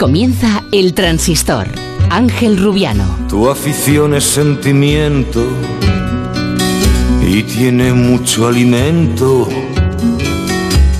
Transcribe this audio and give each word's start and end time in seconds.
comienza 0.00 0.64
El 0.72 0.94
Transistor. 0.94 1.66
Ángel 2.08 2.56
Rubiano. 2.56 3.04
Tu 3.28 3.50
afición 3.50 4.14
es 4.14 4.24
sentimiento 4.24 5.46
y 7.20 7.42
tiene 7.42 7.92
mucho 7.92 8.48
alimento. 8.48 9.46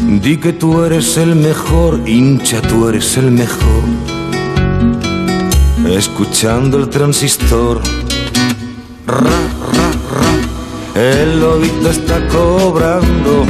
Di 0.02 0.36
que 0.36 0.52
tú 0.52 0.84
eres 0.84 1.16
el 1.16 1.34
mejor, 1.34 2.06
hincha, 2.06 2.60
tú 2.60 2.88
eres 2.90 3.16
el 3.16 3.30
mejor. 3.30 3.84
Escuchando 5.88 6.76
el 6.76 6.90
transistor. 6.90 7.80
Ra, 9.06 9.16
ra, 9.16 9.90
ra. 10.12 11.00
El 11.00 11.40
lobito 11.40 11.90
está 11.90 12.20
cobrando. 12.28 13.46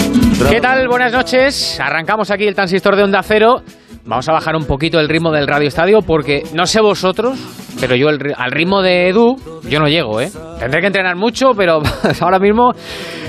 ¿Qué 0.48 0.60
tal? 0.60 0.86
Buenas 0.86 1.12
noches. 1.12 1.80
Arrancamos 1.80 2.30
aquí 2.30 2.46
el 2.46 2.54
transistor 2.54 2.94
de 2.94 3.02
Onda 3.02 3.20
Cero. 3.24 3.64
Vamos 4.04 4.28
a 4.28 4.32
bajar 4.32 4.56
un 4.56 4.64
poquito 4.64 4.98
el 4.98 5.08
ritmo 5.08 5.30
del 5.30 5.46
Radio 5.46 5.68
Estadio 5.68 6.00
porque 6.00 6.42
no 6.54 6.66
sé 6.66 6.80
vosotros, 6.80 7.38
pero 7.80 7.94
yo 7.94 8.08
al 8.08 8.50
ritmo 8.50 8.82
de 8.82 9.08
Edu 9.08 9.36
yo 9.68 9.78
no 9.78 9.88
llego, 9.88 10.20
¿eh? 10.20 10.30
Tendré 10.58 10.80
que 10.80 10.86
entrenar 10.86 11.16
mucho, 11.16 11.50
pero 11.56 11.82
ahora 12.20 12.38
mismo 12.38 12.72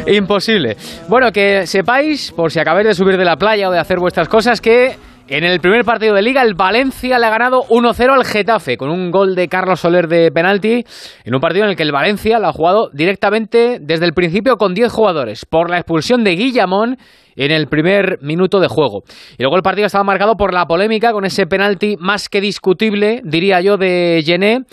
imposible. 0.07 0.77
Bueno, 1.07 1.31
que 1.31 1.67
sepáis, 1.67 2.31
por 2.31 2.51
si 2.51 2.59
acabáis 2.59 2.87
de 2.87 2.93
subir 2.93 3.17
de 3.17 3.25
la 3.25 3.35
playa 3.35 3.67
o 3.67 3.71
de 3.71 3.79
hacer 3.79 3.99
vuestras 3.99 4.29
cosas, 4.29 4.61
que 4.61 4.95
en 5.31 5.45
el 5.45 5.61
primer 5.61 5.85
partido 5.85 6.13
de 6.13 6.21
Liga 6.21 6.41
el 6.41 6.55
Valencia 6.55 7.17
le 7.17 7.25
ha 7.25 7.29
ganado 7.29 7.63
1-0 7.69 8.13
al 8.13 8.25
Getafe 8.25 8.75
con 8.75 8.89
un 8.89 9.11
gol 9.11 9.33
de 9.33 9.47
Carlos 9.47 9.79
Soler 9.79 10.09
de 10.09 10.29
penalti 10.29 10.83
en 11.23 11.33
un 11.33 11.39
partido 11.39 11.63
en 11.63 11.69
el 11.69 11.77
que 11.77 11.83
el 11.83 11.93
Valencia 11.93 12.37
lo 12.37 12.49
ha 12.49 12.51
jugado 12.51 12.89
directamente 12.91 13.77
desde 13.79 14.05
el 14.05 14.13
principio 14.13 14.57
con 14.57 14.73
10 14.73 14.91
jugadores 14.91 15.45
por 15.45 15.69
la 15.69 15.77
expulsión 15.77 16.25
de 16.25 16.35
Guillamón 16.35 16.97
en 17.37 17.51
el 17.51 17.67
primer 17.67 18.17
minuto 18.21 18.59
de 18.59 18.67
juego. 18.67 19.03
Y 19.37 19.43
luego 19.43 19.55
el 19.55 19.63
partido 19.63 19.85
estaba 19.85 20.03
marcado 20.03 20.35
por 20.35 20.53
la 20.53 20.65
polémica 20.65 21.13
con 21.13 21.23
ese 21.23 21.47
penalti 21.47 21.95
más 21.97 22.27
que 22.27 22.41
discutible, 22.41 23.21
diría 23.23 23.61
yo, 23.61 23.77
de 23.77 24.21
Gené. 24.25 24.65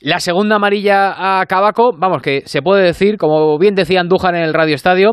La 0.00 0.20
segunda 0.20 0.56
amarilla 0.56 1.40
a 1.40 1.46
Cabaco, 1.46 1.92
vamos, 1.96 2.20
que 2.20 2.42
se 2.44 2.60
puede 2.60 2.84
decir, 2.84 3.16
como 3.16 3.58
bien 3.58 3.74
decía 3.74 4.00
Andújar 4.00 4.34
en 4.34 4.42
el 4.42 4.52
Radio 4.52 4.74
Estadio, 4.74 5.12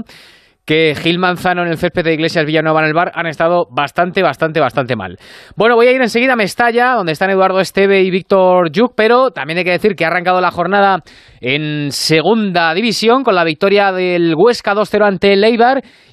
que 0.69 0.93
Gil 0.93 1.17
Manzano 1.17 1.63
en 1.63 1.69
el 1.69 1.79
césped 1.79 2.03
de 2.03 2.13
Iglesias 2.13 2.45
Villanueva 2.45 2.81
en 2.81 2.85
el 2.85 2.93
bar 2.93 3.11
han 3.15 3.25
estado 3.25 3.65
bastante, 3.71 4.21
bastante, 4.21 4.59
bastante 4.59 4.95
mal. 4.95 5.17
Bueno, 5.55 5.73
voy 5.73 5.87
a 5.87 5.91
ir 5.91 5.99
enseguida 5.99 6.33
a 6.33 6.35
Mestalla, 6.35 6.93
donde 6.93 7.13
están 7.13 7.31
Eduardo 7.31 7.59
Esteve 7.59 8.03
y 8.03 8.11
Víctor 8.11 8.71
Yuk, 8.71 8.93
pero 8.95 9.31
también 9.31 9.57
hay 9.57 9.63
que 9.63 9.71
decir 9.71 9.95
que 9.95 10.05
ha 10.05 10.09
arrancado 10.09 10.39
la 10.41 10.51
jornada 10.51 10.99
en 11.41 11.91
segunda 11.91 12.71
división 12.75 13.23
con 13.23 13.33
la 13.33 13.43
victoria 13.45 13.91
del 13.91 14.35
Huesca 14.37 14.75
2-0 14.75 15.07
ante 15.07 15.33
el 15.33 15.43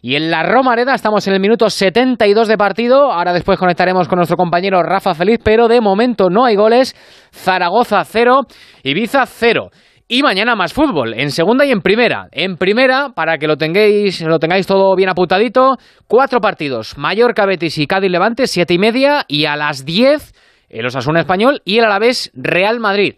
y 0.00 0.16
en 0.16 0.30
la 0.30 0.42
Romareda 0.42 0.94
estamos 0.94 1.28
en 1.28 1.34
el 1.34 1.40
minuto 1.40 1.68
72 1.68 2.48
de 2.48 2.56
partido. 2.56 3.12
Ahora 3.12 3.34
después 3.34 3.58
conectaremos 3.58 4.08
con 4.08 4.16
nuestro 4.16 4.38
compañero 4.38 4.82
Rafa 4.82 5.12
Feliz, 5.12 5.38
pero 5.44 5.68
de 5.68 5.82
momento 5.82 6.30
no 6.30 6.46
hay 6.46 6.56
goles. 6.56 6.96
Zaragoza 7.30 8.02
0, 8.04 8.40
Ibiza 8.84 9.26
0. 9.26 9.68
Y 10.08 10.22
mañana 10.22 10.54
más 10.54 10.72
fútbol, 10.72 11.14
en 11.14 11.32
segunda 11.32 11.66
y 11.66 11.72
en 11.72 11.80
primera. 11.80 12.28
En 12.30 12.56
primera, 12.56 13.08
para 13.08 13.38
que 13.38 13.48
lo 13.48 13.56
tengáis, 13.56 14.20
lo 14.22 14.38
tengáis 14.38 14.64
todo 14.64 14.94
bien 14.94 15.08
apuntadito, 15.08 15.78
cuatro 16.06 16.40
partidos. 16.40 16.96
Mallorca, 16.96 17.44
Betis 17.44 17.76
y 17.78 17.88
Cádiz 17.88 18.12
Levante, 18.12 18.46
siete 18.46 18.72
y 18.72 18.78
media. 18.78 19.24
Y 19.26 19.46
a 19.46 19.56
las 19.56 19.84
diez, 19.84 20.32
el 20.68 20.86
Osasuna 20.86 21.18
Español 21.18 21.60
y 21.64 21.78
el 21.78 21.86
Alavés 21.86 22.30
Real 22.34 22.78
Madrid. 22.78 23.14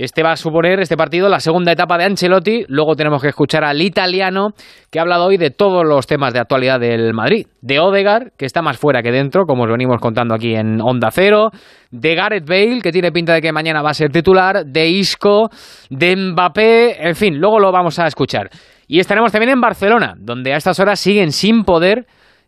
Este 0.00 0.22
va 0.22 0.32
a 0.32 0.36
suponer, 0.36 0.80
este 0.80 0.96
partido, 0.96 1.28
la 1.28 1.40
segunda 1.40 1.72
etapa 1.72 1.98
de 1.98 2.04
Ancelotti. 2.04 2.64
Luego 2.68 2.96
tenemos 2.96 3.20
que 3.20 3.28
escuchar 3.28 3.64
al 3.64 3.82
italiano, 3.82 4.54
que 4.90 4.98
ha 4.98 5.02
hablado 5.02 5.26
hoy 5.26 5.36
de 5.36 5.50
todos 5.50 5.84
los 5.86 6.06
temas 6.06 6.32
de 6.32 6.40
actualidad 6.40 6.80
del 6.80 7.12
Madrid. 7.12 7.46
De 7.60 7.80
Odegar, 7.80 8.32
que 8.38 8.46
está 8.46 8.62
más 8.62 8.78
fuera 8.78 9.02
que 9.02 9.12
dentro, 9.12 9.44
como 9.44 9.64
os 9.64 9.70
venimos 9.70 10.00
contando 10.00 10.34
aquí 10.34 10.54
en 10.54 10.80
Onda 10.80 11.10
Cero. 11.10 11.50
De 11.90 12.14
Gareth 12.14 12.48
Bale, 12.48 12.80
que 12.80 12.92
tiene 12.92 13.12
pinta 13.12 13.34
de 13.34 13.42
que 13.42 13.52
mañana 13.52 13.82
va 13.82 13.90
a 13.90 13.94
ser 13.94 14.10
titular. 14.10 14.64
De 14.64 14.88
Isco, 14.88 15.50
de 15.90 16.16
Mbappé, 16.16 17.06
en 17.06 17.14
fin, 17.14 17.38
luego 17.38 17.60
lo 17.60 17.70
vamos 17.70 17.98
a 17.98 18.06
escuchar. 18.06 18.48
Y 18.88 19.00
estaremos 19.00 19.30
también 19.30 19.50
en 19.50 19.60
Barcelona, 19.60 20.14
donde 20.16 20.54
a 20.54 20.56
estas 20.56 20.80
horas 20.80 20.98
siguen 20.98 21.30
sin 21.30 21.64
poder, 21.64 22.06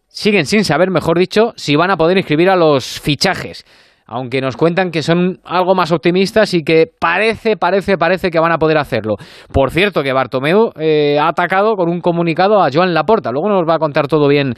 siguen 0.08 0.46
sin 0.46 0.64
saber, 0.64 0.90
mejor 0.90 1.18
dicho, 1.18 1.52
si 1.56 1.76
van 1.76 1.90
a 1.90 1.98
poder 1.98 2.16
inscribir 2.16 2.48
a 2.48 2.56
los 2.56 2.98
fichajes 2.98 3.66
aunque 4.12 4.42
nos 4.42 4.58
cuentan 4.58 4.90
que 4.90 5.02
son 5.02 5.40
algo 5.42 5.74
más 5.74 5.90
optimistas 5.90 6.52
y 6.52 6.62
que 6.62 6.84
parece, 7.00 7.56
parece, 7.56 7.96
parece 7.96 8.30
que 8.30 8.38
van 8.38 8.52
a 8.52 8.58
poder 8.58 8.76
hacerlo. 8.76 9.16
Por 9.50 9.70
cierto, 9.70 10.02
que 10.02 10.12
Bartomeu 10.12 10.70
eh, 10.78 11.18
ha 11.18 11.28
atacado 11.28 11.76
con 11.76 11.88
un 11.88 12.02
comunicado 12.02 12.62
a 12.62 12.68
Joan 12.70 12.92
Laporta. 12.92 13.30
Luego 13.32 13.48
nos 13.48 13.66
va 13.66 13.76
a 13.76 13.78
contar 13.78 14.08
todo 14.08 14.28
bien 14.28 14.52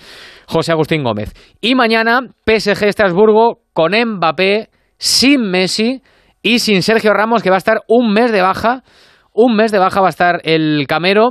José 0.49 0.73
Agustín 0.73 1.05
Gómez. 1.05 1.33
Y 1.61 1.77
mañana, 1.77 2.23
PSG 2.45 2.87
Estrasburgo 2.87 3.61
con 3.73 3.93
Mbappé, 3.93 4.71
sin 4.99 5.43
Messi 5.43 6.03
y 6.43 6.59
sin 6.59 6.83
Sergio 6.83 7.15
Ramos, 7.15 7.45
que 7.45 7.51
va 7.51 7.57
a 7.57 7.59
estar 7.59 7.83
un 7.87 8.13
mes 8.13 8.33
de 8.33 8.43
baja. 8.43 8.83
Un 9.33 9.55
mes 9.55 9.71
de 9.71 9.79
baja 9.79 10.01
va 10.01 10.09
a 10.09 10.11
estar 10.11 10.41
el 10.43 10.87
Camero. 10.89 11.31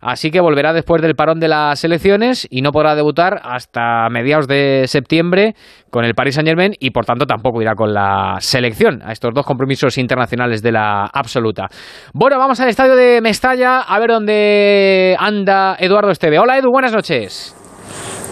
Así 0.00 0.30
que 0.30 0.40
volverá 0.40 0.72
después 0.72 1.02
del 1.02 1.14
parón 1.14 1.40
de 1.40 1.48
las 1.48 1.82
elecciones 1.84 2.46
y 2.50 2.62
no 2.62 2.70
podrá 2.70 2.94
debutar 2.94 3.40
hasta 3.42 4.08
mediados 4.10 4.46
de 4.46 4.84
septiembre 4.86 5.54
con 5.90 6.04
el 6.04 6.14
Paris 6.14 6.36
Saint 6.36 6.48
Germain 6.48 6.74
y 6.78 6.90
por 6.90 7.04
tanto 7.04 7.26
tampoco 7.26 7.60
irá 7.60 7.74
con 7.74 7.92
la 7.92 8.36
selección 8.40 9.02
a 9.02 9.12
estos 9.12 9.32
dos 9.34 9.44
compromisos 9.44 9.98
internacionales 9.98 10.62
de 10.62 10.72
la 10.72 11.06
absoluta. 11.06 11.66
Bueno, 12.12 12.38
vamos 12.38 12.60
al 12.60 12.68
estadio 12.68 12.94
de 12.94 13.20
Mestalla 13.20 13.80
a 13.80 13.98
ver 13.98 14.10
dónde 14.10 15.16
anda 15.18 15.76
Eduardo 15.78 16.10
Esteve. 16.10 16.38
Hola 16.38 16.58
Edu, 16.58 16.70
buenas 16.70 16.92
noches. 16.92 17.57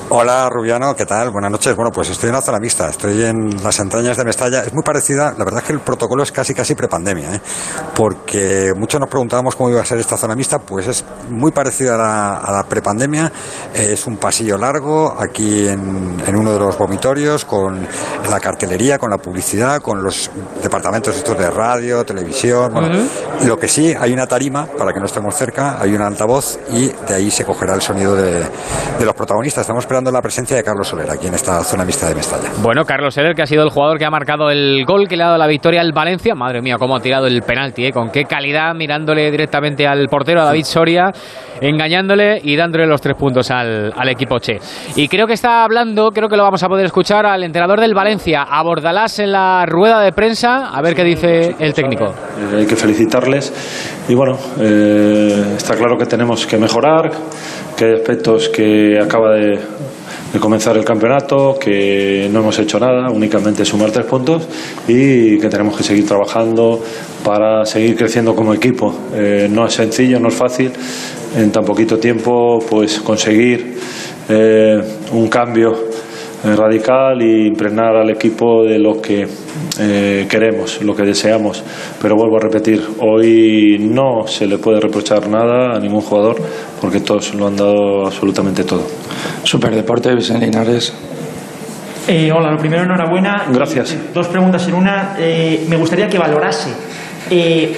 Hola 0.09 0.49
Rubiano, 0.49 0.95
¿qué 0.95 1.05
tal? 1.05 1.31
Buenas 1.33 1.51
noches. 1.51 1.75
Bueno, 1.75 1.91
pues 1.91 2.09
estoy 2.11 2.29
en 2.29 2.37
la 2.37 2.41
zona 2.41 2.61
mixta, 2.61 2.89
estoy 2.89 3.25
en 3.25 3.61
las 3.61 3.81
entrañas 3.81 4.17
de 4.17 4.25
Mestalla. 4.25 4.63
Es 4.63 4.73
muy 4.73 4.85
parecida, 4.85 5.35
la 5.37 5.45
verdad 5.45 5.63
es 5.63 5.67
que 5.67 5.73
el 5.73 5.81
protocolo 5.81 6.23
es 6.23 6.31
casi 6.31 6.55
casi 6.55 6.77
prepandemia, 6.77 7.35
¿eh? 7.35 7.41
porque 7.93 8.73
muchos 8.77 9.01
nos 9.01 9.11
preguntábamos 9.11 9.57
cómo 9.57 9.69
iba 9.71 9.81
a 9.81 9.85
ser 9.85 9.99
esta 9.99 10.17
zona 10.17 10.37
mixta, 10.37 10.61
pues 10.61 10.87
es 10.87 11.05
muy 11.29 11.51
parecida 11.51 11.97
a 11.97 11.99
la, 11.99 12.37
a 12.37 12.53
la 12.53 12.63
prepandemia. 12.63 13.33
Eh, 13.75 13.95
es 13.95 14.07
un 14.07 14.17
pasillo 14.17 14.57
largo 14.57 15.13
aquí 15.19 15.67
en, 15.67 16.23
en, 16.25 16.37
uno 16.37 16.53
de 16.53 16.61
los 16.61 16.79
vomitorios, 16.79 17.45
con 17.45 17.85
la 18.31 18.39
cartelería, 18.39 18.99
con 18.99 19.11
la 19.11 19.19
publicidad, 19.19 19.83
con 19.83 20.05
los 20.05 20.31
departamentos 20.63 21.17
estos 21.17 21.37
de 21.37 21.51
radio, 21.51 22.05
televisión. 22.05 22.73
Bueno, 22.73 22.97
uh 22.97 23.01
-huh. 23.01 23.47
Lo 23.47 23.59
que 23.59 23.67
sí, 23.67 23.93
hay 23.99 24.13
una 24.13 24.29
tarima 24.29 24.67
para 24.67 24.93
que 24.93 25.01
no 25.01 25.07
estemos 25.07 25.35
cerca, 25.35 25.79
hay 25.81 25.95
un 25.95 26.01
altavoz 26.03 26.61
y 26.71 26.87
de 27.09 27.15
ahí 27.15 27.31
se 27.31 27.45
cogerá 27.45 27.75
el 27.75 27.83
sonido 27.83 28.15
de, 28.15 28.39
de 28.99 29.05
los 29.05 29.15
protagonistas. 29.15 29.63
Estamos 29.63 29.85
esperando 29.97 30.13
la 30.13 30.21
presencia 30.21 30.55
de 30.59 30.63
Carlos 30.63 30.89
Soler 30.89 31.11
aquí 31.11 31.27
en 31.27 31.33
esta 31.33 31.65
zona 31.65 31.83
mixta 31.83 32.07
de 32.07 32.15
Mestalla. 32.15 32.51
Bueno, 32.61 32.85
Carlos 32.85 33.15
Soler, 33.15 33.35
que 33.35 33.41
ha 33.41 33.47
sido 33.47 33.63
el 33.63 33.71
jugador 33.71 33.97
que 33.97 34.05
ha 34.05 34.11
marcado 34.11 34.51
el 34.51 34.85
gol 34.85 35.09
que 35.09 35.17
le 35.17 35.23
ha 35.23 35.29
dado 35.29 35.39
la 35.39 35.47
victoria 35.47 35.81
al 35.81 35.93
Valencia. 35.93 36.35
Madre 36.35 36.61
mía, 36.61 36.77
cómo 36.79 36.95
ha 36.97 37.01
tirado 37.01 37.27
el 37.27 37.41
penalti, 37.41 37.87
¿eh? 37.87 37.93
con 37.93 38.11
qué 38.11 38.25
calidad, 38.25 38.75
mirándole 38.75 39.31
directamente 39.31 39.87
al 39.87 40.07
portero, 40.09 40.43
a 40.43 40.45
David 40.45 40.65
Soria, 40.65 41.13
engañándole 41.63 42.41
y 42.43 42.57
dándole 42.57 42.87
los 42.87 43.01
tres 43.01 43.17
puntos 43.17 43.51
al, 43.51 43.91
al 43.97 44.09
equipo 44.11 44.39
Che. 44.39 44.59
Y 44.97 45.09
creo 45.09 45.27
que 45.27 45.33
está 45.33 45.65
hablando, 45.65 46.11
creo 46.11 46.29
que 46.29 46.37
lo 46.37 46.43
vamos 46.43 46.63
a 46.63 46.69
poder 46.69 46.85
escuchar 46.85 47.25
al 47.25 47.43
entrenador 47.43 47.81
del 47.81 47.95
Valencia, 47.95 48.43
a 48.43 48.63
Bordalás 48.63 49.19
en 49.19 49.33
la 49.33 49.65
rueda 49.65 50.03
de 50.03 50.13
prensa, 50.13 50.77
a 50.77 50.83
ver 50.83 50.95
qué 50.95 51.05
dice 51.05 51.57
el 51.59 51.73
técnico. 51.73 52.05
Eh, 52.05 52.59
hay 52.59 52.67
que 52.67 52.77
felicitarles 52.77 54.05
y 54.11 54.15
bueno, 54.15 54.37
eh, 54.61 55.55
está 55.57 55.75
claro 55.75 55.97
que 55.97 56.05
tenemos 56.05 56.47
que 56.47 56.59
mejorar, 56.59 57.11
que 57.79 57.85
hay 57.87 57.95
aspectos 57.95 58.51
que 58.51 58.99
acaba 59.03 59.35
de, 59.37 59.59
de 60.37 60.41
comenzar 60.41 60.77
el 60.77 60.85
campeonato, 60.85 61.59
que 61.59 62.29
no 62.31 62.41
hemos 62.41 62.59
hecho 62.59 62.79
nada, 62.79 63.11
únicamente 63.11 63.65
sumar 63.65 63.91
tres 63.91 64.05
puntos 64.05 64.47
y 64.87 65.39
que 65.39 65.49
tenemos 65.49 65.75
que 65.75 65.83
seguir 65.83 66.07
trabajando 66.07 66.83
para 67.25 67.65
seguir 67.65 67.97
creciendo 67.97 68.37
como 68.37 68.53
equipo. 68.53 68.95
Eh, 69.15 69.49
no 69.51 69.67
es 69.67 69.73
sencillo, 69.73 70.21
no 70.21 70.29
es 70.29 70.35
fácil 70.35 70.73
en 71.35 71.51
tan 71.51 71.65
poquito 71.65 71.97
tiempo 71.97 72.59
pues 72.69 73.01
conseguir 73.01 73.79
eh, 74.29 74.83
un 75.13 75.29
cambio 75.29 75.75
radical 76.45 77.23
y 77.23 77.47
impregnar 77.47 77.97
al 77.97 78.11
equipo 78.11 78.63
de 78.63 78.79
lo 78.79 79.01
que 79.01 79.27
eh, 79.79 80.27
queremos, 80.29 80.83
lo 80.83 80.95
que 80.95 81.03
deseamos. 81.03 81.63
Pero 82.01 82.17
vuelvo 82.17 82.37
a 82.37 82.41
repetir, 82.41 82.83
hoy 83.01 83.79
no 83.81 84.27
se 84.27 84.47
le 84.47 84.59
puede 84.59 84.81
reprochar 84.81 85.29
nada 85.29 85.77
a 85.77 85.81
ningún 85.81 86.01
jugador 86.03 86.37
porque 86.81 87.01
todos 87.01 87.35
lo 87.35 87.47
han 87.47 87.57
dado 87.57 88.07
absolutamente 88.07 88.65
todo. 88.65 88.87
Superdeporte, 89.43 90.15
Vicente 90.15 90.47
Linares. 90.47 90.93
Eh, 92.09 92.31
hola, 92.31 92.53
lo 92.53 92.59
primero, 92.59 92.85
enhorabuena. 92.85 93.47
Gracias. 93.53 93.93
Eh, 93.93 93.99
dos 94.15 94.29
preguntas 94.29 94.67
en 94.69 94.75
una. 94.75 95.17
Eh, 95.19 95.67
me 95.69 95.77
gustaría 95.77 96.09
que 96.09 96.19
valorase 96.19 96.71
eh, 97.31 97.75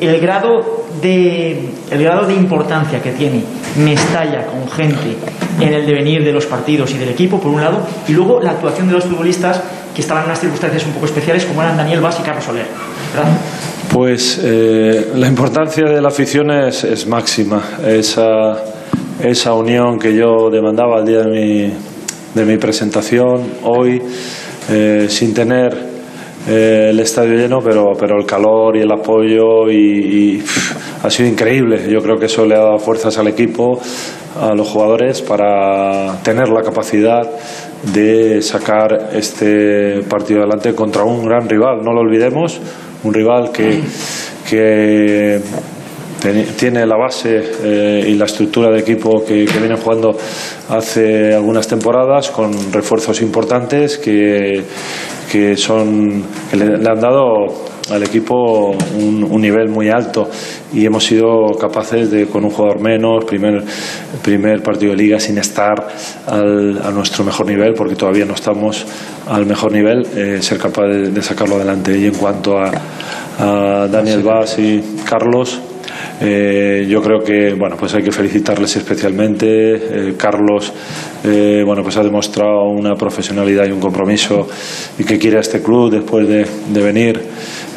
el, 0.00 0.20
grado 0.20 0.85
de, 1.00 1.68
el 1.90 2.02
grado 2.02 2.26
de 2.26 2.34
importancia 2.34 3.00
que 3.02 3.12
tiene 3.12 3.42
Mestalla 3.76 4.46
con 4.46 4.68
gente 4.70 5.16
en 5.60 5.72
el 5.72 5.86
devenir 5.86 6.24
de 6.24 6.32
los 6.32 6.46
partidos 6.46 6.90
y 6.92 6.98
del 6.98 7.10
equipo, 7.10 7.40
por 7.40 7.50
un 7.50 7.60
lado, 7.60 7.80
y 8.08 8.12
luego 8.12 8.40
la 8.40 8.52
actuación 8.52 8.88
de 8.88 8.94
los 8.94 9.04
futbolistas 9.04 9.62
que 9.94 10.00
estaban 10.00 10.24
en 10.24 10.30
unas 10.30 10.40
circunstancias 10.40 10.86
un 10.86 10.92
poco 10.92 11.06
especiales, 11.06 11.44
como 11.44 11.62
eran 11.62 11.76
Daniel 11.76 12.00
Vaz 12.00 12.18
y 12.20 12.22
Carlos 12.22 12.44
Soler. 12.44 12.66
¿verdad? 13.14 13.32
Pues 13.92 14.40
eh, 14.42 15.12
la 15.14 15.26
importancia 15.26 15.84
de 15.84 16.00
la 16.00 16.08
afición 16.08 16.50
es, 16.50 17.06
máxima. 17.06 17.62
Esa, 17.86 18.56
esa 19.22 19.54
unión 19.54 19.98
que 19.98 20.14
yo 20.14 20.50
demandaba 20.50 20.98
al 20.98 21.06
día 21.06 21.20
de 21.20 21.30
mi, 21.30 21.72
de 22.34 22.44
mi 22.44 22.58
presentación 22.58 23.42
hoy 23.62 24.02
eh, 24.68 25.06
sin 25.08 25.32
tener 25.32 25.96
eh, 26.48 26.88
el 26.90 27.00
estadio 27.00 27.34
lleno, 27.34 27.60
pero, 27.60 27.92
pero 27.98 28.18
el 28.18 28.26
calor 28.26 28.76
y 28.76 28.80
el 28.80 28.92
apoyo 28.92 29.70
y, 29.70 30.42
ha 31.02 31.10
sido 31.10 31.28
increíble. 31.28 31.90
Yo 31.90 32.00
creo 32.00 32.16
que 32.18 32.26
eso 32.26 32.44
le 32.44 32.54
ha 32.54 32.58
dado 32.58 32.78
fuerzas 32.78 33.16
al 33.18 33.28
equipo, 33.28 33.80
a 34.40 34.54
los 34.54 34.68
jugadores 34.68 35.22
para 35.22 36.20
tener 36.22 36.48
la 36.48 36.62
capacidad 36.62 37.22
de 37.94 38.42
sacar 38.42 39.10
este 39.12 40.02
partido 40.08 40.40
adelante 40.40 40.74
contra 40.74 41.04
un 41.04 41.24
gran 41.24 41.48
rival. 41.48 41.82
No 41.82 41.92
lo 41.92 42.00
olvidemos, 42.00 42.60
un 43.04 43.14
rival 43.14 43.50
que, 43.52 43.80
que 44.48 45.40
tiene 46.58 46.86
la 46.86 46.96
base 46.96 47.42
eh, 47.62 48.04
y 48.08 48.14
la 48.14 48.24
estructura 48.24 48.70
de 48.70 48.80
equipo 48.80 49.24
que, 49.24 49.44
viene 49.44 49.76
jugando 49.76 50.16
hace 50.68 51.34
algunas 51.34 51.66
temporadas 51.68 52.30
con 52.30 52.72
refuerzos 52.72 53.20
importantes 53.22 53.98
que, 53.98 54.62
que 55.30 55.56
son 55.56 56.24
que 56.50 56.56
le, 56.56 56.74
han 56.74 57.00
dado 57.00 57.46
al 57.90 58.02
equipo 58.02 58.76
un, 58.96 59.40
nivel 59.40 59.68
muy 59.68 59.88
alto 59.88 60.28
y 60.72 60.84
hemos 60.84 61.04
sido 61.04 61.56
capaces 61.60 62.10
de 62.10 62.26
con 62.26 62.44
un 62.44 62.50
jugador 62.50 62.80
menos 62.80 63.24
primer 63.24 63.62
primer 64.22 64.62
partido 64.62 64.92
de 64.92 64.96
liga 64.96 65.20
sin 65.20 65.38
estar 65.38 65.86
al, 66.26 66.80
a 66.82 66.90
nuestro 66.90 67.22
mejor 67.24 67.46
nivel 67.46 67.74
porque 67.74 67.94
todavía 67.94 68.24
no 68.24 68.34
estamos 68.34 68.84
al 69.28 69.46
mejor 69.46 69.72
nivel 69.72 70.06
eh, 70.16 70.38
ser 70.40 70.58
capaz 70.58 70.86
de, 70.86 71.22
sacarlo 71.22 71.56
adelante. 71.56 71.96
Y 71.98 72.06
en 72.06 72.14
cuanto 72.14 72.58
a, 72.58 72.70
a 73.38 73.88
Daniel 73.88 74.22
Vaz 74.22 74.58
y 74.58 74.82
Carlos 75.08 75.60
eh, 76.20 76.86
yo 76.88 77.02
creo 77.02 77.22
que 77.22 77.52
bueno 77.54 77.76
pues 77.76 77.94
hay 77.94 78.02
que 78.02 78.12
felicitarles 78.12 78.76
especialmente. 78.76 79.74
Eh, 79.74 80.14
Carlos 80.16 80.72
eh, 81.24 81.62
bueno 81.64 81.82
pues 81.82 81.96
ha 81.96 82.02
demostrado 82.02 82.68
una 82.70 82.94
profesionalidad 82.94 83.66
y 83.66 83.70
un 83.70 83.80
compromiso 83.80 84.48
y 84.98 85.04
que 85.04 85.18
quiere 85.18 85.38
a 85.38 85.40
este 85.40 85.60
club 85.60 85.90
después 85.90 86.26
de, 86.26 86.46
venir 86.82 87.20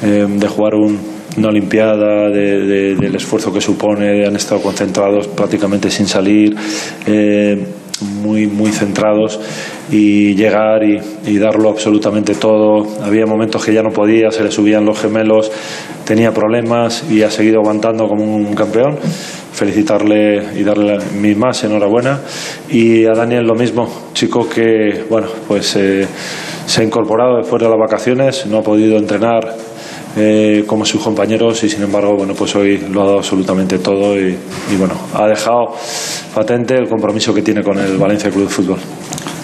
de 0.01 0.47
jugar 0.47 0.75
una 0.75 1.49
Olimpiada, 1.49 2.29
del 2.29 3.15
esfuerzo 3.15 3.53
que 3.53 3.61
supone, 3.61 4.25
han 4.25 4.35
estado 4.35 4.61
concentrados 4.61 5.27
prácticamente 5.27 5.89
sin 5.89 6.07
salir, 6.07 6.55
muy, 8.01 8.47
muy 8.47 8.71
centrados 8.71 9.39
y 9.91 10.35
llegar 10.35 10.81
y, 10.83 11.37
darlo 11.37 11.69
absolutamente 11.69 12.35
todo. 12.35 12.85
Había 13.01 13.25
momentos 13.25 13.63
que 13.63 13.73
ya 13.73 13.81
no 13.81 13.89
podía, 13.89 14.31
se 14.31 14.43
le 14.43 14.51
subían 14.51 14.85
los 14.85 14.99
gemelos, 14.99 15.51
tenía 16.05 16.33
problemas 16.33 17.05
y 17.09 17.23
ha 17.23 17.31
seguido 17.31 17.59
aguantando 17.59 18.07
como 18.07 18.35
un 18.35 18.53
campeón. 18.53 18.97
Felicitarle 19.51 20.59
y 20.59 20.63
darle 20.63 20.99
mi 21.19 21.35
más 21.35 21.63
enhorabuena. 21.63 22.19
Y 22.69 23.05
a 23.05 23.13
Daniel 23.13 23.45
lo 23.45 23.55
mismo, 23.55 23.89
chico 24.13 24.47
que, 24.47 25.03
bueno, 25.09 25.27
pues 25.47 25.75
eh, 25.75 26.07
se 26.65 26.81
ha 26.81 26.83
incorporado 26.83 27.37
después 27.37 27.61
de 27.61 27.67
las 27.67 27.77
vacaciones, 27.77 28.45
no 28.45 28.59
ha 28.59 28.63
podido 28.63 28.97
entrenar 28.97 29.53
eh, 30.19 30.63
como 30.67 30.85
sus 30.85 31.01
compañeros 31.01 31.63
y 31.63 31.69
sin 31.69 31.83
embargo 31.83 32.15
bueno 32.15 32.33
pues 32.33 32.55
hoy 32.55 32.77
lo 32.77 33.01
ha 33.01 33.05
dado 33.05 33.17
absolutamente 33.19 33.79
todo 33.79 34.19
y, 34.19 34.37
y 34.71 34.75
bueno 34.77 34.93
ha 35.13 35.27
dejado 35.27 35.73
patente 36.35 36.75
el 36.75 36.89
compromiso 36.89 37.33
que 37.33 37.41
tiene 37.41 37.63
con 37.63 37.79
el 37.79 37.97
Valencia 37.97 38.29
Club 38.29 38.43
de 38.43 38.49
Fútbol 38.49 38.79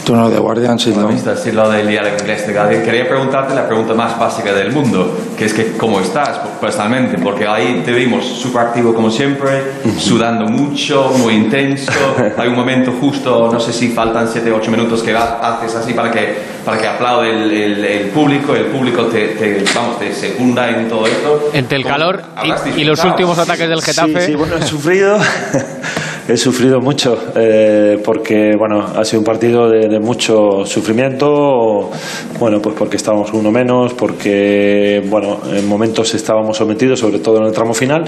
turno 0.06 0.30
de 0.30 0.38
Guardian, 0.40 0.80
sí, 0.80 0.94
¿no? 0.96 1.10
Sí, 1.36 1.52
lo 1.52 1.70
del 1.70 1.88
diario 1.88 2.14
inglés 2.18 2.48
de 2.48 2.54
Guardian. 2.54 2.84
Quería 2.84 3.10
preguntarte 3.10 3.54
la 3.54 3.68
pregunta 3.68 3.94
más 3.94 4.18
básica 4.18 4.54
del 4.54 4.72
mundo, 4.72 5.18
que 5.38 5.46
es 5.46 5.54
que 5.54 5.76
cómo 5.76 6.00
estás 6.00 6.38
personalmente, 6.62 7.18
porque 7.18 7.46
ahí 7.48 7.82
te 7.84 7.92
vimos 7.92 8.24
súper 8.24 8.68
activo 8.68 8.94
como 8.94 9.10
siempre, 9.10 9.64
sudando 9.98 10.46
mucho, 10.46 11.12
muy 11.18 11.34
intenso. 11.34 11.92
Hay 12.38 12.48
un 12.48 12.56
momento 12.56 12.94
justo, 13.02 13.50
no 13.52 13.60
sé 13.60 13.74
si 13.74 13.90
faltan 13.90 14.30
7 14.32 14.50
o 14.52 14.58
8 14.58 14.72
minutos 14.72 15.02
que 15.02 15.16
haces 15.16 15.76
así 15.76 15.94
para 15.94 16.12
que, 16.12 16.38
para 16.64 16.78
que 16.78 16.88
aplaude 16.88 17.30
el, 17.32 17.84
el, 17.84 18.10
público, 18.10 18.56
el 18.56 18.66
público 18.66 19.06
te, 19.06 19.30
te, 19.30 19.66
vamos, 19.74 20.00
te 20.00 20.14
secunda 20.14 20.70
en 20.70 20.88
todo 20.88 21.08
esto. 21.08 21.50
Entre 21.52 21.78
el 21.78 21.84
calor 21.84 22.22
y, 22.44 22.82
y, 22.82 22.84
los 22.84 23.04
últimos 23.04 23.38
ataques 23.40 23.68
del 23.68 23.82
Getafe. 23.82 24.22
Sí, 24.22 24.28
sí 24.28 24.36
bueno, 24.36 24.58
he 24.58 24.62
sufrido. 24.62 25.18
he 26.28 26.38
sufrido 26.38 26.82
mucho 26.82 27.18
eh, 27.36 28.02
porque 28.04 28.56
bueno 28.58 28.80
ha 28.80 29.06
sido 29.06 29.20
un 29.20 29.26
partido 29.26 29.70
de, 29.70 30.00
mucho 30.00 30.66
sufrimiento 30.66 31.92
bueno 32.40 32.60
pues 32.62 32.76
porque 32.76 32.98
estábamos 32.98 33.32
uno 33.32 33.52
menos 33.52 33.94
porque 33.94 35.04
bueno 35.08 35.40
en 35.54 35.68
momentos 35.68 36.14
estábamos 36.16 36.58
sometidos 36.58 37.00
sobre 37.00 37.20
todo 37.20 37.38
en 37.38 37.46
el 37.46 37.52
tramo 37.52 37.74
final 37.74 38.06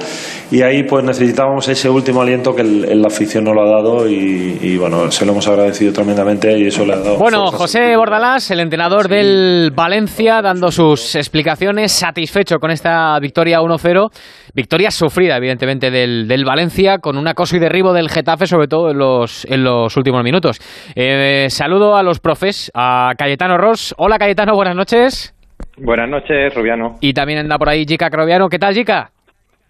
y 0.49 0.63
ahí 0.63 0.83
pues 0.83 1.05
necesitábamos 1.05 1.67
ese 1.67 1.89
último 1.89 2.21
aliento 2.21 2.55
que 2.55 2.61
el, 2.61 3.01
la 3.01 3.07
afición 3.07 3.43
nos 3.43 3.53
lo 3.53 3.61
ha 3.61 3.69
dado 3.69 4.09
y, 4.09 4.77
bueno 4.77 5.11
se 5.11 5.25
lo 5.25 5.31
hemos 5.31 5.47
agradecido 5.47 5.93
tremendamente 5.93 6.57
y 6.57 6.67
eso 6.67 6.85
le 6.85 6.93
ha 6.93 6.97
dado 6.97 7.17
bueno 7.17 7.51
José 7.51 7.95
Bordalás 7.95 8.49
el 8.49 8.59
entrenador 8.59 9.07
del 9.07 9.71
Valencia 9.75 10.41
dando 10.41 10.71
sus 10.71 11.15
explicaciones 11.15 11.91
satisfecho 11.91 12.57
con 12.57 12.71
esta 12.71 13.17
victoria 13.19 13.59
1-0 13.59 14.09
victoria 14.53 14.89
sufrida 14.89 15.37
evidentemente 15.37 15.91
del, 15.91 16.27
del 16.27 16.45
Valencia 16.45 16.97
con 16.97 17.17
un 17.17 17.27
acoso 17.27 17.55
y 17.55 17.59
derribo 17.59 17.93
del 17.93 18.06
Getafe, 18.09 18.45
sobre 18.45 18.67
todo 18.67 18.91
en 18.91 18.97
los, 18.97 19.45
en 19.45 19.63
los 19.63 19.95
últimos 19.97 20.23
minutos. 20.23 20.59
Eh, 20.95 21.47
saludo 21.49 21.95
a 21.95 22.03
los 22.03 22.19
profes, 22.19 22.71
a 22.73 23.11
Cayetano 23.17 23.57
Ross. 23.57 23.93
Hola 23.97 24.17
Cayetano, 24.17 24.55
buenas 24.55 24.75
noches. 24.75 25.33
Buenas 25.77 26.09
noches, 26.09 26.53
Rubiano. 26.55 26.95
Y 27.01 27.13
también 27.13 27.39
anda 27.39 27.57
por 27.57 27.69
ahí 27.69 27.85
Jica 27.85 28.09
Croviano. 28.09 28.49
¿Qué 28.49 28.57
tal, 28.57 28.73
Jica? 28.73 29.11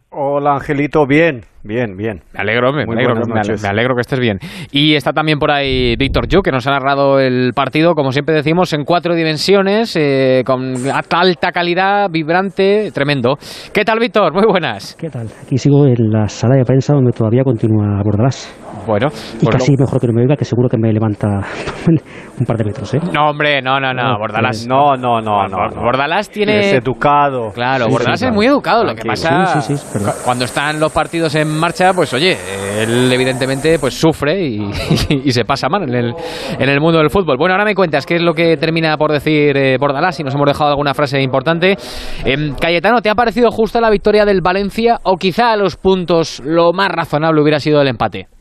Hola, 0.10 0.54
Angelito. 0.54 1.06
Bien, 1.06 1.42
bien, 1.64 1.98
bien. 1.98 2.22
Me 2.34 2.40
alegro, 2.40 2.72
me, 2.72 2.84
alegro, 2.84 3.14
me, 3.26 3.68
alegro, 3.68 3.94
que 3.94 4.02
estés 4.02 4.20
bien. 4.20 4.40
Y 4.72 4.96
está 4.96 5.12
también 5.12 5.38
por 5.38 5.52
ahí 5.52 5.96
Víctor 5.98 6.28
Yu, 6.30 6.42
que 6.42 6.52
nos 6.52 6.66
ha 6.66 6.72
narrado 6.72 7.20
el 7.20 7.52
partido, 7.54 7.94
como 7.94 8.14
siempre 8.14 8.34
decimos, 8.34 8.72
en 8.72 8.86
cuatro 8.86 9.16
dimensiones, 9.16 9.98
eh, 9.98 10.44
con 10.46 10.76
alta 11.12 11.52
calidad, 11.52 12.10
vibrante, 12.10 12.90
tremendo. 12.94 13.36
¿Qué 13.74 13.84
tal, 13.84 14.00
Víctor? 14.00 14.34
Muy 14.34 14.46
buenas. 14.48 14.96
¿Qué 14.96 15.10
tal? 15.10 15.28
Aquí 15.44 15.58
sigo 15.58 15.86
en 15.86 16.10
la 16.10 16.30
sala 16.30 16.56
de 16.56 16.64
prensa 16.64 16.94
donde 16.94 17.12
todavía 17.12 17.44
continúa 17.44 18.02
Bordalás. 18.02 18.67
Bueno. 18.88 19.08
Y 19.42 19.44
pues 19.44 19.58
casi 19.58 19.76
mejor 19.78 20.00
que 20.00 20.08
no 20.08 20.14
me 20.14 20.22
oiga, 20.22 20.38
que 20.38 20.46
seguro 20.46 20.70
que 20.70 20.78
me 20.78 20.94
levanta 20.94 21.28
un 21.88 22.46
par 22.46 22.58
de 22.58 22.64
metros, 22.64 22.94
¿eh? 22.94 23.00
No, 23.14 23.30
hombre, 23.30 23.62
no, 23.62 23.80
no, 23.82 23.94
no, 23.94 24.18
Bordalás. 24.18 24.66
No, 24.66 24.96
no, 24.96 25.20
no, 25.22 25.46
no. 25.48 25.58
Bordalás 25.76 26.30
tiene... 26.30 26.60
Es 26.60 26.74
educado. 26.74 27.52
Claro, 27.52 27.88
Bordalás 27.90 28.22
es 28.22 28.32
muy 28.32 28.46
educado. 28.46 28.86
Lo 28.86 28.96
que 28.96 29.04
pasa, 29.04 29.62
sí, 29.62 29.76
cuando 30.24 30.46
están 30.46 30.80
los 30.80 30.92
partidos 30.94 31.36
en 31.36 31.60
marcha, 31.60 31.94
pues 31.94 32.14
oye, 32.14 32.38
él 32.82 33.12
evidentemente 33.12 33.78
pues 33.78 33.94
sufre 33.94 34.42
y, 34.48 35.32
se 35.32 35.44
pasa 35.44 35.68
mal 35.68 35.84
en 35.84 35.94
el, 35.94 36.14
en 36.58 36.70
el 36.70 36.80
mundo 36.80 37.00
del 37.00 37.10
fútbol. 37.10 37.38
Bueno, 37.38 37.54
ahora 37.54 37.66
me 37.66 37.76
cuentas 37.76 38.06
qué 38.06 38.16
es 38.16 38.22
lo 38.22 38.34
que 38.34 38.56
termina 38.56 38.98
por 38.98 39.12
decir 39.12 39.58
eh, 39.58 39.78
Bordalás, 39.78 40.16
si 40.16 40.24
nos 40.24 40.34
hemos 40.34 40.48
dejado 40.48 40.70
alguna 40.70 40.94
frase 40.94 41.22
importante. 41.22 41.76
Eh, 42.24 42.54
Cayetano, 42.60 43.02
¿te 43.02 43.10
ha 43.10 43.16
parecido 43.16 43.52
justa 43.52 43.82
la 43.82 43.90
victoria 43.90 44.24
del 44.24 44.42
Valencia 44.42 45.00
o 45.04 45.18
quizá 45.18 45.52
a 45.52 45.58
los 45.58 45.76
puntos 45.76 46.42
lo 46.46 46.72
más 46.72 46.90
razonable 46.90 47.42
hubiera 47.42 47.60
sido 47.60 47.82
el 47.82 47.90
empate? 47.90 48.37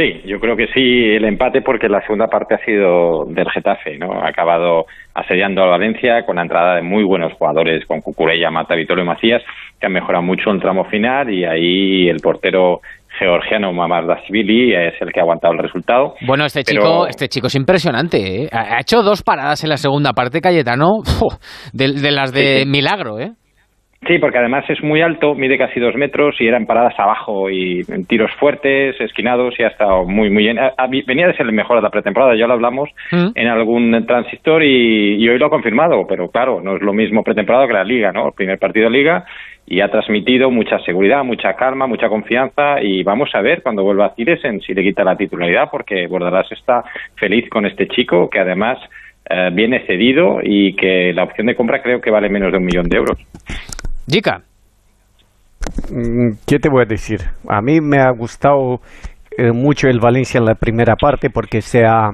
Sí, 0.00 0.22
yo 0.24 0.40
creo 0.40 0.56
que 0.56 0.66
sí 0.68 1.14
el 1.14 1.26
empate 1.26 1.60
porque 1.60 1.86
la 1.86 2.00
segunda 2.00 2.28
parte 2.28 2.54
ha 2.54 2.64
sido 2.64 3.26
del 3.26 3.50
Getafe, 3.50 3.98
¿no? 3.98 4.22
Ha 4.22 4.28
acabado 4.28 4.86
asediando 5.12 5.62
a 5.62 5.66
Valencia 5.66 6.24
con 6.24 6.36
la 6.36 6.42
entrada 6.42 6.76
de 6.76 6.82
muy 6.82 7.04
buenos 7.04 7.34
jugadores, 7.34 7.84
con 7.84 8.00
Cucurella, 8.00 8.50
Mata, 8.50 8.74
Vitorio 8.76 9.04
y 9.04 9.06
Macías, 9.06 9.42
que 9.78 9.86
han 9.86 9.92
mejorado 9.92 10.24
mucho 10.24 10.52
el 10.52 10.60
tramo 10.60 10.86
final 10.86 11.30
y 11.30 11.44
ahí 11.44 12.08
el 12.08 12.16
portero 12.22 12.80
georgiano 13.18 13.74
Mamardashvili 13.74 14.72
es 14.74 14.94
el 15.02 15.12
que 15.12 15.20
ha 15.20 15.24
aguantado 15.24 15.52
el 15.52 15.58
resultado. 15.58 16.14
Bueno, 16.26 16.46
este 16.46 16.62
chico, 16.62 17.06
este 17.06 17.28
chico 17.28 17.48
es 17.48 17.54
impresionante, 17.54 18.44
¿eh? 18.44 18.48
Ha 18.52 18.80
hecho 18.80 19.02
dos 19.02 19.22
paradas 19.22 19.62
en 19.64 19.68
la 19.68 19.76
segunda 19.76 20.14
parte, 20.14 20.40
Cayetano, 20.40 21.02
de, 21.74 22.10
las 22.10 22.32
de 22.32 22.64
milagro, 22.66 23.18
¿eh? 23.18 23.32
Sí, 24.06 24.18
porque 24.18 24.38
además 24.38 24.64
es 24.70 24.82
muy 24.82 25.02
alto, 25.02 25.34
mide 25.34 25.58
casi 25.58 25.78
dos 25.78 25.94
metros 25.94 26.34
y 26.40 26.46
eran 26.46 26.64
paradas 26.64 26.98
abajo 26.98 27.50
y 27.50 27.84
en 27.86 28.06
tiros 28.06 28.30
fuertes, 28.40 28.98
esquinados 28.98 29.54
y 29.58 29.62
ha 29.62 29.68
estado 29.68 30.06
muy, 30.06 30.30
muy 30.30 30.44
bien. 30.44 30.58
Venía 31.06 31.26
de 31.26 31.36
ser 31.36 31.44
el 31.44 31.52
mejor 31.52 31.76
de 31.76 31.82
la 31.82 31.90
pretemporada, 31.90 32.34
ya 32.34 32.46
lo 32.46 32.54
hablamos 32.54 32.88
mm. 33.12 33.32
en 33.34 33.46
algún 33.46 34.06
transistor 34.06 34.64
y, 34.64 35.28
hoy 35.28 35.38
lo 35.38 35.46
ha 35.46 35.50
confirmado, 35.50 36.06
pero 36.08 36.30
claro, 36.30 36.62
no 36.62 36.76
es 36.76 36.82
lo 36.82 36.94
mismo 36.94 37.22
pretemporada 37.22 37.66
que 37.66 37.74
la 37.74 37.84
liga, 37.84 38.10
¿no? 38.10 38.28
El 38.28 38.32
primer 38.32 38.58
partido 38.58 38.86
de 38.86 38.96
liga 38.96 39.24
y 39.66 39.82
ha 39.82 39.90
transmitido 39.90 40.50
mucha 40.50 40.78
seguridad, 40.78 41.22
mucha 41.22 41.52
calma, 41.52 41.86
mucha 41.86 42.08
confianza 42.08 42.82
y 42.82 43.02
vamos 43.02 43.28
a 43.34 43.42
ver 43.42 43.62
cuando 43.62 43.84
vuelva 43.84 44.06
a 44.06 44.14
Cilesen 44.14 44.62
si 44.62 44.72
le 44.72 44.82
quita 44.82 45.04
la 45.04 45.16
titularidad 45.16 45.68
porque 45.70 46.06
Bordalás 46.06 46.50
está 46.52 46.82
feliz 47.16 47.48
con 47.50 47.66
este 47.66 47.86
chico 47.86 48.30
que 48.30 48.40
además 48.40 48.78
eh, 49.28 49.50
viene 49.52 49.86
cedido 49.86 50.40
y 50.42 50.74
que 50.74 51.12
la 51.12 51.24
opción 51.24 51.46
de 51.46 51.54
compra 51.54 51.82
creo 51.82 52.00
que 52.00 52.10
vale 52.10 52.30
menos 52.30 52.50
de 52.50 52.58
un 52.58 52.64
millón 52.64 52.88
de 52.88 52.96
euros. 52.96 53.18
Jica. 54.10 54.42
Mm, 55.90 56.32
¿Qué 56.46 56.58
te 56.58 56.68
voy 56.68 56.82
a 56.82 56.88
decir? 56.88 57.20
A 57.48 57.60
mí 57.60 57.80
me 57.80 57.98
ha 57.98 58.10
gustado 58.10 58.80
eh, 59.36 59.52
mucho 59.52 59.88
el 59.88 60.00
Valencia 60.00 60.38
en 60.38 60.44
la 60.44 60.54
primera 60.54 60.96
parte 60.96 61.30
porque 61.30 61.60
se 61.60 61.84
ha 61.84 62.10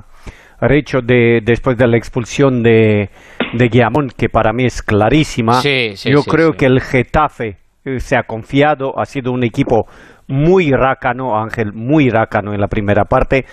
hecho 0.70 1.00
de, 1.00 1.40
después 1.42 1.76
de 1.76 1.86
la 1.86 1.96
expulsión 1.96 2.62
de, 2.62 3.10
de 3.54 3.68
Guillamón, 3.68 4.10
que 4.16 4.28
para 4.28 4.52
mí 4.52 4.64
es 4.64 4.82
clarísima. 4.82 5.60
Yo 5.62 6.22
creo 6.22 6.52
que 6.52 6.66
el 6.66 6.80
Getafe 6.80 7.58
eh, 7.84 8.00
se 8.00 8.16
ha 8.16 8.24
confiado, 8.24 8.98
ha 8.98 9.04
sido 9.04 9.32
un 9.32 9.44
equipo 9.44 9.86
muy 10.28 10.70
rácano, 10.72 11.38
Ángel, 11.38 11.72
muy 11.72 12.10
rácano 12.10 12.52
en 12.52 12.60
la 12.60 12.68
primera 12.68 13.04
parte. 13.04 13.44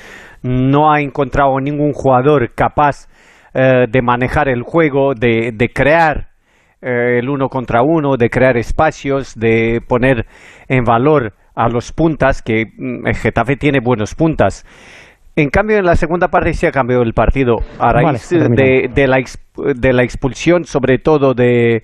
No 0.41 0.91
ha 0.91 1.01
encontrado 1.01 1.59
ningún 1.59 1.93
jugador 1.93 2.53
capaz 2.55 3.07
eh, 3.53 3.85
de 3.89 4.01
manejar 4.01 4.49
el 4.49 4.63
juego, 4.63 5.13
de, 5.13 5.51
de 5.53 5.69
crear 5.69 6.32
eh, 6.83 7.19
el 7.19 7.29
uno 7.29 7.47
contra 7.47 7.81
uno, 7.81 8.17
de 8.17 8.29
crear 8.29 8.57
espacios, 8.57 9.35
de 9.35 9.79
poner 9.87 10.25
en 10.67 10.83
valor 10.83 11.33
a 11.55 11.69
los 11.69 11.91
puntas, 11.91 12.41
que 12.41 12.65
mm, 12.65 13.07
el 13.07 13.15
Getafe 13.15 13.55
tiene 13.55 13.79
buenos 13.79 14.15
puntas. 14.15 14.65
En 15.35 15.49
cambio, 15.49 15.77
en 15.77 15.85
la 15.85 15.95
segunda 15.95 16.27
parte 16.27 16.53
se 16.53 16.67
ha 16.67 16.71
cambiado 16.71 17.01
el 17.01 17.13
partido 17.13 17.55
a 17.79 17.91
raíz 17.91 18.29
Vale, 18.31 18.49
de, 18.49 18.89
de 18.93 19.07
la, 19.07 19.17
de 19.75 19.93
la 19.93 20.03
expulsión, 20.03 20.65
sobre 20.65 20.99
todo 20.99 21.33
de, 21.33 21.83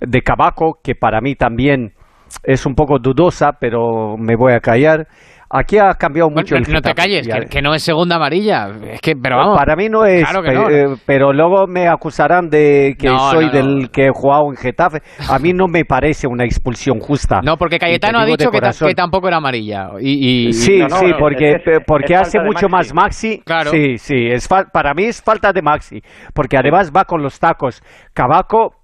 de 0.00 0.22
Cabaco, 0.22 0.80
que 0.82 0.94
para 0.94 1.20
mí 1.20 1.34
también 1.34 1.92
es 2.42 2.66
un 2.66 2.74
poco 2.74 2.98
dudosa, 2.98 3.52
pero 3.58 4.16
me 4.18 4.36
voy 4.36 4.52
a 4.52 4.60
callar. 4.60 5.06
Aquí 5.50 5.78
ha 5.78 5.94
cambiado 5.94 6.28
mucho 6.28 6.56
Bueno, 6.56 6.66
el 6.68 6.74
no 6.74 6.82
te 6.82 6.92
calles, 6.92 7.26
que, 7.26 7.46
que 7.46 7.62
no 7.62 7.72
es 7.72 7.82
segunda 7.82 8.16
amarilla. 8.16 8.68
Es 8.92 9.00
que, 9.00 9.14
pero 9.16 9.38
vamos. 9.38 9.56
Para 9.56 9.76
mí 9.76 9.88
no 9.88 10.04
es, 10.04 10.22
Claro 10.28 10.42
que 10.42 10.52
no. 10.52 10.68
eh, 10.68 10.96
pero 11.06 11.32
luego 11.32 11.66
me 11.66 11.88
acusarán 11.88 12.50
de 12.50 12.94
que 12.98 13.08
No, 13.08 13.30
soy 13.30 13.46
no, 13.46 13.52
del 13.52 13.90
que 13.90 14.08
he 14.08 14.10
jugado 14.12 14.42
en 14.50 14.56
Getafe. 14.56 14.98
A 15.26 15.38
mí 15.38 15.54
no 15.54 15.66
me 15.66 15.86
parece 15.86 16.26
una 16.28 16.44
expulsión 16.44 17.00
justa. 17.00 17.40
No, 17.42 17.56
porque 17.56 17.78
Cayetano 17.78 18.18
ha 18.18 18.26
dicho 18.26 18.50
que, 18.50 18.60
tampoco 18.94 19.28
era 19.28 19.38
amarilla. 19.38 19.88
Y, 19.98 20.48
y- 20.48 20.52
Sí, 20.52 20.82
sí, 20.86 21.06
porque, 21.18 21.52
es- 21.52 21.66
es- 21.66 21.78
porque 21.86 22.12
es 22.12 22.20
hace 22.20 22.40
mucho 22.40 22.68
Maxi. 22.68 22.92
más 22.92 23.02
Maxi. 23.04 23.42
Claro. 23.42 23.70
Sí, 23.70 23.96
sí, 23.96 24.26
es 24.30 24.46
para 24.48 24.92
mí 24.92 25.04
es 25.04 25.22
falta 25.22 25.50
de 25.54 25.62
Maxi, 25.62 26.02
porque 26.34 26.58
además 26.58 26.92
va 26.94 27.06
con 27.06 27.22
los 27.22 27.40
tacos. 27.40 27.82
Cabaco, 28.12 28.74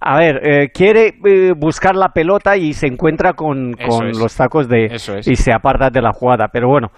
a 0.00 0.18
ver, 0.18 0.40
eh, 0.46 0.68
quiere 0.72 1.14
eh, 1.24 1.52
buscar 1.56 1.94
la 1.96 2.08
pelota 2.10 2.56
y 2.56 2.72
se 2.72 2.86
encuentra 2.86 3.32
con, 3.32 3.72
con 3.74 4.08
es. 4.08 4.18
los 4.18 4.34
tacos 4.36 4.68
de 4.68 4.86
Eso 4.86 5.16
es. 5.16 5.26
y 5.26 5.36
se 5.36 5.52
aparta 5.52 5.90
de 5.90 6.00
la 6.00 6.12
jugada. 6.12 6.48
Pero 6.52 6.68
bueno, 6.68 6.88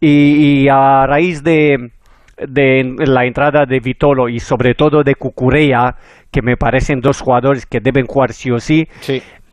y, 0.00 0.62
y 0.64 0.68
a 0.68 1.06
raíz 1.06 1.42
de 1.42 1.90
de 2.36 2.82
la 3.06 3.24
entrada 3.26 3.64
de 3.64 3.78
Vitolo 3.78 4.28
y 4.28 4.40
sobre 4.40 4.74
todo 4.74 5.04
de 5.04 5.14
Cucurea, 5.14 5.94
que 6.32 6.42
me 6.42 6.56
parecen 6.56 7.00
dos 7.00 7.20
jugadores 7.20 7.64
que 7.64 7.78
deben 7.80 8.06
jugar 8.06 8.32
sí 8.32 8.50
o 8.50 8.58
sí. 8.58 8.88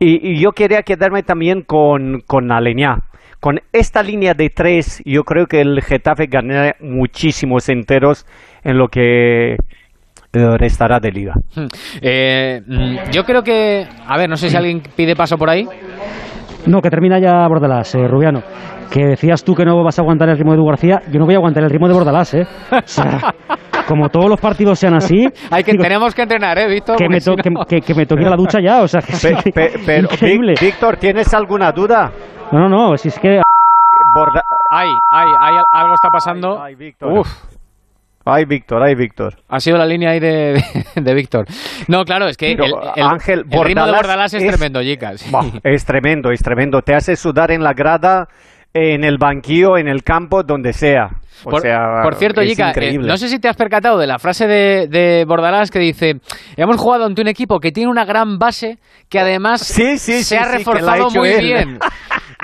Y, 0.00 0.32
y 0.32 0.40
yo 0.40 0.50
quería 0.50 0.82
quedarme 0.82 1.22
también 1.22 1.62
con, 1.62 2.22
con 2.26 2.50
Aleñá. 2.50 2.98
Con 3.38 3.60
esta 3.72 4.02
línea 4.02 4.34
de 4.34 4.50
tres, 4.50 5.00
yo 5.04 5.22
creo 5.22 5.46
que 5.46 5.60
el 5.60 5.80
Getafe 5.82 6.26
ganará 6.26 6.74
muchísimos 6.80 7.68
enteros 7.68 8.26
en 8.64 8.78
lo 8.78 8.88
que 8.88 9.56
eh, 10.32 10.56
restará 10.58 10.98
de 11.00 11.10
liga. 11.12 11.34
Hmm. 11.54 11.66
Eh, 12.00 12.60
mm, 12.66 13.10
yo 13.12 13.24
creo 13.24 13.42
que. 13.42 13.86
A 14.06 14.16
ver, 14.16 14.28
no 14.28 14.36
sé 14.36 14.48
si 14.50 14.56
alguien 14.56 14.80
pide 14.96 15.14
paso 15.14 15.36
por 15.36 15.50
ahí. 15.50 15.66
No, 16.66 16.80
que 16.80 16.90
termina 16.90 17.18
ya 17.18 17.46
Bordalás, 17.48 17.94
eh, 17.94 18.06
Rubiano. 18.06 18.40
Que 18.90 19.06
decías 19.06 19.42
tú 19.42 19.54
que 19.54 19.64
no 19.64 19.82
vas 19.82 19.98
a 19.98 20.02
aguantar 20.02 20.28
el 20.28 20.36
ritmo 20.36 20.52
de 20.52 20.58
Edu 20.58 20.66
García. 20.66 21.00
Yo 21.10 21.18
no 21.18 21.24
voy 21.24 21.34
a 21.34 21.38
aguantar 21.38 21.64
el 21.64 21.70
ritmo 21.70 21.88
de 21.88 21.94
Bordalás, 21.94 22.34
¿eh? 22.34 22.46
O 22.70 22.80
sea, 22.84 23.34
como 23.88 24.08
todos 24.10 24.28
los 24.28 24.38
partidos 24.40 24.78
sean 24.78 24.94
así. 24.94 25.26
Hay 25.50 25.64
que, 25.64 25.72
digo, 25.72 25.82
tenemos 25.82 26.14
que 26.14 26.22
entrenar, 26.22 26.58
¿eh, 26.58 26.68
Víctor? 26.68 26.96
que, 26.98 27.08
me 27.08 27.20
to- 27.20 27.34
que, 27.36 27.50
que- 27.68 27.80
que 27.80 27.94
me 27.94 28.06
toque 28.06 28.22
la 28.22 28.36
ducha 28.36 28.58
ya, 28.62 28.82
o 28.82 28.86
sea, 28.88 29.00
que 29.00 29.14
Pe- 29.14 29.50
pe- 29.52 29.72
pero, 29.86 30.08
increíble. 30.12 30.54
Víctor, 30.60 30.98
¿tienes 30.98 31.32
alguna 31.34 31.72
duda? 31.72 32.12
No, 32.52 32.68
no, 32.68 32.90
no, 32.90 32.96
si 32.96 33.08
es 33.08 33.18
que 33.18 33.40
Borda- 34.14 34.44
Ay, 34.70 34.88
ay, 35.10 35.26
ay, 35.40 35.54
algo 35.72 35.94
está 35.94 36.08
pasando. 36.10 36.62
Víctor. 36.78 37.18
Uf. 37.18 37.51
Ay, 38.24 38.44
Víctor, 38.44 38.82
ay, 38.82 38.94
Víctor. 38.94 39.34
Ha 39.48 39.58
sido 39.60 39.76
la 39.78 39.86
línea 39.86 40.10
ahí 40.10 40.20
de, 40.20 40.62
de, 40.94 41.00
de 41.02 41.14
Víctor. 41.14 41.46
No, 41.88 42.04
claro, 42.04 42.28
es 42.28 42.36
que 42.36 42.52
el, 42.52 42.56
Pero, 42.58 42.94
el- 42.94 43.02
Ángel, 43.02 43.40
el 43.40 43.64
ritmo 43.64 43.84
de 43.86 43.92
Bordalás 43.92 43.96
Bordalás 43.96 44.34
es, 44.34 44.42
es- 44.44 44.48
tremendo, 44.50 44.82
chicas. 44.82 45.24
Es 45.64 45.84
tremendo, 45.84 46.30
es 46.30 46.40
tremendo. 46.40 46.82
Te 46.82 46.94
hace 46.94 47.16
sudar 47.16 47.50
en 47.50 47.62
la 47.62 47.72
grada, 47.72 48.28
en 48.72 49.04
el 49.04 49.18
banquillo, 49.18 49.76
en 49.76 49.88
el 49.88 50.02
campo, 50.04 50.42
donde 50.42 50.72
sea. 50.72 51.08
O 51.44 51.50
Por, 51.50 51.60
sea, 51.62 52.02
por 52.04 52.14
cierto, 52.14 52.40
Jica, 52.42 52.70
eh, 52.76 52.96
no 52.98 53.16
sé 53.16 53.28
si 53.28 53.40
te 53.40 53.48
has 53.48 53.56
percatado 53.56 53.98
de 53.98 54.06
la 54.06 54.20
frase 54.20 54.46
de, 54.46 54.86
de 54.86 55.24
Bordalás 55.26 55.72
que 55.72 55.80
dice: 55.80 56.20
Hemos 56.56 56.76
jugado 56.76 57.04
ante 57.04 57.20
un 57.20 57.26
equipo 57.26 57.58
que 57.58 57.72
tiene 57.72 57.90
una 57.90 58.04
gran 58.04 58.38
base 58.38 58.78
que 59.08 59.18
además 59.18 59.60
Sí, 59.62 59.98
sí, 59.98 60.22
se 60.22 60.24
sí, 60.24 60.36
ha 60.36 60.44
reforzado 60.44 61.10
muy 61.10 61.30
él. 61.30 61.40
bien. 61.44 61.78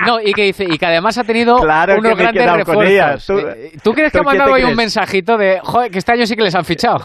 No, 0.05 0.19
y 0.19 0.31
que 0.33 0.43
dice, 0.43 0.63
y 0.69 0.77
que 0.77 0.85
además 0.85 1.17
ha 1.17 1.23
tenido 1.23 1.55
Claro 1.61 1.93
que 1.95 1.99
unos 1.99 2.11
he 2.13 2.15
grandes 2.23 2.51
refuerzos. 2.65 3.25
Tú- 3.25 3.39
Eh, 3.39 3.71
¿Tú 3.83 3.91
crees 3.93 4.11
que 4.11 4.19
¿tú 4.19 4.21
ha 4.21 4.31
mandado 4.31 4.53
ahí 4.53 4.63
un 4.63 4.75
mensajito 4.75 5.37
de 5.37 5.59
joder, 5.61 5.91
que 5.91 5.97
este 5.99 6.11
año 6.13 6.25
sí 6.25 6.35
que 6.35 6.43
les 6.43 6.55
han 6.55 6.63
fichado? 6.65 6.99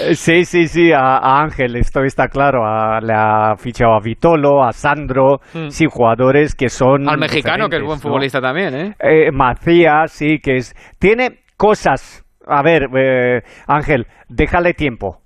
Eh, 0.00 0.14
Sí, 0.14 0.44
sí, 0.44 0.66
sí, 0.68 0.92
a, 0.92 0.98
a 1.18 1.42
Ángel, 1.42 1.76
esto 1.76 2.02
está 2.04 2.28
claro. 2.28 2.64
a- 2.66 3.00
le 3.00 3.12
ha 3.14 3.56
fichado 3.56 3.94
a 3.94 4.00
Vitolo, 4.00 4.62
a 4.64 4.72
Sandro, 4.72 5.40
Hmm. 5.54 5.68
sí, 5.68 5.86
jugadores 5.90 6.54
que 6.54 6.68
son. 6.68 7.08
Al 7.08 7.18
mexicano, 7.18 7.68
que 7.68 7.76
es 7.76 7.82
buen 7.82 7.96
¿no? 7.98 8.02
futbolista 8.02 8.40
también, 8.40 8.74
¿eh? 8.74 8.94
Eh, 9.00 9.30
Macías, 9.32 10.12
sí, 10.12 10.38
que 10.42 10.56
es. 10.56 10.74
Tiene 10.98 11.40
cosas. 11.56 12.24
A 12.46 12.62
ver, 12.62 12.88
eh, 12.96 13.40
Ángel, 13.66 14.06
déjale 14.28 14.74
tiempo. 14.74 15.18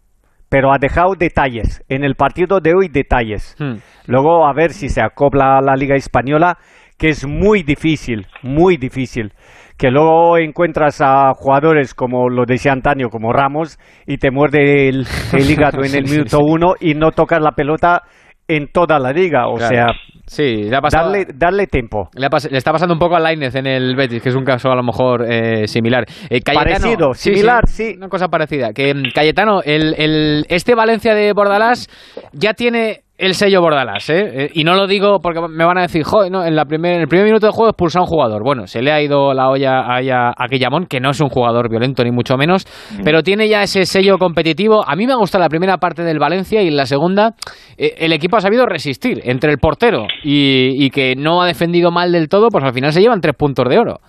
Pero 0.49 0.73
ha 0.73 0.79
dejado 0.79 1.15
detalles. 1.19 1.83
En 1.89 2.05
el 2.05 2.15
partido 2.15 2.61
de 2.61 2.73
hoy, 2.77 2.89
detalles. 2.89 3.57
Hmm. 3.59 3.77
Luego, 4.07 4.47
a 4.47 4.53
ver 4.53 4.73
si 4.73 4.89
se 4.89 5.03
acopla 5.03 5.59
a 5.59 5.61
la 5.61 5.75
Liga 5.75 5.97
Española, 5.97 6.57
que 6.99 7.09
es 7.09 7.27
muy 7.27 7.63
difícil, 7.63 8.27
muy 8.43 8.77
difícil. 8.77 9.33
Que 9.79 9.91
luego 9.91 10.39
encuentras 10.39 11.01
a 11.03 11.33
jugadores 11.35 11.93
como 11.93 12.31
lo 12.31 12.45
decía 12.47 12.73
Antonio, 12.73 13.09
como 13.11 13.33
Ramos, 13.33 13.79
y 14.07 14.17
te 14.17 14.31
muerde 14.31 14.89
el, 14.89 15.07
el 15.33 15.51
hígado 15.51 15.81
en 15.81 15.95
el 15.95 16.07
Sí, 16.07 16.07
sí, 16.07 16.13
minuto 16.13 16.39
sí. 16.39 16.43
uno 16.47 16.75
y 16.81 16.95
no 16.95 17.11
tocas 17.11 17.41
la 17.43 17.53
pelota 17.53 18.03
en 18.49 18.69
toda 18.73 18.99
la 18.99 19.13
liga. 19.13 19.49
O 19.49 19.57
Claro. 19.57 19.75
sea, 19.75 19.87
Sí, 20.29 20.65
le 20.65 20.75
ha 20.75 20.81
pasado. 20.81 21.11
darle, 21.11 21.27
darle 21.35 21.67
tiempo. 21.69 22.09
Le, 22.15 22.27
ha 22.27 22.31
pas- 22.31 22.51
le 22.51 22.59
está 22.59 22.73
pasando 22.73 22.95
un 22.95 22.99
poco 22.99 23.15
a 23.17 23.21
Lainez 23.21 23.55
en 23.55 23.67
el 23.67 23.95
Betis, 23.95 24.21
que 24.23 24.31
es 24.31 24.35
un 24.35 24.45
caso 24.45 24.71
a 24.71 24.75
lo 24.75 24.83
mejor 24.83 25.25
eh, 25.31 25.69
similar. 25.69 26.05
Eh, 26.31 26.41
Cayetano- 26.41 26.65
Parecido, 26.65 27.13
sí, 27.15 27.31
similar, 27.33 27.63
sí, 27.69 27.95
Una 27.97 28.09
cosa 28.09 28.27
parecida. 28.29 28.73
Que 28.73 28.93
mm, 28.93 29.13
Cayetano, 29.15 29.61
el, 29.63 29.95
el- 29.99 30.45
este 30.49 30.75
Valencia 30.75 31.15
de 31.15 31.33
Bordalás 31.33 31.87
ya 32.33 32.55
tiene 32.55 33.03
el 33.19 33.35
sello 33.35 33.61
Bordalás, 33.61 34.09
¿eh? 34.11 34.45
Eh, 34.45 34.51
Y 34.55 34.65
no 34.65 34.75
lo 34.75 34.87
digo 34.87 35.21
porque 35.21 35.41
me 35.49 35.65
van 35.65 35.79
a 35.79 35.83
decir, 35.83 36.03
joder, 36.05 36.31
no, 36.31 36.45
en, 36.45 36.55
la 36.55 36.65
primer, 36.65 36.95
en 36.95 37.01
el 37.03 37.09
primer 37.09 37.27
minuto 37.27 37.47
de 37.47 37.53
juego 37.53 37.71
expulsa 37.71 37.99
a 37.99 38.03
un 38.03 38.09
jugador. 38.09 38.43
Bueno, 38.43 38.67
se 38.67 38.83
le 38.83 38.93
ha 38.93 39.01
ido 39.01 39.33
la 39.33 39.49
olla 39.49 39.81
a, 39.81 40.31
a 40.37 40.49
que 40.89 41.01
no 41.01 41.11
es 41.11 41.21
un 41.21 41.29
jugador 41.29 41.71
violento 41.71 42.05
ni 42.05 42.11
mucho 42.11 42.37
menos, 42.37 42.67
pero 43.05 43.23
tiene 43.23 43.49
ya 43.49 43.63
ese 43.63 43.87
sello 43.87 44.19
competitivo. 44.19 44.85
A 44.87 44.97
mí 44.97 45.07
me 45.07 45.13
ha 45.13 45.17
gustado 45.17 45.43
la 45.43 45.49
primera 45.49 45.79
parte 45.79 46.03
del 46.03 46.19
Valencia 46.19 46.63
y 46.63 46.69
en 46.69 46.77
la 46.77 46.87
segunda 46.87 47.35
eh, 47.79 47.95
el 47.99 48.13
equipo 48.13 48.37
ha 48.37 48.41
sabido 48.41 48.67
resistir 48.67 49.21
entre 49.25 49.51
el 49.53 49.59
portero 49.59 50.07
y, 50.23 50.85
y 50.85 50.91
que 50.91 51.15
no 51.17 51.41
ha 51.43 51.47
defendido 51.47 51.91
mal 51.91 52.13
del 52.13 52.29
todo, 52.29 52.49
pues 52.49 52.65
al 52.65 52.73
final 52.73 52.93
se 52.93 53.01
llevan 53.01 53.21
tres 53.21 53.35
puntos 53.37 53.69
de 53.69 53.79
oro. 53.79 54.01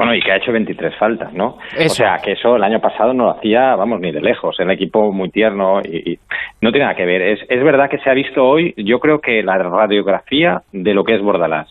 Bueno, 0.00 0.14
y 0.14 0.22
que 0.22 0.32
ha 0.32 0.36
hecho 0.36 0.50
23 0.50 0.96
faltas, 0.96 1.34
¿no? 1.34 1.58
Eso. 1.76 1.84
O 1.84 1.88
sea, 1.90 2.16
que 2.24 2.32
eso 2.32 2.56
el 2.56 2.64
año 2.64 2.80
pasado 2.80 3.12
no 3.12 3.24
lo 3.24 3.30
hacía, 3.32 3.76
vamos, 3.76 4.00
ni 4.00 4.10
de 4.12 4.22
lejos. 4.22 4.58
El 4.58 4.70
equipo 4.70 5.12
muy 5.12 5.28
tierno 5.28 5.82
y, 5.82 6.12
y 6.12 6.18
no 6.62 6.70
tiene 6.72 6.86
nada 6.86 6.96
que 6.96 7.04
ver. 7.04 7.20
Es, 7.20 7.40
es 7.46 7.62
verdad 7.62 7.90
que 7.90 7.98
se 7.98 8.08
ha 8.08 8.14
visto 8.14 8.42
hoy, 8.42 8.72
yo 8.78 8.98
creo 8.98 9.20
que 9.20 9.42
la 9.42 9.58
radiografía 9.58 10.62
de 10.72 10.94
lo 10.94 11.04
que 11.04 11.16
es 11.16 11.20
Bordalás. 11.20 11.68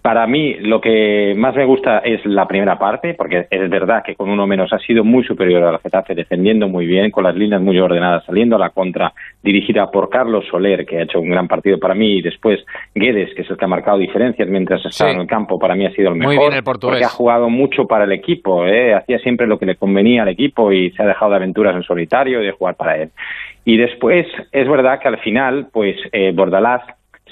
Para 0.00 0.26
mí, 0.26 0.54
lo 0.60 0.80
que 0.80 1.34
más 1.36 1.54
me 1.54 1.66
gusta 1.66 1.98
es 1.98 2.24
la 2.24 2.48
primera 2.48 2.78
parte, 2.78 3.12
porque 3.12 3.46
es 3.50 3.68
verdad 3.68 4.02
que 4.02 4.14
con 4.14 4.30
uno 4.30 4.46
menos 4.46 4.72
ha 4.72 4.78
sido 4.78 5.04
muy 5.04 5.22
superior 5.24 5.62
al 5.62 5.78
Getafe, 5.78 6.14
defendiendo 6.14 6.68
muy 6.68 6.86
bien, 6.86 7.10
con 7.10 7.22
las 7.22 7.36
líneas 7.36 7.60
muy 7.60 7.78
ordenadas, 7.78 8.24
saliendo 8.24 8.56
a 8.56 8.58
la 8.58 8.70
contra, 8.70 9.12
dirigida 9.42 9.90
por 9.90 10.08
Carlos 10.08 10.46
Soler, 10.50 10.86
que 10.86 10.98
ha 10.98 11.02
hecho 11.02 11.20
un 11.20 11.28
gran 11.28 11.48
partido 11.48 11.78
para 11.78 11.94
mí, 11.94 12.16
y 12.16 12.22
después 12.22 12.64
Guedes, 12.94 13.34
que 13.34 13.42
es 13.42 13.50
el 13.50 13.58
que 13.58 13.64
ha 13.66 13.68
marcado 13.68 13.98
diferencias 13.98 14.48
mientras 14.48 14.82
estaba 14.86 15.10
en 15.10 15.20
el 15.20 15.26
campo, 15.26 15.58
para 15.58 15.74
mí 15.74 15.84
ha 15.84 15.90
sido 15.90 16.08
el 16.08 16.16
Muy 16.16 16.28
mejor. 16.28 16.46
bien 16.48 16.52
el 16.54 16.64
portugués. 16.64 16.94
Porque 16.94 17.04
ha 17.04 17.16
jugado 17.16 17.50
mucho 17.50 17.84
para 17.86 18.04
el 18.04 18.12
equipo, 18.12 18.66
¿eh? 18.66 18.94
hacía 18.94 19.18
siempre 19.18 19.46
lo 19.46 19.58
que 19.58 19.66
le 19.66 19.76
convenía 19.76 20.22
al 20.22 20.28
equipo 20.28 20.72
y 20.72 20.92
se 20.92 21.02
ha 21.02 21.06
dejado 21.06 21.32
de 21.32 21.36
aventuras 21.36 21.76
en 21.76 21.82
solitario 21.82 22.42
y 22.42 22.46
de 22.46 22.52
jugar 22.52 22.74
para 22.76 22.96
él. 22.96 23.10
Y 23.66 23.76
después, 23.76 24.26
es 24.50 24.66
verdad 24.66 24.98
que 24.98 25.08
al 25.08 25.18
final, 25.18 25.68
pues 25.72 25.96
eh, 26.12 26.32
Bordalás 26.34 26.82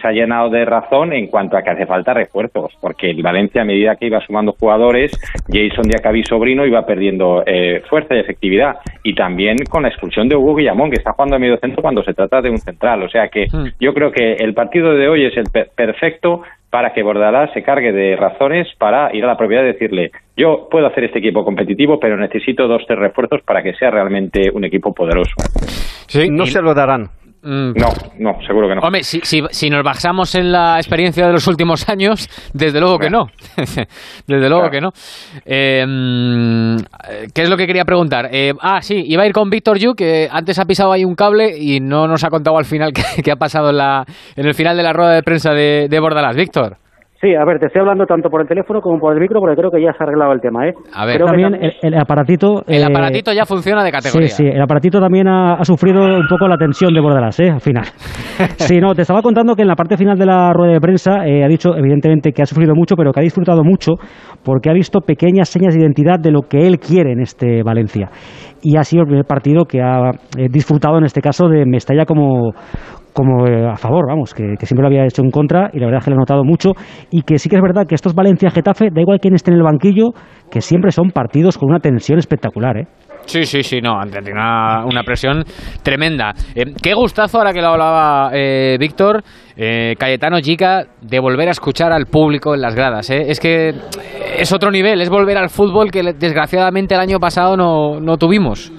se 0.02 0.08
ha 0.08 0.12
llenado 0.12 0.50
de 0.50 0.64
razón 0.64 1.12
en 1.12 1.28
cuanto 1.28 1.56
a 1.56 1.62
que 1.62 1.70
hace 1.70 1.86
falta 1.86 2.12
refuerzos, 2.12 2.76
porque 2.80 3.10
el 3.10 3.22
Valencia 3.22 3.62
a 3.62 3.64
medida 3.64 3.96
que 3.96 4.06
iba 4.06 4.20
sumando 4.20 4.52
jugadores, 4.58 5.12
Jason 5.46 5.84
Diacabí 5.84 6.24
Sobrino 6.24 6.66
iba 6.66 6.84
perdiendo 6.84 7.42
eh, 7.46 7.80
fuerza 7.88 8.14
y 8.16 8.18
efectividad, 8.18 8.76
y 9.04 9.14
también 9.14 9.56
con 9.70 9.84
la 9.84 9.88
expulsión 9.88 10.28
de 10.28 10.36
Hugo 10.36 10.56
Guillamón, 10.56 10.90
que 10.90 10.96
está 10.96 11.12
jugando 11.12 11.36
a 11.36 11.38
medio 11.38 11.56
centro 11.58 11.80
cuando 11.80 12.02
se 12.02 12.12
trata 12.12 12.42
de 12.42 12.50
un 12.50 12.58
central, 12.58 13.02
o 13.04 13.08
sea 13.08 13.28
que 13.28 13.46
yo 13.80 13.94
creo 13.94 14.10
que 14.10 14.34
el 14.34 14.52
partido 14.52 14.94
de 14.94 15.08
hoy 15.08 15.24
es 15.26 15.36
el 15.36 15.44
per- 15.52 15.68
perfecto 15.74 16.42
para 16.70 16.92
que 16.94 17.02
Bordalás 17.02 17.52
se 17.52 17.62
cargue 17.62 17.92
de 17.92 18.16
razones 18.16 18.66
para 18.78 19.14
ir 19.14 19.22
a 19.24 19.26
la 19.26 19.36
propiedad 19.36 19.62
y 19.62 19.66
decirle 19.66 20.10
yo 20.36 20.68
puedo 20.70 20.86
hacer 20.86 21.04
este 21.04 21.18
equipo 21.18 21.44
competitivo, 21.44 22.00
pero 22.00 22.16
necesito 22.16 22.66
dos, 22.66 22.82
tres 22.86 22.98
refuerzos 22.98 23.42
para 23.42 23.62
que 23.62 23.74
sea 23.74 23.90
realmente 23.90 24.50
un 24.50 24.64
equipo 24.64 24.92
poderoso. 24.94 25.34
no 26.30 26.46
se 26.46 26.62
lo 26.62 26.72
darán. 26.74 27.10
No, 27.42 27.88
no, 28.18 28.38
seguro 28.46 28.68
que 28.68 28.76
no. 28.76 28.80
Mm. 28.80 28.84
Hombre, 28.84 29.02
si, 29.02 29.20
si, 29.22 29.42
si 29.50 29.68
nos 29.68 29.82
basamos 29.82 30.34
en 30.36 30.52
la 30.52 30.76
experiencia 30.76 31.26
de 31.26 31.32
los 31.32 31.46
últimos 31.46 31.88
años, 31.88 32.28
desde 32.52 32.80
luego 32.80 32.98
que 32.98 33.10
no. 33.10 33.26
desde 34.26 34.48
luego 34.48 34.70
que 34.70 34.80
no. 34.80 34.90
Eh, 35.44 35.84
mm, 35.86 36.76
¿Qué 37.34 37.42
es 37.42 37.50
lo 37.50 37.56
que 37.56 37.66
quería 37.66 37.84
preguntar? 37.84 38.28
Eh, 38.32 38.52
ah, 38.60 38.80
sí, 38.80 39.02
iba 39.06 39.24
a 39.24 39.26
ir 39.26 39.32
con 39.32 39.50
Víctor 39.50 39.78
Yu, 39.78 39.94
que 39.94 40.28
antes 40.30 40.58
ha 40.58 40.64
pisado 40.64 40.92
ahí 40.92 41.04
un 41.04 41.14
cable 41.14 41.56
y 41.58 41.80
no 41.80 42.06
nos 42.06 42.22
ha 42.24 42.28
contado 42.28 42.58
al 42.58 42.64
final 42.64 42.92
qué, 42.94 43.22
qué 43.22 43.32
ha 43.32 43.36
pasado 43.36 43.70
en, 43.70 43.78
la, 43.78 44.04
en 44.36 44.46
el 44.46 44.54
final 44.54 44.76
de 44.76 44.82
la 44.82 44.92
rueda 44.92 45.12
de 45.12 45.22
prensa 45.22 45.52
de, 45.52 45.88
de 45.90 46.00
Bordalás. 46.00 46.36
Víctor. 46.36 46.81
Sí, 47.22 47.36
a 47.36 47.44
ver, 47.44 47.60
te 47.60 47.66
estoy 47.66 47.78
hablando 47.78 48.04
tanto 48.04 48.28
por 48.28 48.40
el 48.40 48.48
teléfono 48.48 48.80
como 48.80 48.98
por 48.98 49.14
el 49.14 49.20
micro 49.20 49.38
porque 49.38 49.54
creo 49.54 49.70
que 49.70 49.80
ya 49.80 49.92
se 49.92 50.02
ha 50.02 50.06
arreglado 50.06 50.32
el 50.32 50.40
tema, 50.40 50.66
¿eh? 50.66 50.74
A 50.92 51.06
ver. 51.06 51.18
Creo 51.18 51.28
que 51.28 51.42
también 51.42 51.54
el, 51.54 51.72
el 51.80 51.94
aparatito... 51.94 52.64
El 52.66 52.82
eh, 52.82 52.84
aparatito 52.84 53.32
ya 53.32 53.46
funciona 53.46 53.84
de 53.84 53.92
categoría. 53.92 54.26
Sí, 54.26 54.42
sí, 54.42 54.50
el 54.52 54.60
aparatito 54.60 54.98
también 54.98 55.28
ha, 55.28 55.54
ha 55.54 55.64
sufrido 55.64 56.02
un 56.02 56.26
poco 56.28 56.48
la 56.48 56.56
tensión 56.56 56.92
de 56.92 57.00
Bordalas, 57.00 57.38
¿eh? 57.38 57.50
Al 57.50 57.60
final. 57.60 57.84
Sí, 58.56 58.80
no, 58.80 58.94
te 58.94 59.02
estaba 59.02 59.22
contando 59.22 59.54
que 59.54 59.62
en 59.62 59.68
la 59.68 59.76
parte 59.76 59.96
final 59.96 60.18
de 60.18 60.26
la 60.26 60.52
rueda 60.52 60.72
de 60.72 60.80
prensa 60.80 61.24
eh, 61.26 61.44
ha 61.44 61.48
dicho, 61.48 61.76
evidentemente, 61.76 62.32
que 62.32 62.42
ha 62.42 62.46
sufrido 62.46 62.74
mucho, 62.74 62.96
pero 62.96 63.12
que 63.12 63.20
ha 63.20 63.22
disfrutado 63.22 63.62
mucho 63.62 63.92
porque 64.42 64.70
ha 64.70 64.72
visto 64.72 65.00
pequeñas 65.00 65.48
señas 65.48 65.74
de 65.74 65.80
identidad 65.80 66.18
de 66.18 66.32
lo 66.32 66.42
que 66.42 66.66
él 66.66 66.80
quiere 66.80 67.12
en 67.12 67.20
este 67.20 67.62
Valencia. 67.62 68.08
Y 68.62 68.76
ha 68.76 68.82
sido 68.82 69.02
el 69.02 69.08
primer 69.08 69.26
partido 69.26 69.64
que 69.64 69.80
ha 69.80 70.10
eh, 70.10 70.48
disfrutado, 70.50 70.98
en 70.98 71.04
este 71.04 71.20
caso, 71.20 71.48
de 71.48 71.66
Mestalla 71.66 72.04
como, 72.04 72.52
como 73.12 73.46
eh, 73.46 73.66
a 73.66 73.76
favor, 73.76 74.06
vamos, 74.08 74.34
que, 74.34 74.54
siempre 74.62 74.82
lo 74.82 74.88
había 74.88 75.04
hecho 75.04 75.22
en 75.22 75.30
contra 75.30 75.70
y 75.72 75.78
la 75.78 75.86
verdad 75.86 76.02
que 76.02 76.10
le 76.10 76.16
he 76.16 76.18
notado 76.18 76.44
mucho 76.44 76.72
y 77.10 77.22
que 77.22 77.38
sí 77.38 77.48
que 77.48 77.56
es 77.56 77.62
verdad 77.62 77.86
que 77.86 77.94
estos 77.94 78.14
Valencia-Getafe, 78.14 78.88
da 78.92 79.00
igual 79.00 79.20
quién 79.20 79.34
esté 79.34 79.50
en 79.50 79.58
el 79.58 79.62
banquillo, 79.62 80.10
que 80.50 80.60
siempre 80.60 80.90
son 80.90 81.10
partidos 81.10 81.58
con 81.58 81.70
una 81.70 81.80
tensión 81.80 82.18
espectacular, 82.18 82.76
¿eh? 82.78 82.86
Sí, 83.26 83.44
sí, 83.44 83.62
sí, 83.62 83.80
no, 83.80 84.00
tiene 84.10 84.32
una, 84.32 84.84
una 84.84 85.02
presión 85.04 85.44
tremenda. 85.82 86.32
Eh, 86.54 86.74
qué 86.82 86.94
gustazo, 86.94 87.38
ahora 87.38 87.52
que 87.52 87.60
lo 87.60 87.68
hablaba 87.68 88.30
eh, 88.32 88.76
Víctor, 88.78 89.22
eh, 89.56 89.94
Cayetano 89.98 90.40
Chica, 90.40 90.84
de 91.00 91.20
volver 91.20 91.48
a 91.48 91.52
escuchar 91.52 91.92
al 91.92 92.06
público 92.06 92.54
en 92.54 92.60
las 92.60 92.74
gradas. 92.74 93.10
Es 93.10 93.38
que 93.38 93.74
es 94.36 94.52
otro 94.52 94.70
nivel, 94.70 95.00
es 95.00 95.08
volver 95.08 95.38
al 95.38 95.50
fútbol 95.50 95.90
que 95.90 96.02
desgraciadamente 96.02 96.94
el 96.94 97.00
año 97.00 97.18
pasado 97.18 97.56
no, 97.56 98.00
no 98.00 98.16
tuvimos. 98.16 98.72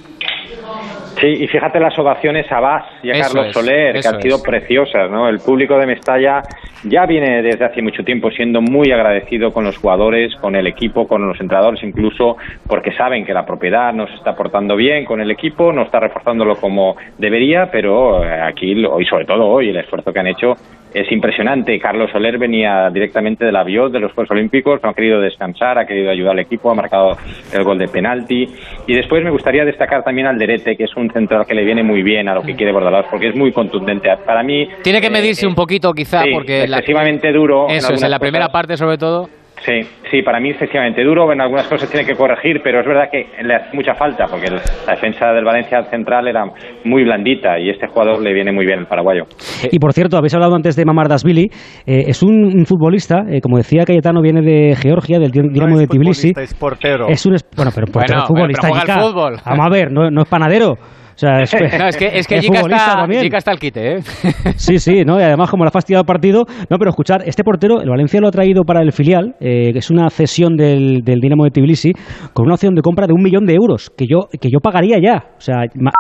Sí, 1.24 1.44
y 1.44 1.48
fíjate 1.48 1.80
las 1.80 1.98
ovaciones 1.98 2.52
a 2.52 2.60
Bas 2.60 2.84
y 3.02 3.10
a 3.10 3.14
Eso 3.14 3.22
Carlos 3.24 3.48
es, 3.48 3.54
Soler, 3.54 4.02
que 4.02 4.08
han 4.08 4.22
sido 4.22 4.36
es. 4.38 4.42
preciosas, 4.44 5.10
¿no? 5.10 5.30
El 5.30 5.40
público 5.40 5.78
de 5.78 5.86
Mestalla 5.86 6.44
ya 6.84 7.06
viene 7.06 7.42
desde 7.42 7.64
hace 7.64 7.82
mucho 7.82 8.04
tiempo 8.04 8.30
siendo 8.30 8.62
muy 8.62 8.92
agradecido 8.92 9.54
con 9.54 9.64
los 9.64 9.78
jugadores, 9.78 10.36
con 10.42 10.54
el 10.58 10.68
equipo, 10.68 11.08
con 11.08 11.26
los 11.26 11.40
entrenadores 11.40 11.82
incluso, 11.82 12.36
porque 12.68 12.92
saben 12.92 13.26
que 13.26 13.34
la 13.34 13.46
propiedad 13.46 13.94
no 13.94 14.06
se 14.08 14.16
está 14.16 14.36
portando 14.36 14.76
bien 14.76 15.06
con 15.06 15.22
el 15.22 15.32
equipo, 15.32 15.72
no 15.72 15.84
está 15.84 16.02
reforzándolo 16.02 16.58
como 16.60 16.98
debería, 17.18 17.70
pero 17.72 18.22
eh, 18.26 18.42
aquí, 18.42 18.76
lo- 18.76 19.00
y 19.00 19.06
sobre 19.06 19.24
todo 19.24 19.48
hoy, 19.48 19.70
el 19.70 19.78
esfuerzo 19.78 20.12
que 20.12 20.20
han 20.20 20.28
hecho 20.28 20.58
es 20.94 21.12
impresionante. 21.12 21.80
Carlos 21.80 22.12
Soler 22.12 22.38
venía 22.38 22.90
directamente 22.92 23.46
del 23.46 23.56
avión 23.56 23.92
de 23.92 24.00
los 24.00 24.12
Juegos 24.14 24.32
Olímpicos, 24.32 24.82
no 24.84 24.90
ha 24.90 24.94
querido 24.94 25.20
descansar, 25.20 25.78
ha 25.78 25.86
querido 25.86 26.12
ayudar 26.12 26.34
al 26.34 26.40
equipo, 26.40 26.72
ha 26.72 26.76
marcado 26.76 27.18
el 27.54 27.64
gol 27.64 27.78
de 27.78 27.88
penalti. 27.88 28.48
Y 28.88 28.94
después 28.94 29.24
me 29.24 29.32
gustaría 29.32 29.66
destacar 29.66 30.04
también 30.04 30.28
al 30.28 30.38
Derete, 30.38 30.76
que 30.76 30.84
es 30.86 30.96
un 30.96 31.10
central 31.12 31.46
que 31.46 31.54
le 31.54 31.64
viene 31.64 31.84
muy 31.84 32.04
bien 32.04 32.28
a 32.30 32.36
lo 32.36 32.42
que 32.44 32.56
quiere 32.56 32.72
Bordalás, 32.72 33.06
porque 33.10 33.30
es 33.30 33.36
muy 33.36 33.52
contundente. 33.52 34.10
Para 34.26 34.44
mí... 34.44 34.68
Tiene 34.84 35.02
que 35.02 35.08
eh, 35.08 35.12
medirse 35.12 35.48
un 35.48 35.56
poquito 35.56 35.94
quizá 35.94 36.24
sí, 36.24 36.30
porque 36.34 36.68
la- 36.68 36.78
excesivamente 36.78 37.32
duro. 37.32 37.70
en 37.70 37.78
Eso 37.78 37.94
es, 37.94 38.04
en 38.04 38.12
la 38.12 38.20
primera 38.20 38.50
parte 38.50 38.78
sobre 38.78 38.98
todo. 38.98 39.30
Sí, 39.66 39.80
sí, 40.12 40.22
para 40.24 40.42
mí 40.42 40.50
excesivamente 40.50 41.02
duro, 41.04 41.32
en 41.32 41.40
algunas 41.40 41.68
cosas 41.68 41.90
tiene 41.90 42.06
que 42.06 42.16
corregir, 42.16 42.60
pero 42.62 42.82
es 42.82 42.86
verdad 42.86 43.06
que 43.10 43.28
le 43.44 43.56
hace 43.56 43.76
mucha 43.76 43.94
falta, 43.96 44.26
porque 44.30 44.48
el- 44.48 44.56
la 44.86 44.94
defensa 44.96 45.32
del 45.32 45.46
Valencia 45.46 45.84
central 45.90 46.28
era 46.28 46.44
muy 46.84 47.04
blandita 47.06 47.58
y 47.60 47.70
este 47.70 47.88
jugador 47.88 48.22
le 48.22 48.34
viene 48.34 48.52
muy 48.52 48.66
bien, 48.66 48.80
el 48.80 48.88
paraguayo. 48.88 49.24
Y 49.72 49.80
por 49.80 49.94
cierto, 49.94 50.18
habéis 50.18 50.34
hablado 50.36 50.56
antes 50.56 50.76
de 50.76 50.84
Mamardashvili, 50.84 51.46
eh, 51.86 52.04
es 52.08 52.22
un, 52.24 52.44
un 52.46 52.66
futbolista, 52.66 53.24
eh, 53.30 53.40
como 53.40 53.56
decía 53.58 53.86
Cayetano, 53.86 54.22
viene 54.22 54.42
de 54.42 54.76
Georgia, 54.76 55.18
del 55.18 55.32
Din- 55.32 55.54
Dinamo 55.54 55.78
de 55.78 55.88
Tbilisi. 55.88 56.34
es 56.36 56.54
portero. 56.56 57.08
Es 57.08 57.26
un 57.26 57.36
es- 57.36 57.46
bueno, 57.56 57.72
pero 57.74 57.88
portero 57.88 58.20
Bueno, 58.20 58.28
futbolista. 58.28 58.68
pero 58.68 58.74
juega 58.80 58.94
al 58.96 59.02
fútbol. 59.02 59.34
Vamos 59.46 59.66
a 59.66 59.70
ver, 59.70 59.92
no, 59.92 60.12
no 60.12 60.22
es 60.24 60.28
panadero. 60.30 60.74
O 61.16 61.18
sea, 61.18 61.42
es, 61.42 61.54
No, 61.80 61.88
es 61.88 61.98
que, 61.98 62.08
es 62.18 62.28
que 62.28 62.42
futbolista 62.42 62.76
está, 62.76 62.96
también. 62.96 63.22
Jica 63.24 63.38
está 63.38 63.52
al 63.52 63.60
quite, 63.60 63.98
¿eh? 63.98 64.00
Sí, 64.58 64.80
sí, 64.80 65.04
¿no? 65.06 65.20
Y 65.20 65.24
además, 65.24 65.50
como 65.50 65.64
le 65.64 65.68
ha 65.70 65.72
fastidiado 65.72 66.02
el 66.02 66.06
partido. 66.08 66.44
No, 66.70 66.78
pero 66.78 66.90
escuchar, 66.90 67.22
este 67.26 67.44
portero, 67.44 67.82
el 67.82 67.90
Valencia 67.90 68.20
lo 68.20 68.28
ha 68.28 68.32
traído 68.32 68.64
para 68.64 68.82
el 68.82 68.92
filial, 68.92 69.36
eh, 69.40 69.72
que 69.74 69.80
es 69.80 69.90
una 69.92 70.10
cesión 70.10 70.56
del, 70.56 71.02
del 71.04 71.20
Dinamo 71.20 71.44
de 71.46 71.52
Tbilisi, 71.52 71.92
con 72.34 72.46
una 72.46 72.56
opción 72.56 72.74
de 72.76 72.82
compra 72.82 73.08
de 73.08 73.14
un 73.14 73.22
millón 73.22 73.46
de 73.46 73.54
euros, 73.54 73.90
que 73.96 74.06
yo, 74.08 74.28
que 74.42 74.50
yo 74.50 74.60
pagaría 74.60 74.98
ya. 75.02 75.24
O 75.38 75.42
sea, 75.42 75.58
ma- 75.76 75.92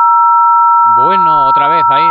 Bueno, 1.06 1.48
otra 1.48 1.70
vez 1.70 1.84
ahí. 1.92 2.04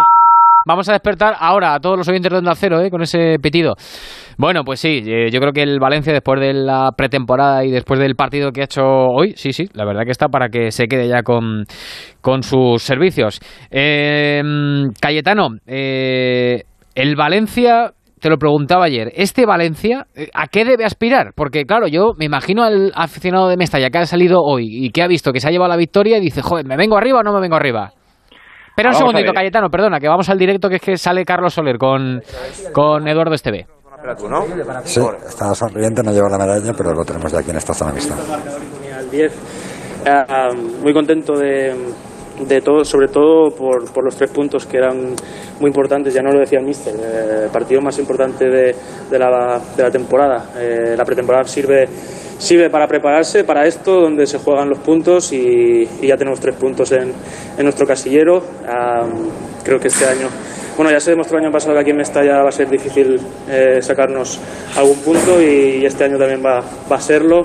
Vamos 0.67 0.89
a 0.89 0.93
despertar 0.93 1.35
ahora 1.39 1.75
a 1.75 1.81
todos 1.81 1.99
los 1.99 2.09
oyentes 2.09 2.31
de 2.31 2.39
Onda 2.39 2.55
Cero, 2.55 2.81
¿eh? 2.81 2.91
Con 2.91 3.03
ese 3.03 3.37
pitido. 3.43 3.75
Bueno, 4.39 4.63
pues 4.65 4.81
sí, 4.81 5.03
eh, 5.05 5.31
yo 5.31 5.41
creo 5.41 5.53
que 5.53 5.63
el 5.63 5.81
Valencia 5.81 6.13
después 6.13 6.41
de 6.41 6.55
la 6.55 6.91
pretemporada 6.97 7.65
y 7.65 7.71
después 7.71 7.99
del 7.99 8.15
partido 8.15 8.53
que 8.53 8.63
ha 8.63 8.65
hecho 8.65 8.83
hoy, 8.83 9.35
sí, 9.37 9.53
sí, 9.53 9.69
la 9.75 9.85
verdad 9.85 10.03
que 10.05 10.13
está 10.13 10.29
para 10.29 10.49
que 10.49 10.71
se 10.71 10.87
quede 10.87 11.09
ya 11.09 11.23
con, 11.23 11.65
con 12.21 12.43
sus 12.43 12.83
servicios. 12.83 13.41
Eh, 13.71 14.43
Cayetano, 15.01 15.49
eh, 15.67 16.63
el 16.95 17.17
Valencia, 17.17 17.93
te 18.21 18.31
lo 18.31 18.39
preguntaba 18.39 18.85
ayer, 18.85 19.11
¿este 19.17 19.47
Valencia 19.47 20.07
eh, 20.15 20.29
a 20.33 20.47
qué 20.47 20.65
debe 20.65 20.85
aspirar? 20.85 21.33
Porque 21.35 21.65
claro, 21.65 21.89
yo 21.89 22.13
me 22.17 22.27
imagino 22.27 22.63
al 22.63 22.93
aficionado 22.95 23.49
de 23.49 23.57
Mestalla 23.57 23.91
que 23.91 23.99
ha 23.99 24.07
salido 24.07 24.41
hoy 24.43 24.67
y 24.71 24.91
que 24.91 25.03
ha 25.03 25.09
visto 25.09 25.33
que 25.33 25.41
se 25.41 25.49
ha 25.49 25.51
llevado 25.51 25.71
la 25.71 25.77
victoria 25.77 26.19
y 26.19 26.21
dice, 26.21 26.41
joder, 26.41 26.65
¿me 26.67 26.77
vengo 26.77 26.97
arriba 26.97 27.21
o 27.21 27.23
no 27.23 27.33
me 27.33 27.41
vengo 27.41 27.57
arriba? 27.57 27.93
Espera 28.73 28.89
un 28.89 28.95
segundito. 28.95 29.33
Cayetano, 29.35 29.69
perdona, 29.69 30.01
que 30.01 30.09
vamos 30.09 30.31
al 30.31 30.39
directo, 30.39 30.71
que 30.71 30.77
es 30.77 30.83
que 30.83 30.97
sale 30.97 31.27
Carlos 31.27 31.53
Soler 31.53 31.77
con, 31.77 32.23
con 32.73 33.07
Eduardo 33.07 33.35
Esteve. 33.35 33.67
Sí, 34.85 35.01
está 35.29 35.55
sonriente, 35.55 36.03
no 36.03 36.11
lleva 36.11 36.31
la 36.31 36.39
medalla, 36.39 36.73
pero 36.77 36.95
lo 36.95 37.05
tenemos 37.05 37.31
ya 37.31 37.41
aquí 37.41 37.51
en 37.51 37.57
esta 37.59 37.75
zona 37.75 37.93
mixta. 37.93 38.15
10. 39.11 39.33
Ah, 40.07 40.49
muy 40.83 40.95
contento 40.95 41.35
de, 41.35 41.75
de 42.41 42.61
todo, 42.63 42.83
sobre 42.83 43.09
todo 43.09 43.51
por, 43.55 43.93
por 43.93 44.05
los 44.05 44.17
tres 44.17 44.31
puntos 44.31 44.67
que 44.67 44.79
eran 44.79 45.15
muy 45.61 45.69
importantes, 45.69 46.15
ya 46.15 46.23
no 46.23 46.33
lo 46.33 46.41
decía 46.41 46.59
el 46.59 46.65
míster, 46.65 46.95
eh, 46.97 47.45
el 47.45 47.51
partido 47.51 47.83
más 47.83 47.99
importante 47.99 48.47
de, 48.47 48.75
de, 49.11 49.19
la, 49.19 49.61
de 49.77 49.83
la 49.83 49.91
temporada. 49.91 50.51
Eh, 50.57 50.95
la 50.97 51.05
pretemporada 51.05 51.45
sirve, 51.45 51.87
sirve 52.43 52.71
para 52.71 52.89
prepararse 52.89 53.45
para 53.45 53.67
esto, 53.67 54.01
donde 54.01 54.27
se 54.27 54.39
juegan 54.39 54.69
los 54.69 54.81
puntos 54.81 55.33
y, 55.33 55.87
ya 56.03 56.17
tenemos 56.17 56.41
tres 56.41 56.57
puntos 56.57 56.91
en, 56.91 57.13
en 57.57 57.63
nuestro 57.63 57.87
casillero. 57.87 58.43
Ah, 58.67 59.07
creo 59.63 59.79
que 59.79 59.89
este 59.89 60.07
año, 60.07 60.29
bueno, 60.77 60.91
ya 60.91 60.99
se 60.99 61.13
demostró 61.13 61.39
el 61.39 61.45
año 61.45 61.53
pasado 61.53 61.75
que 61.75 61.81
aquí 61.81 61.91
en 61.91 61.99
Mestalla 61.99 62.43
va 62.43 62.49
a 62.49 62.53
ser 62.53 62.69
difícil 62.69 63.21
eh, 63.49 63.81
sacarnos 63.81 64.41
algún 64.77 64.99
punto 64.99 65.41
y, 65.41 65.85
este 65.87 66.05
año 66.05 66.19
también 66.19 66.43
va, 66.45 66.61
va 66.91 66.97
a 66.97 67.01
serlo. 67.01 67.43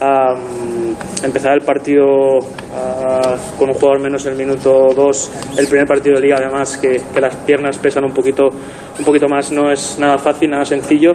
Am, 0.00 0.94
empezar 1.24 1.54
el 1.54 1.62
partido 1.62 2.38
ah, 2.72 3.34
con 3.58 3.70
un 3.70 3.74
jugador 3.74 4.00
menos 4.00 4.24
en 4.26 4.32
el 4.32 4.38
minuto 4.38 4.90
2, 4.94 5.32
el 5.58 5.66
primer 5.66 5.88
partido 5.88 6.16
de 6.16 6.20
liga 6.20 6.36
además 6.36 6.76
que, 6.76 7.00
que 7.12 7.20
las 7.20 7.34
piernas 7.34 7.78
pesan 7.78 8.04
un 8.04 8.12
poquito, 8.12 8.48
un 8.96 9.04
poquito 9.04 9.26
más, 9.26 9.50
no 9.50 9.72
es 9.72 9.98
nada 9.98 10.18
fácil, 10.18 10.50
nada 10.50 10.64
sencillo 10.64 11.14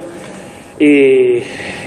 y, 0.79 1.38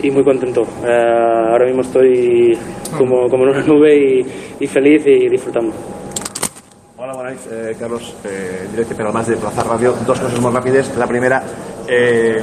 y 0.02 0.10
muy 0.10 0.24
contento. 0.24 0.62
Eh, 0.84 1.48
ahora 1.50 1.66
mismo 1.66 1.82
estoy 1.82 2.56
como, 2.96 3.28
como 3.28 3.44
en 3.44 3.50
una 3.50 3.62
nube 3.62 4.24
y, 4.60 4.66
feliz 4.66 5.06
y 5.06 5.28
disfrutando. 5.28 5.72
Hola, 6.96 7.30
nit, 7.30 7.40
eh, 7.50 7.76
Carlos, 7.78 8.14
eh, 8.24 8.62
en 8.64 8.70
directe 8.72 8.94
per 8.94 9.06
al 9.06 9.12
Mas 9.12 9.28
de 9.28 9.36
Plaza 9.36 9.62
Ràdio. 9.62 9.92
Dos 10.06 10.18
coses 10.18 10.40
molt 10.40 10.56
ràpides. 10.56 10.94
La 10.96 11.06
primera, 11.06 11.42
eh, 11.86 12.40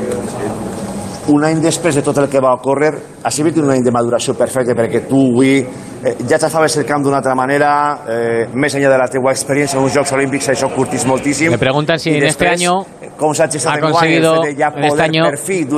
un 1.31 1.43
any 1.45 1.61
després 1.63 1.95
de 1.95 2.03
tot 2.03 2.17
el 2.19 2.27
que 2.29 2.41
va 2.43 2.53
ocórrer, 2.57 2.91
ha 3.23 3.31
sigut 3.31 3.57
un 3.61 3.71
any 3.71 3.83
de 3.85 3.91
maduració 3.95 4.35
perfecte 4.35 4.75
perquè 4.75 5.03
tu 5.07 5.21
avui 5.31 5.53
eh, 5.61 6.15
ja 6.27 6.39
t'afaves 6.41 6.75
el 6.81 6.85
camp 6.85 7.05
d'una 7.05 7.21
altra 7.21 7.35
manera, 7.35 7.69
eh, 8.09 8.47
més 8.53 8.75
enllà 8.75 8.91
de 8.91 8.99
la 8.99 9.07
teua 9.11 9.31
experiència 9.31 9.79
en 9.79 9.85
uns 9.85 9.95
Jocs 9.95 10.13
Olímpics, 10.17 10.49
això 10.51 10.69
curtís 10.73 11.05
moltíssim. 11.07 11.51
Me 11.53 11.61
preguntan 11.61 11.99
si 11.99 12.11
I 12.11 12.17
en 12.17 12.27
este 12.31 12.49
año 12.49 12.81
com 13.17 13.33
s'ha 13.33 13.47
gestat 13.47 13.77
ha 13.77 13.81
conseguido 13.81 14.35
fet 14.41 14.51
de 14.51 14.55
ja 14.59 14.71
en 14.75 14.83
este 14.89 15.01
año 15.01 15.23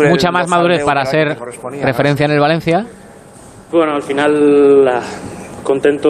mucha 0.10 0.32
más 0.32 0.48
madurez 0.48 0.84
para 0.84 1.06
ser 1.06 1.38
referencia 1.84 2.26
en 2.26 2.32
el 2.32 2.40
Valencia. 2.40 2.86
Bueno, 3.72 3.96
al 3.96 4.04
final 4.04 4.90
contento 5.64 6.10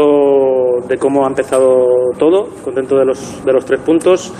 de 0.87 0.97
cómo 0.97 1.25
ha 1.25 1.29
empezado 1.29 2.11
todo, 2.19 2.49
contento 2.63 2.97
de 2.97 3.05
los, 3.05 3.43
de 3.43 3.53
los 3.53 3.65
tres 3.65 3.81
puntos, 3.81 4.31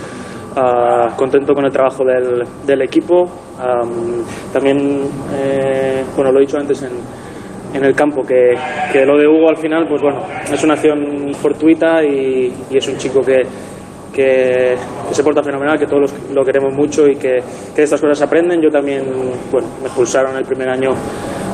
ah, 0.56 1.14
contento 1.16 1.54
con 1.54 1.66
el 1.66 1.72
trabajo 1.72 2.04
del, 2.04 2.44
del 2.66 2.82
equipo. 2.82 3.24
am, 3.60 4.24
también, 4.52 5.02
eh, 5.34 6.04
bueno, 6.16 6.32
lo 6.32 6.40
he 6.40 6.42
dicho 6.42 6.58
antes 6.58 6.84
en, 6.84 7.84
el 7.84 7.94
campo, 7.94 8.24
que, 8.24 8.54
que 8.94 9.06
lo 9.06 9.18
de 9.18 9.28
Hugo 9.28 9.50
al 9.50 9.58
final, 9.58 9.86
pues 9.88 10.02
bueno, 10.02 10.22
es 10.50 10.64
una 10.64 10.76
acción 10.76 11.34
fortuita 11.34 12.02
y, 12.06 12.54
es 12.72 12.88
un 12.88 12.96
chico 12.96 13.20
que, 13.22 13.42
que, 14.14 14.78
se 15.12 15.24
porta 15.24 15.44
fenomenal, 15.44 15.78
que 15.78 15.86
todos 15.86 16.14
lo 16.34 16.46
queremos 16.46 16.74
mucho 16.74 17.06
y 17.06 17.18
que, 17.18 17.44
que 17.76 17.84
estas 17.84 18.00
cosas 18.00 18.18
se 18.18 18.24
aprenden. 18.24 18.62
Yo 18.62 18.70
también, 18.70 19.04
bueno, 19.52 19.68
me 19.82 19.88
expulsaron 19.88 20.38
el 20.38 20.46
primer 20.46 20.70
año 20.70 20.94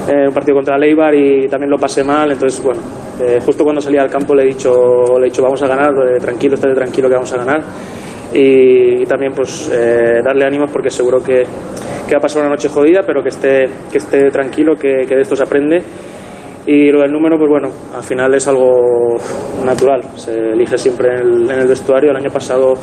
en 0.07 0.27
un 0.27 0.33
partido 0.33 0.55
contra 0.55 0.77
Leibar 0.77 1.13
y 1.15 1.47
también 1.47 1.69
lo 1.69 1.77
pasé 1.77 2.03
mal, 2.03 2.31
entonces, 2.31 2.61
bueno, 2.63 2.81
eh, 3.19 3.39
justo 3.45 3.63
cuando 3.63 3.81
salí 3.81 3.97
al 3.97 4.09
campo 4.09 4.33
le 4.33 4.43
he 4.43 4.47
dicho, 4.47 5.17
le 5.19 5.27
he 5.27 5.29
dicho 5.29 5.43
vamos 5.43 5.61
a 5.61 5.67
ganar, 5.67 5.91
eh, 5.91 6.19
tranquilo, 6.19 6.55
estate 6.55 6.73
tranquilo 6.73 7.07
que 7.07 7.15
vamos 7.15 7.33
a 7.33 7.37
ganar. 7.37 7.61
Y, 8.33 9.05
también 9.05 9.33
pues 9.33 9.69
eh, 9.73 10.21
darle 10.23 10.45
ánimos 10.45 10.71
porque 10.71 10.89
seguro 10.89 11.21
que, 11.21 11.43
que 12.07 12.13
va 12.13 12.17
a 12.17 12.21
pasar 12.21 12.41
una 12.41 12.51
noche 12.51 12.69
jodida, 12.69 13.01
pero 13.05 13.21
que 13.21 13.29
esté, 13.29 13.69
que 13.91 13.97
esté 13.97 14.29
tranquilo, 14.29 14.75
que, 14.75 15.05
que 15.07 15.15
de 15.15 15.21
esto 15.21 15.35
se 15.35 15.43
aprende 15.43 15.83
Y 16.65 16.91
lo 16.91 17.01
del 17.01 17.11
número, 17.11 17.37
pues 17.37 17.49
bueno, 17.49 17.69
al 17.93 18.03
final 18.03 18.33
es 18.35 18.47
algo 18.47 19.17
natural, 19.65 20.01
se 20.15 20.51
elige 20.51 20.77
siempre 20.77 21.09
en 21.09 21.19
el, 21.19 21.51
en 21.51 21.59
el 21.59 21.67
vestuario. 21.67 22.11
El 22.11 22.17
año 22.17 22.29
pasado 22.29 22.75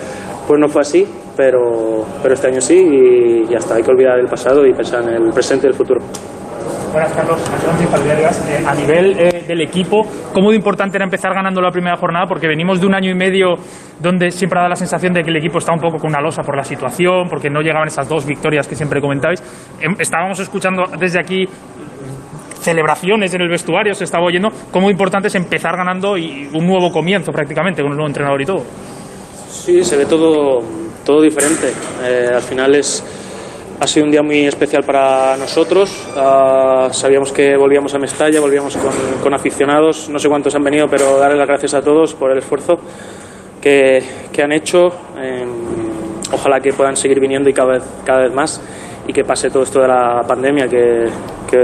pues 0.46 0.60
no 0.60 0.68
fue 0.68 0.80
así, 0.80 1.06
pero, 1.36 2.04
pero 2.22 2.34
este 2.34 2.48
año 2.48 2.60
sí 2.60 2.74
y 2.74 3.46
ya 3.50 3.58
está, 3.58 3.76
hay 3.76 3.82
que 3.82 3.90
olvidar 3.90 4.18
el 4.18 4.26
pasado 4.26 4.66
y 4.66 4.72
pensar 4.72 5.02
en 5.02 5.26
el 5.26 5.32
presente 5.32 5.66
y 5.66 5.70
el 5.70 5.76
futuro. 5.76 6.00
Buenas, 6.92 7.12
Carlos. 7.12 7.40
Eh, 8.48 8.64
a 8.66 8.74
nivel 8.74 9.18
eh, 9.18 9.44
del 9.46 9.60
equipo, 9.60 10.02
¿cómo 10.32 10.50
de 10.50 10.56
importante 10.56 10.96
era 10.96 11.04
empezar 11.04 11.34
ganando 11.34 11.60
la 11.60 11.70
primera 11.70 11.96
jornada? 11.96 12.26
Porque 12.26 12.48
venimos 12.48 12.80
de 12.80 12.86
un 12.86 12.94
año 12.94 13.10
y 13.10 13.14
medio 13.14 13.56
donde 14.00 14.30
siempre 14.30 14.58
ha 14.58 14.62
dado 14.62 14.70
la 14.70 14.76
sensación 14.76 15.12
de 15.12 15.22
que 15.22 15.30
el 15.30 15.36
equipo 15.36 15.58
está 15.58 15.72
un 15.72 15.80
poco 15.80 15.98
con 15.98 16.10
una 16.10 16.20
losa 16.20 16.42
por 16.42 16.56
la 16.56 16.64
situación, 16.64 17.28
porque 17.28 17.50
no 17.50 17.60
llegaban 17.60 17.88
esas 17.88 18.08
dos 18.08 18.24
victorias 18.24 18.66
que 18.66 18.74
siempre 18.74 19.00
comentáis. 19.00 19.42
Em, 19.80 19.94
estábamos 19.98 20.40
escuchando 20.40 20.84
desde 20.98 21.20
aquí 21.20 21.46
celebraciones 22.60 23.32
en 23.34 23.42
el 23.42 23.48
vestuario, 23.48 23.94
se 23.94 24.04
estaba 24.04 24.24
oyendo. 24.24 24.48
¿Cómo 24.70 24.90
importante 24.90 25.28
es 25.28 25.34
empezar 25.34 25.76
ganando 25.76 26.16
y 26.16 26.48
un 26.52 26.66
nuevo 26.66 26.90
comienzo 26.90 27.32
prácticamente 27.32 27.82
con 27.82 27.92
un 27.92 27.96
nuevo 27.96 28.08
entrenador 28.08 28.40
y 28.42 28.44
todo? 28.44 28.64
Sí, 29.50 29.84
se 29.84 29.96
ve 29.96 30.06
todo, 30.06 30.60
todo 31.04 31.22
diferente. 31.22 31.72
Eh, 32.02 32.30
al 32.34 32.42
final 32.42 32.74
es, 32.74 33.04
ha 33.80 33.86
sido 33.86 34.06
un 34.06 34.10
día 34.10 34.22
muy 34.22 34.46
especial 34.46 34.82
para 34.82 35.36
nosotros. 35.36 36.08
Ah, 36.16 36.88
sabíamos 36.90 37.32
que 37.32 37.56
volvíamos 37.56 37.94
a 37.94 37.98
Mestalla, 37.98 38.40
volvíamos 38.40 38.76
con, 39.22 39.34
aficionados. 39.34 40.08
No 40.08 40.18
sé 40.18 40.28
cuántos 40.28 40.54
han 40.54 40.64
venido, 40.64 40.88
pero 40.88 41.18
darle 41.18 41.36
las 41.36 41.46
gracias 41.46 41.74
a 41.74 41.82
todos 41.82 42.14
por 42.14 42.32
el 42.32 42.38
esfuerzo 42.38 42.80
que, 43.60 44.02
han 44.42 44.52
hecho. 44.52 44.88
Eh, 45.18 45.44
ojalá 46.32 46.60
que 46.60 46.72
puedan 46.72 46.96
seguir 46.96 47.20
viniendo 47.20 47.48
y 47.48 47.52
cada 47.52 47.74
vez, 47.74 47.82
cada 48.04 48.22
vez 48.22 48.34
más 48.34 48.60
y 49.06 49.12
que 49.12 49.24
pase 49.24 49.48
todo 49.48 49.62
esto 49.62 49.80
de 49.80 49.88
la 49.88 50.22
pandemia 50.26 50.68
que, 50.68 51.08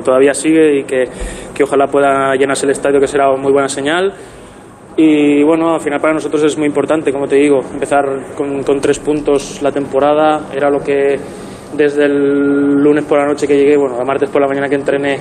todavía 0.03 0.33
sigue 0.33 0.79
y 0.79 0.85
que, 0.85 1.05
que 1.53 1.62
ojalá 1.62 1.87
pueda 1.88 2.35
llenarse 2.37 2.64
el 2.64 2.72
estadio, 2.72 3.00
que 3.00 3.07
será 3.07 3.31
muy 3.37 3.53
buena 3.53 3.68
señal. 3.68 4.14
Y 4.96 5.42
bueno, 5.42 5.74
al 5.74 5.81
final 5.81 6.00
para 6.00 6.14
nosotros 6.14 6.42
es 6.44 6.57
muy 6.57 6.66
importante, 6.68 7.12
como 7.12 7.27
te 7.27 7.37
digo, 7.37 7.61
empezar 7.72 8.05
con, 8.37 8.62
con, 8.62 8.81
tres 8.81 9.00
puntos 9.00 9.61
la 9.61 9.72
temporada. 9.72 10.48
Era 10.55 10.70
lo 10.70 10.81
que 10.81 11.18
desde 11.76 12.04
el 12.04 12.74
lunes 12.82 13.04
por 13.04 13.18
la 13.18 13.26
noche 13.26 13.46
que 13.46 13.56
llegué, 13.56 13.76
bueno, 13.76 14.00
a 14.00 14.04
martes 14.04 14.30
por 14.30 14.40
la 14.40 14.48
mañana 14.48 14.68
que 14.68 14.74
entrené, 14.76 15.18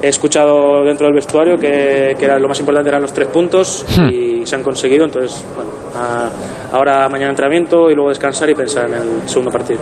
he 0.00 0.08
escuchado 0.08 0.84
dentro 0.84 1.06
del 1.06 1.14
vestuario 1.14 1.56
que, 1.56 2.14
que 2.18 2.24
era 2.24 2.38
lo 2.38 2.48
más 2.48 2.58
importante 2.60 2.88
eran 2.88 3.02
los 3.02 3.12
tres 3.12 3.28
puntos 3.28 3.84
y 4.10 4.46
se 4.46 4.56
han 4.56 4.62
conseguido. 4.62 5.04
Entonces, 5.04 5.44
bueno, 5.54 5.70
a, 5.94 6.30
ahora 6.72 7.08
mañana 7.08 7.30
entrenamiento 7.30 7.90
y 7.90 7.94
luego 7.94 8.10
descansar 8.10 8.48
y 8.50 8.54
pensar 8.54 8.86
en 8.86 8.94
el 8.94 9.28
segundo 9.28 9.50
partido. 9.50 9.80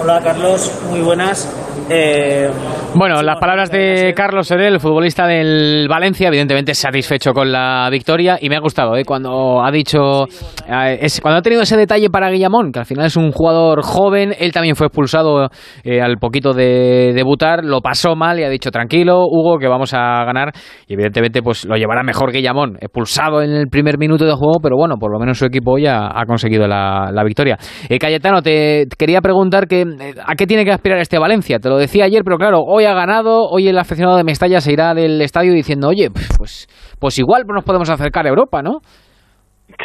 Hola 0.00 0.20
Carlos, 0.22 0.72
muy 0.90 1.00
buenas. 1.00 1.48
Eh, 1.90 2.50
bueno, 2.94 3.22
las 3.22 3.38
palabras 3.38 3.70
de 3.70 4.12
Carlos 4.14 4.48
Serel, 4.48 4.74
el 4.74 4.80
futbolista 4.80 5.26
del 5.26 5.86
Valencia, 5.88 6.28
evidentemente 6.28 6.74
satisfecho 6.74 7.32
con 7.32 7.50
la 7.52 7.88
victoria 7.90 8.38
y 8.40 8.48
me 8.48 8.56
ha 8.56 8.60
gustado 8.60 8.96
¿eh? 8.96 9.04
cuando 9.04 9.64
ha 9.64 9.70
dicho, 9.70 10.24
eh, 10.68 10.98
es, 11.00 11.20
cuando 11.20 11.38
ha 11.38 11.42
tenido 11.42 11.62
ese 11.62 11.76
detalle 11.76 12.10
para 12.10 12.30
Guillamón, 12.30 12.72
que 12.72 12.80
al 12.80 12.86
final 12.86 13.06
es 13.06 13.16
un 13.16 13.30
jugador 13.32 13.82
joven, 13.82 14.34
él 14.38 14.52
también 14.52 14.76
fue 14.76 14.86
expulsado 14.88 15.48
al 15.84 16.16
poquito 16.18 16.52
de 16.52 17.12
debutar, 17.14 17.64
lo 17.64 17.80
pasó 17.80 18.16
mal 18.16 18.38
y 18.40 18.44
ha 18.44 18.48
dicho 18.48 18.70
tranquilo, 18.70 19.24
Hugo, 19.26 19.58
que 19.58 19.68
vamos 19.68 19.94
a 19.94 20.24
ganar 20.24 20.52
y 20.86 20.94
evidentemente 20.94 21.42
pues 21.42 21.64
lo 21.64 21.76
llevará 21.76 22.02
mejor 22.02 22.32
Guillamón, 22.32 22.76
expulsado 22.80 23.42
en 23.42 23.50
el 23.50 23.68
primer 23.68 23.98
minuto 23.98 24.24
de 24.24 24.32
juego, 24.32 24.60
pero 24.62 24.76
bueno, 24.76 24.96
por 24.96 25.12
lo 25.12 25.18
menos 25.18 25.38
su 25.38 25.46
equipo 25.46 25.78
ya 25.78 26.08
ha 26.12 26.26
conseguido 26.26 26.66
la, 26.66 27.22
victoria. 27.24 27.58
Cayetano, 28.00 28.42
te 28.42 28.86
quería 28.96 29.20
preguntar 29.20 29.66
que, 29.66 29.84
a 30.24 30.34
qué 30.34 30.46
tiene 30.46 30.64
que 30.64 30.72
aspirar 30.72 30.98
este 30.98 31.18
Valencia, 31.18 31.58
lo 31.68 31.76
decía 31.76 32.04
ayer, 32.04 32.22
pero 32.24 32.36
claro, 32.36 32.60
hoy 32.60 32.84
ha 32.84 32.94
ganado, 32.94 33.48
hoy 33.48 33.68
el 33.68 33.78
aficionado 33.78 34.16
de 34.16 34.24
Mestalla 34.24 34.60
se 34.60 34.72
irá 34.72 34.94
del 34.94 35.20
estadio 35.20 35.52
diciendo, 35.52 35.88
oye, 35.88 36.08
pues, 36.10 36.66
pues 37.00 37.18
igual 37.18 37.44
nos 37.46 37.64
podemos 37.64 37.90
acercar 37.90 38.26
a 38.26 38.30
Europa, 38.30 38.62
¿no? 38.62 38.80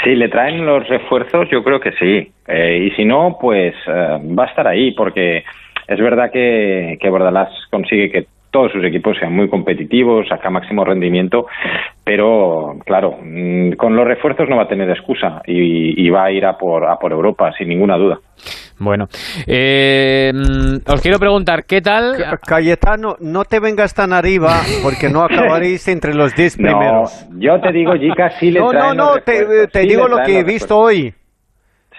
Si 0.03 0.15
le 0.15 0.29
traen 0.29 0.65
los 0.65 0.87
refuerzos, 0.87 1.47
yo 1.51 1.63
creo 1.63 1.79
que 1.79 1.91
sí. 1.93 2.31
Eh, 2.47 2.87
y 2.87 2.91
si 2.95 3.05
no, 3.05 3.37
pues 3.39 3.75
eh, 3.87 4.17
va 4.37 4.45
a 4.45 4.47
estar 4.47 4.67
ahí, 4.67 4.91
porque 4.91 5.43
es 5.87 5.99
verdad 5.99 6.31
que, 6.31 6.97
que 6.99 7.09
Bordalás 7.09 7.49
consigue 7.69 8.09
que 8.09 8.25
todos 8.53 8.71
sus 8.71 8.85
equipos 8.85 9.17
sean 9.17 9.35
muy 9.35 9.49
competitivos, 9.49 10.27
saca 10.27 10.49
máximo 10.49 10.85
rendimiento, 10.85 11.47
pero 12.03 12.75
claro, 12.85 13.17
mm, 13.21 13.71
con 13.73 13.95
los 13.95 14.05
refuerzos 14.05 14.49
no 14.49 14.57
va 14.57 14.63
a 14.63 14.67
tener 14.67 14.89
excusa 14.89 15.41
y, 15.45 16.05
y 16.05 16.09
va 16.09 16.25
a 16.25 16.31
ir 16.31 16.45
a 16.45 16.57
por, 16.57 16.85
a 16.85 16.97
por 16.97 17.11
Europa, 17.11 17.51
sin 17.57 17.69
ninguna 17.69 17.97
duda. 17.97 18.19
Bueno, 18.79 19.07
eh, 19.47 20.31
os 20.87 21.01
quiero 21.01 21.19
preguntar, 21.19 21.63
¿qué 21.65 21.79
tal? 21.79 22.15
Cayetano, 22.45 23.15
no 23.21 23.45
te 23.45 23.59
vengas 23.59 23.93
tan 23.93 24.11
arriba 24.11 24.51
porque 24.81 25.09
no 25.09 25.21
acabaréis 25.23 25.87
entre 25.87 26.13
los 26.13 26.35
10 26.35 26.57
primeros. 26.57 27.27
No, 27.29 27.39
yo 27.39 27.61
te 27.61 27.71
digo, 27.71 27.93
Jica, 27.93 28.31
sí 28.39 28.51
le 28.51 28.59
no, 28.59 28.69
traen 28.69 28.97
No, 28.97 29.05
no, 29.05 29.15
los 29.15 29.23
te, 29.23 29.67
sí 29.81 29.87
digo 29.87 30.07
lo 30.07 30.17
que 30.23 30.39
he 30.39 30.43
visto 30.43 30.77
hoy. 30.77 31.13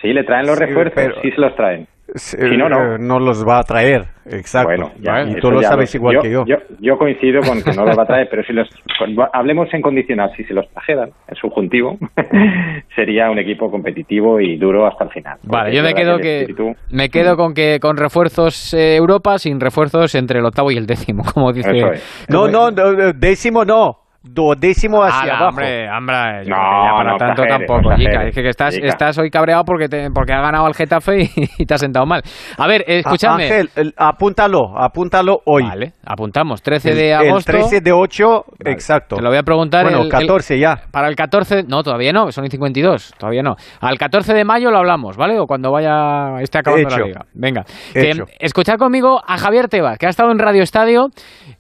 Sí, 0.03 0.13
le 0.13 0.25
traen 0.25 0.47
los 0.47 0.59
Sí, 0.59 0.65
refuerzos, 0.67 0.95
pero- 0.95 1.21
sí 1.23 1.31
se 1.31 1.41
los 1.41 1.55
traen. 1.57 1.87
Si 2.17 2.37
no, 2.57 2.69
no. 2.69 2.95
eh, 2.95 2.99
no 3.01 3.19
los 3.19 3.45
va 3.47 3.59
a 3.59 3.63
traer, 3.65 4.05
exacto. 4.27 4.69
Bueno, 4.69 4.93
ya, 5.01 5.23
y 5.23 5.35
tú 5.41 5.51
lo 5.51 5.61
sabes 5.63 5.93
igual 5.97 6.21
que 6.23 6.31
yo. 6.31 6.45
yo. 6.47 6.57
Yo 6.79 6.97
coincido 6.97 7.41
con 7.41 7.61
que 7.61 7.73
no 7.73 7.85
los 7.85 7.99
va 7.99 8.05
a 8.05 8.07
traer, 8.07 8.29
pero 8.31 8.45
si 8.45 8.53
los 8.53 8.69
con- 8.99 9.17
hablemos 9.33 9.67
en 9.75 9.83
condicional, 9.83 10.31
si 10.37 10.45
se 10.45 10.55
los 10.55 10.69
trajeran 10.71 11.11
en 11.27 11.35
subjuntivo, 11.35 11.99
sería 12.95 13.31
un 13.31 13.39
equipo 13.39 13.71
competitivo 13.71 14.41
y 14.41 14.57
duro 14.57 14.87
hasta 14.87 15.05
el 15.05 15.11
final. 15.11 15.39
Vale, 15.45 15.75
yo 15.75 15.83
me 15.83 15.95
quedo 15.95 16.19
que 16.19 16.47
espíritu- 16.47 16.77
me 16.91 17.09
quedo 17.09 17.37
con 17.37 17.53
que 17.55 17.79
con 17.81 17.97
refuerzos 17.97 18.73
eh, 18.75 18.97
Europa, 18.97 19.39
sin 19.39 19.59
refuerzos 19.61 20.15
entre 20.15 20.39
el 20.39 20.45
octavo 20.47 20.71
y 20.71 20.77
el 20.77 20.87
décimo, 20.87 21.25
como 21.35 21.53
dice. 21.53 21.71
Es. 21.77 22.27
No, 22.29 22.47
no, 22.49 22.71
no, 22.71 23.13
décimo 23.13 23.65
no. 23.65 23.99
Duodécimo 24.27 25.03
hacia 25.03 25.35
abajo. 25.35 25.49
hombre, 25.51 25.87
hombre, 25.91 26.17
yo 26.45 26.55
No, 26.55 26.57
creo 26.57 26.81
que 26.81 26.87
ya 26.87 26.93
para 26.97 27.11
no 27.13 27.17
tanto 27.19 27.43
exageres, 27.43 27.67
tampoco, 27.69 27.93
exageres, 27.93 28.29
Es 28.29 28.35
que 28.43 28.49
estás, 28.49 28.75
estás 28.79 29.19
hoy 29.19 29.31
cabreado 29.31 29.65
porque 29.65 29.87
te, 29.89 30.11
porque 30.11 30.33
ha 30.33 30.41
ganado 30.41 30.67
el 30.67 30.75
Getafe 30.75 31.25
y, 31.25 31.31
y 31.59 31.67
te 31.67 31.75
has 31.75 31.81
sentado 31.81 32.07
mal. 32.07 32.23
A 32.57 32.67
ver, 32.67 32.85
escuchadme. 32.87 33.45
Ángel, 33.45 33.71
el- 33.77 33.93
apúntalo, 33.99 34.79
apúntalo 34.79 35.41
hoy. 35.45 35.65
Vale, 35.65 35.93
apuntamos. 36.07 36.63
13 36.63 36.91
El- 36.91 36.97
de 36.97 37.09
el 37.13 37.29
agosto. 37.29 37.53
13 37.53 37.81
de 37.83 37.93
8, 37.93 38.45
exacto. 38.65 39.17
Te 39.17 39.23
lo 39.23 39.29
voy 39.29 39.39
a 39.39 39.43
preguntar. 39.43 39.83
Bueno, 39.85 39.99
el- 39.99 40.05
el- 40.07 40.11
14 40.11 40.59
ya. 40.59 40.81
Para 40.91 41.09
el 41.09 41.17
14, 41.17 41.65
no, 41.69 41.83
todavía 41.83 42.13
no, 42.13 42.33
son 42.33 42.47
y 42.47 42.49
52, 42.49 43.13
todavía 43.19 43.43
no. 43.43 43.57
Al 43.83 43.99
14 43.99 44.33
de 44.33 44.45
mayo 44.45 44.71
lo 44.71 44.79
hablamos, 44.79 45.19
¿vale? 45.19 45.39
O 45.39 45.45
cuando 45.47 45.71
vaya, 45.71 46.41
esté 46.41 46.59
acabando 46.59 46.89
Hecho. 46.89 46.99
la 46.99 47.07
liga. 47.07 47.21
Venga, 47.35 47.65
que, 47.93 48.11
Hecho. 48.11 48.25
escuchad 48.41 48.79
conmigo 48.79 49.21
a 49.27 49.37
Javier 49.37 49.69
Tebas, 49.69 49.99
que 49.99 50.07
ha 50.07 50.11
estado 50.11 50.31
en 50.33 50.39
Radio 50.39 50.63
Estadio 50.63 51.09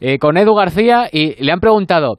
eh, 0.00 0.18
con 0.18 0.38
Edu 0.38 0.54
García 0.54 1.08
y 1.12 1.42
le 1.44 1.52
han 1.52 1.60
preguntado, 1.60 2.14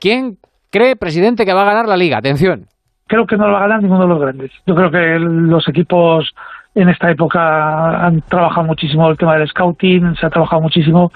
¿quién 0.00 0.38
cree, 0.70 0.96
presidente, 0.96 1.44
que 1.44 1.52
va 1.52 1.62
a 1.62 1.66
ganar 1.66 1.88
la 1.88 1.96
liga? 1.96 2.18
Atención. 2.18 2.66
creo 3.06 3.26
que 3.26 3.36
no 3.36 3.46
lo 3.46 3.52
va 3.52 3.58
a 3.58 3.62
ganar 3.62 3.82
ninguno 3.82 4.02
de 4.02 4.08
los 4.08 4.20
grandes. 4.20 4.50
Yo 4.66 4.74
creo 4.74 4.90
que 4.90 5.18
los 5.18 5.66
equipos 5.68 6.34
en 6.74 6.88
esta 6.90 7.10
época 7.10 8.06
han 8.06 8.20
trabajado 8.22 8.66
muchísimo 8.66 9.08
el 9.08 9.16
tema 9.16 9.36
del 9.36 9.48
scouting, 9.48 10.14
se 10.16 10.26
ha 10.26 10.30
trabajado 10.30 10.62
muchísimo 10.62 11.10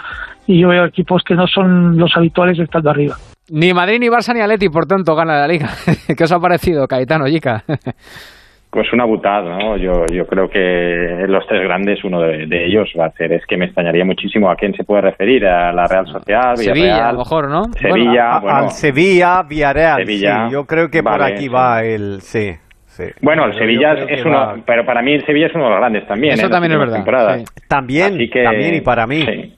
y 0.46 0.60
yo 0.60 0.68
veo 0.68 0.84
equipos 0.86 1.22
que 1.22 1.34
no 1.34 1.46
son 1.46 1.98
los 1.98 2.16
habituales 2.16 2.58
estando 2.58 2.90
arriba. 2.90 3.16
Ni 3.50 3.74
Madrid, 3.74 3.98
ni 4.00 4.08
Barça, 4.08 4.32
ni 4.32 4.40
Atleti, 4.40 4.68
por 4.68 4.86
tanto, 4.86 5.14
gana 5.14 5.40
la 5.40 5.48
liga. 5.48 5.68
¿Qué 6.16 6.24
os 6.24 6.32
ha 6.32 6.40
parecido, 6.40 6.86
Caetano, 6.88 7.26
Yica? 7.26 7.64
Pues 8.70 8.92
una 8.92 9.04
butada, 9.04 9.58
¿no? 9.58 9.76
Yo, 9.76 10.06
yo 10.12 10.26
creo 10.28 10.48
que 10.48 11.24
los 11.26 11.44
tres 11.48 11.62
grandes, 11.64 12.04
uno 12.04 12.20
de, 12.20 12.46
de 12.46 12.66
ellos 12.66 12.88
va 12.98 13.06
a 13.06 13.10
ser, 13.12 13.32
es 13.32 13.44
que 13.46 13.56
me 13.56 13.64
extrañaría 13.64 14.04
muchísimo 14.04 14.48
a 14.48 14.54
quién 14.54 14.74
se 14.74 14.84
puede 14.84 15.02
referir, 15.02 15.44
a 15.44 15.72
la 15.72 15.86
Real 15.88 16.06
Sociedad, 16.06 16.54
Sevilla, 16.54 16.72
Villarreal, 16.74 17.06
a 17.08 17.12
lo 17.12 17.18
mejor, 17.18 17.48
¿no? 17.48 17.64
Sevilla, 17.72 18.36
A- 18.36 18.40
bueno, 18.40 18.56
al 18.58 18.70
Sevilla, 18.70 19.42
Villarreal. 19.42 19.96
Sevilla, 20.06 20.46
sí, 20.46 20.52
yo 20.52 20.64
creo 20.66 20.88
que 20.88 21.02
por 21.02 21.18
vale, 21.18 21.34
aquí 21.34 21.42
sí. 21.44 21.48
va 21.48 21.82
el. 21.82 22.20
Sí, 22.20 22.52
sí. 22.86 23.04
Bueno, 23.20 23.46
el 23.46 23.58
Sevilla 23.58 23.94
es 23.94 24.24
uno, 24.24 24.36
va- 24.38 24.56
pero 24.64 24.86
para 24.86 25.02
mí 25.02 25.14
el 25.14 25.26
Sevilla 25.26 25.46
es 25.48 25.54
uno 25.56 25.64
de 25.64 25.70
los 25.70 25.78
grandes 25.80 26.06
también. 26.06 26.34
Eso 26.34 26.46
¿eh? 26.46 26.50
también 26.50 26.72
es 26.72 26.78
verdad, 27.04 27.38
sí. 27.38 27.44
También, 27.66 28.18
que- 28.30 28.44
también 28.44 28.74
y 28.76 28.80
para 28.82 29.04
mí. 29.06 29.24
Sí. 29.26 29.56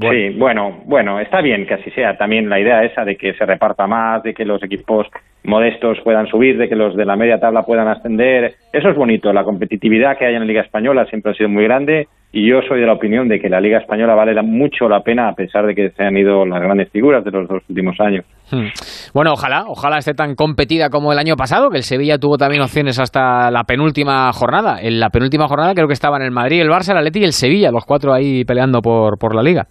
Sí, 0.00 0.30
bueno, 0.36 0.80
bueno, 0.84 1.18
está 1.18 1.40
bien 1.40 1.64
que 1.66 1.74
así 1.74 1.90
sea. 1.92 2.18
También 2.18 2.50
la 2.50 2.60
idea 2.60 2.82
esa 2.84 3.04
de 3.06 3.16
que 3.16 3.32
se 3.34 3.46
reparta 3.46 3.86
más, 3.86 4.22
de 4.22 4.34
que 4.34 4.44
los 4.44 4.62
equipos 4.62 5.06
modestos 5.44 5.98
puedan 6.02 6.26
subir, 6.26 6.58
de 6.58 6.68
que 6.68 6.76
los 6.76 6.96
de 6.96 7.04
la 7.04 7.16
media 7.16 7.40
tabla 7.40 7.62
puedan 7.62 7.88
ascender. 7.88 8.54
Eso 8.72 8.90
es 8.90 8.96
bonito. 8.96 9.32
La 9.32 9.44
competitividad 9.44 10.18
que 10.18 10.26
hay 10.26 10.34
en 10.34 10.40
la 10.40 10.46
Liga 10.46 10.62
Española 10.62 11.06
siempre 11.06 11.32
ha 11.32 11.34
sido 11.34 11.48
muy 11.48 11.64
grande 11.64 12.08
y 12.32 12.46
yo 12.46 12.60
soy 12.62 12.80
de 12.80 12.86
la 12.86 12.92
opinión 12.92 13.28
de 13.28 13.40
que 13.40 13.48
la 13.48 13.60
Liga 13.60 13.78
Española 13.78 14.14
vale 14.14 14.40
mucho 14.42 14.88
la 14.88 15.00
pena 15.00 15.28
a 15.28 15.34
pesar 15.34 15.66
de 15.66 15.74
que 15.74 15.90
se 15.90 16.02
han 16.02 16.16
ido 16.16 16.44
las 16.44 16.60
grandes 16.60 16.90
figuras 16.90 17.24
de 17.24 17.30
los 17.30 17.48
dos 17.48 17.62
últimos 17.68 17.98
años. 18.00 18.24
Hmm. 18.50 18.68
Bueno, 19.12 19.32
ojalá, 19.32 19.64
ojalá 19.66 19.98
esté 19.98 20.14
tan 20.14 20.34
competida 20.34 20.88
como 20.90 21.12
el 21.12 21.18
año 21.18 21.36
pasado, 21.36 21.68
que 21.70 21.76
el 21.76 21.82
Sevilla 21.82 22.18
tuvo 22.18 22.36
también 22.36 22.62
opciones 22.62 22.98
hasta 22.98 23.50
la 23.50 23.64
penúltima 23.64 24.32
jornada. 24.32 24.78
En 24.80 25.00
la 25.00 25.10
penúltima 25.10 25.46
jornada 25.48 25.74
creo 25.74 25.86
que 25.86 25.92
estaban 25.92 26.22
el 26.22 26.30
Madrid, 26.30 26.60
el 26.62 26.68
Barça, 26.70 26.92
el 26.92 26.98
Atleti 26.98 27.20
y 27.20 27.24
el 27.24 27.32
Sevilla, 27.32 27.70
los 27.70 27.84
cuatro 27.84 28.14
ahí 28.14 28.44
peleando 28.44 28.80
por, 28.80 29.18
por 29.18 29.34
la 29.34 29.42
liga. 29.42 29.66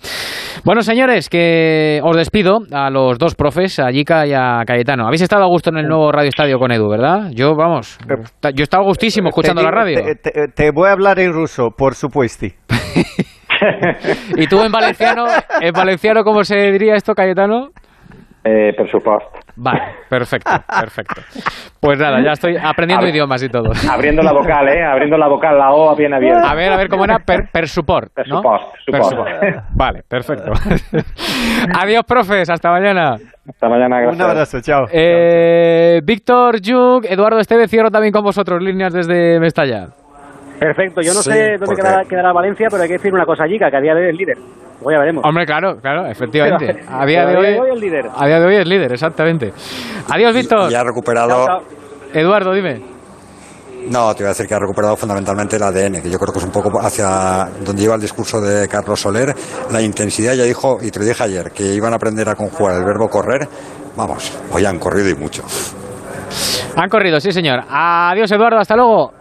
Bueno, 0.63 0.81
señores, 0.81 1.29
que 1.29 1.99
os 2.03 2.15
despido 2.15 2.59
a 2.71 2.89
los 2.89 3.17
dos 3.17 3.35
profes, 3.35 3.79
a 3.79 3.89
Yica 3.89 4.27
y 4.27 4.33
a 4.33 4.63
Cayetano. 4.65 5.05
Habéis 5.07 5.21
estado 5.21 5.43
a 5.43 5.47
gusto 5.47 5.69
en 5.69 5.77
el 5.77 5.87
nuevo 5.87 6.11
Radio 6.11 6.29
Estadio 6.29 6.59
con 6.59 6.71
Edu, 6.71 6.89
¿verdad? 6.89 7.29
Yo, 7.33 7.55
vamos, 7.55 7.97
yo 8.07 8.49
he 8.59 8.63
estado 8.63 8.83
a 8.83 8.85
gustísimo 8.87 9.29
escuchando 9.29 9.61
la 9.63 9.71
radio. 9.71 10.01
Te, 10.03 10.15
te- 10.15 10.47
te 10.53 10.71
voy 10.71 10.89
a 10.89 10.91
hablar 10.91 11.19
en 11.19 11.33
ruso, 11.33 11.69
por 11.75 11.95
supuesto. 11.95 12.45
¿Y 14.37 14.47
tú 14.47 14.61
en 14.61 14.71
valenciano, 14.71 15.25
en 15.61 15.71
valenciano 15.73 16.23
cómo 16.23 16.43
se 16.43 16.71
diría 16.71 16.95
esto, 16.95 17.13
Cayetano? 17.13 17.69
Eh, 18.49 18.73
presupuesto. 18.77 19.29
Vale, 19.57 19.81
perfecto, 20.10 20.51
perfecto. 20.79 21.21
Pues 21.81 21.99
nada, 21.99 22.21
ya 22.23 22.31
estoy 22.31 22.55
aprendiendo 22.55 23.05
idiomas 23.05 23.43
y 23.43 23.49
todo. 23.49 23.71
Abriendo 23.91 24.21
la 24.21 24.31
vocal, 24.31 24.69
¿eh? 24.69 24.86
Abriendo 24.86 25.17
la 25.17 25.27
vocal, 25.27 25.57
la 25.57 25.71
O 25.73 25.93
bien 25.97 26.13
abierta. 26.13 26.49
A 26.49 26.55
ver, 26.55 26.71
a 26.71 26.77
ver 26.77 26.88
cómo 26.88 27.03
era 27.03 27.19
per, 27.19 27.39
¿no? 27.41 27.45
Persupost, 27.51 28.05
Persupor. 28.86 29.27
Vale, 29.73 30.03
perfecto. 30.07 30.51
Adiós, 31.77 32.05
profes, 32.07 32.49
hasta 32.49 32.71
mañana. 32.71 33.17
Hasta 33.49 33.67
mañana, 33.67 33.99
gracias. 33.99 34.15
Un 34.15 34.29
abrazo, 34.29 34.62
chao. 34.62 34.86
Eh, 34.93 35.99
Víctor 36.05 36.62
Yuk, 36.62 37.05
Eduardo 37.05 37.39
Esteve, 37.39 37.67
cierro 37.67 37.91
también 37.91 38.13
con 38.13 38.23
vosotros, 38.23 38.62
líneas 38.62 38.93
desde 38.93 39.41
Mestalla. 39.41 39.88
Perfecto, 40.60 41.02
yo 41.02 41.13
no 41.13 41.22
Sí, 41.22 41.32
sé 41.32 41.52
dónde 41.52 41.65
porque- 41.65 41.82
quedará, 41.82 42.06
quedará 42.06 42.34
Valencia, 42.34 42.67
pero 42.70 42.84
hay 42.84 42.88
que 42.89 42.93
decir 42.98 43.13
una 43.13 43.26
cosa 43.26 43.43
allí, 43.43 43.58
que 43.58 43.65
a 43.65 43.70
día 43.82 43.93
de 43.93 44.02
hoy 44.06 44.10
es 44.10 44.17
líder. 44.17 44.38
Luego 44.80 44.91
ya 44.91 45.00
veremos. 45.00 45.24
Hombre, 45.26 45.46
claro, 45.46 45.78
claro, 45.82 46.06
efectivamente. 46.08 46.74
Pero- 46.86 46.98
A 47.00 47.06
día 47.06 47.26
de 47.26 47.36
hoy, 47.38 47.46
hoy 47.60 47.70
es 47.74 47.80
líder. 47.82 48.06
A 48.15 48.28
día 48.28 48.39
de 48.39 48.46
hoy 48.46 48.56
es 48.56 48.67
líder, 48.67 48.91
exactamente. 48.93 49.54
Adiós, 50.10 50.34
Víctor. 50.34 50.70
Ya 50.70 50.82
ha 50.82 50.84
recuperado. 50.84 51.63
Eduardo, 52.13 52.54
dime. 52.54 52.82
No, 53.89 54.13
te 54.13 54.24
iba 54.24 54.30
a 54.30 54.34
decir 54.34 54.48
que 54.48 54.54
ha 54.54 54.60
recuperado 54.60 54.98
fundamentalmente 54.98 55.56
el 55.56 55.63
ADN, 55.63 56.02
que 56.02 56.10
yo 56.10 56.20
creo 56.20 56.34
que 56.34 56.39
es 56.39 56.46
un 56.46 56.52
poco 56.52 56.78
hacia 56.80 57.50
donde 57.63 57.84
iba 57.84 57.96
el 57.96 58.02
discurso 58.02 58.41
de 58.41 58.67
Carlos 58.67 59.00
Soler. 59.00 59.34
La 59.72 59.82
intensidad, 59.82 60.34
ya 60.34 60.43
dijo, 60.43 60.80
y 60.82 60.91
te 60.91 61.00
lo 61.00 61.06
dije 61.06 61.24
ayer, 61.24 61.52
que 61.52 61.63
iban 61.74 61.93
a 61.93 61.96
aprender 61.96 62.28
a 62.28 62.36
conjugar 62.36 62.76
el 62.76 62.84
verbo 62.84 63.10
correr. 63.10 63.48
Vamos, 63.96 64.38
hoy 64.52 64.65
han 64.65 64.78
corrido 64.78 65.10
y 65.10 65.15
mucho. 65.15 65.43
Han 66.76 66.89
corrido, 66.89 67.20
sí, 67.20 67.32
señor. 67.32 67.62
Adiós, 67.70 68.30
Eduardo, 68.32 68.60
hasta 68.60 68.76
luego. 68.76 69.13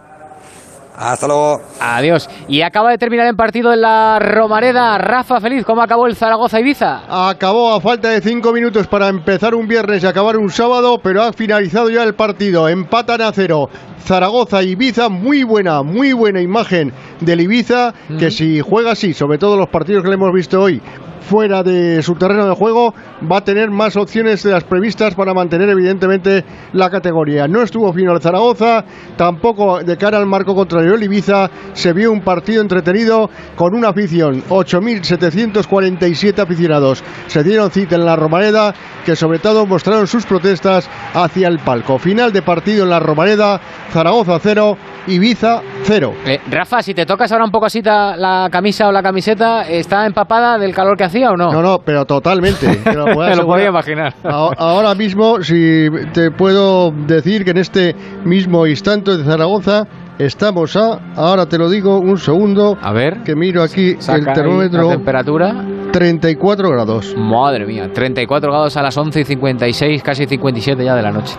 Hasta 0.97 1.27
luego. 1.27 1.61
Adiós. 1.79 2.27
Y 2.47 2.63
acaba 2.63 2.89
de 2.89 2.97
terminar 2.97 3.27
el 3.27 3.35
partido 3.35 3.71
en 3.71 3.81
la 3.81 4.17
Romareda. 4.19 4.97
Rafa 4.97 5.39
Feliz, 5.39 5.63
¿cómo 5.63 5.83
acabó 5.83 6.07
el 6.07 6.15
Zaragoza-Ibiza? 6.15 7.29
Acabó 7.29 7.73
a 7.73 7.79
falta 7.79 8.09
de 8.09 8.21
cinco 8.21 8.51
minutos 8.51 8.87
para 8.87 9.07
empezar 9.07 9.53
un 9.53 9.67
viernes 9.67 10.03
y 10.03 10.07
acabar 10.07 10.37
un 10.37 10.49
sábado, 10.49 10.99
pero 11.03 11.21
ha 11.21 11.33
finalizado 11.33 11.91
ya 11.91 12.03
el 12.03 12.15
partido. 12.15 12.67
Empatan 12.67 13.21
a 13.21 13.31
cero. 13.31 13.69
Zaragoza 13.99 14.63
Ibiza, 14.63 15.09
muy 15.09 15.43
buena, 15.43 15.83
muy 15.83 16.13
buena 16.13 16.41
imagen 16.41 16.93
del 17.19 17.41
Ibiza, 17.41 17.93
que 18.17 18.31
si 18.31 18.61
juega 18.61 18.91
así, 18.91 19.13
sobre 19.13 19.37
todo 19.37 19.57
los 19.57 19.67
partidos 19.67 20.01
que 20.01 20.09
le 20.09 20.15
hemos 20.15 20.31
visto 20.33 20.61
hoy, 20.61 20.81
fuera 21.27 21.61
de 21.61 22.01
su 22.01 22.15
terreno 22.15 22.47
de 22.47 22.55
juego, 22.55 22.93
va 23.29 23.37
a 23.37 23.43
tener 23.43 23.69
más 23.69 23.97
opciones 23.97 24.41
de 24.43 24.51
las 24.51 24.63
previstas 24.63 25.13
para 25.13 25.33
mantener 25.33 25.69
evidentemente 25.69 26.45
la 26.73 26.89
categoría. 26.89 27.47
No 27.47 27.61
estuvo 27.61 27.91
fino 27.93 28.13
el 28.13 28.21
Zaragoza, 28.21 28.85
tampoco 29.17 29.79
de 29.83 29.97
cara 29.97 30.17
al 30.17 30.25
marco 30.25 30.55
contrario 30.55 30.95
el 30.95 31.03
Ibiza, 31.03 31.49
se 31.73 31.93
vio 31.93 32.11
un 32.11 32.21
partido 32.21 32.61
entretenido 32.61 33.29
con 33.55 33.75
una 33.75 33.89
afición, 33.89 34.41
8.747 34.49 36.39
aficionados. 36.39 37.03
Se 37.27 37.43
dieron 37.43 37.71
cita 37.71 37.95
en 37.95 38.05
la 38.05 38.15
Romareda, 38.15 38.73
que 39.05 39.15
sobre 39.15 39.39
todo 39.39 39.65
mostraron 39.65 40.07
sus 40.07 40.25
protestas 40.25 40.89
hacia 41.13 41.47
el 41.49 41.59
palco. 41.59 41.99
Final 41.99 42.31
de 42.31 42.41
partido 42.41 42.83
en 42.83 42.89
la 42.89 42.99
Romareda, 42.99 43.59
Zaragoza 43.91 44.39
0, 44.41 44.77
Ibiza 45.07 45.61
0. 45.83 46.13
Eh, 46.25 46.39
Rafa, 46.49 46.81
si 46.81 46.93
te 46.93 47.05
tocas 47.05 47.31
ahora 47.31 47.45
un 47.45 47.51
poco 47.51 47.65
así 47.65 47.81
la 47.81 48.49
camisa 48.51 48.87
o 48.87 48.91
la 48.91 49.01
camiseta, 49.01 49.61
¿está 49.61 50.05
empapada 50.05 50.57
del 50.57 50.73
calor 50.73 50.97
que 50.97 51.03
hacía 51.17 51.31
o 51.31 51.37
no? 51.37 51.51
No, 51.51 51.61
no, 51.61 51.79
pero 51.83 52.05
totalmente. 52.05 52.67
Te 52.83 52.93
lo, 52.93 53.05
podía 53.45 53.67
imaginar. 53.67 54.13
Ahora 54.23 54.95
mismo, 54.95 55.41
si 55.41 55.87
te 56.13 56.31
puedo 56.31 56.91
decir 56.91 57.43
que 57.43 57.51
en 57.51 57.57
este 57.57 57.95
mismo 58.23 58.67
instante 58.67 59.17
de 59.17 59.23
Zaragoza 59.23 59.87
estamos 60.19 60.75
a, 60.75 60.99
ahora 61.15 61.45
te 61.45 61.57
lo 61.57 61.69
digo, 61.69 61.99
un 61.99 62.17
segundo. 62.17 62.77
A 62.81 62.91
ver. 62.91 63.23
Que 63.23 63.35
miro 63.35 63.63
aquí 63.63 63.97
el 64.09 64.25
termómetro. 64.33 64.83
la 64.83 64.95
temperatura. 64.95 65.65
34 66.01 66.69
grados. 66.69 67.15
Madre 67.17 67.65
mía, 67.65 67.89
34 67.91 68.51
grados 68.51 68.77
a 68.77 68.83
las 68.83 68.95
11 68.95 69.21
y 69.21 69.23
56, 69.25 70.03
casi 70.03 70.27
57 70.27 70.85
ya 70.85 70.93
de 70.93 71.01
la 71.01 71.11
noche. 71.11 71.33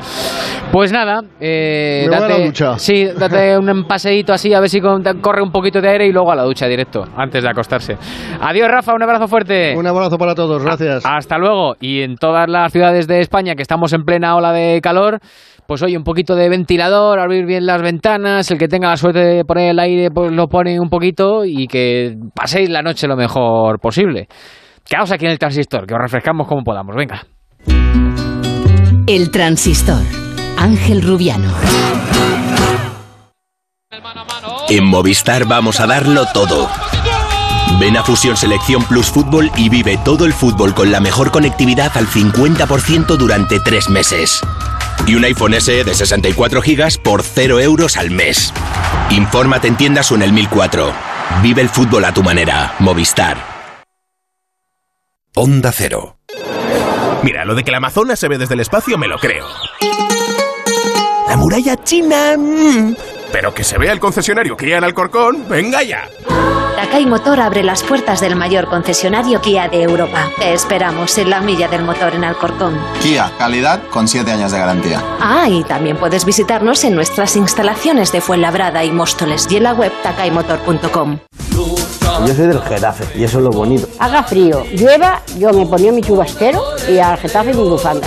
Pues 0.73 0.91
nada, 0.91 1.23
eh, 1.39 2.07
Me 2.11 2.17
voy 2.17 2.25
a 2.25 2.29
la 2.29 2.39
ducha. 2.45 2.77
Sí, 2.79 3.05
date 3.17 3.57
un 3.59 3.85
paseíto 3.87 4.33
así, 4.33 4.53
a 4.53 4.59
ver 4.59 4.69
si 4.69 4.81
con- 4.81 5.05
corre 5.21 5.43
un 5.43 5.53
poquito 5.53 5.81
de 5.81 5.89
aire 5.91 6.07
y 6.09 6.13
luego 6.13 6.33
a 6.33 6.35
la 6.35 6.43
ducha 6.43 6.67
directo, 6.67 7.07
antes 7.17 7.43
de 7.45 7.49
acostarse. 7.49 7.97
Adiós, 8.41 8.69
Rafa, 8.69 8.95
un 8.95 9.03
abrazo 9.03 9.29
fuerte. 9.29 9.77
Un 9.77 9.87
abrazo 9.87 10.19
para 10.19 10.35
todos, 10.35 10.61
gracias. 10.65 11.05
Hasta 11.07 11.39
luego. 11.39 11.77
Y 11.81 12.03
en 12.03 12.17
todas 12.17 12.49
las 12.49 12.73
ciudades 12.73 13.07
de 13.07 13.21
España 13.21 13.55
que 13.55 13.63
estamos 13.63 13.93
en 13.93 14.05
plena 14.05 14.35
ola 14.35 14.53
de 14.53 14.81
calor, 14.83 15.21
pues 15.69 15.83
oye, 15.83 15.99
un 15.99 16.03
poquito 16.03 16.35
de 16.35 16.49
ventilador, 16.49 17.21
abrir 17.21 17.45
bien 17.45 17.67
las 17.67 17.83
ventanas, 17.83 18.51
el 18.51 18.57
que 18.57 18.69
tenga 18.69 18.89
la 18.89 18.97
suerte 18.97 19.19
de 19.19 19.45
poner 19.45 19.73
el 19.73 19.79
aire, 19.79 20.11
pues 20.11 20.33
lo 20.33 20.49
pone 20.49 20.81
un 20.81 20.89
poquito 20.89 21.45
y 21.45 21.67
que 21.67 22.17
paséis 22.35 22.71
la 22.71 22.81
noche 22.81 23.07
lo 23.07 23.17
mejor 23.17 23.79
posible. 23.79 24.29
Quedaos 24.83 25.13
aquí 25.13 25.27
en 25.27 25.33
el 25.33 25.39
transistor, 25.39 25.87
que 25.87 25.93
os 25.93 26.01
refrescamos 26.01 26.49
como 26.49 26.63
podamos. 26.65 26.97
Venga. 26.97 27.23
El 29.07 29.31
transistor. 29.31 30.01
Ángel 30.57 31.03
Rubiano. 31.03 31.53
En 34.71 34.87
Movistar 34.87 35.45
vamos 35.47 35.81
a 35.81 35.87
darlo 35.87 36.25
todo. 36.33 36.67
Ven 37.79 37.99
a 37.99 38.03
Fusión 38.03 38.39
Selección 38.39 38.83
Plus 38.85 39.11
Fútbol 39.11 39.51
y 39.55 39.69
vive 39.69 39.99
todo 40.03 40.25
el 40.25 40.33
fútbol 40.33 40.73
con 40.73 40.91
la 40.91 41.01
mejor 41.01 41.31
conectividad 41.31 41.95
al 41.95 42.07
50% 42.07 43.19
durante 43.19 43.61
tres 43.61 43.91
meses. 43.91 44.41
Y 45.07 45.15
un 45.15 45.25
iPhone 45.25 45.55
SE 45.61 45.85
de 45.85 45.95
64 45.95 46.61
GB 46.61 46.99
por 47.03 47.23
0 47.23 47.61
euros 47.61 47.97
al 47.97 48.11
mes. 48.11 48.53
Infórmate 49.11 49.69
en 49.69 49.77
tiendas 49.77 50.13
o 50.13 50.17
en 50.17 50.23
el 50.23 50.33
1004. 50.33 50.93
Vive 51.43 51.63
el 51.63 51.69
fútbol 51.69 52.05
a 52.05 52.13
tu 52.13 52.23
manera. 52.23 52.75
Movistar. 52.79 53.39
Onda 55.35 55.73
Cero. 55.73 56.19
Mira, 57.23 57.45
lo 57.45 57.55
de 57.55 57.65
que 57.65 57.71
la 57.71 57.79
Amazonas 57.79 58.19
se 58.19 58.29
ve 58.29 58.39
desde 58.39 58.55
el 58.55 58.61
espacio 58.61 58.99
me 58.99 59.09
lo 59.09 59.19
creo. 59.19 59.47
La 61.29 61.37
muralla 61.37 61.77
china... 61.83 62.37
mm, 62.37 62.95
Pero 63.33 63.53
que 63.55 63.65
se 63.65 63.77
vea 63.79 63.93
el 63.93 64.01
concesionario 64.01 64.57
Kia 64.57 64.79
en 64.79 64.85
Alcorcón, 64.85 65.49
venga 65.49 65.83
ya. 65.83 66.09
Takai 66.79 67.07
Motor 67.07 67.41
abre 67.41 67.65
las 67.65 67.83
puertas 67.83 68.21
del 68.21 68.37
mayor 68.37 68.69
concesionario 68.69 69.41
Kia 69.41 69.69
de 69.69 69.83
Europa. 69.83 70.31
Te 70.39 70.53
esperamos 70.53 71.19
en 71.19 71.29
la 71.29 71.41
milla 71.41 71.67
del 71.67 71.83
motor 71.83 72.15
en 72.15 72.23
Alcorcón. 72.23 72.79
Kia, 73.03 73.33
calidad 73.37 73.83
con 73.91 74.07
7 74.07 74.31
años 74.31 74.53
de 74.53 74.61
garantía. 74.61 75.03
Ah, 75.21 75.49
y 75.49 75.65
también 75.65 75.97
puedes 75.97 76.25
visitarnos 76.25 76.85
en 76.85 76.95
nuestras 76.95 77.35
instalaciones 77.35 78.13
de 78.13 78.21
Fuenlabrada 78.21 78.85
y 78.85 78.93
Móstoles 78.93 79.49
y 79.51 79.57
en 79.57 79.65
la 79.65 79.73
web 79.73 79.91
takaimotor.com. 80.05 81.19
Yo 81.51 82.35
soy 82.35 82.47
del 82.47 82.63
Getafe 82.63 83.19
y 83.19 83.25
eso 83.25 83.39
es 83.39 83.45
lo 83.45 83.51
bonito. 83.51 83.89
Haga 83.99 84.23
frío, 84.23 84.65
llueva, 84.73 85.23
yo 85.37 85.53
me 85.53 85.67
ponía 85.67 85.91
mi 85.91 86.03
chubastero 86.03 86.63
y 86.89 87.01
al 87.01 87.19
Getafe 87.19 87.55
mi 87.55 87.69
bufanda. 87.69 88.07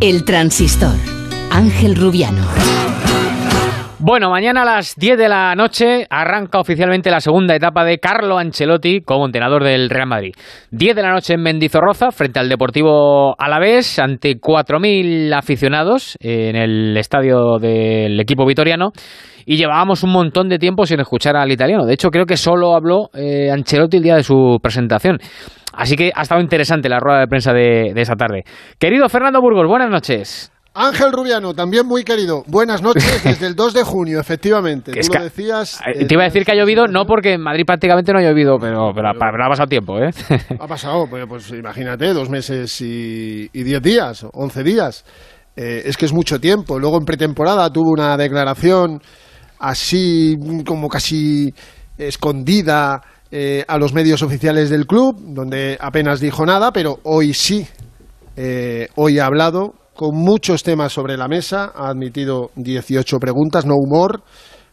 El 0.00 0.24
transistor. 0.24 0.94
Ángel 1.50 1.96
Rubiano. 1.96 2.44
Bueno, 3.98 4.30
mañana 4.30 4.62
a 4.62 4.64
las 4.64 4.94
10 4.94 5.18
de 5.18 5.28
la 5.28 5.56
noche 5.56 6.06
arranca 6.08 6.60
oficialmente 6.60 7.10
la 7.10 7.18
segunda 7.18 7.56
etapa 7.56 7.84
de 7.84 7.98
Carlo 7.98 8.38
Ancelotti 8.38 9.00
como 9.00 9.26
entrenador 9.26 9.64
del 9.64 9.90
Real 9.90 10.06
Madrid. 10.06 10.34
10 10.70 10.94
de 10.94 11.02
la 11.02 11.10
noche 11.10 11.34
en 11.34 11.42
Mendizorroza, 11.42 12.12
frente 12.12 12.38
al 12.38 12.48
Deportivo 12.48 13.34
Alavés, 13.40 13.98
ante 13.98 14.40
4.000 14.40 15.36
aficionados 15.36 16.16
en 16.20 16.54
el 16.54 16.96
estadio 16.96 17.58
del 17.58 18.20
equipo 18.20 18.46
vitoriano. 18.46 18.92
Y 19.46 19.56
llevábamos 19.56 20.04
un 20.04 20.12
montón 20.12 20.48
de 20.48 20.60
tiempo 20.60 20.86
sin 20.86 21.00
escuchar 21.00 21.34
al 21.34 21.50
italiano. 21.50 21.86
De 21.86 21.94
hecho, 21.94 22.10
creo 22.10 22.24
que 22.24 22.36
solo 22.36 22.76
habló 22.76 23.10
eh, 23.14 23.50
Ancelotti 23.50 23.96
el 23.96 24.02
día 24.04 24.14
de 24.14 24.22
su 24.22 24.58
presentación. 24.62 25.18
Así 25.78 25.94
que 25.94 26.10
ha 26.12 26.22
estado 26.22 26.40
interesante 26.40 26.88
la 26.88 26.98
rueda 26.98 27.20
de 27.20 27.28
prensa 27.28 27.52
de, 27.52 27.92
de 27.94 28.02
esa 28.02 28.16
tarde. 28.16 28.42
Querido 28.80 29.08
Fernando 29.08 29.40
Burgos, 29.40 29.64
buenas 29.68 29.88
noches. 29.88 30.50
Ángel 30.74 31.12
Rubiano, 31.12 31.54
también 31.54 31.86
muy 31.86 32.02
querido. 32.02 32.42
Buenas 32.48 32.82
noches 32.82 33.20
desde 33.24 33.46
el 33.46 33.54
2 33.54 33.74
de 33.74 33.82
junio, 33.84 34.18
efectivamente. 34.18 34.90
Tú 34.90 35.12
lo 35.14 35.22
decías. 35.22 35.80
Eh, 35.86 36.04
Te 36.04 36.14
iba 36.14 36.24
a 36.24 36.26
decir 36.26 36.44
que 36.44 36.50
ha 36.50 36.56
llovido, 36.56 36.88
no 36.88 37.04
porque 37.06 37.34
en 37.34 37.42
Madrid 37.42 37.64
prácticamente 37.64 38.12
no 38.12 38.18
ha 38.18 38.22
llovido, 38.22 38.58
pero, 38.58 38.90
pero, 38.92 39.10
pero 39.18 39.44
ha 39.44 39.48
pasado 39.48 39.68
tiempo, 39.68 40.00
¿eh? 40.00 40.10
Ha 40.58 40.66
pasado, 40.66 41.06
pues, 41.08 41.24
pues 41.28 41.50
imagínate, 41.52 42.12
dos 42.12 42.28
meses 42.28 42.80
y, 42.80 43.48
y 43.52 43.62
diez 43.62 43.80
días, 43.80 44.26
once 44.32 44.64
días. 44.64 45.04
Eh, 45.54 45.82
es 45.84 45.96
que 45.96 46.06
es 46.06 46.12
mucho 46.12 46.40
tiempo. 46.40 46.80
Luego 46.80 46.98
en 46.98 47.04
pretemporada 47.04 47.72
tuvo 47.72 47.92
una 47.92 48.16
declaración 48.16 49.00
así 49.60 50.36
como 50.66 50.88
casi 50.88 51.54
escondida 51.96 53.00
eh, 53.30 53.62
a 53.68 53.76
los 53.76 53.92
medios 53.92 54.22
oficiales 54.22 54.70
del 54.70 54.86
club, 54.86 55.16
donde 55.18 55.76
apenas 55.80 56.20
dijo 56.20 56.46
nada, 56.46 56.72
pero 56.72 57.00
hoy 57.02 57.34
sí, 57.34 57.66
eh, 58.36 58.88
hoy 58.94 59.18
ha 59.18 59.26
hablado 59.26 59.74
con 59.94 60.14
muchos 60.14 60.62
temas 60.62 60.92
sobre 60.92 61.16
la 61.16 61.26
mesa, 61.28 61.72
ha 61.74 61.88
admitido 61.88 62.52
18 62.56 63.18
preguntas, 63.18 63.66
no 63.66 63.74
humor, 63.74 64.22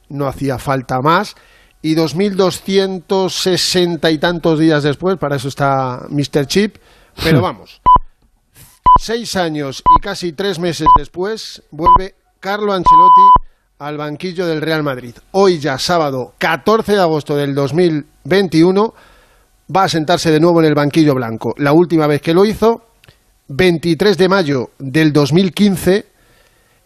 no 0.07 0.27
hacía 0.27 0.57
falta 0.57 1.01
más, 1.01 1.35
y 1.81 1.95
2.260 1.95 4.13
y 4.13 4.17
tantos 4.19 4.59
días 4.59 4.83
después, 4.83 5.17
para 5.17 5.35
eso 5.35 5.49
está 5.49 6.05
Mr. 6.09 6.47
Chip, 6.47 6.77
pero 7.23 7.41
vamos, 7.41 7.81
seis 9.01 9.35
años 9.35 9.83
y 9.97 10.01
casi 10.01 10.33
tres 10.33 10.59
meses 10.59 10.87
después, 10.97 11.63
vuelve 11.71 12.15
Carlo 12.39 12.71
Ancelotti 12.71 13.21
al 13.79 13.97
banquillo 13.97 14.45
del 14.45 14.61
Real 14.61 14.83
Madrid. 14.83 15.15
Hoy 15.31 15.59
ya 15.59 15.77
sábado 15.77 16.33
14 16.37 16.93
de 16.93 17.01
agosto 17.01 17.35
del 17.35 17.53
2021 18.25 18.93
va 19.75 19.83
a 19.83 19.89
sentarse 19.89 20.31
de 20.31 20.39
nuevo 20.39 20.59
en 20.59 20.67
el 20.67 20.75
banquillo 20.75 21.15
blanco. 21.15 21.53
La 21.57 21.73
última 21.73 22.07
vez 22.07 22.21
que 22.21 22.33
lo 22.33 22.45
hizo 22.45 22.81
23 23.47 24.17
de 24.17 24.29
mayo 24.29 24.71
del 24.79 25.13
2015 25.13 26.05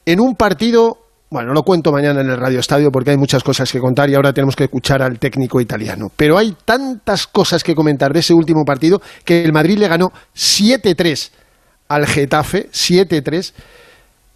en 0.06 0.20
un 0.20 0.36
partido, 0.36 0.98
bueno, 1.30 1.54
lo 1.54 1.64
cuento 1.64 1.92
mañana 1.92 2.22
en 2.22 2.30
el 2.30 2.38
Radio 2.38 2.60
Estadio 2.60 2.92
porque 2.92 3.12
hay 3.12 3.18
muchas 3.18 3.44
cosas 3.44 3.72
que 3.72 3.80
contar 3.80 4.10
y 4.10 4.16
ahora 4.16 4.34
tenemos 4.34 4.56
que 4.56 4.66
escuchar 4.66 5.02
al 5.02 5.20
técnico 5.20 5.62
italiano. 5.62 6.12
Pero 6.16 6.38
hay 6.38 6.56
tantas 6.66 7.28
cosas 7.28 7.64
que 7.64 7.76
comentar 7.76 8.14
de 8.14 8.20
ese 8.20 8.34
último 8.34 8.66
partido 8.66 9.02
que 9.24 9.44
el 9.44 9.54
Madrid 9.54 9.78
le 9.78 9.88
ganó 9.88 10.12
7-3 10.36 11.32
al 11.88 12.06
Getafe, 12.06 12.70
7-3. 12.72 13.54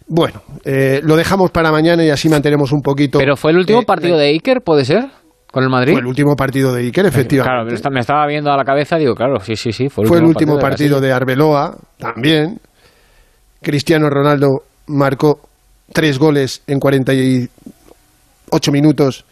Bueno, 0.06 0.42
eh, 0.64 1.00
lo 1.02 1.16
dejamos 1.16 1.50
para 1.50 1.72
mañana 1.72 2.04
y 2.04 2.10
así 2.10 2.28
mantenemos 2.28 2.72
un 2.72 2.82
poquito. 2.82 3.18
Pero 3.18 3.36
fue 3.36 3.52
el 3.52 3.58
último 3.58 3.80
eh, 3.80 3.86
partido 3.86 4.18
de 4.18 4.26
Iker, 4.28 4.60
¿puede 4.60 4.84
ser? 4.84 5.23
¿Con 5.54 5.62
el 5.62 5.70
Madrid? 5.70 5.92
Fue 5.92 6.00
el 6.00 6.06
último 6.08 6.34
partido 6.34 6.74
de 6.74 6.82
Iker, 6.82 7.06
efectivamente. 7.06 7.76
Claro, 7.76 7.92
me 7.92 8.00
estaba 8.00 8.26
viendo 8.26 8.50
a 8.50 8.56
la 8.56 8.64
cabeza, 8.64 8.96
digo, 8.96 9.14
claro, 9.14 9.38
sí, 9.38 9.54
sí, 9.54 9.70
sí. 9.70 9.88
Fue 9.88 10.02
el 10.02 10.08
Fue 10.08 10.18
el 10.18 10.24
último, 10.24 10.58
partido 10.58 11.00
de 11.00 11.12
Arbeloa, 11.12 11.76
también. 11.96 12.58
Cristiano 13.62 14.10
Ronaldo 14.10 14.48
marcó 14.88 15.38
tres 15.92 16.18
goles 16.18 16.64
en 16.66 16.80
48 16.80 17.48
minutos 18.72 19.24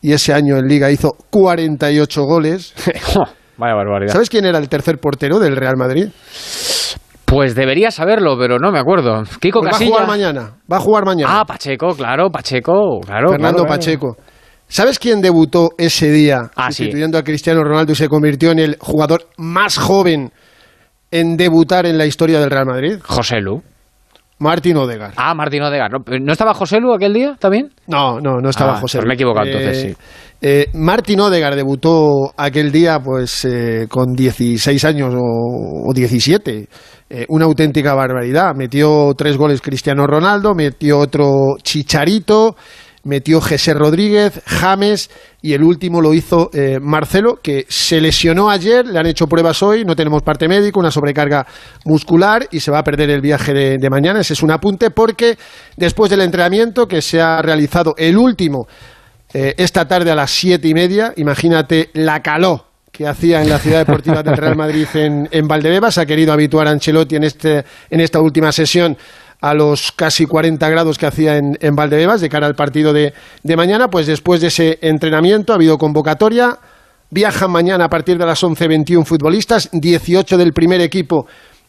y 0.00 0.14
ese 0.14 0.32
año 0.32 0.56
en 0.56 0.66
Liga 0.66 0.90
hizo 0.90 1.14
48 1.28 2.22
goles. 2.22 2.72
Vaya 3.58 3.74
barbaridad. 3.74 4.14
¿Sabes 4.14 4.30
quién 4.30 4.46
era 4.46 4.56
el 4.56 4.70
tercer 4.70 4.96
portero 4.96 5.38
del 5.38 5.56
Real 5.56 5.76
Madrid? 5.76 6.06
Pues 7.26 7.54
debería 7.54 7.90
saberlo, 7.90 8.38
pero 8.38 8.58
no 8.58 8.72
me 8.72 8.78
acuerdo. 8.78 9.24
Kiko 9.42 9.60
Pues 9.60 9.74
va 9.74 9.76
a 9.76 9.86
jugar 9.86 10.06
mañana. 10.06 10.52
Va 10.72 10.78
a 10.78 10.80
jugar 10.80 11.04
mañana. 11.04 11.40
Ah, 11.40 11.44
Pacheco, 11.44 11.94
claro, 11.94 12.30
Pacheco, 12.30 13.00
claro. 13.04 13.28
Fernando 13.28 13.66
claro, 13.66 13.78
claro. 13.78 14.16
¿Sabes 14.68 14.98
quién 14.98 15.20
debutó 15.20 15.70
ese 15.78 16.10
día 16.10 16.50
Ah, 16.56 16.70
sí. 16.70 16.78
sustituyendo 16.84 17.18
a 17.18 17.22
Cristiano 17.22 17.62
Ronaldo 17.62 17.92
y 17.92 17.96
se 17.96 18.08
convirtió 18.08 18.50
en 18.50 18.58
el 18.58 18.76
jugador 18.80 19.28
más 19.36 19.78
joven 19.78 20.32
en 21.10 21.36
debutar 21.36 21.86
en 21.86 21.96
la 21.98 22.06
historia 22.06 22.40
del 22.40 22.50
Real 22.50 22.66
Madrid? 22.66 22.98
José 23.02 23.40
Lu. 23.40 23.62
Martín 24.38 24.76
Odegar. 24.76 25.12
Ah, 25.16 25.34
Martín 25.34 25.62
Odegaard. 25.62 25.92
¿No, 25.92 25.98
¿No 26.20 26.32
estaba 26.32 26.52
José 26.52 26.78
Lu 26.78 26.92
aquel 26.92 27.14
día 27.14 27.36
también? 27.38 27.70
No, 27.86 28.20
no, 28.20 28.36
no 28.42 28.50
estaba 28.50 28.72
Ah, 28.74 28.80
José. 28.80 28.98
pues 28.98 29.06
me 29.06 29.14
he 29.14 29.14
equivocado 29.14 29.46
entonces, 29.46 29.80
sí. 29.80 29.96
Eh, 30.42 30.66
Martín 30.74 31.20
Odegar 31.20 31.56
debutó 31.56 32.34
aquel 32.36 32.70
día 32.70 33.00
pues 33.00 33.46
eh, 33.46 33.86
con 33.88 34.12
16 34.14 34.84
años 34.84 35.14
o, 35.16 35.88
o 35.88 35.94
17. 35.94 36.68
Eh, 37.08 37.24
una 37.30 37.46
auténtica 37.46 37.94
barbaridad. 37.94 38.54
Metió 38.54 39.14
tres 39.16 39.38
goles 39.38 39.62
Cristiano 39.62 40.06
Ronaldo, 40.06 40.54
metió 40.54 40.98
otro 40.98 41.56
Chicharito, 41.62 42.56
metió 43.06 43.40
José 43.40 43.72
Rodríguez, 43.72 44.42
James 44.46 45.10
y 45.40 45.54
el 45.54 45.62
último 45.62 46.00
lo 46.00 46.12
hizo 46.12 46.50
eh, 46.52 46.78
Marcelo, 46.80 47.40
que 47.40 47.64
se 47.68 48.00
lesionó 48.00 48.50
ayer, 48.50 48.84
le 48.84 48.98
han 48.98 49.06
hecho 49.06 49.28
pruebas 49.28 49.62
hoy, 49.62 49.84
no 49.84 49.94
tenemos 49.94 50.22
parte 50.22 50.48
médico, 50.48 50.80
una 50.80 50.90
sobrecarga 50.90 51.46
muscular 51.84 52.48
y 52.50 52.60
se 52.60 52.70
va 52.70 52.80
a 52.80 52.84
perder 52.84 53.10
el 53.10 53.20
viaje 53.20 53.54
de, 53.54 53.90
mañana. 53.90 54.20
Ese 54.20 54.32
es 54.32 54.42
un 54.42 54.50
apunte 54.50 54.90
porque 54.90 55.38
después 55.76 56.10
del 56.10 56.20
entrenamiento 56.20 56.88
que 56.88 57.00
se 57.00 57.20
ha 57.20 57.40
realizado 57.40 57.94
el 57.96 58.18
último 58.18 58.66
eh, 59.32 59.54
esta 59.56 59.86
tarde 59.86 60.10
a 60.10 60.16
las 60.16 60.32
siete 60.32 60.66
y 60.66 60.74
media, 60.74 61.12
imagínate 61.16 61.90
la 61.94 62.22
calor 62.22 62.64
que 62.90 63.06
hacía 63.06 63.42
en 63.42 63.50
la 63.50 63.58
ciudad 63.58 63.80
deportiva 63.80 64.22
del 64.22 64.36
Real 64.36 64.56
Madrid 64.56 64.86
en, 64.94 65.28
en 65.30 65.46
Valdebebas. 65.46 65.98
Ha 65.98 66.06
querido 66.06 66.32
habituar 66.32 66.66
a 66.66 66.70
Ancelotti 66.70 67.16
en, 67.16 67.24
este, 67.24 67.64
en 67.90 68.00
esta 68.00 68.20
última 68.20 68.50
sesión 68.50 68.96
a 69.50 69.54
los 69.54 69.92
casi 69.92 70.26
40 70.26 70.68
grados 70.68 70.98
que 70.98 71.06
hacía 71.06 71.36
en, 71.36 71.56
en 71.60 71.74
Valdebebas 71.74 72.20
de 72.20 72.28
cara 72.28 72.46
al 72.46 72.54
partido 72.54 72.92
de, 72.92 73.12
de 73.42 73.56
mañana. 73.56 73.88
Pues 73.88 74.06
después 74.06 74.40
de 74.40 74.48
ese 74.48 74.78
entrenamiento 74.82 75.52
ha 75.52 75.56
habido 75.56 75.78
convocatoria. 75.78 76.58
Viajan 77.10 77.50
mañana 77.50 77.84
a 77.84 77.88
partir 77.88 78.18
de 78.18 78.26
las 78.26 78.42
11.21 78.42 79.04
futbolistas, 79.04 79.68
18 79.72 80.36
del 80.36 80.52
primer 80.52 80.80
equipo 80.80 81.26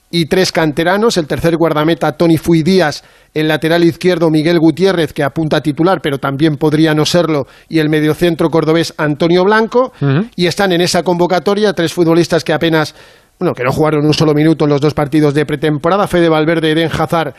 y 0.10 0.26
tres 0.26 0.52
canteranos. 0.52 1.18
El 1.18 1.28
tercer 1.28 1.58
guardameta, 1.58 2.14
Tony 2.14 2.38
Fuy 2.38 2.64
Díaz. 2.64 3.04
El 3.34 3.48
lateral 3.48 3.84
izquierdo, 3.84 4.30
Miguel 4.30 4.60
Gutiérrez, 4.60 5.14
que 5.14 5.24
apunta 5.24 5.58
a 5.58 5.62
titular, 5.62 6.00
pero 6.02 6.18
también 6.18 6.56
podría 6.56 6.94
no 6.94 7.06
serlo. 7.06 7.46
Y 7.70 7.80
el 7.80 7.90
mediocentro 7.90 8.50
cordobés, 8.50 8.94
Antonio 8.98 9.44
Blanco. 9.44 9.92
Y 10.36 10.48
están 10.48 10.72
en 10.72 10.82
esa 10.82 11.04
convocatoria 11.04 11.74
tres 11.74 11.94
futbolistas 11.94 12.44
que 12.44 12.54
apenas, 12.54 12.96
bueno, 13.40 13.54
que 13.54 13.64
no 13.64 13.72
jugaron 13.72 14.06
un 14.06 14.14
solo 14.14 14.34
minuto 14.34 14.66
en 14.66 14.72
los 14.72 14.82
dos 14.82 14.94
partidos 14.94 15.34
de 15.34 15.46
pretemporada. 15.46 16.08
Fede 16.08 16.30
Valverde, 16.30 16.72
Eden 16.72 16.90
Hazard 16.92 17.36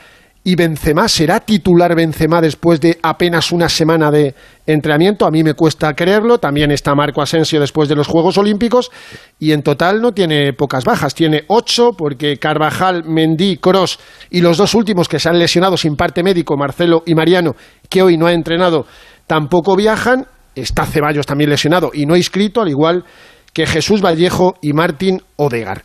y 0.48 0.54
Benzema. 0.54 1.06
¿Será 1.08 1.40
titular 1.40 1.94
Benzema 1.94 2.40
después 2.40 2.80
de 2.80 2.98
apenas 3.02 3.52
una 3.52 3.68
semana 3.68 4.10
de 4.10 4.34
entrenamiento? 4.66 5.26
A 5.26 5.30
mí 5.30 5.44
me 5.44 5.52
cuesta 5.52 5.92
creerlo. 5.92 6.38
También 6.38 6.70
está 6.70 6.94
Marco 6.94 7.20
Asensio 7.20 7.60
después 7.60 7.86
de 7.86 7.94
los 7.94 8.06
Juegos 8.06 8.38
Olímpicos. 8.38 8.90
Y 9.38 9.52
en 9.52 9.62
total 9.62 10.00
no 10.00 10.12
tiene 10.12 10.54
pocas 10.54 10.86
bajas. 10.86 11.14
Tiene 11.14 11.44
ocho 11.48 11.90
porque 11.92 12.38
Carvajal, 12.38 13.04
Mendy, 13.04 13.58
Cross 13.58 13.98
y 14.30 14.40
los 14.40 14.56
dos 14.56 14.72
últimos 14.74 15.06
que 15.06 15.18
se 15.18 15.28
han 15.28 15.38
lesionado 15.38 15.76
sin 15.76 15.96
parte 15.96 16.22
médico, 16.22 16.56
Marcelo 16.56 17.02
y 17.04 17.14
Mariano, 17.14 17.54
que 17.90 18.00
hoy 18.00 18.16
no 18.16 18.26
ha 18.26 18.32
entrenado, 18.32 18.86
tampoco 19.26 19.76
viajan. 19.76 20.24
Está 20.54 20.86
Ceballos 20.86 21.26
también 21.26 21.50
lesionado 21.50 21.90
y 21.92 22.06
no 22.06 22.16
inscrito, 22.16 22.62
al 22.62 22.70
igual 22.70 23.04
que 23.52 23.66
Jesús 23.66 24.00
Vallejo 24.00 24.54
y 24.62 24.72
Martín 24.72 25.20
Odegar. 25.36 25.82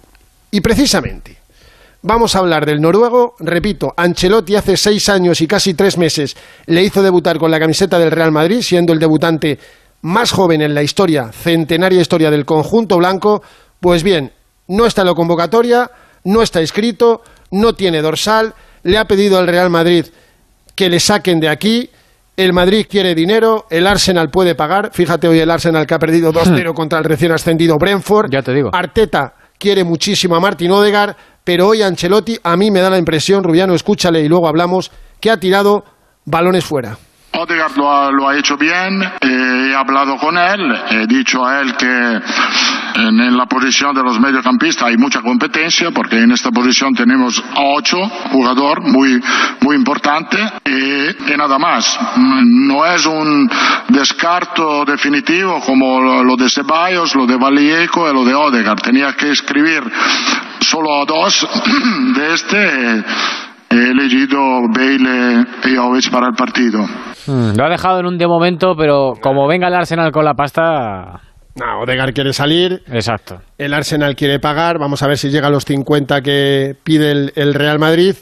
Y 0.52 0.62
precisamente 0.62 1.42
Vamos 2.05 2.35
a 2.35 2.39
hablar 2.39 2.65
del 2.65 2.81
noruego. 2.81 3.35
Repito, 3.39 3.93
Ancelotti 3.95 4.57
hace 4.57 4.75
seis 4.75 5.07
años 5.07 5.39
y 5.39 5.47
casi 5.47 5.73
tres 5.73 5.97
meses 5.97 6.35
le 6.65 6.83
hizo 6.83 7.01
debutar 7.01 7.37
con 7.37 7.49
la 7.49 7.61
camiseta 7.61 7.97
del 7.97 8.11
Real 8.11 8.29
Madrid, 8.29 8.59
siendo 8.61 8.91
el 8.91 8.99
debutante 8.99 9.57
más 10.01 10.31
joven 10.31 10.61
en 10.61 10.73
la 10.73 10.83
historia, 10.83 11.31
centenaria 11.31 12.01
historia 12.01 12.29
del 12.29 12.43
conjunto 12.43 12.97
blanco. 12.97 13.41
Pues 13.79 14.03
bien, 14.03 14.33
no 14.67 14.85
está 14.85 15.03
en 15.03 15.07
la 15.07 15.13
convocatoria, 15.13 15.89
no 16.25 16.41
está 16.41 16.59
inscrito, 16.59 17.21
no 17.51 17.71
tiene 17.73 18.01
dorsal, 18.01 18.53
le 18.83 18.97
ha 18.97 19.05
pedido 19.05 19.37
al 19.37 19.47
Real 19.47 19.69
Madrid 19.69 20.05
que 20.75 20.89
le 20.89 20.99
saquen 20.99 21.39
de 21.39 21.47
aquí. 21.47 21.89
El 22.35 22.51
Madrid 22.51 22.85
quiere 22.89 23.15
dinero, 23.15 23.65
el 23.69 23.87
Arsenal 23.87 24.29
puede 24.29 24.55
pagar. 24.55 24.89
Fíjate 24.91 25.29
hoy 25.29 25.39
el 25.39 25.49
Arsenal 25.49 25.87
que 25.87 25.93
ha 25.93 25.99
perdido 25.99 26.33
2-0 26.33 26.73
contra 26.73 26.99
el 26.99 27.05
recién 27.05 27.31
ascendido 27.31 27.77
Brentford. 27.77 28.29
Ya 28.29 28.41
te 28.41 28.53
digo. 28.53 28.71
Arteta 28.73 29.35
quiere 29.63 29.86
muchísimo 29.86 30.36
a 30.36 30.41
Martin 30.41 30.71
Odegar, 30.71 31.15
pero 31.41 31.69
hoy 31.69 31.82
Ancelotti 31.82 32.38
a 32.43 32.58
mí 32.58 32.69
me 32.69 32.82
da 32.82 32.89
la 32.89 32.97
impresión, 32.97 33.45
Rubiano, 33.45 33.73
escúchale 33.73 34.19
y 34.19 34.28
luego 34.28 34.45
hablamos, 34.45 34.91
que 35.21 35.32
ha 35.32 35.38
tirado 35.38 35.86
balones 36.26 36.65
fuera. 36.65 36.97
Odegaard 37.32 37.78
lo 37.78 37.89
ha, 37.89 38.12
lo 38.12 38.28
ha 38.28 38.38
hecho 38.38 38.58
bien, 38.58 39.02
eh, 39.02 39.69
he 39.69 39.73
hablado 39.73 40.17
con 40.17 40.38
él, 40.38 40.60
he 40.91 41.08
dicho 41.08 41.45
a 41.45 41.62
él 41.62 41.78
que 41.78 42.19
en, 42.95 43.38
la 43.38 43.45
posición 43.45 43.95
de 43.95 44.03
los 44.03 44.19
mediocampistas 44.19 44.88
hay 44.89 44.97
mucha 44.97 45.21
competencia 45.21 45.91
porque 45.91 46.21
en 46.21 46.32
esta 46.32 46.51
posición 46.51 46.93
tenemos 46.93 47.39
a 47.39 47.62
ocho 47.75 47.97
jugadores 48.32 48.86
muy, 48.91 49.19
muy 49.62 49.75
importantes 49.75 50.41
y, 50.65 51.32
y 51.34 51.38
nada 51.38 51.58
más. 51.58 51.99
No 52.17 52.86
es 52.86 53.06
un 53.06 53.49
descarto 53.89 54.86
definitivo 54.86 55.60
como 55.65 56.23
lo, 56.23 56.36
de 56.36 56.49
Ceballos, 56.49 57.15
lo 57.15 57.25
de 57.25 57.38
Vallejo 57.38 58.10
y 58.10 58.13
lo 58.13 58.23
de 58.23 58.34
Odegaard. 58.34 58.82
Tenía 58.82 59.13
que 59.13 59.32
escribir 59.32 59.82
solo 60.60 61.01
a 61.01 61.06
dos 61.06 61.47
de 62.15 62.34
este. 62.34 63.03
He 63.69 63.89
elegido 63.89 64.38
Bale 64.69 65.45
y 65.65 65.75
Jovic 65.75 66.12
para 66.12 66.27
el 66.27 66.36
partido. 66.36 66.79
Mm, 67.25 67.58
Lo 67.58 67.65
ha 67.65 67.69
dejado 67.69 68.01
en 68.01 68.06
un 68.06 68.17
de 68.17 68.27
momento, 68.27 68.75
pero 68.77 69.13
como 69.19 69.47
venga 69.47 69.67
el 69.67 69.73
Arsenal 69.73 70.12
con 70.12 70.25
la 70.25 70.36
pasta. 70.36 71.33
No, 71.55 71.81
Odegaard 71.83 72.13
quiere 72.13 72.33
salir. 72.33 72.81
Exacto. 72.91 73.39
El 73.57 73.73
Arsenal 73.73 74.15
quiere 74.15 74.39
pagar. 74.39 74.79
Vamos 74.79 75.03
a 75.03 75.07
ver 75.07 75.17
si 75.17 75.29
llega 75.29 75.47
a 75.47 75.51
los 75.51 75.65
50 75.65 76.21
que 76.21 76.75
pide 76.83 77.12
el, 77.12 77.31
el 77.35 77.54
Real 77.54 77.77
Madrid. 77.79 78.15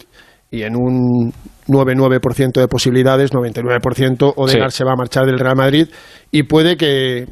Y 0.49 0.63
en 0.63 0.75
un 0.75 1.31
9,9% 1.67 2.59
de 2.59 2.67
posibilidades, 2.67 3.31
99%, 3.31 4.33
Odegaard 4.35 4.71
Sí. 4.71 4.77
se 4.77 4.83
va 4.83 4.91
a 4.91 4.95
marchar 4.97 5.25
del 5.25 5.39
Real 5.39 5.55
Madrid. 5.55 5.87
Y 6.29 6.43
puede 6.43 6.75
que. 6.75 7.25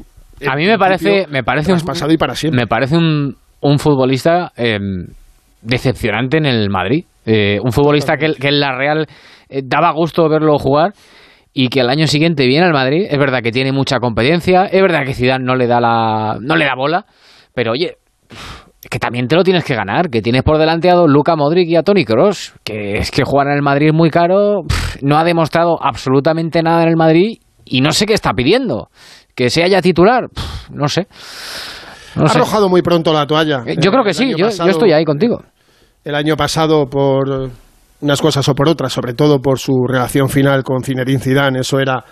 A 0.46 0.56
mí 0.56 0.66
me 0.66 0.78
parece, 0.78 1.26
me 1.28 1.42
parece 1.44 1.72
un, 1.74 1.80
pasado 1.80 2.10
y 2.12 2.16
para 2.16 2.34
siempre. 2.34 2.62
me 2.62 2.66
parece 2.66 2.96
un, 2.96 3.36
un 3.60 3.78
futbolista 3.78 4.52
eh, 4.56 4.78
decepcionante 5.60 6.38
en 6.38 6.46
el 6.46 6.70
Madrid. 6.70 7.04
Eh, 7.26 7.58
un 7.62 7.72
futbolista 7.72 8.16
que, 8.16 8.32
que 8.34 8.48
en 8.48 8.58
la 8.58 8.74
Real 8.74 9.06
eh, 9.50 9.60
daba 9.62 9.92
gusto 9.92 10.26
verlo 10.30 10.58
jugar. 10.58 10.94
Y 11.52 11.68
que 11.68 11.80
al 11.80 11.90
año 11.90 12.06
siguiente 12.06 12.46
viene 12.46 12.66
al 12.66 12.72
Madrid. 12.72 13.06
Es 13.08 13.18
verdad 13.18 13.42
que 13.42 13.52
tiene 13.52 13.72
mucha 13.72 13.98
competencia, 13.98 14.66
es 14.66 14.80
verdad 14.80 15.04
que 15.04 15.14
Zidane 15.14 15.44
no 15.44 15.56
le 15.56 15.66
da 15.66 15.80
la 15.80 16.38
no 16.40 16.56
le 16.56 16.64
da 16.64 16.74
bola, 16.76 17.06
pero 17.54 17.72
oye, 17.72 17.96
que 18.88 18.98
también 18.98 19.28
te 19.28 19.36
lo 19.36 19.44
tienes 19.44 19.64
que 19.64 19.74
ganar, 19.74 20.08
que 20.08 20.22
tienes 20.22 20.42
por 20.42 20.58
delante 20.58 20.90
a 20.90 20.96
Luca 21.06 21.36
Modric 21.36 21.68
y 21.68 21.76
a 21.76 21.82
Tony 21.82 22.04
Cross, 22.04 22.54
que 22.64 22.98
es 22.98 23.10
que 23.10 23.24
jugar 23.24 23.48
en 23.48 23.54
el 23.54 23.62
Madrid 23.62 23.88
es 23.88 23.94
muy 23.94 24.10
caro, 24.10 24.62
no 25.02 25.18
ha 25.18 25.24
demostrado 25.24 25.78
absolutamente 25.82 26.62
nada 26.62 26.82
en 26.82 26.88
el 26.88 26.96
Madrid 26.96 27.38
y 27.64 27.80
no 27.80 27.92
sé 27.92 28.06
qué 28.06 28.14
está 28.14 28.32
pidiendo. 28.32 28.88
Que 29.34 29.48
se 29.48 29.62
haya 29.62 29.80
titular, 29.80 30.28
no 30.70 30.88
sé. 30.88 31.06
ha 32.16 32.22
arrojado 32.22 32.68
muy 32.68 32.82
pronto 32.82 33.12
la 33.12 33.26
toalla. 33.26 33.62
Eh, 33.66 33.76
yo 33.78 33.90
creo 33.90 34.04
que 34.04 34.12
sí, 34.12 34.34
yo, 34.36 34.48
estoy 34.48 34.92
ahí 34.92 35.04
contigo. 35.04 35.42
El 36.04 36.14
año 36.14 36.36
pasado 36.36 36.86
por 36.86 37.50
unas 38.00 38.20
cosas 38.20 38.48
o 38.48 38.54
por 38.54 38.68
otras, 38.68 38.92
sobre 38.92 39.14
todo 39.14 39.40
por 39.40 39.58
su 39.58 39.86
relación 39.86 40.28
final 40.28 40.62
con 40.62 40.82
Zinedine 40.82 41.20
Zidane, 41.20 41.60
eso 41.60 41.78
era 41.78 42.04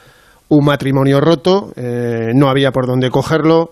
un 0.48 0.64
matrimonio 0.64 1.20
roto, 1.20 1.72
eh, 1.76 2.32
no 2.34 2.48
había 2.48 2.70
por 2.70 2.86
dónde 2.86 3.10
cogerlo. 3.10 3.70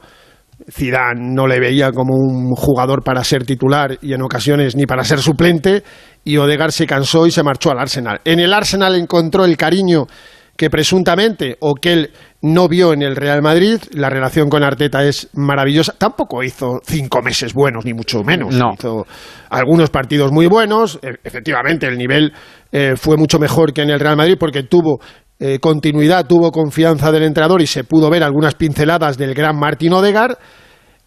Zidane 0.70 1.34
no 1.34 1.46
le 1.46 1.60
veía 1.60 1.92
como 1.92 2.14
un 2.14 2.54
jugador 2.54 3.02
para 3.02 3.22
ser 3.22 3.44
titular 3.44 3.98
y 4.00 4.14
en 4.14 4.22
ocasiones 4.22 4.74
ni 4.74 4.86
para 4.86 5.04
ser 5.04 5.18
suplente 5.18 5.84
y 6.24 6.38
Odegaard 6.38 6.72
se 6.72 6.86
cansó 6.86 7.26
y 7.26 7.30
se 7.30 7.42
marchó 7.42 7.70
al 7.70 7.78
Arsenal. 7.78 8.20
En 8.24 8.40
el 8.40 8.52
Arsenal 8.54 8.94
encontró 8.96 9.44
el 9.44 9.56
cariño 9.56 10.06
que 10.56 10.70
presuntamente 10.70 11.56
o 11.60 11.74
que 11.74 11.92
él 11.92 12.10
no 12.42 12.68
vio 12.68 12.92
en 12.92 13.02
el 13.02 13.16
Real 13.16 13.42
Madrid. 13.42 13.80
La 13.92 14.08
relación 14.08 14.48
con 14.48 14.62
Arteta 14.62 15.04
es 15.04 15.28
maravillosa. 15.34 15.94
Tampoco 15.98 16.42
hizo 16.42 16.80
cinco 16.84 17.22
meses 17.22 17.52
buenos, 17.54 17.84
ni 17.84 17.92
mucho 17.92 18.22
menos. 18.22 18.54
Hizo 18.54 19.06
algunos 19.50 19.90
partidos 19.90 20.32
muy 20.32 20.46
buenos. 20.46 20.98
E, 21.02 21.16
efectivamente, 21.24 21.86
el 21.86 21.98
nivel 21.98 22.32
eh, 22.72 22.94
fue 22.96 23.16
mucho 23.16 23.38
mejor 23.38 23.72
que 23.72 23.82
en 23.82 23.90
el 23.90 24.00
Real 24.00 24.16
Madrid 24.16 24.36
porque 24.38 24.62
tuvo 24.62 25.00
eh, 25.38 25.58
continuidad, 25.58 26.26
tuvo 26.26 26.50
confianza 26.50 27.12
del 27.12 27.24
entrenador 27.24 27.60
y 27.60 27.66
se 27.66 27.84
pudo 27.84 28.08
ver 28.08 28.22
algunas 28.22 28.54
pinceladas 28.54 29.18
del 29.18 29.34
gran 29.34 29.58
Martín 29.58 29.92
Odegar. 29.92 30.38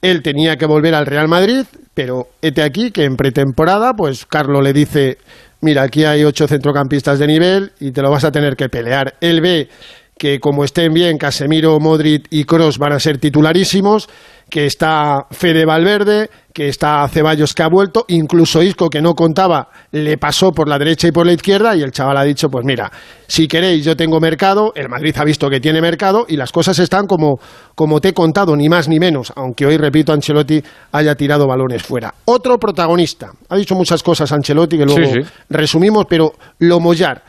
Él 0.02 0.22
tenía 0.22 0.56
que 0.56 0.66
volver 0.66 0.95
al 0.95 1.06
Real 1.06 1.28
Madrid, 1.28 1.66
pero 1.93 2.28
este 2.41 2.62
aquí 2.62 2.91
que 2.91 3.04
en 3.04 3.16
pretemporada, 3.16 3.93
pues 3.93 4.26
Carlos 4.26 4.64
le 4.64 4.72
dice, 4.72 5.18
mira, 5.62 5.84
aquí 5.84 6.03
hay 6.03 6.24
ocho 6.24 6.47
centrocampistas 6.47 7.20
de 7.20 7.28
nivel 7.28 7.72
y 7.80 7.91
te 7.91 8.01
lo 8.01 8.12
vas 8.12 8.24
a 8.24 8.32
tener 8.32 8.55
que 8.55 8.70
pelear. 8.70 9.16
Él 9.22 9.41
ve 9.41 9.70
que 10.18 10.39
como 10.39 10.66
estén 10.66 10.93
bien 10.93 11.18
Casemiro, 11.18 11.80
Modric 11.80 12.28
y 12.30 12.43
Cross 12.43 12.78
van 12.78 12.91
a 12.91 12.99
ser 12.99 13.20
titularísimos, 13.20 14.10
que 14.50 14.66
está 14.66 15.28
Fede 15.32 15.66
Valverde, 15.66 16.30
que 16.54 16.68
está 16.68 17.08
Ceballos 17.08 17.54
que 17.54 17.64
ha 17.64 17.70
vuelto, 17.70 18.06
incluso 18.08 18.62
Isco 18.62 18.89
que 18.89 19.02
no 19.02 19.14
contaba 19.14 19.70
le 19.91 20.18
pasó 20.18 20.52
por 20.52 20.68
la 20.68 20.78
derecha 20.78 21.08
y 21.08 21.12
por 21.12 21.26
la 21.26 21.34
izquierda 21.34 21.76
y 21.76 21.82
el 21.82 21.91
chaval 21.91 22.18
ha 22.18 22.24
dicho, 22.24 22.50
pues 22.50 22.66
mira, 22.66 22.91
si 23.28 23.47
queréis 23.47 23.86
yo 23.86 23.95
tengo 23.95 24.20
mercado, 24.20 24.74
el 24.76 24.89
Madrid 24.89 25.16
ha 25.18 25.24
visto 25.24 25.50
que 25.50 25.60
tiene 25.60 25.82
mercado 25.82 26.26
y 26.28 26.36
las 26.36 26.52
cosas 26.52 26.80
están 26.80 27.06
como, 27.08 27.39
como 27.76 28.02
te 28.02 28.10
he 28.10 28.14
contado, 28.14 28.56
ni 28.56 28.68
más 28.68 28.88
ni 28.88 29.00
menos, 29.00 29.32
aunque 29.36 29.66
hoy, 29.66 29.78
repito, 29.78 30.12
Ancelotti 30.12 30.62
haya 30.91 31.16
tirado 31.16 31.47
balones 31.47 31.84
fuera. 31.84 32.14
Otro 32.26 32.58
protagonista, 32.60 33.32
ha 33.47 33.56
dicho 33.56 33.76
muchas 33.76 34.04
cosas 34.04 34.32
Ancelotti 34.32 34.78
que 34.78 34.86
luego 34.86 35.26
resumimos, 35.50 36.06
pero 36.10 36.34
lo 36.60 36.80
mollar 36.80 37.24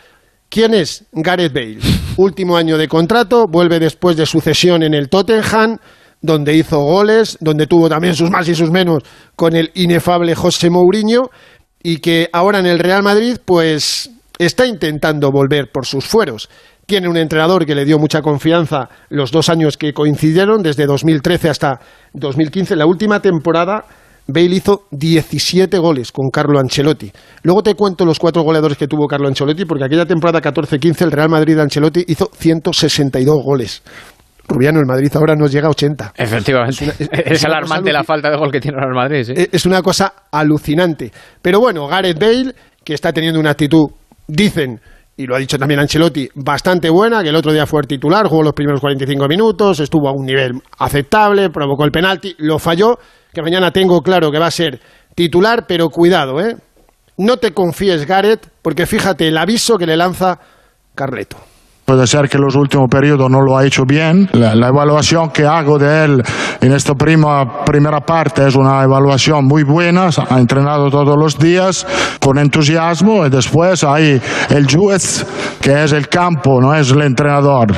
¿Quién 0.50 0.74
es 0.74 1.04
Gareth 1.12 1.52
Bale? 1.52 1.78
Último 2.16 2.56
año 2.56 2.76
de 2.76 2.88
contrato, 2.88 3.46
vuelve 3.46 3.78
después 3.78 4.16
de 4.16 4.26
su 4.26 4.40
cesión 4.40 4.82
en 4.82 4.94
el 4.94 5.08
Tottenham, 5.08 5.78
donde 6.22 6.54
hizo 6.54 6.80
goles, 6.80 7.38
donde 7.40 7.66
tuvo 7.66 7.88
también 7.88 8.14
sus 8.14 8.30
más 8.30 8.48
y 8.48 8.54
sus 8.54 8.70
menos 8.70 9.02
con 9.36 9.56
el 9.56 9.70
inefable 9.74 10.34
José 10.34 10.70
Mourinho, 10.70 11.30
y 11.82 11.98
que 11.98 12.28
ahora 12.32 12.58
en 12.58 12.66
el 12.66 12.78
Real 12.78 13.02
Madrid, 13.02 13.38
pues 13.44 14.10
está 14.38 14.66
intentando 14.66 15.30
volver 15.30 15.70
por 15.72 15.86
sus 15.86 16.04
fueros. 16.04 16.48
Tiene 16.86 17.08
un 17.08 17.16
entrenador 17.16 17.64
que 17.64 17.74
le 17.74 17.84
dio 17.84 17.98
mucha 17.98 18.20
confianza 18.20 18.88
los 19.08 19.30
dos 19.30 19.48
años 19.48 19.76
que 19.76 19.92
coincidieron, 19.92 20.62
desde 20.62 20.86
2013 20.86 21.48
hasta 21.48 21.80
2015. 22.14 22.76
La 22.76 22.86
última 22.86 23.20
temporada 23.20 23.84
Bale 24.26 24.56
hizo 24.56 24.86
17 24.90 25.78
goles 25.78 26.12
con 26.12 26.30
Carlo 26.30 26.58
Ancelotti. 26.58 27.10
Luego 27.42 27.62
te 27.62 27.74
cuento 27.74 28.04
los 28.04 28.18
cuatro 28.18 28.42
goleadores 28.42 28.78
que 28.78 28.86
tuvo 28.86 29.06
Carlo 29.06 29.28
Ancelotti, 29.28 29.64
porque 29.64 29.84
aquella 29.84 30.06
temporada 30.06 30.40
14-15 30.40 31.02
el 31.02 31.12
Real 31.12 31.28
Madrid 31.28 31.56
de 31.56 31.62
Ancelotti 31.62 32.04
hizo 32.06 32.30
162 32.32 33.36
goles. 33.44 33.82
Rubiano, 34.50 34.80
el 34.80 34.86
Madrid 34.86 35.10
ahora 35.14 35.34
nos 35.34 35.52
llega 35.52 35.68
a 35.68 35.70
80. 35.70 36.12
Efectivamente. 36.16 36.92
Es, 37.10 37.44
alarmante 37.46 37.92
la 37.92 38.04
falta 38.04 38.30
de 38.30 38.36
gol 38.36 38.50
que 38.50 38.60
tiene 38.60 38.78
el 38.78 38.94
Madrid. 38.94 39.48
Es 39.52 39.64
una 39.66 39.82
cosa 39.82 40.12
alucinante. 40.30 41.10
Pero 41.40 41.60
bueno, 41.60 41.86
Gareth 41.86 42.18
Bale, 42.18 42.54
que 42.84 42.94
está 42.94 43.12
teniendo 43.12 43.38
una 43.38 43.50
actitud, 43.50 43.88
dicen, 44.26 44.80
y 45.16 45.26
lo 45.26 45.36
ha 45.36 45.38
dicho 45.38 45.58
también 45.58 45.80
Ancelotti, 45.80 46.28
bastante 46.34 46.88
buena, 46.90 47.22
que 47.22 47.28
el 47.28 47.36
otro 47.36 47.52
día 47.52 47.66
fue 47.66 47.80
el 47.82 47.86
titular, 47.86 48.26
jugó 48.26 48.42
los 48.42 48.54
primeros 48.54 48.80
45 48.80 49.28
minutos, 49.28 49.80
estuvo 49.80 50.08
a 50.08 50.12
un 50.12 50.24
nivel 50.24 50.52
aceptable, 50.78 51.50
provocó 51.50 51.84
el 51.84 51.90
penalti, 51.90 52.34
lo 52.38 52.58
falló, 52.58 52.98
que 53.32 53.42
mañana 53.42 53.70
tengo 53.70 54.00
claro 54.00 54.30
que 54.30 54.38
va 54.38 54.46
a 54.46 54.50
ser 54.50 54.80
titular, 55.14 55.66
pero 55.68 55.88
cuidado, 55.90 56.40
¿eh? 56.40 56.56
No 57.18 57.36
te 57.36 57.52
confíes, 57.52 58.06
Gareth, 58.06 58.48
porque 58.62 58.86
fíjate 58.86 59.28
el 59.28 59.36
aviso 59.36 59.76
que 59.76 59.86
le 59.86 59.96
lanza 59.96 60.38
Carleto. 60.94 61.36
Puede 61.90 62.06
ser 62.06 62.28
que 62.28 62.36
en 62.36 62.44
los 62.44 62.54
últimos 62.54 62.88
periodos 62.88 63.28
no 63.28 63.40
lo 63.40 63.58
ha 63.58 63.66
hecho 63.66 63.84
bien. 63.84 64.28
La, 64.32 64.52
evaluación 64.68 65.30
que 65.30 65.44
hago 65.44 65.76
de 65.76 66.04
él 66.04 66.22
en 66.60 66.72
esta 66.72 66.94
prima, 66.94 67.64
primera 67.64 67.98
parte 67.98 68.46
es 68.46 68.54
una 68.54 68.80
evaluación 68.84 69.44
muy 69.44 69.64
buena. 69.64 70.08
Ha 70.28 70.38
entrenado 70.38 70.88
todos 70.88 71.16
los 71.18 71.36
días 71.36 71.84
con 72.20 72.38
entusiasmo 72.38 73.26
y 73.26 73.30
después 73.30 73.82
hay 73.82 74.22
el 74.50 74.66
juez, 74.72 75.26
que 75.60 75.82
es 75.82 75.90
el 75.90 76.06
campo, 76.06 76.60
no 76.60 76.72
es 76.76 76.92
el 76.92 77.02
entrenador. 77.02 77.72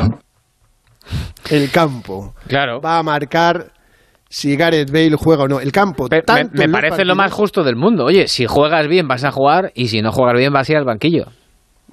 El 1.48 1.70
campo. 1.70 2.34
Claro. 2.46 2.82
Va 2.82 2.98
a 2.98 3.02
marcar 3.02 3.72
si 4.28 4.56
Gareth 4.56 4.90
Bale 4.90 5.16
juega 5.16 5.44
o 5.44 5.48
no. 5.48 5.58
El 5.58 5.72
campo. 5.72 6.06
me, 6.52 6.68
parece 6.68 7.06
lo 7.06 7.14
más 7.14 7.32
justo 7.32 7.64
del 7.64 7.76
mundo. 7.76 8.04
Oye, 8.04 8.28
si 8.28 8.44
juegas 8.44 8.88
bien 8.88 9.08
vas 9.08 9.24
a 9.24 9.32
jugar 9.32 9.72
y 9.74 9.88
si 9.88 10.02
no 10.02 10.12
juegas 10.12 10.36
bien 10.36 10.52
vas 10.52 10.68
a 10.68 10.72
ir 10.72 10.76
al 10.76 10.84
banquillo. 10.84 11.28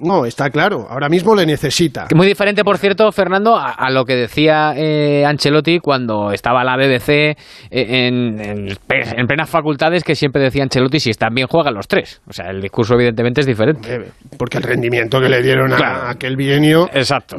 No, 0.00 0.26
está 0.26 0.50
claro. 0.50 0.86
Ahora 0.88 1.08
mismo 1.08 1.34
le 1.34 1.46
necesita. 1.46 2.08
Muy 2.14 2.26
diferente, 2.26 2.64
por 2.64 2.78
cierto, 2.78 3.10
Fernando, 3.12 3.56
a, 3.56 3.90
lo 3.90 4.04
que 4.04 4.16
decía 4.16 4.72
eh, 4.76 5.24
Ancelotti 5.26 5.78
cuando 5.78 6.32
estaba 6.32 6.64
la 6.64 6.76
BBC 6.76 7.08
eh, 7.08 7.36
en, 7.70 8.40
en, 8.40 9.26
plenas 9.26 9.48
facultades, 9.48 10.02
que 10.02 10.14
siempre 10.14 10.42
decía 10.42 10.62
Ancelotti, 10.62 11.00
si 11.00 11.10
están 11.10 11.34
bien, 11.34 11.46
juegan 11.46 11.74
los 11.74 11.86
tres. 11.86 12.20
O 12.26 12.32
sea, 12.32 12.50
el 12.50 12.60
discurso 12.60 12.94
evidentemente 12.94 13.42
es 13.42 13.46
diferente. 13.46 14.12
Porque 14.36 14.58
el 14.58 14.64
rendimiento 14.64 15.20
que 15.20 15.28
le 15.28 15.42
dieron 15.42 15.72
a 15.72 16.10
aquel 16.10 16.36
bienio... 16.36 16.88
Exacto. 16.92 17.36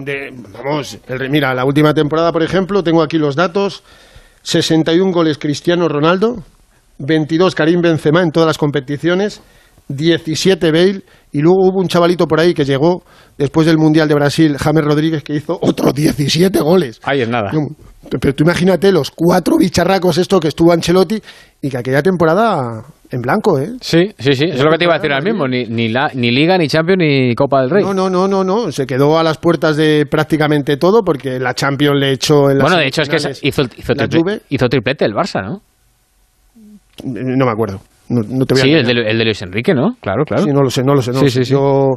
vamos, 0.63 0.99
mira, 1.29 1.53
la 1.53 1.65
última 1.65 1.93
temporada, 1.93 2.31
por 2.31 2.43
ejemplo, 2.43 2.83
tengo 2.83 3.01
aquí 3.01 3.17
los 3.17 3.35
datos... 3.35 3.83
61 4.43 5.11
goles 5.11 5.37
Cristiano 5.37 5.87
Ronaldo, 5.87 6.43
22 6.97 7.55
Karim 7.55 7.81
Benzema 7.81 8.21
en 8.21 8.31
todas 8.31 8.47
las 8.47 8.57
competiciones, 8.57 9.41
17 9.87 10.71
Bale 10.71 11.01
y 11.31 11.39
luego 11.39 11.57
hubo 11.69 11.79
un 11.79 11.87
chavalito 11.87 12.27
por 12.27 12.39
ahí 12.39 12.53
que 12.53 12.65
llegó 12.65 13.03
después 13.37 13.65
del 13.65 13.77
Mundial 13.77 14.07
de 14.07 14.15
Brasil, 14.15 14.57
James 14.57 14.83
Rodríguez, 14.83 15.23
que 15.23 15.35
hizo 15.35 15.57
otros 15.61 15.93
17 15.93 16.59
goles. 16.59 16.99
Ahí 17.03 17.21
es 17.21 17.29
nada. 17.29 17.51
Pero 18.19 18.35
tú 18.35 18.43
imagínate 18.43 18.91
los 18.91 19.11
cuatro 19.11 19.57
bicharracos 19.57 20.17
esto 20.17 20.39
que 20.39 20.49
estuvo 20.49 20.71
Ancelotti 20.73 21.21
y 21.61 21.69
que 21.69 21.77
aquella 21.77 22.01
temporada 22.01 22.83
en 23.11 23.21
blanco, 23.21 23.59
¿eh? 23.59 23.73
Sí, 23.79 24.11
sí, 24.17 24.33
sí. 24.33 24.45
es 24.45 24.63
lo 24.63 24.71
que 24.71 24.77
te 24.77 24.85
iba 24.85 24.95
a 24.95 24.97
decir 24.97 25.11
ahora 25.11 25.23
mismo. 25.23 25.47
Ni, 25.47 25.65
ni, 25.65 25.89
la, 25.89 26.09
ni 26.13 26.31
Liga, 26.31 26.57
ni 26.57 26.67
Champions, 26.67 26.99
ni 26.99 27.35
Copa 27.35 27.61
del 27.61 27.69
Rey. 27.69 27.83
No, 27.83 27.93
no, 27.93 28.09
no, 28.09 28.27
no, 28.27 28.43
no. 28.43 28.71
Se 28.71 28.85
quedó 28.85 29.19
a 29.19 29.23
las 29.23 29.37
puertas 29.37 29.77
de 29.77 30.05
prácticamente 30.05 30.77
todo 30.77 31.03
porque 31.03 31.39
la 31.39 31.53
Champions 31.53 31.99
le 31.99 32.13
echó 32.13 32.49
en 32.49 32.59
Bueno, 32.59 32.77
de 32.77 32.87
hecho 32.87 33.01
es 33.03 33.09
que 33.09 33.17
hizo, 33.17 33.63
hizo, 33.63 33.63
hizo 34.49 34.69
triplete 34.69 35.05
el 35.05 35.13
Barça, 35.13 35.43
¿no? 35.43 35.61
No 37.03 37.45
me 37.45 37.51
acuerdo. 37.51 37.81
No, 38.11 38.45
te 38.45 38.55
sí, 38.55 38.69
el 38.69 38.85
de, 38.85 38.91
el 38.91 39.17
de, 39.17 39.23
Luis 39.23 39.41
Enrique, 39.41 39.73
¿no? 39.73 39.95
Claro, 40.01 40.25
claro. 40.25 40.43
Sí, 40.43 40.49
no 40.51 40.61
lo 40.61 40.69
sé, 40.69 40.83
no 40.83 40.93
lo 40.93 41.01
sé. 41.01 41.11
No 41.11 41.27
sí, 41.29 41.43
Yo 41.43 41.91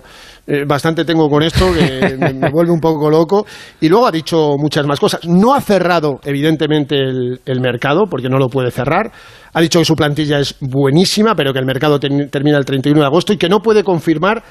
eh, 0.47 0.65
bastante 0.65 1.05
tengo 1.05 1.29
con 1.29 1.43
esto, 1.43 1.73
que 1.75 2.17
me, 2.35 2.51
vuelve 2.51 2.71
un 2.71 2.79
poco 2.79 3.11
loco. 3.11 3.45
Y 3.81 3.89
luego 3.89 4.07
ha 4.07 4.13
dicho 4.13 4.53
muchas 4.57 4.87
más 4.87 5.01
cosas. 5.01 5.27
No 5.27 5.55
ha 5.55 5.61
cerrado, 5.61 6.21
evidentemente, 6.25 6.97
el, 6.97 7.41
el, 7.45 7.61
mercado, 7.61 8.05
porque 8.09 8.29
no 8.29 8.39
lo 8.39 8.49
puede 8.49 8.71
cerrar. 8.71 9.11
Ha 9.53 9.61
dicho 9.61 9.81
que 9.81 9.85
su 9.85 9.97
plantilla 9.97 10.39
es 10.39 10.55
buenísima, 10.61 11.35
pero 11.35 11.53
que 11.53 11.59
el 11.59 11.67
mercado 11.67 11.99
termina 11.99 12.59
el 12.59 12.65
31 12.65 13.01
de 13.01 13.07
agosto 13.07 13.33
y 13.33 13.37
que 13.37 13.49
no 13.49 13.59
puede 13.59 13.83
confirmar 13.83 14.45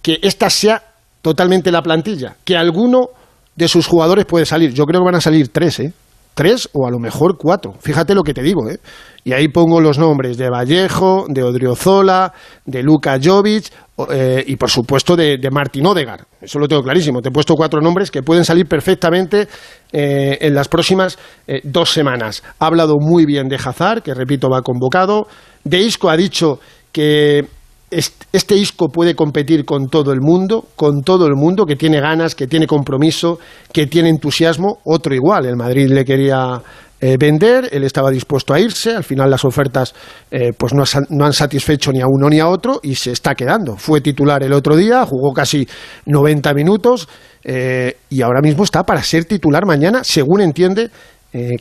que 0.00 0.18
esta 0.22 0.48
sea 0.48 0.82
totalmente 1.20 1.70
la 1.70 1.82
plantilla. 1.82 2.34
Que 2.44 2.56
alguno 2.56 3.08
de 3.54 3.68
sus 3.68 3.86
jugadores 3.86 4.24
puede 4.24 4.46
salir. 4.46 4.72
Yo 4.72 4.84
creo 4.84 5.00
que 5.00 5.04
van 5.04 5.16
a 5.16 5.20
salir 5.20 5.48
tres, 5.48 5.80
¿eh? 5.80 5.92
Tres 6.40 6.70
o 6.72 6.86
a 6.86 6.90
lo 6.90 6.98
mejor 6.98 7.36
cuatro. 7.36 7.74
Fíjate 7.80 8.14
lo 8.14 8.22
que 8.22 8.32
te 8.32 8.40
digo, 8.40 8.66
¿eh? 8.66 8.78
Y 9.24 9.34
ahí 9.34 9.48
pongo 9.48 9.78
los 9.78 9.98
nombres 9.98 10.38
de 10.38 10.48
Vallejo, 10.48 11.26
de 11.28 11.42
Odriozola, 11.42 12.32
de 12.64 12.82
Luka 12.82 13.18
Jovic 13.22 13.66
eh, 14.10 14.42
y 14.46 14.56
por 14.56 14.70
supuesto 14.70 15.16
de, 15.16 15.36
de, 15.36 15.50
Martin 15.50 15.84
Odegar. 15.84 16.24
Eso 16.40 16.58
lo 16.58 16.66
tengo 16.66 16.82
clarísimo. 16.82 17.20
Te 17.20 17.28
he 17.28 17.30
puesto 17.30 17.56
cuatro 17.56 17.82
nombres 17.82 18.10
que 18.10 18.22
pueden 18.22 18.46
salir 18.46 18.64
perfectamente 18.64 19.48
eh, 19.92 20.38
en 20.40 20.54
las 20.54 20.68
próximas 20.68 21.18
eh, 21.46 21.60
dos 21.62 21.90
semanas. 21.90 22.42
Ha 22.58 22.64
hablado 22.68 22.94
muy 22.98 23.26
bien 23.26 23.46
de 23.48 23.56
Hazard, 23.56 24.02
que 24.02 24.14
repito 24.14 24.48
va 24.48 24.62
convocado. 24.62 25.26
De 25.62 25.78
Isco 25.78 26.08
ha 26.08 26.16
dicho 26.16 26.58
que 26.90 27.44
este 27.90 28.56
Isco 28.56 28.88
puede 28.88 29.14
competir 29.14 29.64
con 29.64 29.88
todo 29.88 30.12
el 30.12 30.20
mundo, 30.20 30.66
con 30.76 31.02
todo 31.02 31.26
el 31.26 31.34
mundo 31.34 31.66
que 31.66 31.76
tiene 31.76 32.00
ganas, 32.00 32.34
que 32.34 32.46
tiene 32.46 32.66
compromiso, 32.66 33.38
que 33.72 33.86
tiene 33.86 34.08
entusiasmo. 34.08 34.78
Otro 34.84 35.14
igual, 35.14 35.46
el 35.46 35.56
Madrid 35.56 35.90
le 35.90 36.04
quería 36.04 36.62
eh, 37.02 37.16
vender, 37.18 37.70
él 37.72 37.84
estaba 37.84 38.10
dispuesto 38.10 38.52
a 38.52 38.60
irse, 38.60 38.94
al 38.94 39.04
final 39.04 39.30
las 39.30 39.46
ofertas 39.46 39.94
eh, 40.30 40.50
pues 40.54 40.74
no, 40.74 40.84
no, 41.08 41.24
han 41.24 41.32
satisfecho 41.32 41.92
ni 41.92 42.02
a 42.02 42.06
uno 42.06 42.28
ni 42.28 42.40
a 42.40 42.46
otro 42.46 42.78
y 42.82 42.94
se 42.94 43.12
está 43.12 43.34
quedando. 43.34 43.76
Fue 43.76 44.02
titular 44.02 44.42
el 44.42 44.52
otro 44.52 44.76
día, 44.76 45.06
jugó 45.06 45.32
casi 45.32 45.66
90 46.04 46.52
minutos 46.52 47.08
eh, 47.42 47.96
y 48.10 48.20
ahora 48.20 48.42
mismo 48.42 48.64
está 48.64 48.82
para 48.82 49.02
ser 49.02 49.24
titular 49.24 49.64
mañana, 49.64 50.04
según 50.04 50.42
entiende 50.42 50.90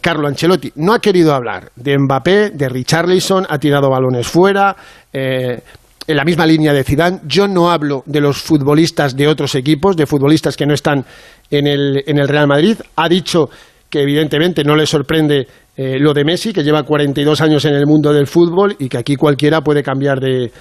Carlo 0.02 0.28
Ancelotti. 0.28 0.74
No 0.78 0.94
ha 0.94 1.00
querido 1.00 1.36
hablar 1.36 1.72
de 1.76 1.96
Mbappé, 1.96 2.50
de 2.50 2.70
Richarlison, 2.70 3.46
ha 3.48 3.60
tirado 3.60 3.92
balones 3.92 4.28
fuera. 4.28 4.76
En 6.10 6.18
la 6.18 6.26
misma 6.26 6.48
línea 6.48 6.74
de 6.74 6.84
Zidane, 6.84 7.20
yo 7.28 7.48
no 7.48 7.70
hablo 7.70 8.02
de 8.08 8.20
los 8.20 8.42
futbolistas 8.42 9.16
de 9.16 9.28
otros 9.28 9.54
equipos, 9.54 9.96
de 9.96 10.08
futbolistas 10.08 10.58
que 10.58 10.66
no 10.66 10.74
están 10.74 11.06
en 11.52 11.68
el, 11.68 12.04
en 12.04 12.18
el 12.18 12.28
Real 12.28 12.48
Madrid. 12.48 12.78
Ha 12.96 13.08
dicho 13.08 13.52
que 13.92 14.02
evidentemente 14.02 14.64
no 14.64 14.76
le 14.76 14.88
sorprende 14.88 15.46
eh, 15.78 16.00
lo 16.00 16.12
de 16.16 16.26
Messi, 16.26 16.52
que 16.52 16.64
lleva 16.64 16.82
42 16.82 17.42
años 17.42 17.64
en 17.66 17.76
el 17.76 17.86
mundo 17.86 18.12
del 18.12 18.26
fútbol 18.26 18.76
y 18.80 18.90
que 18.90 18.98
aquí 18.98 19.16
cualquiera 19.18 19.62
puede 19.62 19.84
cambiar 19.84 20.20
de, 20.20 20.52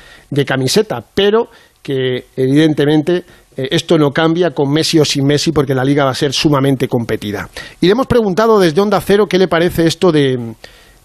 camiseta, 0.45 1.03
pero 1.15 1.49
que 1.83 2.27
evidentemente 2.37 3.25
eh, 3.57 3.69
esto 3.71 3.97
no 3.97 4.11
cambia 4.11 4.51
con 4.51 4.71
Messi 4.71 4.99
o 4.99 5.05
sin 5.07 5.25
Messi 5.25 5.53
porque 5.53 5.75
la 5.75 5.83
liga 5.83 6.05
va 6.05 6.11
a 6.11 6.15
ser 6.15 6.35
sumamente 6.35 6.89
competida. 6.89 7.49
Y 7.81 7.87
le 7.87 7.93
hemos 7.93 8.07
preguntado 8.07 8.61
desde 8.61 8.83
Onda 8.83 9.01
Cero 9.01 9.25
qué 9.27 9.39
le 9.39 9.49
parece 9.49 9.87
esto 9.87 10.13
de, 10.13 10.57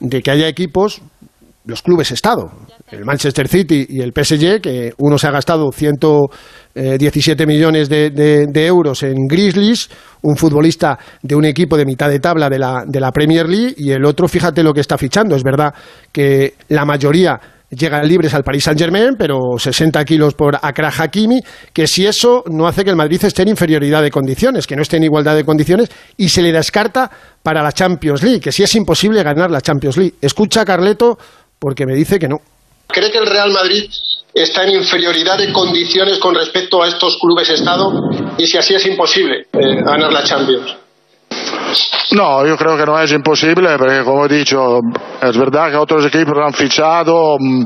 de 0.02 0.22
que 0.22 0.32
haya 0.32 0.50
equipos, 0.50 1.02
los 1.66 1.82
clubes 1.82 2.12
Estado, 2.12 2.52
el 2.94 3.06
Manchester 3.06 3.48
City 3.48 3.86
y 3.90 4.02
el 4.02 4.12
PSG, 4.12 4.62
que 4.62 4.94
uno 4.98 5.18
se 5.18 5.28
ha 5.28 5.32
gastado 5.32 5.72
117 5.72 7.46
millones 7.46 7.90
de, 7.90 8.66
euros 8.66 9.04
en 9.04 9.28
Grizzlies, 9.28 9.90
un 10.22 10.36
futbolista 10.36 10.98
de 11.22 11.36
un 11.36 11.46
equipo 11.46 11.76
de 11.76 11.86
mitad 11.86 12.10
de 12.10 12.20
tabla 12.20 12.50
de 12.50 12.60
la, 12.60 12.84
de 12.88 13.00
la 13.00 13.12
Premier 13.12 13.48
League, 13.48 13.76
y 13.78 13.92
el 13.92 14.06
otro, 14.06 14.28
fíjate 14.28 14.64
lo 14.64 14.74
que 14.74 14.82
está 14.82 14.98
fichando. 14.98 15.36
Es 15.36 15.44
verdad 15.44 15.74
que 16.12 16.54
la 16.70 16.86
mayoría 16.86 17.40
llegan 17.76 18.08
libres 18.08 18.34
al 18.34 18.44
Paris 18.44 18.66
Saint-Germain, 18.66 19.16
pero 19.18 19.58
60 19.58 20.04
kilos 20.06 20.34
por 20.34 20.58
Akra 20.62 20.92
Hakimi, 20.96 21.42
que 21.72 21.88
si 21.88 22.06
eso 22.06 22.44
no 22.50 22.68
hace 22.68 22.84
que 22.84 22.90
el 22.90 22.96
Madrid 22.96 23.24
esté 23.24 23.42
en 23.44 23.50
inferioridad 23.50 24.02
de 24.02 24.12
condiciones, 24.12 24.68
que 24.68 24.76
no 24.76 24.82
esté 24.82 24.98
en 24.98 25.04
igualdad 25.04 25.36
de 25.36 25.44
condiciones, 25.44 25.90
y 26.18 26.30
se 26.30 26.42
le 26.42 26.52
descarta 26.52 27.10
para 27.42 27.64
la 27.64 27.72
Champions 27.72 28.24
League, 28.24 28.40
que 28.40 28.52
si 28.52 28.64
es 28.64 28.76
imposible 28.76 29.24
ganar 29.24 29.52
la 29.52 29.62
Champions 29.62 29.98
League. 29.98 30.14
Escucha 30.22 30.66
Carleto 30.66 31.18
porque 31.60 31.86
me 31.86 31.96
dice 31.96 32.20
que 32.20 32.28
no. 32.28 32.42
¿Cree 32.88 33.12
que 33.12 33.18
el 33.18 33.26
Real 33.26 33.52
Madrid 33.52 33.90
está 34.34 34.64
en 34.64 34.72
inferioridad 34.72 35.38
de 35.38 35.52
condiciones 35.52 36.20
con 36.20 36.36
respecto 36.36 36.82
a 36.82 36.88
estos 36.88 37.18
clubes 37.18 37.50
Estado? 37.50 37.92
Y 38.38 38.48
si 38.48 38.58
así 38.58 38.74
es 38.76 38.86
imposible 38.86 39.48
eh, 39.54 39.76
ganar 39.84 40.12
la 40.12 40.24
Champions. 40.24 40.83
No, 42.12 42.46
yo 42.46 42.56
creo 42.58 42.78
que 42.78 42.86
no 42.86 43.00
es 43.00 43.12
imposible 43.12 43.76
porque 43.78 44.04
como 44.04 44.26
he 44.26 44.28
dicho, 44.28 44.80
es 45.22 45.38
verdad 45.38 45.72
que 45.72 45.78
otros 45.78 46.06
equipos 46.06 46.38
han 46.38 46.54
fichado, 46.54 47.38
mm, 47.40 47.64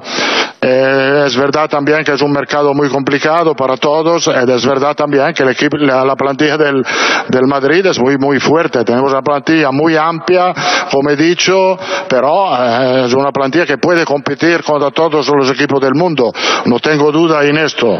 eh, 0.61 1.23
es 1.27 1.35
verdad 1.35 1.69
también 1.69 2.03
que 2.03 2.13
es 2.13 2.21
un 2.21 2.31
mercado 2.31 2.73
muy 2.73 2.88
complicado 2.89 3.53
para 3.53 3.75
todos, 3.75 4.27
eh, 4.27 4.45
es 4.47 4.65
verdad 4.65 4.95
también 4.95 5.33
que 5.33 5.43
la, 5.43 6.15
plantilla 6.15 6.57
del, 6.57 6.83
Madrid 7.45 7.85
es 7.85 7.99
muy 7.99 8.17
muy 8.17 8.39
fuerte, 8.39 8.83
tenemos 8.85 9.11
una 9.11 9.21
plantilla 9.21 9.71
muy 9.71 9.97
amplia, 9.97 10.53
como 10.91 11.09
he 11.09 11.15
dicho, 11.17 11.77
pero 12.07 12.55
eh, 12.55 13.05
es 13.05 13.13
una 13.13 13.31
plantilla 13.31 13.65
que 13.65 13.77
puede 13.77 14.05
competir 14.05 14.63
contra 14.63 14.91
todos 14.91 15.27
los 15.27 15.51
equipos 15.51 15.81
del 15.81 15.93
mundo, 15.93 16.31
no 16.65 16.79
tengo 16.79 17.11
duda 17.11 17.43
en 17.43 17.57
esto. 17.57 17.99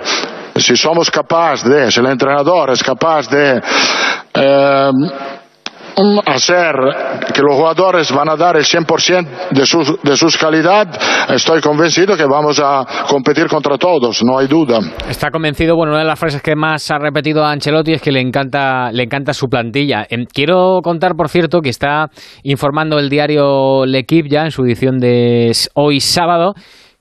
Si 0.56 0.76
somos 0.76 1.12
capaces 1.12 1.70
de, 1.70 1.92
si 1.92 2.00
el 2.00 2.08
entrenador 2.08 2.72
es 2.72 2.82
capaz 2.82 3.30
de 3.30 3.62
hacer 6.26 6.76
que 7.34 7.42
los 7.42 7.56
jugadores 7.56 8.12
van 8.12 8.30
a 8.30 8.36
dar 8.36 8.56
el 8.56 8.64
100% 8.64 9.50
de 9.52 9.66
su, 9.66 10.00
de 10.04 10.16
sus 10.16 10.38
calidad, 10.38 10.88
estoy 11.30 11.62
convencido 11.62 12.16
que 12.16 12.26
vamos 12.26 12.60
a 12.64 12.86
competir 13.10 13.48
contra 13.48 13.78
todos, 13.78 14.24
no 14.24 14.38
hay 14.38 14.48
duda. 14.48 14.80
Está 15.10 15.32
convencido, 15.32 15.76
bueno, 15.76 15.94
una 15.94 16.02
de 16.02 16.08
las 16.08 16.20
frases 16.20 16.42
que 16.42 16.56
más 16.56 16.90
ha 16.92 17.00
repetido 17.00 17.44
a 17.44 17.52
Ancelotti 17.52 17.94
es 17.94 18.02
que 18.02 18.12
le 18.12 18.22
encanta, 18.22 18.92
le 18.92 19.04
encanta 19.04 19.34
su 19.34 19.48
plantilla. 19.48 20.06
Em, 20.10 20.26
quiero 20.26 20.82
contar, 20.84 21.16
por 21.16 21.30
cierto, 21.30 21.62
que 21.62 21.70
está 21.70 22.10
informando 22.44 23.00
el 23.00 23.10
diario 23.10 23.86
L'Equipe 23.86 24.30
ya 24.30 24.44
en 24.44 24.52
su 24.52 24.64
edición 24.64 25.00
de 25.00 25.52
hoy 25.74 26.00
sábado 26.00 26.54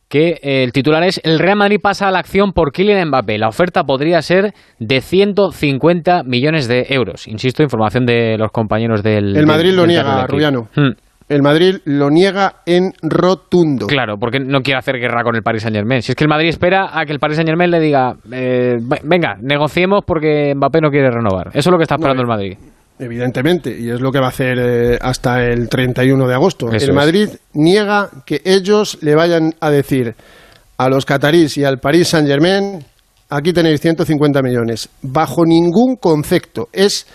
que 0.08 0.38
eh, 0.42 0.62
el 0.62 0.72
titular 0.72 1.02
es 1.02 1.20
El 1.24 1.38
Real 1.38 1.56
Madrid 1.56 1.78
pasa 1.82 2.08
a 2.08 2.10
la 2.10 2.18
acción 2.18 2.52
por 2.52 2.72
Kylian 2.72 3.08
Mbappé. 3.08 3.38
La 3.38 3.48
oferta 3.48 3.84
podría 3.84 4.22
ser 4.22 4.52
de 4.78 5.00
150 5.00 6.22
millones 6.24 6.68
de 6.68 6.86
euros. 6.90 7.26
Insisto, 7.26 7.62
información 7.62 8.06
de 8.06 8.36
los 8.38 8.50
compañeros 8.50 9.02
del... 9.02 9.36
El 9.36 9.46
Madrid 9.46 9.72
lo 9.72 9.86
niega, 9.86 10.26
Rubiano. 10.26 10.68
Hmm. 10.74 10.92
El 11.28 11.42
Madrid 11.42 11.78
lo 11.84 12.08
niega 12.08 12.62
en 12.66 12.92
rotundo. 13.02 13.88
Claro, 13.88 14.16
porque 14.16 14.38
no 14.38 14.60
quiere 14.60 14.78
hacer 14.78 14.96
guerra 14.98 15.24
con 15.24 15.34
el 15.34 15.42
Paris 15.42 15.62
Saint 15.62 15.76
Germain. 15.76 16.00
Si 16.00 16.12
es 16.12 16.16
que 16.16 16.22
el 16.22 16.28
Madrid 16.28 16.48
espera 16.48 16.96
a 16.96 17.04
que 17.04 17.12
el 17.12 17.18
Paris 17.18 17.34
Saint 17.36 17.48
Germain 17.48 17.68
le 17.68 17.80
diga, 17.80 18.14
eh, 18.30 18.76
venga, 19.02 19.36
negociemos 19.40 20.02
porque 20.06 20.54
Mbappé 20.54 20.80
no 20.80 20.90
quiere 20.90 21.10
renovar. 21.10 21.48
Eso 21.48 21.58
es 21.58 21.72
lo 21.72 21.78
que 21.78 21.82
está 21.82 21.96
esperando 21.96 22.22
el 22.22 22.28
Madrid. 22.28 22.56
Evidentemente, 22.98 23.76
y 23.78 23.90
es 23.90 24.00
lo 24.00 24.10
que 24.10 24.20
va 24.20 24.26
a 24.26 24.30
hacer 24.30 24.58
eh, 24.58 24.98
hasta 25.00 25.44
el 25.44 25.68
31 25.68 26.26
de 26.26 26.34
agosto. 26.34 26.72
el 26.72 26.92
Madrid 26.94 27.28
niega 27.52 28.08
que 28.24 28.40
ellos 28.44 28.98
le 29.02 29.14
vayan 29.14 29.54
a 29.60 29.70
decir 29.70 30.14
a 30.78 30.88
los 30.88 31.04
catarís 31.04 31.58
y 31.58 31.64
al 31.64 31.78
Paris 31.78 32.08
Saint-Germain, 32.08 32.84
aquí 33.28 33.52
tenéis 33.52 33.80
150 33.80 34.40
millones. 34.42 34.88
Bajo 35.02 35.44
ningún 35.44 35.96
concepto. 35.96 36.68
Es 36.72 37.06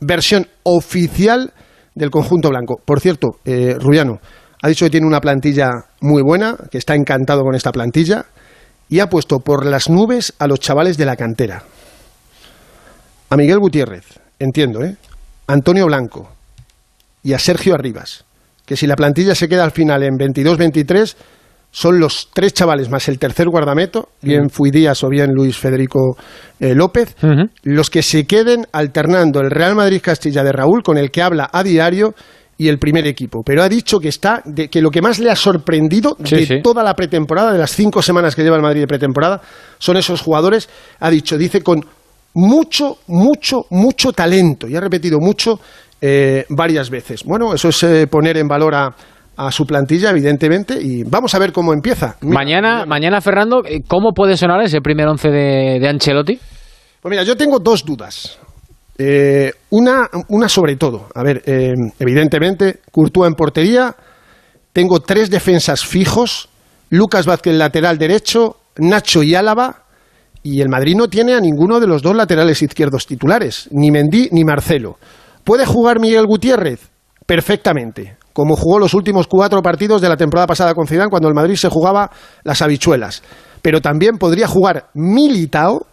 versión 0.00 0.46
oficial 0.62 1.52
del 1.94 2.10
conjunto 2.10 2.48
blanco. 2.48 2.80
Por 2.82 3.00
cierto, 3.00 3.38
eh, 3.44 3.74
Rubiano 3.78 4.20
ha 4.62 4.68
dicho 4.68 4.86
que 4.86 4.90
tiene 4.90 5.06
una 5.06 5.20
plantilla 5.20 5.70
muy 6.00 6.22
buena, 6.22 6.56
que 6.70 6.78
está 6.78 6.94
encantado 6.94 7.42
con 7.42 7.54
esta 7.54 7.72
plantilla, 7.72 8.26
y 8.88 9.00
ha 9.00 9.08
puesto 9.08 9.40
por 9.40 9.66
las 9.66 9.90
nubes 9.90 10.32
a 10.38 10.46
los 10.46 10.60
chavales 10.60 10.96
de 10.96 11.04
la 11.04 11.16
cantera. 11.16 11.62
A 13.30 13.36
Miguel 13.36 13.58
Gutiérrez, 13.58 14.04
entiendo, 14.38 14.82
¿eh? 14.82 14.96
Antonio 15.48 15.86
Blanco 15.86 16.30
y 17.22 17.32
a 17.32 17.38
Sergio 17.38 17.74
Arribas, 17.74 18.24
que 18.64 18.76
si 18.76 18.86
la 18.86 18.96
plantilla 18.96 19.34
se 19.34 19.48
queda 19.48 19.64
al 19.64 19.72
final 19.72 20.02
en 20.04 20.14
22-23, 20.14 21.16
son 21.70 21.98
los 21.98 22.30
tres 22.32 22.54
chavales 22.54 22.88
más 22.88 23.08
el 23.08 23.18
tercer 23.18 23.48
guardameto, 23.48 24.10
bien 24.22 24.48
Fui 24.50 24.70
Díaz 24.70 25.02
o 25.04 25.08
bien 25.08 25.32
Luis 25.32 25.58
Federico 25.58 26.16
eh, 26.60 26.74
López, 26.74 27.16
los 27.62 27.90
que 27.90 28.02
se 28.02 28.24
queden 28.24 28.66
alternando 28.72 29.40
el 29.40 29.50
Real 29.50 29.74
Madrid 29.74 30.00
Castilla 30.02 30.42
de 30.42 30.52
Raúl, 30.52 30.82
con 30.82 30.96
el 30.96 31.10
que 31.10 31.22
habla 31.22 31.50
a 31.52 31.62
diario, 31.62 32.14
y 32.60 32.68
el 32.68 32.78
primer 32.78 33.06
equipo. 33.06 33.42
Pero 33.44 33.62
ha 33.62 33.68
dicho 33.68 34.00
que 34.00 34.08
está, 34.08 34.42
de, 34.44 34.68
que 34.68 34.82
lo 34.82 34.90
que 34.90 35.00
más 35.00 35.20
le 35.20 35.30
ha 35.30 35.36
sorprendido 35.36 36.16
de 36.18 36.60
toda 36.62 36.82
la 36.82 36.94
pretemporada, 36.94 37.52
de 37.52 37.58
las 37.58 37.70
cinco 37.70 38.02
semanas 38.02 38.34
que 38.34 38.42
lleva 38.42 38.56
el 38.56 38.62
Madrid 38.62 38.80
de 38.80 38.86
pretemporada, 38.88 39.40
son 39.78 39.96
esos 39.96 40.20
jugadores, 40.20 40.68
ha 40.98 41.08
dicho, 41.08 41.38
dice 41.38 41.62
con 41.62 41.86
mucho, 42.38 42.98
mucho, 43.08 43.66
mucho 43.70 44.12
talento. 44.12 44.68
Y 44.68 44.76
ha 44.76 44.80
repetido 44.80 45.18
mucho 45.18 45.58
eh, 46.00 46.44
varias 46.48 46.88
veces. 46.88 47.24
Bueno, 47.24 47.52
eso 47.52 47.68
es 47.68 47.82
eh, 47.82 48.06
poner 48.06 48.36
en 48.36 48.46
valor 48.46 48.74
a, 48.74 48.94
su 49.50 49.64
plantilla, 49.64 50.10
evidentemente, 50.10 50.82
y 50.82 51.04
vamos 51.04 51.32
a 51.32 51.38
ver 51.38 51.52
cómo 51.52 51.72
empieza. 51.72 52.16
mañana, 52.22 52.84
mañana, 52.86 53.20
Fernando, 53.20 53.62
eh, 53.64 53.82
¿cómo 53.86 54.10
puede 54.12 54.36
sonar 54.36 54.60
ese 54.62 54.80
primer 54.80 55.06
once 55.06 55.28
de, 55.28 55.78
de 55.80 55.88
Ancelotti? 55.88 56.40
Pues 57.00 57.10
mira, 57.10 57.22
yo 57.22 57.36
tengo 57.36 57.60
dos 57.60 57.84
dudas. 57.84 58.36
una, 59.70 60.08
una 60.26 60.48
sobre 60.48 60.74
todo. 60.74 61.06
A 61.14 61.22
ver, 61.22 61.42
evidentemente, 62.00 62.80
Courtois 62.90 63.28
en 63.28 63.34
portería. 63.34 63.94
Tengo 64.72 64.98
tres 64.98 65.30
defensas 65.30 65.86
fijos. 65.86 66.48
Lucas 66.90 67.24
Vázquez 67.24 67.54
lateral 67.54 67.96
derecho, 67.96 68.56
Nacho 68.78 69.22
y 69.22 69.36
Álava 69.36 69.84
y 70.42 70.60
el 70.60 70.68
Madrid 70.68 70.96
no 70.96 71.08
tiene 71.08 71.34
a 71.34 71.40
ninguno 71.40 71.80
de 71.80 71.86
los 71.86 72.02
dos 72.02 72.14
laterales 72.14 72.62
izquierdos 72.62 73.06
titulares, 73.06 73.68
ni 73.72 73.90
Mendy 73.90 74.28
ni 74.32 74.44
Marcelo. 74.44 74.98
¿Puede 75.44 75.66
jugar 75.66 76.00
Miguel 76.00 76.26
Gutiérrez? 76.26 76.90
Perfectamente, 77.26 78.16
como 78.32 78.56
jugó 78.56 78.78
los 78.78 78.94
últimos 78.94 79.26
cuatro 79.26 79.62
partidos 79.62 80.00
de 80.00 80.08
la 80.08 80.16
temporada 80.16 80.46
pasada 80.46 80.74
con 80.74 80.86
Zidane 80.86 81.10
cuando 81.10 81.28
el 81.28 81.34
Madrid 81.34 81.56
se 81.56 81.68
jugaba 81.68 82.10
las 82.44 82.62
habichuelas. 82.62 83.22
Pero 83.62 83.80
también 83.80 84.16
podría 84.18 84.46
jugar 84.46 84.88
Militao 84.94 85.86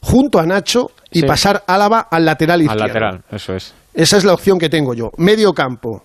junto 0.00 0.38
a 0.38 0.46
Nacho 0.46 0.90
y 1.10 1.22
pasar 1.22 1.64
Álava 1.66 2.06
al 2.10 2.24
lateral 2.24 2.62
izquierdo. 2.62 2.84
Al 2.84 2.88
lateral, 2.88 3.22
eso 3.30 3.54
es. 3.54 3.74
Esa 3.94 4.16
es 4.16 4.24
la 4.24 4.34
opción 4.34 4.58
que 4.58 4.68
tengo 4.68 4.94
yo. 4.94 5.10
Medio 5.16 5.52
campo, 5.52 6.04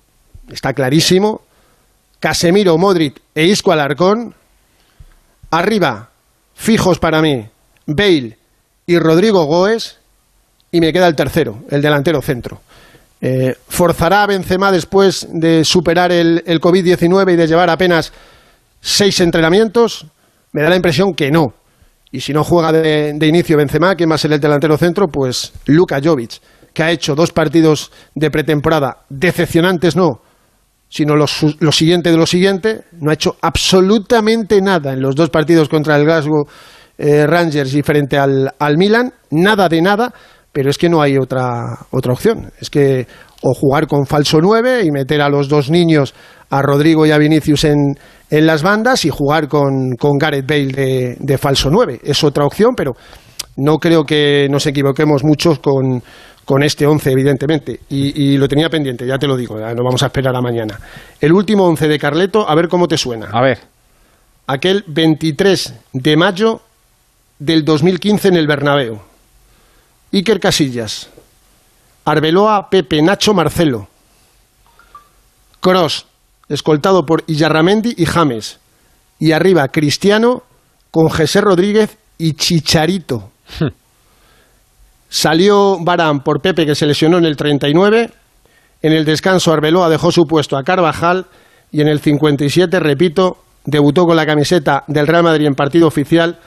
está 0.50 0.74
clarísimo. 0.74 1.42
Casemiro, 2.20 2.78
Modric 2.78 3.22
e 3.36 3.44
Isco 3.44 3.72
Alarcón. 3.72 4.34
Arriba, 5.52 6.10
fijos 6.56 6.98
para 6.98 7.22
mí, 7.22 7.46
Bale 7.86 8.38
y 8.86 8.98
Rodrigo 9.00 9.46
Goes, 9.46 9.98
y 10.72 10.80
me 10.80 10.92
queda 10.92 11.08
el 11.08 11.16
tercero, 11.16 11.60
el 11.70 11.82
delantero 11.82 12.22
centro. 12.22 12.62
Eh, 13.22 13.56
¿Forzará 13.68 14.24
a 14.24 14.28
Benzema 14.28 14.72
después 14.72 15.28
de 15.32 15.64
superar 15.64 16.12
el, 16.12 16.44
el 16.46 16.60
COVID-19 16.60 17.34
y 17.34 17.36
de 17.36 17.48
llevar 17.48 17.70
apenas 17.70 18.12
seis 18.82 19.20
entrenamientos? 19.22 20.06
Me 20.52 20.62
da 20.62 20.70
la 20.70 20.76
impresión 20.76 21.14
que 21.14 21.32
no. 21.32 21.54
Y 22.14 22.22
si 22.22 22.32
no 22.32 22.44
juega 22.44 22.72
de, 22.72 23.28
inicio 23.28 23.58
Benzema, 23.58 23.96
¿quién 23.96 24.12
va 24.12 24.16
a 24.16 24.28
el 24.28 24.40
delantero 24.40 24.78
centro? 24.78 25.08
Pues 25.08 25.52
Luka 25.66 26.00
Jovic, 26.02 26.40
que 26.72 26.84
ha 26.84 26.92
hecho 26.92 27.16
dos 27.16 27.32
partidos 27.32 27.92
de 28.14 28.30
pretemporada 28.30 29.00
decepcionantes, 29.10 29.96
no, 29.96 30.22
sino 30.90 31.16
lo, 31.16 31.26
siguiente 31.26 32.12
de 32.12 32.18
lo 32.18 32.28
siguiente. 32.28 32.82
No 33.00 33.10
ha 33.10 33.16
hecho 33.16 33.36
absolutamente 33.42 34.62
nada 34.62 34.94
en 34.94 35.02
los 35.02 35.16
dos 35.16 35.32
partidos 35.32 35.70
contra 35.70 35.96
el 35.96 36.06
Glasgow 36.06 36.46
eh, 37.04 37.28
Rangers 37.28 37.74
y 37.76 37.82
frente 37.82 38.18
al, 38.18 38.50
al 38.58 38.78
Milan, 38.78 39.12
nada 39.32 39.68
de 39.68 39.82
nada, 39.82 40.14
pero 40.54 40.70
es 40.70 40.78
que 40.78 40.88
no 40.88 41.02
hay 41.02 41.18
otra, 41.18 41.80
otra 41.92 42.14
opción. 42.14 42.50
Es 42.62 42.70
que 42.70 43.06
o 43.42 43.54
jugar 43.54 43.88
con 43.88 44.06
falso 44.06 44.40
9 44.40 44.84
y 44.86 44.92
meter 44.92 45.22
a 45.22 45.28
los 45.28 45.50
dos 45.50 45.70
niños, 45.70 46.14
a 46.50 46.62
Rodrigo 46.62 47.06
y 47.06 47.12
a 47.12 47.18
Vinicius 47.18 47.66
en, 47.66 47.98
en 48.30 48.46
las 48.46 48.64
bandas 48.64 49.04
y 49.04 49.10
jugar 49.10 49.50
con, 49.50 49.98
con 50.00 50.18
Gareth 50.18 50.48
Bale 50.48 51.18
de, 51.20 51.38
falso 51.38 51.70
9. 51.70 52.00
Es 52.04 52.24
otra 52.24 52.46
opción, 52.46 52.74
pero 52.74 52.94
no 53.58 53.80
creo 53.80 54.06
que 54.06 54.48
nos 54.50 54.66
equivoquemos 54.66 55.26
mucho 55.26 55.62
con, 55.62 56.02
con 56.46 56.64
este 56.64 56.86
11, 56.88 57.12
evidentemente. 57.12 57.82
Y, 57.90 58.38
lo 58.38 58.48
tenía 58.48 58.70
pendiente, 58.70 59.06
ya 59.06 59.18
te 59.18 59.28
lo 59.28 59.36
digo, 59.36 59.58
no 59.58 59.84
vamos 59.84 60.04
a 60.04 60.06
esperar 60.06 60.34
a 60.34 60.42
mañana. 60.42 60.80
El 61.20 61.34
último 61.34 61.66
11 61.66 61.90
de 61.90 62.00
Carleto, 62.00 62.48
a 62.48 62.56
ver 62.56 62.70
cómo 62.70 62.88
te 62.88 62.98
suena. 62.98 63.28
A 63.30 63.42
ver. 63.42 63.60
Aquel 64.48 64.86
23 64.88 65.74
de 65.92 66.18
mayo 66.18 66.62
del 67.44 67.66
2015 67.66 68.30
en 68.30 68.38
el 68.38 68.48
Bernabéu. 68.48 69.02
Iker 70.14 70.40
Casillas, 70.40 71.10
Arbeloa, 72.06 72.70
Pepe, 72.70 73.02
Nacho, 73.02 73.34
Marcelo. 73.34 73.88
Cross, 75.60 76.06
escoltado 76.48 77.06
por 77.06 77.24
Illarramendi 77.28 77.96
y 77.98 78.06
James. 78.06 78.60
Y 79.20 79.34
arriba, 79.34 79.68
Cristiano 79.68 80.44
con 80.90 81.10
José 81.10 81.42
Rodríguez 81.42 81.98
y 82.18 82.34
Chicharito. 82.34 83.32
Hmm. 83.60 83.68
Salió 85.10 85.78
Barán 85.84 86.22
por 86.22 86.42
Pepe, 86.42 86.66
que 86.66 86.76
se 86.76 86.86
lesionó 86.86 87.18
en 87.18 87.26
el 87.26 87.36
39. 87.36 88.10
En 88.82 88.94
el 88.94 89.04
descanso, 89.04 89.52
Arbeloa 89.52 89.90
dejó 89.90 90.12
su 90.12 90.26
puesto 90.26 90.56
a 90.56 90.64
Carvajal. 90.64 91.26
Y 91.72 91.82
en 91.82 91.88
el 91.88 92.00
57, 92.00 92.80
repito, 92.80 93.38
debutó 93.66 94.06
con 94.06 94.16
la 94.16 94.26
camiseta 94.26 94.84
del 94.88 95.08
Real 95.08 95.24
Madrid 95.24 95.48
en 95.48 95.56
partido 95.56 95.88
oficial. 95.88 96.40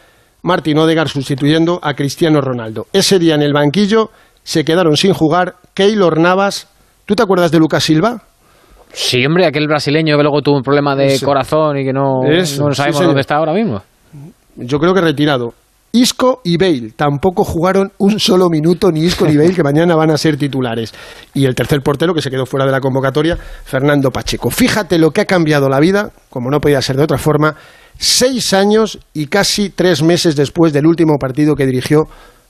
Martín 0.46 0.78
Odegar 0.78 1.08
sustituyendo 1.08 1.80
a 1.82 1.94
Cristiano 1.94 2.40
Ronaldo. 2.40 2.86
Ese 2.92 3.18
día 3.18 3.34
en 3.34 3.42
el 3.42 3.52
banquillo 3.52 4.10
se 4.44 4.64
quedaron 4.64 4.96
sin 4.96 5.12
jugar 5.12 5.56
Keylor 5.74 6.20
Navas. 6.20 6.68
¿Tú 7.04 7.16
te 7.16 7.24
acuerdas 7.24 7.50
de 7.50 7.58
Lucas 7.58 7.82
Silva? 7.82 8.22
Sí, 8.92 9.26
hombre, 9.26 9.44
aquel 9.44 9.66
brasileño 9.66 10.16
que 10.16 10.22
luego 10.22 10.42
tuvo 10.42 10.58
un 10.58 10.62
problema 10.62 10.94
de 10.94 11.18
corazón 11.18 11.78
y 11.78 11.84
que 11.84 11.92
no, 11.92 12.20
no 12.22 12.74
sabemos 12.74 13.02
dónde 13.02 13.22
está 13.22 13.38
ahora 13.38 13.52
mismo. 13.52 13.82
Yo 14.54 14.78
creo 14.78 14.94
que 14.94 15.00
retirado. 15.00 15.52
Isco 15.90 16.42
y 16.44 16.56
Bale 16.58 16.92
tampoco 16.94 17.42
jugaron 17.42 17.90
un 17.98 18.20
solo 18.20 18.48
minuto, 18.48 18.92
ni 18.92 19.00
Isco 19.00 19.26
ni 19.26 19.36
Bale, 19.36 19.54
que 19.54 19.64
mañana 19.64 19.96
van 19.96 20.12
a 20.12 20.18
ser 20.18 20.36
titulares. 20.36 20.94
Y 21.34 21.44
el 21.44 21.56
tercer 21.56 21.80
portero 21.80 22.14
que 22.14 22.22
se 22.22 22.30
quedó 22.30 22.46
fuera 22.46 22.66
de 22.66 22.72
la 22.72 22.80
convocatoria, 22.80 23.36
Fernando 23.36 24.12
Pacheco. 24.12 24.50
Fíjate 24.50 24.98
lo 24.98 25.10
que 25.10 25.22
ha 25.22 25.24
cambiado 25.24 25.68
la 25.68 25.80
vida, 25.80 26.10
como 26.30 26.50
no 26.50 26.60
podía 26.60 26.80
ser 26.82 26.96
de 26.96 27.02
otra 27.02 27.18
forma, 27.18 27.56
seis 27.98 28.52
años 28.52 28.98
y 29.12 29.26
casi 29.26 29.70
tres 29.70 30.02
meses 30.02 30.36
después 30.36 30.72
del 30.72 30.86
último 30.86 31.16
partido 31.18 31.54
que 31.54 31.66
dirigió 31.66 32.04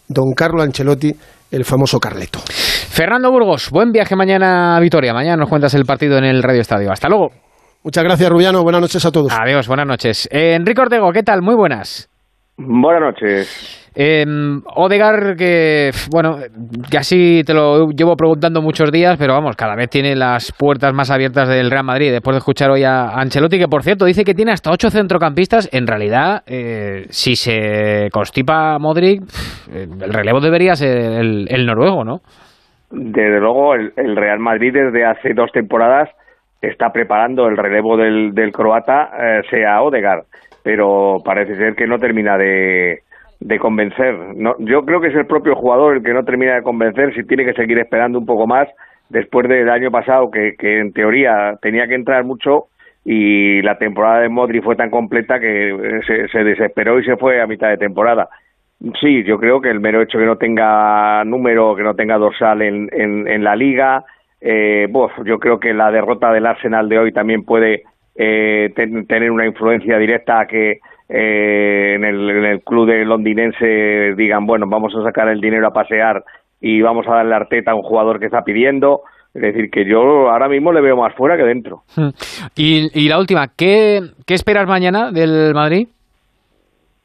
don 0.09 0.32
Carlo 0.34 0.62
Ancelotti 0.62 1.12
el 1.51 1.64
famoso 1.64 1.99
Carleto. 1.99 2.40
Fernando 2.49 3.30
Burgos, 3.30 3.70
buen 3.70 3.92
viaje 3.92 4.16
mañana 4.16 4.76
a 4.76 4.80
Vitoria. 4.80 5.12
Mañana 5.12 5.36
nos 5.36 5.49
cuentas 5.49 5.74
el 5.74 5.84
partido 5.84 6.18
en 6.18 6.24
el 6.24 6.42
Radio 6.42 6.61
Estadio. 6.61 6.90
Hasta 6.90 7.09
luego. 7.09 7.28
Muchas 7.84 8.03
gracias, 8.03 8.28
Rubiano. 8.28 8.62
Buenas 8.62 8.80
noches 8.80 9.05
a 9.05 9.11
todos. 9.11 9.32
Adiós, 9.32 9.68
buenas 9.68 9.86
noches. 9.86 10.28
Eh, 10.32 10.55
Enrique 10.55 10.80
Ortego, 10.80 11.12
¿qué 11.12 11.22
tal? 11.22 11.40
Muy 11.42 11.55
buenas. 11.55 12.09
Buenas 12.57 13.03
noches. 13.03 13.86
Eh, 13.99 14.26
Odegar, 14.74 15.36
que 15.36 15.90
bueno, 16.12 16.36
que 16.90 16.99
así 16.99 17.40
te 17.47 17.55
lo 17.55 17.88
llevo 17.88 18.14
preguntando 18.14 18.61
muchos 18.61 18.92
días, 18.92 19.16
pero 19.18 19.32
vamos, 19.32 19.57
cada 19.57 19.74
vez 19.74 19.88
tiene 19.88 20.14
las 20.14 20.53
puertas 20.53 20.92
más 20.92 21.11
abiertas 21.11 21.49
del 21.49 21.70
Real 21.70 21.84
Madrid. 21.84 22.12
Después 22.12 22.34
de 22.34 22.38
escuchar 22.38 22.70
hoy 22.70 22.84
a 22.84 23.07
Ancelotti, 23.09 23.59
que 23.59 23.68
por 23.68 23.82
cierto 23.82 24.05
dice 24.05 24.22
que 24.22 24.34
tiene 24.34 24.53
hasta 24.53 24.70
ocho 24.70 24.90
centrocampistas. 24.90 25.70
En 25.72 25.86
realidad, 25.86 26.42
eh, 26.47 27.07
si 27.09 27.36
se 27.36 28.11
constipa 28.12 28.78
Modric, 28.78 29.22
el 29.72 30.12
relevo 30.12 30.40
debería 30.40 30.74
ser 30.74 30.99
el, 30.99 31.64
noruego, 31.66 32.05
¿no? 32.05 32.18
Desde 32.90 33.40
luego, 33.40 33.76
el, 33.76 34.14
Real 34.14 34.40
Madrid 34.40 34.74
desde 34.74 35.07
hace 35.07 35.32
dos 35.32 35.51
temporadas 35.53 36.11
está 36.61 36.90
preparando 36.90 37.49
el 37.49 37.57
relevo 37.57 37.97
del, 37.97 38.53
croata, 38.53 39.09
eh, 39.18 39.40
sea 39.49 39.80
Odegar, 39.80 40.24
pero 40.62 41.16
parece 41.24 41.55
ser 41.57 41.74
que 41.74 41.86
no 41.86 41.97
termina 41.97 42.36
de 42.36 43.05
de 43.41 43.59
convencer. 43.59 44.14
No, 44.37 44.57
yo 44.59 44.84
creo 44.84 45.01
que 45.01 45.09
es 45.09 45.14
el 45.14 45.26
propio 45.26 45.55
jugador 45.55 45.97
el 45.97 46.03
que 46.03 46.14
no 46.14 46.24
termina 46.24 46.55
de 46.55 46.62
convencer 46.62 47.14
si 47.14 47.24
tiene 47.24 47.45
que 47.45 47.55
seguir 47.55 47.78
esperando 47.78 48.18
un 48.18 48.26
poco 48.26 48.47
más 48.47 48.68
después 49.09 49.49
del 49.49 49.68
año 49.70 49.91
pasado 49.91 50.30
que, 50.30 50.57
en 50.59 50.93
teoría 50.93 51.59
tenía 51.62 51.87
que 51.87 51.95
entrar 51.95 52.24
mucho 52.24 52.66
y 53.05 53.62
la 53.62 53.78
temporada 53.78 54.20
de 54.20 54.28
Modri 54.28 54.61
fue 54.61 54.74
tan 54.74 54.91
completa 54.91 55.39
que 55.39 56.01
se, 56.07 56.28
se, 56.28 56.45
desesperó 56.45 56.99
y 56.99 57.05
se 57.05 57.16
fue 57.16 57.41
a 57.41 57.47
mitad 57.47 57.68
de 57.68 57.76
temporada. 57.76 58.28
Sí, 59.01 59.22
yo 59.22 59.39
creo 59.39 59.61
que 59.61 59.70
el 59.70 59.80
mero 59.80 60.03
hecho 60.03 60.18
que 60.18 60.26
no 60.26 60.37
tenga 60.37 61.24
número, 61.24 61.76
que 61.76 61.82
no 61.82 61.95
tenga 61.95 62.18
dorsal 62.18 62.62
en, 62.62 62.89
en, 62.93 63.28
en 63.28 63.45
la 63.45 63.55
liga, 63.55 64.05
eh, 64.41 64.89
yo 65.24 65.39
creo 65.39 65.59
que 65.59 65.72
la 65.72 65.91
derrota 65.91 66.32
del 66.32 66.47
Arsenal 66.47 66.89
de 66.89 66.99
hoy 66.99 67.12
también 67.12 67.45
puede 67.45 67.84
eh, 68.14 68.72
tener 68.74 69.30
una 69.30 69.47
influencia 69.47 69.99
directa 69.99 70.41
a 70.41 70.47
que 70.47 70.80
eh, 71.09 71.94
en, 71.94 72.04
el, 72.04 72.30
en 72.30 72.44
el 72.44 72.62
club 72.62 72.86
de 72.88 73.04
londinense 73.04 74.14
digan, 74.16 74.46
bueno, 74.46 74.66
vamos 74.68 74.94
a 74.96 75.02
sacar 75.02 75.28
el 75.28 75.40
dinero 75.40 75.68
a 75.68 75.72
pasear 75.72 76.24
y 76.61 76.80
vamos 76.82 77.07
a 77.09 77.16
darle 77.16 77.34
arteta 77.34 77.72
a 77.72 77.74
un 77.74 77.82
jugador 77.82 78.18
que 78.18 78.26
está 78.26 78.42
pidiendo. 78.42 79.02
Es 79.34 79.42
decir, 79.42 79.70
que 79.70 79.84
yo 79.84 80.30
ahora 80.30 80.48
mismo 80.48 80.72
le 80.72 80.80
veo 80.80 80.96
más 80.96 81.14
fuera 81.14 81.36
que 81.36 81.42
dentro. 81.42 81.82
Hmm. 81.94 82.09
Y, 82.57 83.09
la 83.09 83.18
última, 83.18 83.48
¿qué, 83.54 84.00
¿qué 84.26 84.34
esperas 84.34 84.66
mañana 84.66 85.12
del 85.12 85.52
Madrid? 85.54 85.88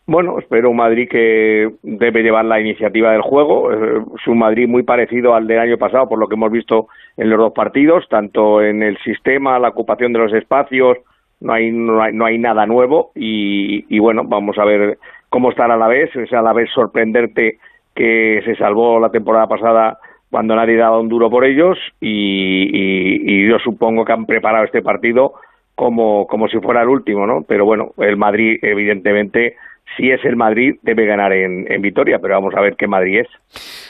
Bueno, 0.08 0.40
espero 0.40 0.70
un 0.70 0.78
Madrid 0.78 1.08
que 1.10 1.70
debe 1.84 2.24
llevar 2.24 2.46
la 2.46 2.60
iniciativa 2.60 3.12
del 3.12 3.22
juego. 3.22 3.72
Es 3.72 4.28
un 4.28 4.40
Madrid 4.40 4.68
muy 4.68 4.84
parecido 4.84 5.36
al 5.36 5.46
del 5.46 5.60
año 5.60 5.78
pasado, 5.78 6.08
por 6.08 6.20
lo 6.20 6.28
que 6.28 6.36
hemos 6.36 6.52
visto 6.52 6.88
en 7.18 7.30
los 7.30 7.38
dos 7.38 7.54
partidos, 7.54 8.06
tanto 8.10 8.62
en 8.62 8.82
el 8.82 8.98
sistema, 9.00 9.60
la 9.60 9.70
ocupación 9.70 10.12
de 10.12 10.20
los 10.20 10.34
espacios, 10.34 10.98
no 11.42 11.54
hay, 11.54 11.72
no 11.72 12.02
hay, 12.02 12.14
no 12.14 12.26
hay 12.26 12.38
nada 12.38 12.66
nuevo 12.66 13.12
y, 13.16 13.86
y, 13.94 14.00
bueno, 14.00 14.24
vamos 14.24 14.58
a 14.58 14.66
ver 14.66 14.98
cómo 15.30 15.50
estará 15.50 15.74
a 15.74 15.78
la 15.78 15.88
vez, 15.88 16.16
es 16.16 16.32
a 16.34 16.42
la 16.42 16.54
vez 16.54 16.70
sorprenderte 16.74 17.58
que 17.96 18.42
se 18.46 18.56
salvó 18.56 19.00
la 19.00 19.10
temporada 19.10 19.48
pasada 19.48 19.98
cuando 20.30 20.56
nadie 20.56 20.78
daba 20.78 21.00
un 21.00 21.10
duro 21.10 21.30
por 21.30 21.44
ellos 21.44 21.78
y, 22.00 22.70
y, 22.72 23.50
yo 23.50 23.60
supongo 23.60 24.06
que 24.06 24.14
han 24.14 24.26
preparado 24.26 24.64
este 24.64 24.82
partido 24.82 25.34
como, 25.76 26.26
como 26.28 26.48
si 26.48 26.60
fuera 26.60 26.84
el 26.84 26.90
último, 26.90 27.28
¿no? 27.28 27.44
Pero 27.48 27.66
bueno, 27.66 27.92
el 27.98 28.16
Madrid 28.16 28.60
evidentemente 28.62 29.56
si 29.98 30.10
es 30.10 30.24
el 30.24 30.36
Madrid, 30.36 30.76
debe 30.84 31.06
ganar 31.06 31.34
en, 31.34 31.70
en 31.70 31.82
Vitoria, 31.82 32.20
pero 32.20 32.36
vamos 32.36 32.54
a 32.56 32.62
ver 32.62 32.76
qué 32.78 32.88
Madrid 32.88 33.22
es. 33.22 33.28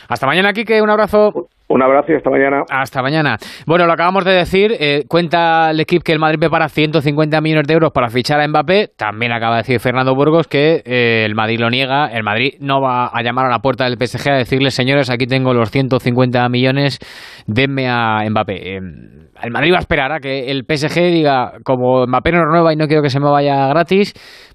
Hasta 0.07 0.25
mañana, 0.25 0.53
Quique, 0.53 0.81
un 0.81 0.89
abrazo. 0.89 1.47
Un 1.71 1.81
abrazo 1.81 2.11
y 2.11 2.15
hasta 2.15 2.29
mañana. 2.29 2.63
Hasta 2.69 3.01
mañana. 3.01 3.37
Bueno, 3.65 3.85
lo 3.85 3.93
acabamos 3.93 4.25
de 4.25 4.33
decir. 4.33 4.75
Eh, 4.77 5.05
cuenta 5.07 5.71
el 5.71 5.79
equipo 5.79 6.03
que 6.03 6.11
el 6.11 6.19
Madrid 6.19 6.37
prepara 6.37 6.67
150 6.67 7.39
millones 7.39 7.65
de 7.65 7.73
euros 7.73 7.91
para 7.93 8.09
fichar 8.09 8.41
a 8.41 8.47
Mbappé. 8.47 8.89
También 8.97 9.31
acaba 9.31 9.55
de 9.55 9.61
decir 9.61 9.79
Fernando 9.79 10.13
Burgos 10.13 10.47
que 10.47 10.83
eh, 10.83 11.23
el 11.25 11.33
Madrid 11.33 11.61
lo 11.61 11.69
niega. 11.69 12.07
El 12.07 12.23
Madrid 12.23 12.55
no 12.59 12.81
va 12.81 13.07
a 13.07 13.21
llamar 13.23 13.45
a 13.45 13.49
la 13.49 13.59
puerta 13.59 13.85
del 13.85 13.95
PSG 13.95 14.29
a 14.31 14.35
decirle, 14.35 14.69
señores, 14.69 15.09
aquí 15.09 15.27
tengo 15.27 15.53
los 15.53 15.71
150 15.71 16.49
millones, 16.49 16.99
denme 17.47 17.87
a 17.89 18.21
Mbappé. 18.29 18.75
Eh, 18.75 18.81
el 19.41 19.51
Madrid 19.51 19.71
va 19.71 19.77
a 19.77 19.79
esperar 19.79 20.11
a 20.11 20.19
que 20.19 20.51
el 20.51 20.65
PSG 20.65 20.99
diga, 21.09 21.53
como 21.63 22.05
Mbappé 22.05 22.33
no 22.33 22.43
renueva 22.43 22.73
y 22.73 22.75
no 22.75 22.87
quiero 22.87 23.01
que 23.01 23.09
se 23.09 23.21
me 23.21 23.29
vaya 23.29 23.67
gratis, 23.67 24.13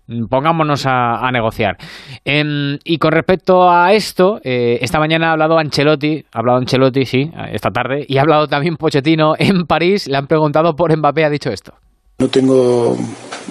Mm, 0.09 0.27
pongámonos 0.27 0.85
a, 0.87 1.29
negociar. 1.33 1.77
Em, 2.25 2.79
y 2.85 2.99
con 2.99 3.13
respecto 3.13 3.69
a 3.69 3.93
esto, 3.93 4.41
esta 4.45 5.01
mañana 5.01 5.29
ha 5.29 5.33
hablado 5.33 5.59
Ancelotti, 5.59 6.25
ha 6.33 6.39
hablado 6.39 6.59
Ancelotti, 6.59 7.05
sí, 7.07 7.31
esta 7.53 7.71
tarde, 7.71 8.05
y 8.09 8.19
ha 8.19 8.23
hablado 8.23 8.47
también 8.47 8.77
Pochettino 8.77 9.35
en 9.39 9.67
París, 9.67 10.07
le 10.09 10.17
han 10.17 10.27
preguntado 10.27 10.75
por 10.77 10.97
Mbappé, 10.97 11.25
ha 11.25 11.31
dicho 11.31 11.51
esto. 11.51 11.73
No 12.19 12.29
tengo 12.29 12.97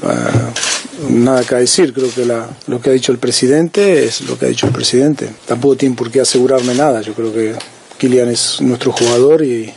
eh, 0.04 1.10
nada 1.10 1.44
que 1.44 1.56
decir, 1.56 1.94
creo 1.94 2.10
que 2.14 2.26
lo 2.68 2.82
que 2.82 2.90
ha 2.90 2.94
dicho 2.94 3.12
el 3.12 3.20
presidente 3.20 4.06
es 4.06 4.22
lo 4.22 4.38
que 4.38 4.46
ha 4.46 4.50
dicho 4.50 4.68
el 4.68 4.74
presidente. 4.74 5.30
Tampoco 5.48 5.76
tiene 5.76 5.96
por 5.96 6.12
qué 6.12 6.22
asegurarme 6.22 6.74
nada, 6.76 7.02
yo 7.02 7.14
creo 7.14 7.34
que 7.34 7.56
Kylian 7.98 8.30
es 8.30 8.62
nuestro 8.62 8.92
jugador 8.92 9.44
y 9.44 9.72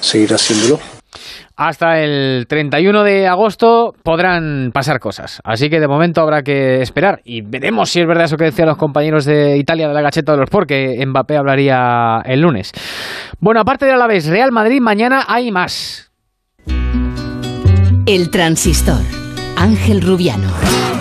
seguirá 0.00 0.36
haciéndolo 0.36 0.97
hasta 1.58 1.98
el 2.00 2.46
31 2.48 3.02
de 3.02 3.26
agosto 3.26 3.92
podrán 4.04 4.70
pasar 4.72 5.00
cosas. 5.00 5.40
Así 5.42 5.68
que 5.68 5.80
de 5.80 5.88
momento 5.88 6.20
habrá 6.20 6.42
que 6.42 6.80
esperar 6.80 7.20
y 7.24 7.42
veremos 7.42 7.90
si 7.90 8.00
es 8.00 8.06
verdad 8.06 8.26
eso 8.26 8.36
que 8.36 8.44
decían 8.44 8.68
los 8.68 8.78
compañeros 8.78 9.24
de 9.24 9.58
Italia 9.58 9.88
de 9.88 9.94
la 9.94 10.00
Gacheta 10.00 10.32
de 10.32 10.38
los 10.38 10.44
Sport, 10.44 10.68
que 10.68 11.04
Mbappé 11.04 11.36
hablaría 11.36 12.22
el 12.24 12.40
lunes. 12.40 12.72
Bueno, 13.40 13.60
aparte 13.60 13.86
de 13.86 13.92
Alavés, 13.92 14.28
Real 14.28 14.52
Madrid, 14.52 14.80
mañana 14.80 15.24
hay 15.26 15.50
más. 15.50 16.12
El 18.06 18.30
transistor. 18.30 19.02
Ángel 19.56 20.00
Rubiano. 20.00 20.97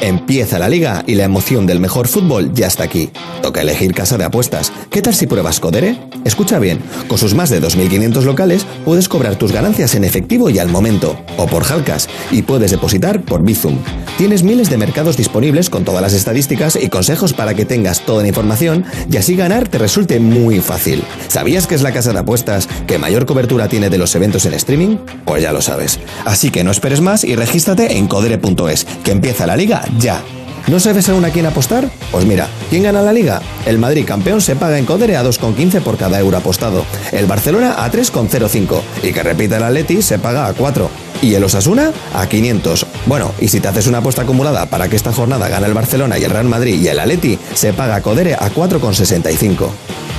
Empieza 0.00 0.58
la 0.58 0.68
liga 0.68 1.04
y 1.06 1.14
la 1.14 1.24
emoción 1.24 1.66
del 1.66 1.80
mejor 1.80 2.06
fútbol 2.06 2.52
ya 2.52 2.66
está 2.66 2.84
aquí. 2.84 3.10
Toca 3.42 3.62
elegir 3.62 3.94
casa 3.94 4.18
de 4.18 4.24
apuestas. 4.24 4.72
¿Qué 4.90 5.00
tal 5.00 5.14
si 5.14 5.26
pruebas 5.26 5.58
Codere? 5.58 5.98
Escucha 6.24 6.58
bien, 6.58 6.80
con 7.08 7.18
sus 7.18 7.34
más 7.34 7.50
de 7.50 7.62
2.500 7.62 8.22
locales 8.22 8.66
puedes 8.84 9.08
cobrar 9.08 9.36
tus 9.36 9.52
ganancias 9.52 9.94
en 9.94 10.04
efectivo 10.04 10.50
y 10.50 10.58
al 10.58 10.68
momento, 10.68 11.16
o 11.36 11.46
por 11.46 11.64
Jalcas, 11.64 12.08
y 12.30 12.42
puedes 12.42 12.70
depositar 12.70 13.22
por 13.22 13.42
Bizum. 13.42 13.78
Tienes 14.18 14.42
miles 14.42 14.70
de 14.70 14.76
mercados 14.76 15.16
disponibles 15.16 15.70
con 15.70 15.84
todas 15.84 16.02
las 16.02 16.12
estadísticas 16.12 16.76
y 16.76 16.88
consejos 16.88 17.32
para 17.32 17.54
que 17.54 17.64
tengas 17.64 18.00
toda 18.00 18.22
la 18.22 18.28
información 18.28 18.84
y 19.10 19.16
así 19.16 19.36
ganar 19.36 19.68
te 19.68 19.78
resulte 19.78 20.20
muy 20.20 20.60
fácil. 20.60 21.02
¿Sabías 21.28 21.66
que 21.66 21.74
es 21.74 21.82
la 21.82 21.92
casa 21.92 22.12
de 22.12 22.18
apuestas 22.18 22.68
que 22.86 22.98
mayor 22.98 23.26
cobertura 23.26 23.68
tiene 23.68 23.90
de 23.90 23.98
los 23.98 24.14
eventos 24.14 24.44
en 24.46 24.54
streaming? 24.54 24.96
Pues 25.24 25.42
ya 25.42 25.52
lo 25.52 25.62
sabes. 25.62 26.00
Así 26.24 26.50
que 26.50 26.64
no 26.64 26.70
esperes 26.70 27.00
más 27.00 27.24
y 27.24 27.36
regístrate 27.36 27.96
en 27.96 28.08
codere.es, 28.08 28.86
que 29.04 29.12
empieza 29.12 29.46
la 29.46 29.56
liga 29.56 29.85
ya. 29.98 30.22
¿No 30.68 30.80
sabes 30.80 31.08
aún 31.08 31.24
a 31.24 31.30
quién 31.30 31.46
apostar? 31.46 31.88
Pues 32.10 32.24
mira, 32.24 32.48
¿quién 32.70 32.82
gana 32.82 33.00
la 33.00 33.12
liga? 33.12 33.40
El 33.66 33.78
Madrid 33.78 34.04
campeón 34.04 34.40
se 34.40 34.56
paga 34.56 34.78
en 34.78 34.84
Codere 34.84 35.16
a 35.16 35.22
2,15 35.22 35.80
por 35.80 35.96
cada 35.96 36.18
euro 36.18 36.36
apostado. 36.36 36.84
El 37.12 37.26
Barcelona 37.26 37.84
a 37.84 37.90
3,05. 37.90 38.80
Y 39.04 39.12
que 39.12 39.22
repita 39.22 39.58
el 39.58 39.62
Atleti 39.62 40.02
se 40.02 40.18
paga 40.18 40.48
a 40.48 40.54
4. 40.54 40.90
Y 41.22 41.34
el 41.34 41.44
Osasuna 41.44 41.92
a 42.14 42.26
500. 42.26 42.86
Bueno, 43.06 43.32
y 43.40 43.48
si 43.48 43.60
te 43.60 43.68
haces 43.68 43.86
una 43.86 43.98
apuesta 43.98 44.22
acumulada 44.22 44.66
para 44.66 44.88
que 44.88 44.96
esta 44.96 45.12
jornada 45.12 45.48
gane 45.48 45.66
el 45.66 45.74
Barcelona 45.74 46.18
y 46.18 46.24
el 46.24 46.30
Real 46.30 46.46
Madrid 46.46 46.80
y 46.80 46.88
el 46.88 46.98
Atleti, 46.98 47.38
se 47.54 47.72
paga 47.72 48.00
Codere 48.00 48.34
a 48.34 48.50
4,65. 48.50 49.68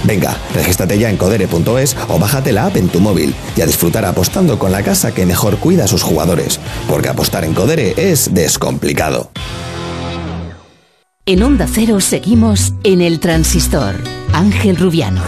Venga, 0.04 0.38
regístrate 0.54 0.98
ya 0.98 1.10
en 1.10 1.18
codere.es 1.18 1.98
o 2.08 2.20
bájate 2.20 2.52
la 2.52 2.68
app 2.68 2.78
en 2.78 2.88
tu 2.88 3.00
móvil 3.00 3.34
y 3.56 3.62
a 3.62 3.66
disfrutar 3.66 4.06
apostando 4.06 4.58
con 4.60 4.72
la 4.72 4.84
casa 4.84 5.14
que 5.14 5.26
mejor 5.26 5.58
cuida 5.58 5.86
a 5.86 5.88
sus 5.88 6.04
jugadores. 6.04 6.60
Porque 6.88 7.10
apostar 7.10 7.43
en 7.43 7.54
Codere 7.54 7.93
es 7.98 8.34
descomplicado. 8.34 9.32
En 11.26 11.43
Onda 11.43 11.68
Cero 11.70 12.00
seguimos 12.00 12.74
en 12.86 13.02
el 13.02 13.20
transistor. 13.20 13.95
Ángel 14.32 14.78
Rubiano. 14.78 15.22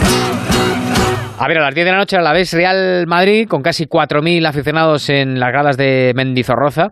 A 1.42 1.48
ver, 1.48 1.58
a 1.60 1.62
las 1.62 1.74
10 1.74 1.86
de 1.86 1.92
la 1.94 1.98
noche 2.00 2.18
a 2.18 2.22
la 2.22 2.34
vez 2.34 2.52
Real 2.52 3.08
Madrid, 3.08 3.48
con 3.48 3.62
casi 3.62 3.86
4.000 3.86 4.46
aficionados 4.46 5.10
en 5.10 5.40
las 5.40 5.54
gradas 5.54 5.78
de 5.78 6.12
Mendizorroza. 6.14 6.88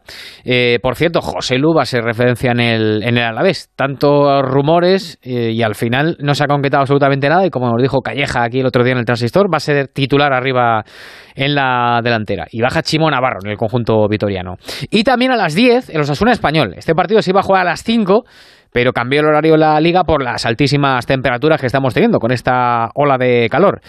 Eh, 0.46 0.80
por 0.82 0.96
cierto, 0.96 1.20
José 1.20 1.58
Lu 1.58 1.74
va 1.74 1.82
a 1.82 1.86
ser 1.86 2.02
referencia 2.06 2.52
en 2.52 2.62
el, 2.62 3.04
en 3.04 3.18
el 3.18 3.26
Alavés. 3.26 3.70
Tantos 3.76 4.42
rumores 4.44 5.20
eh, 5.22 5.52
y 5.52 5.64
al 5.64 5.76
final 5.76 6.16
no 6.22 6.34
se 6.34 6.46
ha 6.46 6.48
concretado 6.48 6.80
absolutamente 6.80 7.28
nada. 7.28 7.46
Y 7.46 7.50
como 7.50 7.70
nos 7.70 7.82
dijo 7.82 8.00
Calleja 8.00 8.46
aquí 8.46 8.62
el 8.62 8.68
otro 8.68 8.86
día 8.86 8.94
en 8.94 9.00
el 9.00 9.06
Transistor, 9.06 9.54
va 9.54 9.58
a 9.58 9.60
ser 9.60 9.90
titular 9.90 10.32
arriba 10.32 10.86
en 11.36 11.54
la 11.54 12.00
delantera. 12.02 12.48
Y 12.50 12.62
baja 12.62 12.82
Chimo 12.82 13.12
Navarro 13.12 13.40
en 13.44 13.52
el 13.52 13.58
conjunto 13.58 14.08
vitoriano. 14.08 14.56
Y 14.90 15.04
también 15.04 15.32
a 15.32 15.36
las 15.36 15.56
10 15.56 15.90
el 15.90 16.00
Osasuna 16.00 16.32
Español. 16.32 16.74
Este 16.78 16.96
partido 16.96 17.22
se 17.22 17.32
iba 17.32 17.42
a 17.42 17.44
jugar 17.44 17.64
a 17.64 17.72
las 17.72 17.84
5 17.84 18.24
pero 18.72 18.92
cambió 18.94 19.22
el 19.22 19.28
horario 19.28 19.58
la 19.58 19.80
liga 19.80 20.04
por 20.04 20.22
las 20.22 20.46
altísimas 20.46 21.06
temperaturas 21.06 21.60
que 21.60 21.66
estamos 21.66 21.94
teniendo 21.94 22.20
con 22.20 22.32
esta 22.32 22.90
ola 22.94 23.18
de 23.18 23.48
calor. 23.50 23.82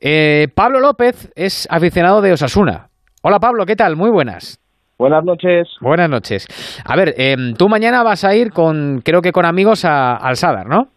Eh, 0.00 0.48
Pablo 0.54 0.80
López 0.80 1.32
es 1.34 1.66
aficionado 1.70 2.20
de 2.20 2.32
Osasuna. 2.32 2.88
Hola 3.22 3.40
Pablo, 3.40 3.66
¿qué 3.66 3.74
tal? 3.74 3.96
Muy 3.96 4.10
buenas. 4.10 4.60
Buenas 4.96 5.24
noches. 5.24 5.68
Buenas 5.80 6.08
noches. 6.08 6.46
A 6.84 6.96
ver, 6.96 7.14
eh, 7.18 7.36
tú 7.56 7.68
mañana 7.68 8.02
vas 8.02 8.24
a 8.24 8.34
ir 8.34 8.52
con, 8.52 9.00
creo 9.04 9.22
que 9.22 9.32
con 9.32 9.44
amigos 9.44 9.84
a, 9.84 10.16
al 10.16 10.36
Sadar, 10.36 10.66
¿no? 10.66 10.88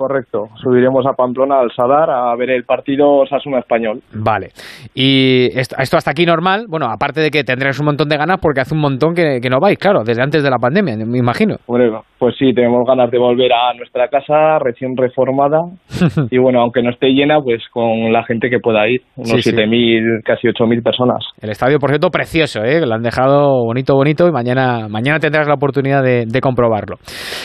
Correcto, 0.00 0.48
subiremos 0.62 1.04
a 1.06 1.12
Pamplona 1.12 1.60
al 1.60 1.70
Sadar 1.76 2.08
a 2.08 2.34
ver 2.34 2.48
el 2.48 2.64
partido 2.64 3.18
Osasuna 3.18 3.58
Español. 3.58 4.00
Vale. 4.14 4.48
Y 4.94 5.48
esto, 5.54 5.76
esto 5.78 5.98
hasta 5.98 6.12
aquí 6.12 6.24
normal, 6.24 6.64
bueno, 6.70 6.86
aparte 6.86 7.20
de 7.20 7.30
que 7.30 7.44
tendréis 7.44 7.78
un 7.80 7.84
montón 7.84 8.08
de 8.08 8.16
ganas 8.16 8.38
porque 8.40 8.62
hace 8.62 8.74
un 8.74 8.80
montón 8.80 9.12
que, 9.12 9.40
que 9.42 9.50
no 9.50 9.60
vais, 9.60 9.76
claro, 9.76 10.02
desde 10.02 10.22
antes 10.22 10.42
de 10.42 10.48
la 10.48 10.56
pandemia, 10.56 10.96
me 11.04 11.18
imagino. 11.18 11.56
Bueno, 11.66 12.00
pues 12.18 12.34
sí, 12.38 12.54
tenemos 12.54 12.86
ganas 12.86 13.10
de 13.10 13.18
volver 13.18 13.52
a 13.52 13.74
nuestra 13.74 14.08
casa 14.08 14.58
recién 14.60 14.96
reformada 14.96 15.58
y 16.30 16.38
bueno, 16.38 16.62
aunque 16.62 16.82
no 16.82 16.88
esté 16.88 17.08
llena, 17.08 17.38
pues 17.42 17.62
con 17.70 18.10
la 18.10 18.24
gente 18.24 18.48
que 18.48 18.58
pueda 18.58 18.88
ir, 18.88 19.02
unos 19.16 19.32
Sí, 19.32 19.42
sí. 19.42 19.52
7.000, 19.52 20.22
casi 20.24 20.48
8.000 20.48 20.82
personas. 20.82 21.22
El 21.42 21.50
estadio, 21.50 21.78
por 21.78 21.90
cierto, 21.90 22.08
precioso, 22.08 22.62
¿eh? 22.62 22.80
Lo 22.86 22.94
han 22.94 23.02
dejado 23.02 23.64
bonito, 23.66 23.96
bonito 23.96 24.26
y 24.26 24.32
mañana, 24.32 24.88
mañana 24.88 25.18
tendrás 25.18 25.46
la 25.46 25.56
oportunidad 25.56 26.02
de, 26.02 26.24
de 26.26 26.40
comprobarlo. 26.40 26.96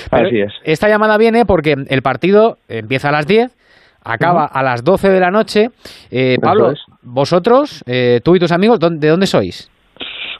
Pero 0.10 0.28
Así 0.28 0.40
es. 0.40 0.54
Esta 0.64 0.88
llamada 0.88 1.18
viene 1.18 1.44
porque 1.46 1.76
el 1.90 2.02
partido 2.02 2.45
empieza 2.68 3.10
a 3.10 3.12
las 3.12 3.28
10, 3.28 3.56
acaba 4.04 4.46
a 4.46 4.62
las 4.64 4.84
12 4.84 5.10
de 5.10 5.20
la 5.20 5.32
noche. 5.32 5.70
Eh, 6.12 6.38
Pablo, 6.42 6.72
es. 6.72 6.80
vosotros, 7.02 7.84
eh, 7.88 8.20
tú 8.24 8.36
y 8.36 8.40
tus 8.40 8.52
amigos, 8.52 8.80
¿dó- 8.80 8.90
¿de 8.90 9.08
dónde 9.10 9.26
sois? 9.28 9.72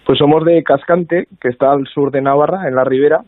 Pues 0.06 0.20
somos 0.20 0.46
de 0.46 0.62
Cascante, 0.62 1.26
que 1.42 1.48
está 1.50 1.72
al 1.72 1.88
sur 1.88 2.12
de 2.12 2.22
Navarra, 2.22 2.68
en 2.68 2.76
la 2.76 2.84
ribera, 2.84 3.22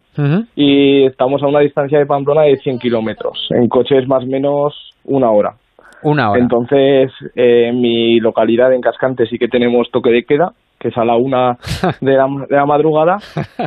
y 0.55 1.05
estamos 1.07 1.41
a 1.41 1.47
una 1.47 1.61
distancia 1.61 1.97
de 1.97 2.05
Pamplona 2.05 2.43
de 2.43 2.57
100 2.57 2.78
kilómetros. 2.78 3.47
En 3.49 3.67
coche 3.67 3.97
es 3.97 4.07
más 4.07 4.23
o 4.23 4.28
menos 4.28 4.75
una 5.05 5.32
hora. 5.32 5.55
Una 6.03 6.30
hora. 6.30 6.39
Entonces, 6.39 7.11
eh, 7.36 7.69
en 7.69 7.82
mi 7.82 8.19
localidad, 8.19 8.71
en 8.73 8.82
Cascante, 8.82 9.25
sí 9.25 9.39
que 9.39 9.47
tenemos 9.47 9.89
toque 9.91 10.11
de 10.11 10.23
queda, 10.23 10.51
que 10.80 10.89
es 10.89 10.97
a 10.97 11.03
la 11.03 11.15
una 11.15 11.57
de 12.01 12.13
la, 12.13 12.25
de 12.49 12.55
la 12.55 12.65
madrugada, 12.65 13.17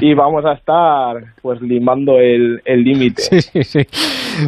y 0.01 0.15
vamos 0.15 0.45
a 0.45 0.53
estar 0.53 1.17
pues 1.43 1.61
limando 1.61 2.19
el 2.19 2.61
el 2.65 2.83
límite. 2.83 3.23
Sí, 3.23 3.41
sí, 3.41 3.63
sí. 3.63 3.81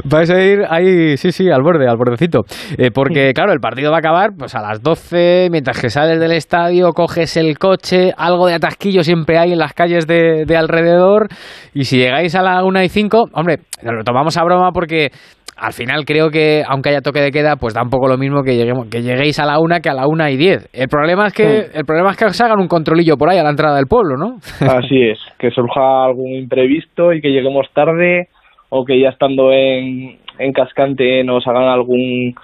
Vais 0.05 0.31
a 0.31 0.41
ir 0.43 0.61
ahí, 0.69 1.17
sí, 1.17 1.33
sí, 1.33 1.51
al 1.51 1.63
borde, 1.63 1.89
al 1.89 1.97
bordecito. 1.97 2.41
Eh, 2.79 2.91
porque, 2.93 3.33
claro, 3.35 3.53
el 3.53 3.61
partido 3.61 3.91
va 3.91 3.97
a 3.97 4.01
acabar 4.01 4.31
pues 4.39 4.55
a 4.55 4.61
las 4.61 4.83
12, 4.83 5.49
mientras 5.51 5.81
que 5.81 5.91
sales 5.91 6.21
del 6.21 6.33
estadio, 6.33 6.93
coges 6.93 7.37
el 7.37 7.59
coche, 7.59 8.13
algo 8.17 8.47
de 8.47 8.55
atasquillo 8.55 9.03
siempre 9.03 9.39
hay 9.39 9.53
en 9.53 9.59
las 9.59 9.73
calles 9.73 10.07
de, 10.07 10.45
de 10.47 10.57
alrededor. 10.57 11.29
Y 11.75 11.85
si 11.85 11.99
llegáis 11.99 12.35
a 12.35 12.43
la 12.43 12.65
1 12.65 12.83
y 12.83 12.89
5, 12.89 13.25
hombre, 13.33 13.59
lo 13.83 14.05
tomamos 14.05 14.37
a 14.37 14.45
broma 14.45 14.71
porque 14.73 15.11
al 15.63 15.73
final 15.73 16.05
creo 16.05 16.31
que, 16.31 16.65
aunque 16.69 16.91
haya 16.91 17.03
toque 17.03 17.21
de 17.21 17.31
queda, 17.31 17.55
pues 17.55 17.73
da 17.73 17.83
un 17.83 17.89
poco 17.89 18.09
lo 18.09 18.19
mismo 18.19 18.43
que, 18.43 18.57
lleguemos, 18.57 18.89
que 18.91 19.01
lleguéis 19.01 19.39
a 19.39 19.47
la 19.47 19.61
1 19.61 19.77
que 19.81 19.91
a 19.91 19.95
la 19.95 20.09
1 20.09 20.29
y 20.31 20.37
10. 20.37 20.71
El 20.73 20.89
problema 20.89 21.29
es 21.29 21.33
que, 21.33 21.67
el 21.73 21.85
problema 21.85 22.11
es 22.11 22.17
que 22.17 22.25
os 22.25 22.41
hagan 22.41 22.59
un 22.59 22.67
controlillo 22.67 23.17
por 23.17 23.31
ahí 23.31 23.39
a 23.39 23.45
la 23.45 23.51
entrada 23.51 23.77
del 23.77 23.87
pueblo, 23.87 24.17
¿no? 24.17 24.39
Así 24.61 25.01
es, 25.03 25.21
que 25.39 25.53
surja 25.53 26.05
algún 26.05 26.33
imprevisto 26.33 27.13
y 27.13 27.21
que 27.21 27.31
lleguemos 27.31 27.69
tarde 27.73 28.27
o 28.71 28.85
que 28.85 28.99
ya 29.01 29.11
estando 29.11 29.53
en, 29.53 30.19
en 30.41 30.53
Cascante 30.53 31.23
nos 31.23 31.47
hagan 31.47 31.69
algún, 31.69 32.35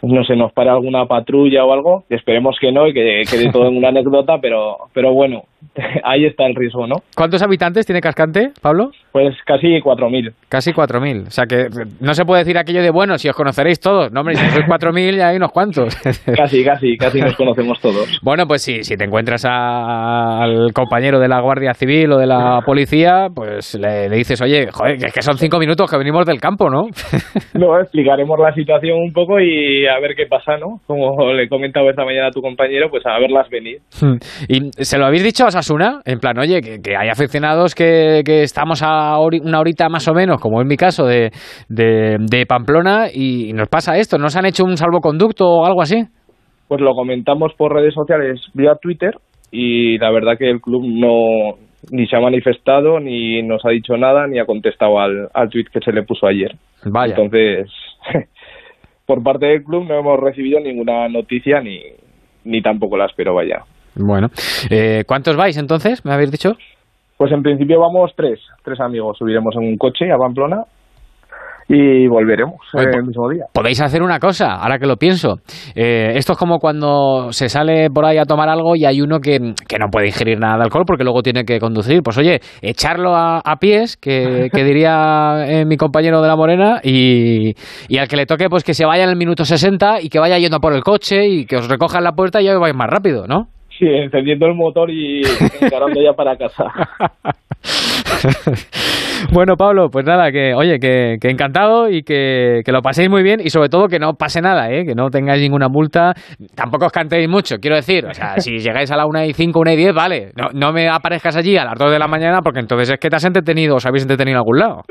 no 0.00 0.24
sé, 0.24 0.34
nos 0.34 0.50
pare 0.52 0.70
alguna 0.70 1.04
patrulla 1.04 1.66
o 1.66 1.72
algo, 1.74 2.04
esperemos 2.08 2.56
que 2.58 2.72
no 2.72 2.88
y 2.88 2.94
que 2.94 3.24
quede 3.30 3.52
todo 3.52 3.68
en 3.68 3.76
una 3.76 3.88
anécdota, 3.94 4.38
pero, 4.40 4.76
pero 4.94 5.12
bueno, 5.12 5.42
ahí 6.04 6.24
está 6.26 6.46
el 6.46 6.54
riesgo, 6.54 6.86
¿no? 6.86 6.96
¿Cuántos 7.16 7.42
habitantes 7.42 7.86
tiene 7.86 8.00
Cascante, 8.00 8.50
Pablo? 8.60 8.90
Pues 9.12 9.34
casi 9.44 9.66
4.000. 9.80 10.32
Casi 10.48 10.72
4.000. 10.72 11.26
O 11.28 11.30
sea 11.30 11.44
que 11.46 11.66
no 12.00 12.14
se 12.14 12.24
puede 12.24 12.42
decir 12.42 12.58
aquello 12.58 12.82
de, 12.82 12.90
bueno, 12.90 13.16
si 13.18 13.28
os 13.28 13.36
conoceréis 13.36 13.78
todos. 13.80 14.10
No, 14.12 14.20
hombre, 14.20 14.34
si 14.36 14.44
sois 14.50 14.66
4.000 14.66 15.16
ya 15.16 15.28
hay 15.28 15.36
unos 15.36 15.52
cuantos. 15.52 15.94
Casi, 16.36 16.64
casi, 16.64 16.96
casi 16.96 17.20
nos 17.20 17.36
conocemos 17.36 17.80
todos. 17.80 18.18
Bueno, 18.22 18.46
pues 18.46 18.62
sí, 18.62 18.82
si 18.82 18.96
te 18.96 19.04
encuentras 19.04 19.44
a- 19.44 20.42
al 20.42 20.72
compañero 20.72 21.18
de 21.20 21.28
la 21.28 21.40
Guardia 21.40 21.74
Civil 21.74 22.12
o 22.12 22.18
de 22.18 22.26
la 22.26 22.60
policía, 22.64 23.28
pues 23.34 23.74
le, 23.74 24.08
le 24.08 24.16
dices, 24.16 24.40
oye, 24.42 24.68
joder, 24.72 24.98
que 24.98 25.06
es 25.06 25.12
que 25.12 25.22
son 25.22 25.38
cinco 25.38 25.58
minutos 25.58 25.90
que 25.90 25.96
venimos 25.98 26.26
del 26.26 26.40
campo, 26.40 26.68
¿no? 26.70 26.86
No, 27.54 27.78
explicaremos 27.78 28.38
la 28.40 28.52
situación 28.52 28.98
un 28.98 29.12
poco 29.12 29.38
y 29.40 29.86
a 29.86 29.98
ver 30.00 30.14
qué 30.16 30.26
pasa, 30.26 30.56
¿no? 30.56 30.80
Como 30.86 31.32
le 31.32 31.44
he 31.44 31.48
comentado 31.48 31.88
esta 31.88 32.04
mañana 32.04 32.28
a 32.28 32.30
tu 32.30 32.40
compañero, 32.42 32.90
pues 32.90 33.04
a 33.06 33.18
verlas 33.18 33.48
venir. 33.48 33.78
¿Y 34.48 34.70
se 34.84 34.98
lo 34.98 35.06
habéis 35.06 35.22
dicho 35.22 35.44
a 35.46 35.50
Sasuna? 35.64 36.00
En 36.04 36.18
plan, 36.18 36.38
oye, 36.38 36.60
que, 36.60 36.78
que 36.82 36.96
hay 36.96 37.08
aficionados 37.08 37.74
que, 37.74 38.22
que 38.24 38.42
estamos 38.42 38.82
a 38.82 39.16
hori- 39.16 39.40
una 39.42 39.60
horita 39.60 39.88
más 39.88 40.06
o 40.08 40.12
menos, 40.14 40.40
como 40.40 40.60
es 40.60 40.66
mi 40.66 40.76
caso, 40.76 41.06
de, 41.06 41.30
de, 41.68 42.16
de 42.20 42.46
Pamplona, 42.46 43.06
y 43.12 43.52
nos 43.54 43.68
pasa 43.68 43.96
esto. 43.96 44.18
¿Nos 44.18 44.36
han 44.36 44.46
hecho 44.46 44.64
un 44.64 44.76
salvoconducto 44.76 45.46
o 45.46 45.64
algo 45.64 45.80
así? 45.82 46.04
Pues 46.68 46.80
lo 46.80 46.92
comentamos 46.94 47.52
por 47.56 47.72
redes 47.72 47.94
sociales 47.94 48.40
vía 48.54 48.74
Twitter 48.80 49.14
y 49.50 49.96
la 49.98 50.10
verdad 50.10 50.36
que 50.38 50.50
el 50.50 50.60
club 50.60 50.82
no 50.86 51.56
ni 51.90 52.06
se 52.06 52.16
ha 52.16 52.20
manifestado, 52.20 52.98
ni 53.00 53.42
nos 53.42 53.64
ha 53.64 53.70
dicho 53.70 53.96
nada, 53.96 54.26
ni 54.26 54.38
ha 54.38 54.46
contestado 54.46 54.98
al, 55.00 55.28
al 55.34 55.48
tweet 55.50 55.66
que 55.72 55.80
se 55.80 55.92
le 55.92 56.02
puso 56.02 56.26
ayer. 56.26 56.52
Vaya. 56.86 57.14
Entonces, 57.16 57.70
por 59.06 59.22
parte 59.22 59.46
del 59.46 59.62
club 59.64 59.84
no 59.86 59.98
hemos 59.98 60.18
recibido 60.20 60.60
ninguna 60.60 61.08
noticia 61.08 61.60
ni, 61.60 61.78
ni 62.44 62.62
tampoco 62.62 62.96
la 62.96 63.06
espero, 63.06 63.34
vaya. 63.34 63.58
Bueno, 63.96 64.28
eh, 64.70 65.04
¿cuántos 65.06 65.36
vais 65.36 65.56
entonces? 65.56 66.04
¿Me 66.04 66.12
habéis 66.12 66.30
dicho? 66.30 66.52
Pues 67.16 67.30
en 67.32 67.42
principio 67.42 67.78
vamos 67.80 68.12
tres, 68.16 68.40
tres 68.64 68.80
amigos. 68.80 69.16
Subiremos 69.18 69.54
en 69.56 69.68
un 69.68 69.76
coche 69.76 70.10
a 70.12 70.16
Pamplona 70.18 70.62
y 71.66 72.06
volveremos 72.08 72.56
Oye, 72.74 72.84
el 72.86 72.90
po- 72.90 73.06
mismo 73.06 73.30
día. 73.30 73.44
Podéis 73.52 73.80
hacer 73.80 74.02
una 74.02 74.18
cosa, 74.18 74.56
ahora 74.56 74.78
que 74.78 74.86
lo 74.86 74.96
pienso. 74.96 75.36
Eh, 75.74 76.12
esto 76.16 76.32
es 76.32 76.38
como 76.38 76.58
cuando 76.58 77.32
se 77.32 77.48
sale 77.48 77.88
por 77.88 78.04
ahí 78.04 78.18
a 78.18 78.24
tomar 78.26 78.50
algo 78.50 78.76
y 78.76 78.84
hay 78.84 79.00
uno 79.00 79.18
que, 79.20 79.38
que 79.66 79.78
no 79.78 79.86
puede 79.90 80.08
ingerir 80.08 80.38
nada 80.38 80.56
de 80.58 80.64
alcohol 80.64 80.84
porque 80.86 81.04
luego 81.04 81.22
tiene 81.22 81.44
que 81.44 81.58
conducir. 81.60 82.02
Pues 82.02 82.18
oye, 82.18 82.40
echarlo 82.60 83.14
a, 83.14 83.38
a 83.42 83.56
pies, 83.56 83.96
que, 83.96 84.50
que 84.52 84.64
diría 84.64 85.44
eh, 85.46 85.64
mi 85.64 85.76
compañero 85.78 86.20
de 86.20 86.28
la 86.28 86.36
Morena, 86.36 86.80
y, 86.82 87.54
y 87.88 87.98
al 87.98 88.08
que 88.08 88.16
le 88.16 88.26
toque, 88.26 88.48
pues 88.50 88.62
que 88.62 88.74
se 88.74 88.84
vaya 88.84 89.04
en 89.04 89.10
el 89.10 89.16
minuto 89.16 89.44
60 89.46 90.02
y 90.02 90.10
que 90.10 90.18
vaya 90.18 90.36
yendo 90.38 90.58
por 90.60 90.74
el 90.74 90.82
coche 90.82 91.26
y 91.26 91.46
que 91.46 91.56
os 91.56 91.68
recojan 91.68 92.04
la 92.04 92.12
puerta 92.12 92.42
y 92.42 92.44
ya 92.44 92.58
vais 92.58 92.74
más 92.74 92.90
rápido, 92.90 93.26
¿no? 93.26 93.46
Sí, 93.78 93.86
encendiendo 93.86 94.46
el 94.46 94.54
motor 94.54 94.90
y 94.90 95.22
encarando 95.60 96.00
ya 96.00 96.12
para 96.12 96.36
casa. 96.36 96.64
bueno, 99.32 99.56
Pablo, 99.56 99.88
pues 99.90 100.04
nada, 100.04 100.30
que 100.30 100.54
oye, 100.54 100.78
que, 100.78 101.16
que 101.20 101.28
encantado 101.28 101.88
y 101.90 102.02
que, 102.02 102.60
que, 102.64 102.72
lo 102.72 102.82
paséis 102.82 103.10
muy 103.10 103.22
bien 103.22 103.40
y 103.42 103.50
sobre 103.50 103.68
todo 103.68 103.88
que 103.88 103.98
no 103.98 104.14
pase 104.14 104.40
nada, 104.40 104.70
¿eh? 104.70 104.84
que 104.84 104.94
no 104.94 105.10
tengáis 105.10 105.42
ninguna 105.42 105.68
multa, 105.68 106.12
tampoco 106.54 106.86
os 106.86 106.92
cantéis 106.92 107.28
mucho, 107.28 107.56
quiero 107.58 107.76
decir, 107.76 108.06
o 108.06 108.14
sea, 108.14 108.38
si 108.38 108.58
llegáis 108.58 108.90
a 108.92 108.96
la 108.96 109.06
1 109.06 109.24
y 109.24 109.32
5, 109.32 109.58
1 109.58 109.72
y 109.72 109.76
10, 109.76 109.94
vale, 109.94 110.30
no, 110.36 110.50
no 110.52 110.72
me 110.72 110.88
aparezcas 110.88 111.36
allí 111.36 111.56
a 111.56 111.64
las 111.64 111.78
2 111.78 111.90
de 111.90 111.98
la 111.98 112.06
mañana 112.06 112.40
porque 112.42 112.60
entonces 112.60 112.90
es 112.90 113.00
que 113.00 113.10
te 113.10 113.16
has 113.16 113.24
entretenido, 113.24 113.76
os 113.76 113.86
habéis 113.86 114.04
entretenido 114.04 114.36
en 114.36 114.38
algún 114.38 114.58
lado. 114.58 114.82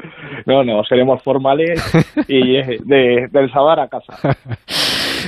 No, 0.45 0.63
no, 0.63 0.83
seremos 0.83 1.21
formales 1.23 1.81
y 2.27 2.57
de, 2.85 3.27
del 3.31 3.51
sabar 3.51 3.79
a 3.79 3.87
casa. 3.87 4.35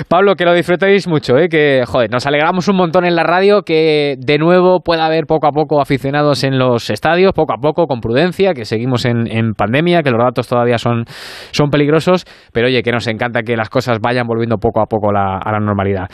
Pablo, 0.10 0.36
que 0.36 0.46
lo 0.46 0.54
disfrutéis 0.54 1.08
mucho, 1.08 1.38
¿eh? 1.38 1.48
que 1.48 1.84
joder, 1.88 2.12
nos 2.12 2.26
alegramos 2.28 2.68
un 2.68 2.76
montón 2.76 3.06
en 3.06 3.16
la 3.16 3.24
radio 3.24 3.62
que 3.62 4.16
de 4.20 4.38
nuevo 4.38 4.82
pueda 4.82 5.06
haber 5.06 5.26
poco 5.26 5.48
a 5.48 5.52
poco 5.52 5.82
aficionados 5.82 6.44
en 6.44 6.58
los 6.58 6.90
estadios, 6.90 7.32
poco 7.34 7.54
a 7.54 7.58
poco, 7.58 7.88
con 7.88 8.02
prudencia, 8.02 8.54
que 8.54 8.66
seguimos 8.66 9.06
en, 9.06 9.32
en 9.32 9.54
pandemia, 9.54 10.04
que 10.04 10.12
los 10.12 10.22
datos 10.22 10.48
todavía 10.48 10.78
son, 10.78 11.06
son 11.52 11.70
peligrosos, 11.70 12.26
pero 12.52 12.68
oye, 12.68 12.82
que 12.84 12.92
nos 12.92 13.08
encanta 13.08 13.42
que 13.44 13.56
las 13.56 13.70
cosas 13.70 14.00
vayan 14.02 14.28
volviendo 14.28 14.58
poco 14.58 14.82
a 14.82 14.86
poco 14.86 15.12
la, 15.12 15.38
a 15.38 15.52
la 15.52 15.60
normalidad. 15.60 16.08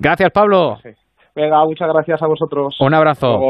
Gracias, 0.00 0.30
Pablo. 0.32 0.76
Sí. 0.82 0.90
Venga, 1.36 1.64
muchas 1.64 1.88
gracias 1.92 2.22
a 2.22 2.28
vosotros. 2.28 2.76
Un 2.80 2.94
abrazo. 2.94 3.40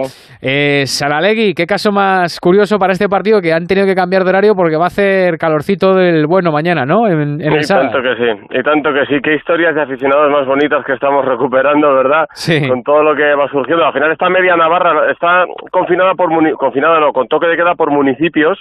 Eh, 0.40 0.84
Saralegui, 0.86 1.52
qué 1.52 1.66
caso 1.66 1.92
más 1.92 2.40
curioso 2.40 2.78
para 2.78 2.94
este 2.94 3.10
partido 3.10 3.42
que 3.42 3.52
han 3.52 3.66
tenido 3.66 3.86
que 3.86 3.94
cambiar 3.94 4.24
de 4.24 4.30
horario 4.30 4.54
porque 4.54 4.76
va 4.76 4.84
a 4.84 4.86
hacer 4.86 5.36
calorcito 5.36 5.94
del 5.94 6.26
bueno 6.26 6.50
mañana, 6.50 6.86
¿no? 6.86 7.06
En, 7.06 7.20
en 7.20 7.52
y 7.52 7.56
el 7.56 7.66
tanto 7.68 7.98
que 8.00 8.14
sí, 8.16 8.46
y 8.58 8.62
tanto 8.62 8.90
que 8.90 9.04
sí. 9.04 9.20
Qué 9.22 9.34
historias 9.34 9.74
de 9.74 9.82
aficionados 9.82 10.30
más 10.30 10.46
bonitas 10.46 10.82
que 10.86 10.94
estamos 10.94 11.26
recuperando, 11.26 11.94
¿verdad? 11.94 12.24
Sí. 12.32 12.66
Con 12.66 12.82
todo 12.82 13.02
lo 13.02 13.14
que 13.14 13.34
va 13.34 13.48
surgiendo. 13.50 13.84
Al 13.84 13.92
final 13.92 14.12
esta 14.12 14.30
media 14.30 14.56
Navarra 14.56 15.10
está 15.12 15.44
confinada 15.70 16.14
por 16.14 16.30
muni- 16.30 16.52
confinada 16.52 16.98
no, 17.00 17.12
con 17.12 17.28
toque 17.28 17.48
de 17.48 17.56
queda 17.56 17.74
por 17.74 17.90
municipios. 17.90 18.58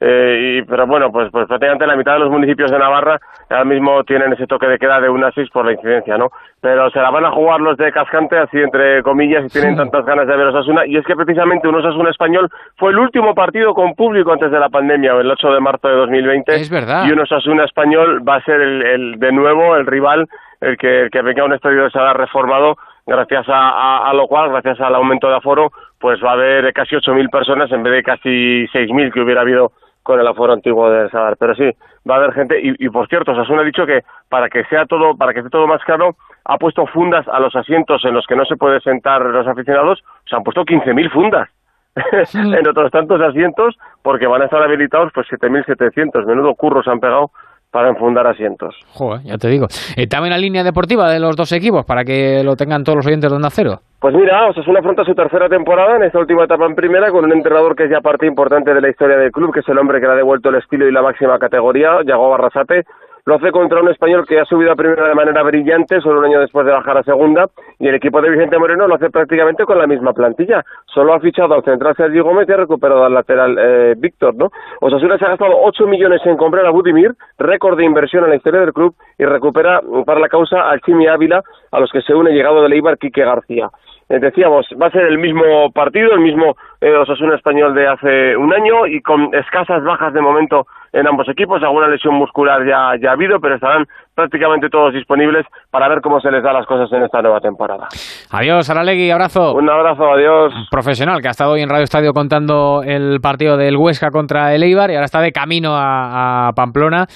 Eh, 0.00 0.58
y, 0.58 0.62
pero 0.62 0.86
bueno, 0.86 1.10
pues, 1.12 1.30
pues 1.30 1.46
prácticamente 1.46 1.86
la 1.86 1.96
mitad 1.96 2.14
de 2.14 2.18
los 2.18 2.30
municipios 2.30 2.70
de 2.70 2.78
Navarra 2.78 3.18
ahora 3.48 3.64
mismo 3.64 4.02
tienen 4.04 4.32
ese 4.32 4.46
toque 4.46 4.66
de 4.66 4.78
queda 4.78 5.00
de 5.00 5.08
una 5.08 5.30
6 5.30 5.48
por 5.50 5.64
la 5.64 5.72
incidencia, 5.72 6.18
¿no? 6.18 6.30
Pero 6.60 6.90
se 6.90 6.98
la 6.98 7.10
van 7.10 7.24
a 7.24 7.30
jugar 7.30 7.60
los 7.60 7.76
de 7.76 7.92
Cascante, 7.92 8.36
así 8.36 8.58
entre 8.58 9.02
comillas, 9.02 9.44
y 9.44 9.48
tienen 9.48 9.76
tantas 9.76 10.04
ganas 10.04 10.26
de 10.26 10.36
ver 10.36 10.48
Osasuna. 10.48 10.84
Y 10.86 10.96
es 10.96 11.06
que 11.06 11.14
precisamente 11.14 11.68
un 11.68 11.76
Osasuna 11.76 12.10
español 12.10 12.50
fue 12.76 12.90
el 12.90 12.98
último 12.98 13.34
partido 13.34 13.72
con 13.72 13.94
público 13.94 14.32
antes 14.32 14.50
de 14.50 14.58
la 14.58 14.68
pandemia, 14.68 15.12
el 15.12 15.30
8 15.30 15.52
de 15.52 15.60
marzo 15.60 15.88
de 15.88 15.94
2020. 15.94 16.54
Es 16.54 16.70
verdad. 16.70 17.06
Y 17.06 17.12
un 17.12 17.20
Osasuna 17.20 17.64
español 17.64 18.26
va 18.28 18.36
a 18.36 18.44
ser 18.44 18.60
el, 18.60 18.82
el 18.82 19.18
de 19.20 19.32
nuevo 19.32 19.76
el 19.76 19.86
rival, 19.86 20.26
el 20.60 20.76
que, 20.76 21.02
el 21.02 21.10
que 21.10 21.22
venga 21.22 21.42
a 21.42 21.46
un 21.46 21.54
estadio 21.54 21.84
de 21.84 21.90
Sadar 21.90 22.18
reformado, 22.18 22.76
gracias 23.06 23.48
a, 23.48 23.70
a, 23.70 24.10
a 24.10 24.14
lo 24.14 24.26
cual, 24.26 24.50
gracias 24.50 24.80
al 24.80 24.94
aumento 24.94 25.28
de 25.28 25.36
aforo, 25.36 25.70
pues 26.00 26.22
va 26.22 26.30
a 26.30 26.34
haber 26.34 26.72
casi 26.72 26.96
8.000 26.96 27.30
personas 27.30 27.70
en 27.70 27.82
vez 27.82 27.92
de 27.92 28.02
casi 28.02 28.66
6.000 28.66 29.12
que 29.12 29.20
hubiera 29.20 29.42
habido 29.42 29.72
con 30.04 30.20
el 30.20 30.26
aforo 30.28 30.52
antiguo 30.52 30.88
del 30.88 31.10
Sadar. 31.10 31.36
Pero 31.36 31.56
sí, 31.56 31.68
va 32.08 32.14
a 32.14 32.18
haber 32.18 32.32
gente. 32.32 32.60
Y, 32.62 32.74
y 32.78 32.88
por 32.90 33.08
cierto, 33.08 33.32
Osasuna 33.32 33.62
ha 33.62 33.64
dicho 33.64 33.84
que 33.84 34.04
para 34.28 34.48
que 34.48 34.62
sea 34.66 34.86
todo, 34.86 35.16
para 35.16 35.32
que 35.32 35.40
esté 35.40 35.50
todo 35.50 35.66
más 35.66 35.82
claro, 35.82 36.14
ha 36.44 36.56
puesto 36.58 36.86
fundas 36.86 37.26
a 37.26 37.40
los 37.40 37.56
asientos 37.56 38.04
en 38.04 38.14
los 38.14 38.24
que 38.28 38.36
no 38.36 38.44
se 38.44 38.56
puede 38.56 38.80
sentar 38.80 39.22
los 39.22 39.48
aficionados. 39.48 40.04
Se 40.28 40.36
han 40.36 40.44
puesto 40.44 40.64
15.000 40.64 41.10
fundas. 41.10 41.48
en 42.34 42.66
otros 42.66 42.90
tantos 42.90 43.20
asientos 43.20 43.76
porque 44.02 44.26
van 44.26 44.42
a 44.42 44.46
estar 44.46 44.60
habilitados 44.60 45.12
pues 45.14 45.28
7.700 45.28 46.26
menudo 46.26 46.52
curro 46.56 46.82
se 46.82 46.90
han 46.90 46.98
pegado 46.98 47.30
para 47.74 47.88
enfundar 47.88 48.24
asientos 48.24 48.76
Joder, 48.92 49.20
ya 49.24 49.36
te 49.36 49.48
digo. 49.48 49.66
También 50.08 50.30
la 50.30 50.38
línea 50.38 50.62
deportiva 50.62 51.10
de 51.10 51.18
los 51.18 51.34
dos 51.34 51.50
equipos 51.50 51.84
para 51.84 52.04
que 52.04 52.44
lo 52.44 52.54
tengan 52.54 52.84
todos 52.84 52.96
los 52.96 53.06
oyentes 53.06 53.28
de 53.28 53.34
Onda 53.36 53.50
Cero. 53.50 53.80
Pues 53.98 54.14
mira, 54.14 54.46
Osasuna 54.46 54.78
afronta 54.78 55.04
su 55.04 55.14
tercera 55.14 55.48
temporada 55.48 55.96
en 55.96 56.04
esta 56.04 56.20
última 56.20 56.44
etapa 56.44 56.66
en 56.66 56.76
primera 56.76 57.10
con 57.10 57.24
un 57.24 57.32
entrenador 57.32 57.74
que 57.74 57.84
es 57.84 57.90
ya 57.90 58.00
parte 58.00 58.26
importante 58.26 58.72
de 58.72 58.80
la 58.80 58.90
historia 58.90 59.16
del 59.16 59.32
club, 59.32 59.52
que 59.52 59.60
es 59.60 59.68
el 59.68 59.78
hombre 59.78 60.00
que 60.00 60.06
le 60.06 60.12
ha 60.12 60.16
devuelto 60.16 60.50
el 60.50 60.56
estilo 60.56 60.86
y 60.86 60.92
la 60.92 61.02
máxima 61.02 61.38
categoría, 61.38 62.00
Yago 62.06 62.30
Barrasate. 62.30 62.84
Lo 63.26 63.36
hace 63.36 63.52
contra 63.52 63.80
un 63.80 63.88
español 63.88 64.26
que 64.26 64.38
ha 64.38 64.44
subido 64.44 64.70
a 64.70 64.76
primera 64.76 65.08
de 65.08 65.14
manera 65.14 65.42
brillante, 65.42 65.98
solo 66.02 66.18
un 66.18 66.26
año 66.26 66.40
después 66.40 66.66
de 66.66 66.72
bajar 66.72 66.98
a 66.98 67.02
segunda, 67.02 67.46
y 67.78 67.88
el 67.88 67.94
equipo 67.94 68.20
de 68.20 68.28
Vicente 68.28 68.58
Moreno 68.58 68.86
lo 68.86 68.96
hace 68.96 69.08
prácticamente 69.08 69.64
con 69.64 69.78
la 69.78 69.86
misma 69.86 70.12
plantilla. 70.12 70.62
Solo 70.84 71.14
ha 71.14 71.20
fichado 71.20 71.54
al 71.54 71.64
central 71.64 71.96
Sergio 71.96 72.22
Gómez 72.22 72.46
y 72.46 72.52
ha 72.52 72.58
recuperado 72.58 73.02
al 73.02 73.14
lateral 73.14 73.56
eh, 73.58 73.94
Víctor, 73.96 74.34
¿no? 74.34 74.50
Osasuna 74.82 75.16
se 75.16 75.24
ha 75.24 75.30
gastado 75.30 75.54
8 75.58 75.86
millones 75.86 76.20
en 76.26 76.36
comprar 76.36 76.66
a 76.66 76.70
Budimir, 76.70 77.14
récord 77.38 77.78
de 77.78 77.86
inversión 77.86 78.24
en 78.24 78.30
la 78.30 78.36
historia 78.36 78.60
del 78.60 78.74
club, 78.74 78.94
y 79.18 79.24
recupera 79.24 79.80
para 80.04 80.20
la 80.20 80.28
causa 80.28 80.68
al 80.68 80.82
Chimi 80.82 81.06
Ávila, 81.06 81.42
a 81.72 81.80
los 81.80 81.90
que 81.90 82.02
se 82.02 82.14
une 82.14 82.30
llegado 82.30 82.62
de 82.62 82.68
Leibar 82.68 82.98
Quique 82.98 83.24
García. 83.24 83.70
Eh, 84.10 84.18
decíamos, 84.18 84.66
va 84.80 84.88
a 84.88 84.90
ser 84.90 85.06
el 85.06 85.16
mismo 85.16 85.72
partido, 85.72 86.12
el 86.12 86.20
mismo 86.20 86.56
eh, 86.82 86.94
Osasuna 86.94 87.36
español 87.36 87.74
de 87.74 87.86
hace 87.86 88.36
un 88.36 88.52
año 88.52 88.86
y 88.86 89.00
con 89.00 89.34
escasas 89.34 89.82
bajas 89.82 90.12
de 90.12 90.20
momento 90.20 90.66
en 90.94 91.06
ambos 91.06 91.28
equipos, 91.28 91.62
alguna 91.62 91.88
lesión 91.88 92.14
muscular 92.14 92.60
ya, 92.66 92.94
ya 93.02 93.10
ha 93.10 93.12
habido, 93.12 93.40
pero 93.40 93.56
estarán 93.56 93.84
prácticamente 94.14 94.68
todos 94.68 94.94
disponibles 94.94 95.44
para 95.70 95.88
ver 95.88 96.00
cómo 96.00 96.20
se 96.20 96.30
les 96.30 96.42
da 96.42 96.52
las 96.52 96.66
cosas 96.66 96.90
en 96.92 97.02
esta 97.02 97.20
nueva 97.20 97.40
temporada. 97.40 97.88
Adiós, 98.30 98.70
Aralegui, 98.70 99.10
abrazo. 99.10 99.54
Un 99.54 99.68
abrazo, 99.68 100.04
adiós. 100.12 100.54
Profesional 100.70 101.20
que 101.20 101.28
ha 101.28 101.32
estado 101.32 101.52
hoy 101.52 101.62
en 101.62 101.68
Radio 101.68 101.82
Estadio 101.82 102.12
contando 102.12 102.82
el 102.84 103.18
partido 103.20 103.56
del 103.56 103.76
Huesca 103.76 104.10
contra 104.10 104.54
el 104.54 104.62
Eibar 104.62 104.90
y 104.90 104.94
ahora 104.94 105.06
está 105.06 105.20
de 105.20 105.32
camino 105.32 105.74
a, 105.74 106.48
a 106.48 106.52
Pamplona. 106.52 107.06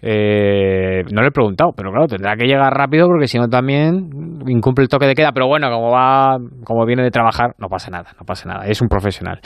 Eh, 0.00 1.02
no 1.12 1.22
le 1.22 1.28
he 1.28 1.30
preguntado, 1.32 1.72
pero 1.76 1.90
claro, 1.90 2.06
tendrá 2.06 2.36
que 2.36 2.46
llegar 2.46 2.72
rápido 2.72 3.06
porque 3.06 3.26
si 3.26 3.36
no 3.36 3.48
también 3.48 4.08
incumple 4.46 4.84
el 4.84 4.88
toque 4.88 5.06
de 5.06 5.14
queda. 5.14 5.32
Pero 5.32 5.46
bueno, 5.46 5.70
como 5.70 5.90
va, 5.90 6.38
como 6.64 6.84
viene 6.86 7.02
de 7.02 7.10
trabajar, 7.10 7.54
no 7.58 7.68
pasa 7.68 7.90
nada, 7.90 8.10
no 8.18 8.24
pasa 8.24 8.48
nada. 8.48 8.66
Es 8.66 8.80
un 8.80 8.88
profesional. 8.88 9.40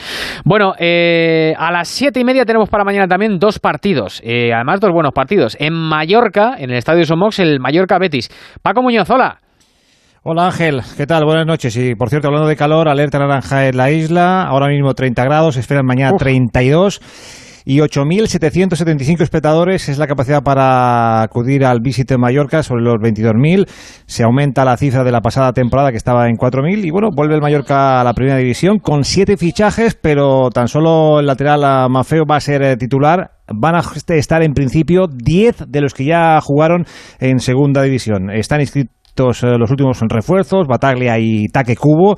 Bueno, 0.44 0.72
eh, 0.78 1.54
a 1.58 1.70
las 1.72 1.88
siete 1.88 2.20
y 2.20 2.24
media 2.24 2.44
tenemos 2.44 2.68
para 2.70 2.84
mañana 2.84 3.06
también 3.06 3.38
dos 3.38 3.58
partidos. 3.58 3.81
Eh, 4.22 4.52
además, 4.54 4.80
dos 4.80 4.92
buenos 4.92 5.12
partidos. 5.12 5.56
En 5.58 5.74
Mallorca, 5.74 6.54
en 6.56 6.70
el 6.70 6.76
Estadio 6.76 7.04
Somox, 7.04 7.40
el 7.40 7.58
Mallorca 7.58 7.98
Betis. 7.98 8.30
Paco 8.62 8.82
Muñoz, 8.82 9.10
hola. 9.10 9.38
Hola 10.24 10.46
Ángel, 10.46 10.82
¿qué 10.96 11.04
tal? 11.04 11.24
Buenas 11.24 11.46
noches. 11.46 11.76
Y 11.76 11.96
por 11.96 12.08
cierto, 12.08 12.28
hablando 12.28 12.46
de 12.46 12.54
calor, 12.54 12.88
alerta 12.88 13.18
naranja 13.18 13.66
en 13.66 13.76
la 13.76 13.90
isla, 13.90 14.44
ahora 14.44 14.68
mismo 14.68 14.94
30 14.94 15.24
grados, 15.24 15.56
esperan 15.56 15.84
mañana 15.84 16.16
32 16.16 17.00
y 17.64 17.78
8.775 17.78 19.22
espectadores 19.22 19.88
es 19.88 19.98
la 19.98 20.06
capacidad 20.06 20.42
para 20.42 21.22
acudir 21.22 21.64
al 21.64 21.80
Visit 21.80 22.10
en 22.10 22.20
Mallorca 22.20 22.62
sobre 22.62 22.82
los 22.82 22.96
22.000. 22.96 23.68
Se 24.06 24.24
aumenta 24.24 24.64
la 24.64 24.76
cifra 24.76 25.04
de 25.04 25.12
la 25.12 25.20
pasada 25.20 25.52
temporada 25.52 25.90
que 25.90 25.96
estaba 25.96 26.28
en 26.28 26.36
4.000 26.36 26.84
y 26.84 26.90
bueno, 26.90 27.08
vuelve 27.14 27.34
el 27.34 27.40
Mallorca 27.40 28.00
a 28.00 28.04
la 28.04 28.14
primera 28.14 28.38
división 28.38 28.78
con 28.78 29.04
siete 29.04 29.36
fichajes, 29.36 29.94
pero 29.94 30.50
tan 30.50 30.68
solo 30.68 31.20
el 31.20 31.26
lateral 31.26 31.90
Mafeo 31.90 32.24
va 32.24 32.36
a 32.36 32.40
ser 32.40 32.62
eh, 32.62 32.76
titular. 32.76 33.32
Van 33.54 33.74
a 33.74 33.82
estar 34.08 34.42
en 34.42 34.54
principio 34.54 35.06
10 35.06 35.64
de 35.68 35.80
los 35.80 35.94
que 35.94 36.04
ya 36.04 36.40
jugaron 36.40 36.86
en 37.20 37.40
segunda 37.40 37.82
división. 37.82 38.30
Están 38.30 38.60
inscritos 38.60 39.42
eh, 39.42 39.58
los 39.58 39.70
últimos 39.70 40.00
refuerzos, 40.08 40.66
Bataglia 40.66 41.18
y 41.18 41.48
Taque 41.48 41.76
Cubo 41.76 42.16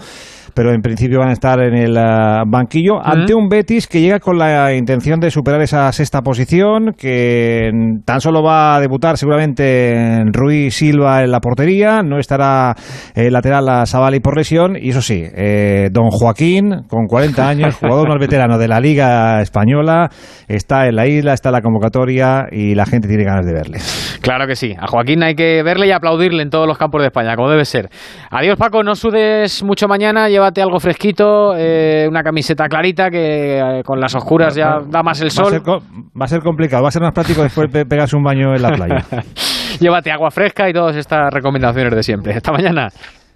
pero 0.55 0.73
en 0.73 0.81
principio 0.81 1.19
van 1.19 1.31
a 1.31 1.33
estar 1.33 1.61
en 1.61 1.75
el 1.75 1.97
uh, 1.97 2.45
banquillo 2.47 3.05
ante 3.05 3.35
un 3.35 3.49
Betis 3.49 3.87
que 3.87 4.01
llega 4.01 4.21
con 4.21 4.39
la 4.39 4.75
intención 4.75 5.21
de 5.21 5.31
superar 5.31 5.61
esa 5.63 5.91
sexta 5.93 6.23
posición, 6.23 6.93
que 6.97 7.71
tan 8.05 8.21
solo 8.21 8.43
va 8.43 8.77
a 8.77 8.81
debutar 8.81 9.17
seguramente 9.19 9.95
en 9.95 10.33
Ruiz 10.33 10.75
Silva 10.75 11.23
en 11.23 11.31
la 11.31 11.41
portería, 11.41 12.03
no 12.03 12.19
estará 12.19 12.75
el 13.15 13.33
lateral 13.33 13.69
a 13.69 13.87
Savali 13.87 14.21
por 14.21 14.37
lesión, 14.37 14.77
y 14.81 14.91
eso 14.91 15.03
sí, 15.03 15.25
eh, 15.35 15.89
don 15.93 16.11
Joaquín, 16.11 16.85
con 16.89 17.07
40 17.07 17.49
años, 17.49 17.77
jugador 17.77 18.09
más 18.09 18.19
veterano 18.19 18.59
de 18.59 18.69
la 18.69 18.81
Liga 18.81 19.41
Española, 19.41 20.11
está 20.49 20.87
en 20.87 20.97
la 20.97 21.07
isla, 21.07 21.35
está 21.35 21.49
en 21.49 21.55
la 21.55 21.63
convocatoria 21.63 22.47
y 22.51 22.75
la 22.75 22.87
gente 22.87 23.09
tiene 23.09 23.25
ganas 23.25 23.47
de 23.47 23.53
verle. 23.53 23.79
Claro 24.21 24.47
que 24.47 24.57
sí, 24.57 24.75
a 24.79 24.87
Joaquín 24.87 25.23
hay 25.23 25.35
que 25.35 25.63
verle 25.63 25.87
y 25.87 25.91
aplaudirle 25.91 26.43
en 26.43 26.51
todos 26.51 26.67
los 26.67 26.79
campos 26.79 27.01
de 27.01 27.09
España, 27.09 27.37
como 27.37 27.51
debe 27.51 27.65
ser. 27.65 27.89
Adiós 28.31 28.57
Paco, 28.57 28.83
no 28.83 28.95
sudes 28.95 29.63
mucho 29.63 29.89
mañana, 29.89 30.29
llévate 30.45 30.61
algo 30.61 30.78
fresquito, 30.78 31.55
eh, 31.57 32.07
una 32.07 32.22
camiseta 32.22 32.68
clarita 32.68 33.09
que 33.09 33.59
eh, 33.59 33.82
con 33.82 33.99
las 33.99 34.14
oscuras 34.14 34.55
ya 34.55 34.78
da 34.86 35.03
más 35.03 35.18
el 35.22 35.30
sol. 35.30 35.45
Va 35.45 35.49
a, 35.49 35.80
ser, 35.80 36.11
va 36.20 36.24
a 36.24 36.28
ser 36.28 36.40
complicado, 36.42 36.82
va 36.82 36.88
a 36.88 36.92
ser 36.92 37.01
más 37.01 37.14
práctico 37.14 37.42
después 37.42 37.72
de 37.72 37.86
pegarse 37.86 38.14
un 38.14 38.22
baño 38.22 38.55
en 38.55 38.61
la 38.61 38.70
playa. 38.70 39.05
llévate 39.80 40.11
agua 40.12 40.30
fresca 40.30 40.68
y 40.68 40.74
todas 40.74 40.97
estas 40.97 41.32
recomendaciones 41.32 41.95
de 41.95 42.03
siempre. 42.03 42.34
Hasta 42.34 42.53
mañana. 42.53 42.88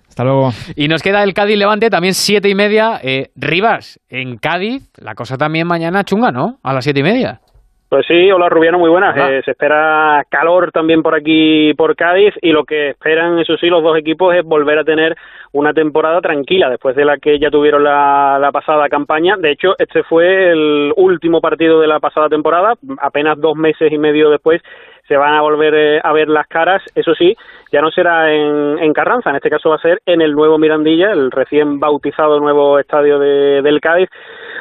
Hasta 0.06 0.24
luego. 0.24 0.50
Y 0.76 0.88
nos 0.88 1.02
queda 1.02 1.22
el 1.22 1.32
Cádiz 1.32 1.56
Levante, 1.56 1.88
también 1.88 2.12
siete 2.12 2.50
y 2.50 2.54
media. 2.54 3.00
Eh, 3.02 3.30
Rivas, 3.36 4.00
en 4.10 4.36
Cádiz, 4.36 4.90
la 4.98 5.14
cosa 5.14 5.38
también 5.38 5.66
mañana 5.66 6.04
chunga, 6.04 6.30
¿no? 6.30 6.58
A 6.62 6.74
las 6.74 6.84
siete 6.84 7.00
y 7.00 7.04
media. 7.04 7.40
Pues 7.88 8.04
sí, 8.06 8.30
hola 8.30 8.50
Rubiano, 8.50 8.78
muy 8.78 8.90
buenas. 8.90 9.16
Eh, 9.16 9.40
se 9.46 9.52
espera 9.52 10.22
calor 10.28 10.70
también 10.72 11.02
por 11.02 11.14
aquí, 11.14 11.72
por 11.72 11.96
Cádiz, 11.96 12.34
y 12.42 12.52
lo 12.52 12.64
que 12.64 12.90
esperan, 12.90 13.38
eso 13.38 13.56
sí, 13.56 13.68
los 13.68 13.82
dos 13.82 13.96
equipos 13.96 14.34
es 14.34 14.44
volver 14.44 14.78
a 14.78 14.84
tener 14.84 15.16
una 15.52 15.72
temporada 15.72 16.20
tranquila 16.20 16.68
después 16.68 16.94
de 16.96 17.06
la 17.06 17.16
que 17.16 17.38
ya 17.38 17.50
tuvieron 17.50 17.82
la, 17.82 18.36
la 18.38 18.52
pasada 18.52 18.90
campaña. 18.90 19.36
De 19.38 19.52
hecho, 19.52 19.74
este 19.78 20.02
fue 20.02 20.52
el 20.52 20.92
último 20.96 21.40
partido 21.40 21.80
de 21.80 21.86
la 21.86 21.98
pasada 21.98 22.28
temporada, 22.28 22.74
apenas 23.00 23.40
dos 23.40 23.56
meses 23.56 23.90
y 23.90 23.96
medio 23.96 24.28
después 24.28 24.60
se 25.08 25.16
van 25.16 25.32
a 25.32 25.40
volver 25.40 25.74
eh, 25.74 26.00
a 26.04 26.12
ver 26.12 26.28
las 26.28 26.46
caras, 26.46 26.82
eso 26.94 27.14
sí, 27.14 27.34
ya 27.72 27.80
no 27.80 27.90
será 27.90 28.30
en, 28.30 28.78
en, 28.78 28.92
Carranza, 28.92 29.30
en 29.30 29.36
este 29.36 29.48
caso 29.48 29.70
va 29.70 29.76
a 29.76 29.80
ser 29.80 30.02
en 30.04 30.20
el 30.20 30.32
nuevo 30.32 30.58
Mirandilla, 30.58 31.12
el 31.12 31.30
recién 31.30 31.80
bautizado 31.80 32.38
nuevo 32.38 32.78
estadio 32.78 33.18
de, 33.18 33.62
del 33.62 33.80
Cádiz. 33.80 34.10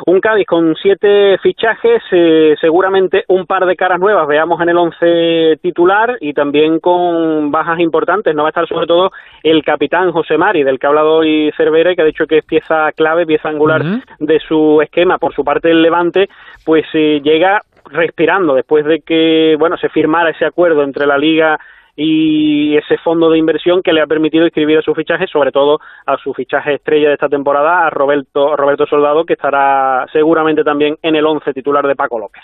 Un 0.06 0.20
Cádiz 0.20 0.46
con 0.46 0.76
siete 0.76 1.38
fichajes, 1.40 2.04
eh, 2.12 2.56
seguramente 2.62 3.24
un 3.28 3.46
par 3.46 3.66
de 3.66 3.76
caras 3.76 4.00
nuevas 4.00 4.28
veamos 4.28 4.62
en 4.62 4.70
el 4.70 4.78
once 4.78 5.58
titular 5.62 6.18
y 6.22 6.34
también 6.34 6.80
con 6.80 7.52
bajas 7.52 7.80
importantes. 7.80 8.36
No 8.36 8.44
va 8.44 8.50
a 8.50 8.52
estar 8.52 8.68
sobre 8.68 8.86
todo 8.86 9.12
el 9.44 9.64
capitán 9.64 10.12
José 10.12 10.38
Mari, 10.38 10.64
del 10.64 10.80
que 10.80 10.86
ha 10.86 10.90
hablado 10.90 11.16
hoy 11.18 11.52
Cervera 11.58 11.92
y 11.92 11.96
que 11.96 12.02
ha 12.02 12.06
dicho 12.06 12.28
que 12.28 12.40
es 12.40 12.46
pieza 12.46 12.92
clave, 12.92 13.26
pieza 13.26 13.50
angular 13.50 13.82
de 14.20 14.40
su 14.40 14.82
esquema. 14.82 15.18
Por 15.18 15.34
su 15.34 15.44
parte, 15.44 15.72
el 15.72 15.82
Levante, 15.82 16.30
pues 16.64 16.86
eh, 16.94 17.20
llega 17.24 17.62
respirando 17.90 18.54
después 18.54 18.86
de 18.86 19.00
que 19.00 19.56
bueno 19.58 19.78
se 19.78 19.90
firmara 19.90 20.32
ese 20.32 20.46
acuerdo 20.46 20.84
entre 20.84 21.08
la 21.08 21.18
liga 21.18 21.58
y 22.00 22.78
ese 22.78 22.98
fondo 23.00 23.30
de 23.30 23.40
inversión 23.40 23.82
que 23.82 23.92
le 23.92 24.02
ha 24.02 24.06
permitido 24.06 24.46
inscribir 24.46 24.78
a 24.78 24.84
su 24.84 24.94
fichaje, 24.94 25.26
sobre 25.28 25.52
todo 25.52 25.80
a 26.06 26.16
su 26.18 26.32
fichaje 26.34 26.76
estrella 26.76 27.08
de 27.08 27.16
esta 27.16 27.28
temporada, 27.28 27.88
a 27.88 27.90
Roberto, 27.90 28.56
Roberto 28.56 28.86
Soldado, 28.86 29.26
que 29.26 29.34
estará 29.34 30.06
seguramente 30.14 30.64
también 30.64 30.96
en 31.02 31.16
el 31.16 31.26
once 31.26 31.52
titular 31.54 31.86
de 31.88 31.96
Paco 31.96 32.20
López. 32.20 32.44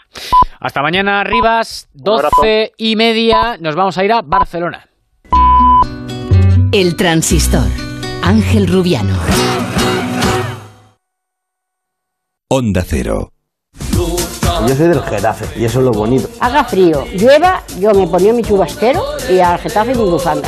Hasta 0.60 0.82
mañana, 0.82 1.24
Rivas, 1.24 1.88
doce 1.94 2.72
y 2.78 2.96
media, 2.96 3.58
nos 3.60 3.76
vamos 3.76 3.98
a 4.00 4.04
ir 4.04 4.12
a 4.12 4.22
Barcelona. 4.24 4.86
El 6.72 6.98
transistor, 6.98 7.70
Ángel 8.24 8.68
Rubiano. 8.68 9.14
Onda 12.50 12.82
Cero. 12.84 13.30
Yo 14.68 14.76
soy 14.76 14.88
del 14.88 15.02
Getafe 15.02 15.60
y 15.60 15.66
eso 15.66 15.80
es 15.80 15.86
lo 15.86 15.92
bonito. 15.92 16.30
Haga 16.40 16.64
frío, 16.64 17.06
llueva, 17.14 17.64
yo 17.80 17.94
me 17.94 18.08
ponía 18.08 18.32
mi 18.34 18.44
chubastero 18.44 19.04
y 19.30 19.40
al 19.40 19.60
Getafe 19.60 19.94
mi 19.94 20.04
bufanda. 20.04 20.48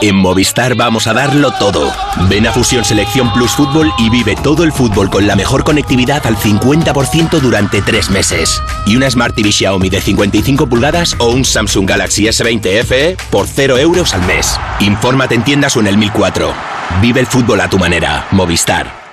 En 0.00 0.16
Movistar 0.16 0.74
vamos 0.74 1.06
a 1.06 1.12
darlo 1.12 1.50
todo. 1.58 1.92
Ven 2.30 2.46
a 2.46 2.52
Fusión 2.52 2.82
Selección 2.82 3.30
Plus 3.34 3.50
Fútbol 3.50 3.92
y 3.98 4.08
vive 4.08 4.34
todo 4.36 4.64
el 4.64 4.72
fútbol 4.72 5.10
con 5.10 5.26
la 5.26 5.36
mejor 5.36 5.64
conectividad 5.64 6.26
al 6.26 6.36
50% 6.36 7.38
durante 7.38 7.82
tres 7.82 8.08
meses. 8.08 8.62
Y 8.86 8.96
una 8.96 9.10
Smart 9.10 9.34
TV 9.34 9.52
Xiaomi 9.52 9.90
de 9.90 10.00
55 10.00 10.66
pulgadas 10.66 11.14
o 11.18 11.28
un 11.28 11.44
Samsung 11.44 11.86
Galaxy 11.86 12.24
S20 12.24 12.84
FE 12.84 13.16
por 13.30 13.46
0 13.46 13.76
euros 13.76 14.14
al 14.14 14.22
mes. 14.26 14.58
Infórmate 14.80 15.34
en 15.34 15.44
tiendas 15.44 15.76
o 15.76 15.80
en 15.80 15.88
el 15.88 15.98
1004. 15.98 16.54
Vive 17.02 17.20
el 17.20 17.26
fútbol 17.26 17.60
a 17.60 17.68
tu 17.68 17.78
manera. 17.78 18.26
Movistar. 18.30 19.08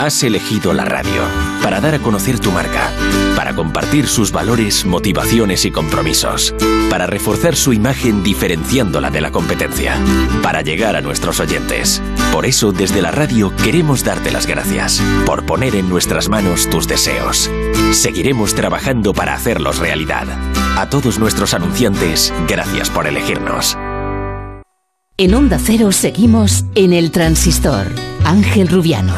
Has 0.00 0.22
elegido 0.22 0.74
la 0.74 0.84
radio 0.84 1.22
para 1.62 1.80
dar 1.80 1.94
a 1.94 1.98
conocer 1.98 2.38
tu 2.38 2.50
marca, 2.50 2.90
para 3.36 3.54
compartir 3.54 4.06
sus 4.06 4.32
valores, 4.32 4.84
motivaciones 4.84 5.64
y 5.64 5.70
compromisos, 5.70 6.54
para 6.90 7.06
reforzar 7.06 7.56
su 7.56 7.72
imagen 7.72 8.22
diferenciándola 8.22 9.10
de 9.10 9.22
la 9.22 9.30
competencia, 9.30 9.96
para 10.42 10.60
llegar 10.60 10.96
a 10.96 11.00
nuestros 11.00 11.40
oyentes. 11.40 12.02
Por 12.32 12.44
eso, 12.44 12.72
desde 12.72 13.00
la 13.00 13.10
radio 13.10 13.54
queremos 13.56 14.04
darte 14.04 14.30
las 14.30 14.46
gracias 14.46 15.00
por 15.24 15.46
poner 15.46 15.76
en 15.76 15.88
nuestras 15.88 16.28
manos 16.28 16.68
tus 16.68 16.86
deseos. 16.86 17.50
Seguiremos 17.92 18.54
trabajando 18.54 19.14
para 19.14 19.34
hacerlos 19.34 19.78
realidad. 19.78 20.26
A 20.76 20.90
todos 20.90 21.18
nuestros 21.18 21.54
anunciantes, 21.54 22.34
gracias 22.48 22.90
por 22.90 23.06
elegirnos. 23.06 23.78
En 25.16 25.34
Onda 25.34 25.58
Cero 25.58 25.92
seguimos 25.92 26.64
en 26.74 26.92
el 26.92 27.10
transistor. 27.10 27.86
Ángel 28.24 28.68
Rubiano. 28.68 29.12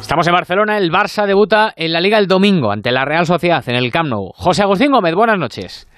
Estamos 0.00 0.26
en 0.26 0.34
Barcelona, 0.34 0.78
el 0.78 0.92
Barça 0.92 1.26
debuta 1.26 1.72
en 1.74 1.92
la 1.92 2.00
Liga 2.00 2.18
el 2.18 2.26
domingo 2.26 2.70
ante 2.70 2.92
la 2.92 3.04
Real 3.04 3.26
Sociedad 3.26 3.64
en 3.66 3.76
el 3.76 3.90
Camp 3.90 4.10
Nou. 4.10 4.30
José 4.34 4.62
Agustín 4.62 4.92
Gómez, 4.92 5.14
buenas 5.14 5.38
noches. 5.38 5.88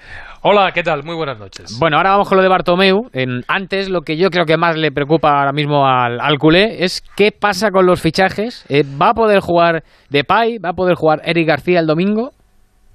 Hola, 0.47 0.71
¿qué 0.73 0.83
tal? 0.83 1.03
Muy 1.03 1.15
buenas 1.15 1.39
noches. 1.39 1.75
Bueno, 1.79 1.97
ahora 1.97 2.11
vamos 2.11 2.29
con 2.29 2.37
lo 2.37 2.43
de 2.43 2.49
Bartomeu. 2.49 3.09
En, 3.13 3.41
antes, 3.47 3.89
lo 3.89 4.01
que 4.01 4.15
yo 4.15 4.29
creo 4.29 4.45
que 4.45 4.57
más 4.57 4.77
le 4.77 4.91
preocupa 4.91 5.39
ahora 5.39 5.53
mismo 5.53 5.87
al, 5.87 6.21
al 6.21 6.37
culé 6.37 6.83
es 6.83 7.01
qué 7.17 7.31
pasa 7.31 7.71
con 7.71 7.87
los 7.87 7.99
fichajes. 7.99 8.63
Eh, 8.69 8.83
¿Va 8.83 9.09
a 9.09 9.13
poder 9.15 9.39
jugar 9.39 9.83
Depay? 10.11 10.59
¿Va 10.59 10.69
a 10.69 10.73
poder 10.73 10.93
jugar 10.93 11.21
Eric 11.25 11.47
García 11.47 11.79
el 11.79 11.87
domingo? 11.87 12.29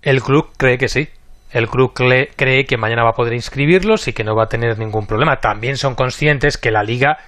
El 0.01 0.22
club 0.22 0.51
cree 0.57 0.78
que 0.78 0.86
sí. 0.86 1.09
El 1.51 1.66
club 1.66 1.92
cree 1.92 2.64
que 2.66 2.76
mañana 2.76 3.03
va 3.03 3.11
a 3.11 3.14
poder 3.14 3.32
inscribirlos 3.32 4.07
y 4.07 4.12
que 4.12 4.22
no 4.22 4.36
va 4.36 4.44
a 4.44 4.48
tener 4.48 4.78
ningún 4.78 5.09
problema. 5.09 5.38
También 5.38 5.76
son 5.76 5.96
conscientes 5.96 6.57
que 6.57 6.70
la 6.70 6.84
liga, 6.84 7.18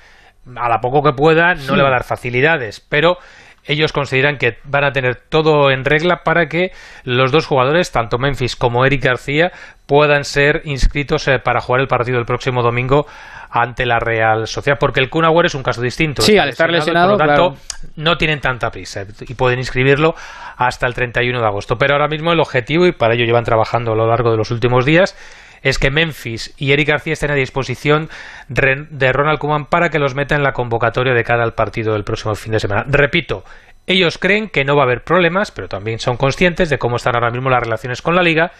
a 0.55 0.69
la 0.69 0.79
poco 0.79 1.03
que 1.03 1.17
pueda, 1.17 1.55
no 1.55 1.75
le 1.75 1.83
va 1.83 1.89
a 1.89 1.95
dar 1.95 2.05
facilidades, 2.05 2.79
pero 2.89 3.17
ellos 3.65 3.93
consideran 3.93 4.39
que 4.39 4.59
van 4.65 4.85
a 4.85 4.93
tener 4.93 5.17
todo 5.17 5.71
en 5.71 5.85
regla 5.85 6.25
para 6.25 6.49
que 6.49 6.73
los 7.05 7.31
dos 7.31 7.47
jugadores, 7.47 7.93
tanto 7.93 8.19
Memphis 8.19 8.57
como 8.57 8.85
Eric 8.85 9.05
García, 9.05 9.53
puedan 9.87 10.25
ser 10.25 10.63
inscritos 10.65 11.29
eh, 11.29 11.39
para 11.39 11.61
jugar 11.61 11.81
el 11.81 11.89
partido 11.89 12.19
el 12.19 12.25
próximo 12.25 12.63
domingo 12.63 13.07
ante 13.51 13.85
la 13.85 13.99
Real 13.99 14.47
Sociedad, 14.47 14.79
porque 14.81 15.01
el 15.01 15.11
Kun 15.11 15.27
es 15.45 15.55
un 15.55 15.63
caso 15.63 15.83
distinto. 15.83 16.23
Sí, 16.23 16.39
al 16.39 16.49
estar 16.49 16.71
lesionado, 16.71 17.17
por 17.17 17.21
lo 17.21 17.27
tanto, 17.27 17.57
no 17.97 18.17
tienen 18.17 18.41
tanta 18.41 18.71
prisa 18.71 19.05
y 19.21 19.35
pueden 19.35 19.59
inscribirlo 19.59 20.15
hasta 20.57 20.87
el 20.87 20.95
31 20.95 21.39
de 21.39 21.47
agosto. 21.47 21.77
Pero 21.77 21.93
ahora 21.93 22.09
mismo 22.09 22.33
el 22.33 22.41
objetivo, 22.41 22.87
y 22.87 22.93
para 22.93 23.15
ello 23.15 23.25
llevan 23.25 23.45
trabajando 23.45 23.93
a 23.93 23.95
lo 23.95 24.07
largo 24.07 24.31
de 24.31 24.39
los 24.39 24.51
últimos 24.51 24.87
días, 24.87 25.17
es 25.63 25.79
que 25.79 25.91
Memphis 25.91 26.55
y 26.57 26.73
Eric 26.73 26.89
García 26.89 27.13
estén 27.13 27.31
a 27.31 27.35
disposición 27.35 28.11
de 28.49 29.13
Ronald 29.13 29.39
Koeman 29.39 29.67
para 29.67 29.91
que 29.91 29.99
los 29.99 30.15
meta 30.15 30.35
en 30.35 30.43
la 30.43 30.53
convocatoria 30.53 31.15
de 31.15 31.25
cara 31.25 31.45
al 31.45 31.55
partido 31.55 31.93
del 31.95 32.05
próximo 32.05 32.35
fin 32.35 32.53
de 32.53 32.61
semana. 32.61 32.85
Repito, 32.89 33.45
ellos 33.87 34.19
creen 34.19 34.49
que 34.49 34.65
no 34.65 34.77
va 34.77 34.83
a 34.83 34.87
haber 34.87 35.03
problemas, 35.03 35.51
pero 35.51 35.69
también 35.69 35.99
son 35.99 36.17
conscientes 36.17 36.71
de 36.71 36.79
cómo 36.79 36.97
están 36.97 37.15
ahora 37.15 37.31
mismo 37.31 37.51
las 37.51 37.63
relaciones 37.63 38.03
con 38.03 38.15
la 38.15 38.23
liga 38.23 38.53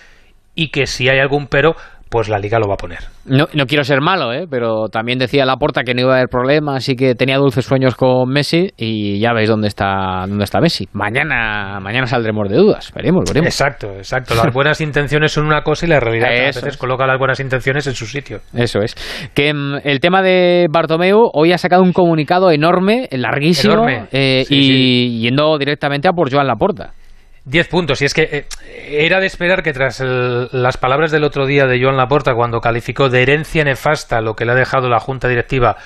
y 0.55 0.69
que 0.69 0.87
si 0.87 1.09
hay 1.09 1.19
algún 1.19 1.47
pero, 1.47 1.75
pues 2.13 2.29
la 2.29 2.39
liga 2.39 2.59
lo 2.59 2.69
va 2.69 2.75
a 2.75 2.77
poner. 2.77 2.99
No, 3.25 3.47
no 3.55 3.67
quiero 3.67 3.85
ser 3.85 4.03
malo, 4.03 4.35
¿eh? 4.35 4.47
pero 4.51 4.89
también 4.89 5.19
decía 5.19 5.47
Laporta 5.47 5.83
que 5.83 5.95
no 5.95 6.03
iba 6.03 6.13
a 6.13 6.17
haber 6.17 6.29
problemas, 6.29 6.77
así 6.77 6.95
que 6.95 7.15
tenía 7.15 7.39
dulces 7.39 7.65
sueños 7.65 7.95
con 7.95 8.29
Messi 8.29 8.71
y 8.77 9.19
ya 9.19 9.33
veis 9.33 9.49
dónde 9.49 9.69
está 9.69 10.27
dónde 10.29 10.45
está 10.45 10.61
Messi. 10.61 10.89
Mañana 10.93 11.81
mañana 11.81 12.07
saldremos 12.07 12.51
de 12.51 12.57
dudas, 12.57 12.93
veremos, 12.95 13.25
veremos. 13.27 13.47
Exacto, 13.47 13.95
exacto. 13.97 14.35
Las 14.35 14.53
buenas 14.53 14.81
intenciones 14.83 15.33
son 15.33 15.47
una 15.47 15.63
cosa 15.63 15.87
y 15.87 15.89
la 15.89 16.01
realidad 16.01 16.29
a 16.29 16.47
veces 16.47 16.77
coloca 16.77 17.07
las 17.07 17.19
buenas 17.19 17.41
intenciones 17.41 17.87
en 17.87 17.95
su 17.95 18.05
sitio. 18.05 18.41
Eso 18.53 18.81
es. 18.81 18.95
Que 19.35 19.55
mm, 19.55 19.77
el 19.85 20.01
tema 20.01 20.21
de 20.21 20.67
Bartomeu 20.71 21.31
hoy 21.33 21.53
ha 21.53 21.59
sacado 21.59 21.83
un 21.83 21.93
comunicado 21.95 22.51
enorme, 22.51 23.09
larguísimo, 23.13 23.73
enorme. 23.75 24.09
Eh, 24.13 24.45
Sí, 24.47 24.55
y 24.57 24.63
sí. 24.65 25.19
yendo 25.21 25.57
directamente 25.57 26.09
a 26.09 26.13
por 26.13 26.31
Joan 26.31 26.47
Laporta. 26.47 26.93
10 27.45 27.69
puntos. 27.69 28.01
Y 28.03 28.05
es 28.05 28.15
que 28.15 28.23
eh, 28.23 28.47
era 29.05 29.21
de 29.21 29.27
esperar 29.27 29.63
que 29.63 29.73
tras 29.73 30.01
el- 30.01 30.49
las 30.53 30.77
palabras 30.77 31.11
del 31.11 31.25
otro 31.25 31.47
día 31.47 31.67
de 31.67 31.83
Joan 31.83 31.97
Laporta, 31.97 32.35
cuando 32.35 32.61
calificó 32.61 33.09
de 33.09 33.23
herencia 33.23 33.65
nefasta 33.65 34.21
lo 34.21 34.35
que 34.37 34.45
le 34.45 34.53
ha 34.53 34.57
dejado 34.57 34.89
la 34.89 35.01
junta 35.01 35.29
directiva 35.29 35.77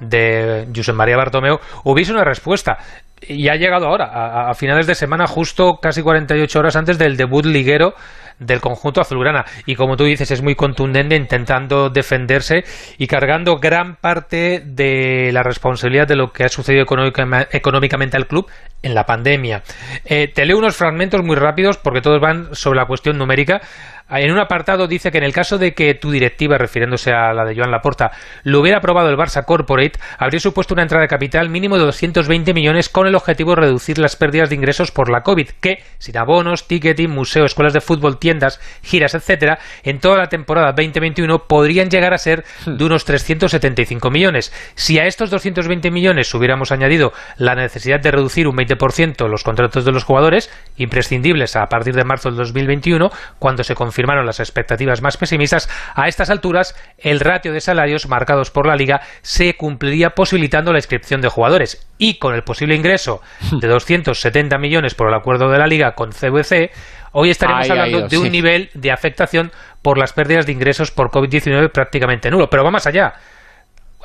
de 0.00 0.68
Josep 0.74 0.94
María 0.94 1.16
Bartomeu, 1.16 1.58
hubiese 1.84 2.12
una 2.12 2.24
respuesta. 2.24 2.78
Y 3.26 3.48
ha 3.48 3.54
llegado 3.56 3.86
ahora, 3.86 4.50
a, 4.50 4.54
finales 4.54 4.86
de 4.86 4.94
semana, 4.94 5.26
justo 5.26 5.78
casi 5.80 6.02
48 6.02 6.58
horas 6.58 6.76
antes 6.76 6.98
del 6.98 7.16
debut 7.16 7.46
liguero 7.46 7.94
del 8.38 8.60
conjunto 8.60 9.00
azulgrana. 9.00 9.44
Y 9.64 9.76
como 9.76 9.96
tú 9.96 10.04
dices, 10.04 10.30
es 10.30 10.42
muy 10.42 10.54
contundente 10.54 11.16
intentando 11.16 11.90
defenderse 11.90 12.64
y 12.98 13.06
cargando 13.06 13.58
gran 13.58 13.96
parte 13.96 14.62
de 14.64 15.30
la 15.32 15.42
responsabilidad 15.42 16.06
de 16.06 16.16
lo 16.16 16.32
que 16.32 16.44
ha 16.44 16.48
sucedido 16.48 16.84
económicamente 16.84 18.16
al 18.16 18.26
club 18.26 18.48
en 18.82 18.94
la 18.94 19.04
pandemia. 19.04 19.62
Eh, 20.04 20.28
te 20.32 20.44
leo 20.44 20.58
unos 20.58 20.76
fragmentos 20.76 21.22
muy 21.22 21.36
rápidos 21.36 21.76
porque 21.78 22.00
todos 22.00 22.20
van 22.20 22.54
sobre 22.54 22.78
la 22.78 22.86
cuestión 22.86 23.18
numérica. 23.18 23.60
En 24.08 24.30
un 24.30 24.38
apartado 24.38 24.86
dice 24.86 25.10
que 25.10 25.18
en 25.18 25.24
el 25.24 25.32
caso 25.32 25.58
de 25.58 25.74
que 25.74 25.94
tu 25.94 26.12
directiva, 26.12 26.58
refiriéndose 26.58 27.12
a 27.12 27.32
la 27.32 27.44
de 27.44 27.56
Joan 27.56 27.72
Laporta, 27.72 28.12
lo 28.44 28.60
hubiera 28.60 28.78
aprobado 28.78 29.10
el 29.10 29.16
Barça 29.16 29.44
Corporate, 29.44 29.98
habría 30.16 30.38
supuesto 30.38 30.74
una 30.74 30.82
entrada 30.82 31.02
de 31.02 31.08
capital 31.08 31.48
mínimo 31.48 31.76
de 31.76 31.86
220 31.86 32.54
millones 32.54 32.88
con 32.88 33.08
el 33.08 33.16
objetivo 33.16 33.56
de 33.56 33.62
reducir 33.62 33.98
las 33.98 34.14
pérdidas 34.14 34.48
de 34.48 34.54
ingresos 34.54 34.92
por 34.92 35.10
la 35.10 35.22
COVID, 35.22 35.48
que, 35.60 35.82
sin 35.98 36.16
abonos, 36.18 36.68
ticketing, 36.68 37.10
museo, 37.10 37.44
escuelas 37.44 37.72
de 37.72 37.80
fútbol, 37.80 38.20
tiendas, 38.20 38.60
giras, 38.80 39.14
etcétera, 39.14 39.58
en 39.82 39.98
toda 39.98 40.18
la 40.18 40.28
temporada 40.28 40.70
2021 40.70 41.48
podrían 41.48 41.90
llegar 41.90 42.14
a 42.14 42.18
ser 42.18 42.44
de 42.64 42.84
unos 42.84 43.04
375 43.06 44.08
millones. 44.10 44.52
Si 44.76 45.00
a 45.00 45.06
estos 45.06 45.30
220 45.30 45.90
millones 45.90 46.32
hubiéramos 46.32 46.70
añadido 46.70 47.12
la 47.38 47.56
necesidad 47.56 47.98
de 47.98 48.12
reducir 48.12 48.46
un 48.46 48.56
20% 48.56 49.28
los 49.28 49.42
contratos 49.42 49.84
de 49.84 49.90
los 49.90 50.04
jugadores, 50.04 50.48
imprescindibles 50.76 51.56
a 51.56 51.66
partir 51.66 51.94
de 51.96 52.04
marzo 52.04 52.28
del 52.28 52.38
2021, 52.38 53.10
cuando 53.40 53.64
se 53.64 53.74
confirmaron 53.96 54.26
las 54.26 54.40
expectativas 54.40 55.00
más 55.00 55.16
pesimistas, 55.16 55.70
a 55.94 56.06
estas 56.06 56.28
alturas 56.28 56.76
el 56.98 57.18
ratio 57.18 57.54
de 57.54 57.62
salarios 57.62 58.08
marcados 58.08 58.50
por 58.50 58.66
la 58.66 58.76
liga 58.76 59.00
se 59.22 59.56
cumpliría 59.56 60.10
posibilitando 60.10 60.70
la 60.70 60.78
inscripción 60.78 61.22
de 61.22 61.30
jugadores 61.30 61.88
y 61.96 62.18
con 62.18 62.34
el 62.34 62.42
posible 62.42 62.74
ingreso 62.74 63.22
de 63.58 63.66
270 63.66 64.58
millones 64.58 64.94
por 64.94 65.08
el 65.08 65.14
acuerdo 65.14 65.48
de 65.48 65.56
la 65.56 65.66
liga 65.66 65.92
con 65.92 66.10
CVC, 66.10 66.72
hoy 67.12 67.30
estaríamos 67.30 67.70
hablando 67.70 68.06
de 68.06 68.18
un 68.18 68.30
nivel 68.30 68.68
de 68.74 68.92
afectación 68.92 69.50
por 69.80 69.96
las 69.96 70.12
pérdidas 70.12 70.44
de 70.44 70.52
ingresos 70.52 70.90
por 70.90 71.08
COVID-19 71.08 71.72
prácticamente 71.72 72.30
nulo. 72.30 72.50
Pero 72.50 72.64
va 72.64 72.70
más 72.70 72.86
allá 72.86 73.14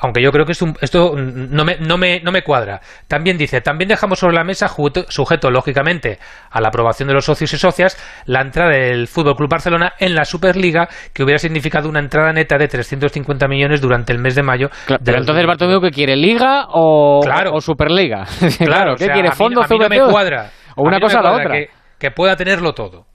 aunque 0.02 0.20
yo 0.20 0.32
creo 0.32 0.44
que 0.44 0.52
esto 0.52 1.14
no 1.16 1.64
me, 1.64 1.76
no, 1.78 1.96
me, 1.96 2.20
no 2.20 2.32
me 2.32 2.42
cuadra. 2.42 2.80
También 3.06 3.38
dice, 3.38 3.60
también 3.60 3.88
dejamos 3.88 4.18
sobre 4.18 4.34
la 4.34 4.42
mesa, 4.42 4.66
sujeto 5.08 5.50
lógicamente 5.50 6.18
a 6.50 6.60
la 6.60 6.68
aprobación 6.68 7.06
de 7.06 7.14
los 7.14 7.24
socios 7.24 7.52
y 7.52 7.56
socias, 7.56 7.96
la 8.26 8.40
entrada 8.40 8.70
del 8.72 9.06
Fútbol 9.06 9.36
Club 9.36 9.48
Barcelona 9.48 9.92
en 10.00 10.16
la 10.16 10.24
Superliga, 10.24 10.88
que 11.14 11.22
hubiera 11.22 11.38
significado 11.38 11.88
una 11.88 12.00
entrada 12.00 12.32
neta 12.32 12.58
de 12.58 12.66
350 12.66 13.46
millones 13.46 13.80
durante 13.80 14.12
el 14.12 14.18
mes 14.18 14.34
de 14.34 14.42
mayo. 14.42 14.70
pero 15.04 15.18
entonces 15.18 15.46
Bartomeu, 15.46 15.80
¿qué 15.80 15.92
quiere? 15.92 16.16
¿Liga 16.16 16.66
o, 16.70 17.20
o 17.20 17.60
Superliga? 17.60 18.24
claro, 18.58 18.96
¿qué 18.96 19.06
quiere? 19.06 19.30
¿Fondo 19.30 19.62
a 19.62 19.68
no 19.68 19.88
me 19.88 20.00
cuadra. 20.00 20.50
O 20.74 20.82
una 20.82 20.98
cosa 20.98 21.20
a 21.20 21.22
la 21.22 21.32
otra. 21.32 21.54
que 22.00 22.10
pueda 22.10 22.34
tenerlo 22.34 22.72
todo. 22.72 23.11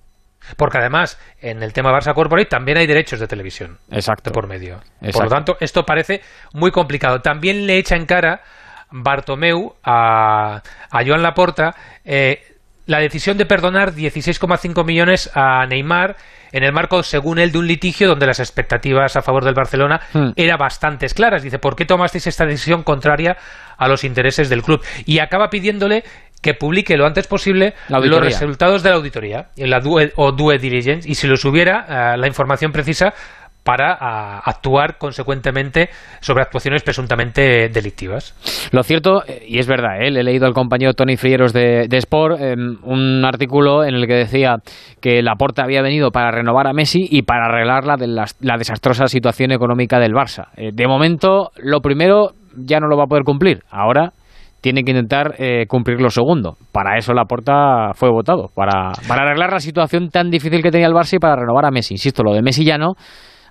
Porque 0.55 0.77
además, 0.77 1.19
en 1.41 1.61
el 1.63 1.73
tema 1.73 1.91
Barça 1.91 2.13
Corporate 2.13 2.49
también 2.49 2.77
hay 2.77 2.87
derechos 2.87 3.19
de 3.19 3.27
televisión. 3.27 3.77
Exacto. 3.91 4.31
por 4.31 4.47
medio. 4.47 4.79
Por 5.13 5.23
lo 5.23 5.29
tanto, 5.29 5.57
esto 5.59 5.83
parece 5.83 6.21
muy 6.53 6.71
complicado. 6.71 7.21
También 7.21 7.65
le 7.67 7.77
echa 7.77 7.95
en 7.95 8.05
cara 8.05 8.41
Bartomeu 8.91 9.75
a, 9.83 10.61
a 10.91 11.05
Joan 11.05 11.21
Laporta 11.21 11.75
eh, 12.05 12.41
la 12.85 12.99
decisión 12.99 13.37
de 13.37 13.45
perdonar 13.45 13.93
16,5 13.93 14.85
millones 14.85 15.29
a 15.35 15.65
Neymar 15.65 16.15
en 16.53 16.63
el 16.63 16.71
marco, 16.71 17.03
según 17.03 17.39
él, 17.39 17.51
de 17.51 17.57
un 17.59 17.67
litigio 17.67 18.07
donde 18.07 18.25
las 18.25 18.39
expectativas 18.39 19.15
a 19.17 19.21
favor 19.21 19.43
del 19.43 19.53
Barcelona 19.53 19.99
hmm. 20.13 20.29
eran 20.35 20.57
bastante 20.57 21.05
claras. 21.07 21.43
Dice, 21.43 21.59
¿por 21.59 21.75
qué 21.75 21.85
tomasteis 21.85 22.27
esta 22.27 22.45
decisión 22.45 22.83
contraria 22.83 23.37
a 23.77 23.87
los 23.89 24.05
intereses 24.05 24.49
del 24.49 24.63
club? 24.63 24.81
Y 25.05 25.19
acaba 25.19 25.49
pidiéndole 25.49 26.03
que 26.41 26.53
publique 26.53 26.97
lo 26.97 27.05
antes 27.05 27.27
posible 27.27 27.73
los 27.89 28.21
resultados 28.21 28.83
de 28.83 28.89
la 28.89 28.95
auditoría 28.95 29.47
la 29.57 29.81
o 30.15 30.31
due 30.31 30.57
diligence 30.57 31.09
y 31.09 31.15
si 31.15 31.27
los 31.27 31.43
hubiera 31.45 32.13
eh, 32.13 32.17
la 32.17 32.27
información 32.27 32.71
precisa 32.71 33.13
para 33.63 34.39
actuar 34.39 34.97
consecuentemente 34.97 35.89
sobre 36.21 36.41
actuaciones 36.41 36.83
presuntamente 36.83 37.67
delictivas. 37.67 38.33
Lo 38.71 38.81
cierto, 38.81 39.23
eh, 39.27 39.43
y 39.45 39.59
es 39.59 39.67
verdad, 39.67 40.01
¿eh? 40.01 40.09
le 40.09 40.21
he 40.21 40.23
leído 40.23 40.45
al 40.45 40.53
compañero 40.53 40.93
Tony 40.93 41.17
Frieros 41.17 41.51
de, 41.51 41.85
Sport 41.91 42.39
em, 42.39 42.77
un 42.83 43.25
artículo 43.25 43.83
en 43.83 43.95
el 43.95 44.07
que 44.07 44.13
decía 44.13 44.59
que 45.01 45.21
Laporta 45.21 45.63
había 45.63 45.81
venido 45.81 46.11
para 46.11 46.31
renovar 46.31 46.65
a 46.67 46.71
Messi 46.71 47.09
y 47.11 47.23
para 47.23 47.47
arreglar 47.47 47.83
la, 47.83 47.97
de 47.97 48.07
la 48.07 48.57
desastrosa 48.57 49.07
situación 49.07 49.51
económica 49.51 49.99
del 49.99 50.13
Barça. 50.13 50.47
de 50.55 50.87
momento, 50.87 51.51
lo 51.57 51.81
primero 51.81 52.31
ya 52.55 52.79
no 52.79 52.87
lo 52.87 52.95
va 52.95 53.03
a 53.03 53.07
poder 53.07 53.25
cumplir. 53.25 53.63
Ahora 53.69 54.13
tiene 54.61 54.83
que 54.83 54.91
intentar 54.91 55.35
eh, 55.37 55.65
cumplir 55.67 56.01
lo 56.01 56.09
segundo. 56.09 56.57
Para 56.71 56.97
eso 56.97 57.13
Laporta 57.13 57.91
fue 57.93 58.09
votado, 58.09 58.49
para, 58.53 58.91
para 59.07 59.23
arreglar 59.23 59.51
la 59.51 59.59
situación 59.59 60.09
tan 60.09 60.29
difícil 60.29 60.61
que 60.61 60.71
tenía 60.71 60.87
el 60.87 60.93
Barça 60.93 61.15
y 61.15 61.19
para 61.19 61.35
renovar 61.35 61.65
a 61.65 61.71
Messi. 61.71 61.93
Insisto, 61.93 62.23
lo 62.23 62.33
de 62.33 62.41
Messi 62.41 62.65
ya 62.65 62.77
no. 62.77 62.93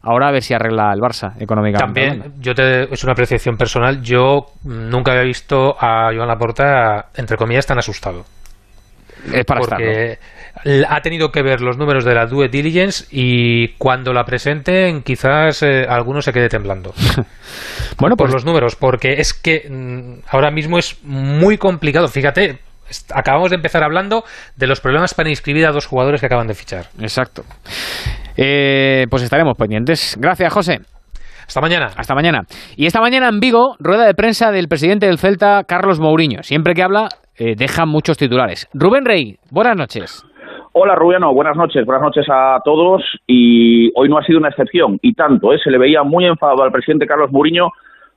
Ahora 0.03 0.29
a 0.29 0.33
ver 0.33 0.43
si 0.43 0.55
arregla 0.55 0.93
el 0.93 1.01
Barça 1.01 1.33
económicamente. 1.41 2.09
También, 2.09 2.35
yo 2.41 2.55
te, 2.55 2.93
es 2.93 3.03
una 3.03 3.13
apreciación 3.13 3.57
personal, 3.57 4.03
yo 4.03 4.47
nunca 4.65 5.13
había 5.13 5.25
visto 5.25 5.75
a 5.81 6.11
Joan 6.15 6.29
Laporta, 6.29 7.07
entre 7.17 7.37
comillas, 7.37 7.67
tan 7.67 7.79
asustado. 7.79 8.25
Es 9.33 9.45
para 9.45 9.61
porque 9.61 10.19
ha 10.65 11.01
tenido 11.01 11.31
que 11.31 11.43
ver 11.43 11.61
los 11.61 11.77
números 11.77 12.05
de 12.05 12.15
la 12.15 12.27
Due 12.27 12.49
Diligence 12.49 13.07
y 13.11 13.69
cuando 13.79 14.13
la 14.13 14.25
presenten 14.25 15.03
quizás 15.03 15.63
eh, 15.63 15.87
alguno 15.89 16.23
se 16.23 16.33
quede 16.33 16.49
temblando. 16.49 16.93
bueno, 17.99 18.17
por 18.17 18.29
pues 18.29 18.33
los 18.33 18.45
números, 18.45 18.77
porque 18.77 19.15
es 19.15 19.35
que 19.35 19.69
mm, 19.69 20.27
ahora 20.31 20.51
mismo 20.51 20.79
es 20.79 20.99
muy 21.05 21.59
complicado. 21.59 22.09
Fíjate, 22.09 22.59
acabamos 23.15 23.51
de 23.51 23.57
empezar 23.57 23.85
hablando 23.85 24.25
de 24.57 24.67
los 24.67 24.81
problemas 24.81 25.15
para 25.15 25.29
inscribir 25.29 25.67
a 25.67 25.73
dos 25.73 25.87
jugadores 25.87 26.21
que 26.21 26.27
acaban 26.27 26.47
de 26.47 26.55
fichar. 26.55 26.87
Exacto. 27.01 27.45
Eh, 28.37 29.07
pues 29.11 29.23
estaremos 29.23 29.57
pendientes. 29.57 30.17
Gracias, 30.19 30.53
José. 30.53 30.81
Hasta 31.47 31.61
mañana. 31.61 31.91
Hasta 31.97 32.15
mañana. 32.15 32.43
Y 32.77 32.87
esta 32.87 33.01
mañana 33.01 33.29
en 33.29 33.39
Vigo, 33.39 33.77
rueda 33.79 34.05
de 34.05 34.15
prensa 34.15 34.51
del 34.51 34.69
presidente 34.69 35.07
del 35.07 35.19
Celta, 35.19 35.63
Carlos 35.65 36.01
Mourinho. 36.01 36.43
Siempre 36.43 36.75
que 36.75 36.83
habla, 36.83 37.09
eh, 37.37 37.55
deja 37.57 37.87
muchos 37.87 38.17
titulares. 38.17 38.69
Rubén 38.75 39.05
Rey, 39.05 39.39
buenas 39.51 39.77
noches. 39.77 40.26
Hola 40.79 40.95
Rubiano, 40.95 41.33
buenas 41.33 41.57
noches, 41.57 41.87
buenas 41.87 42.03
noches 42.03 42.27
a 42.29 42.61
todos 42.63 43.03
y 43.27 43.91
hoy 43.95 44.11
no 44.11 44.19
ha 44.19 44.25
sido 44.25 44.39
una 44.39 44.51
excepción 44.51 44.99
y 45.01 45.15
tanto, 45.15 45.55
¿eh? 45.55 45.59
se 45.59 45.71
le 45.71 45.79
veía 45.79 46.03
muy 46.03 46.27
enfadado 46.27 46.63
al 46.63 46.71
presidente 46.71 47.07
Carlos 47.07 47.33
Muriño 47.33 47.71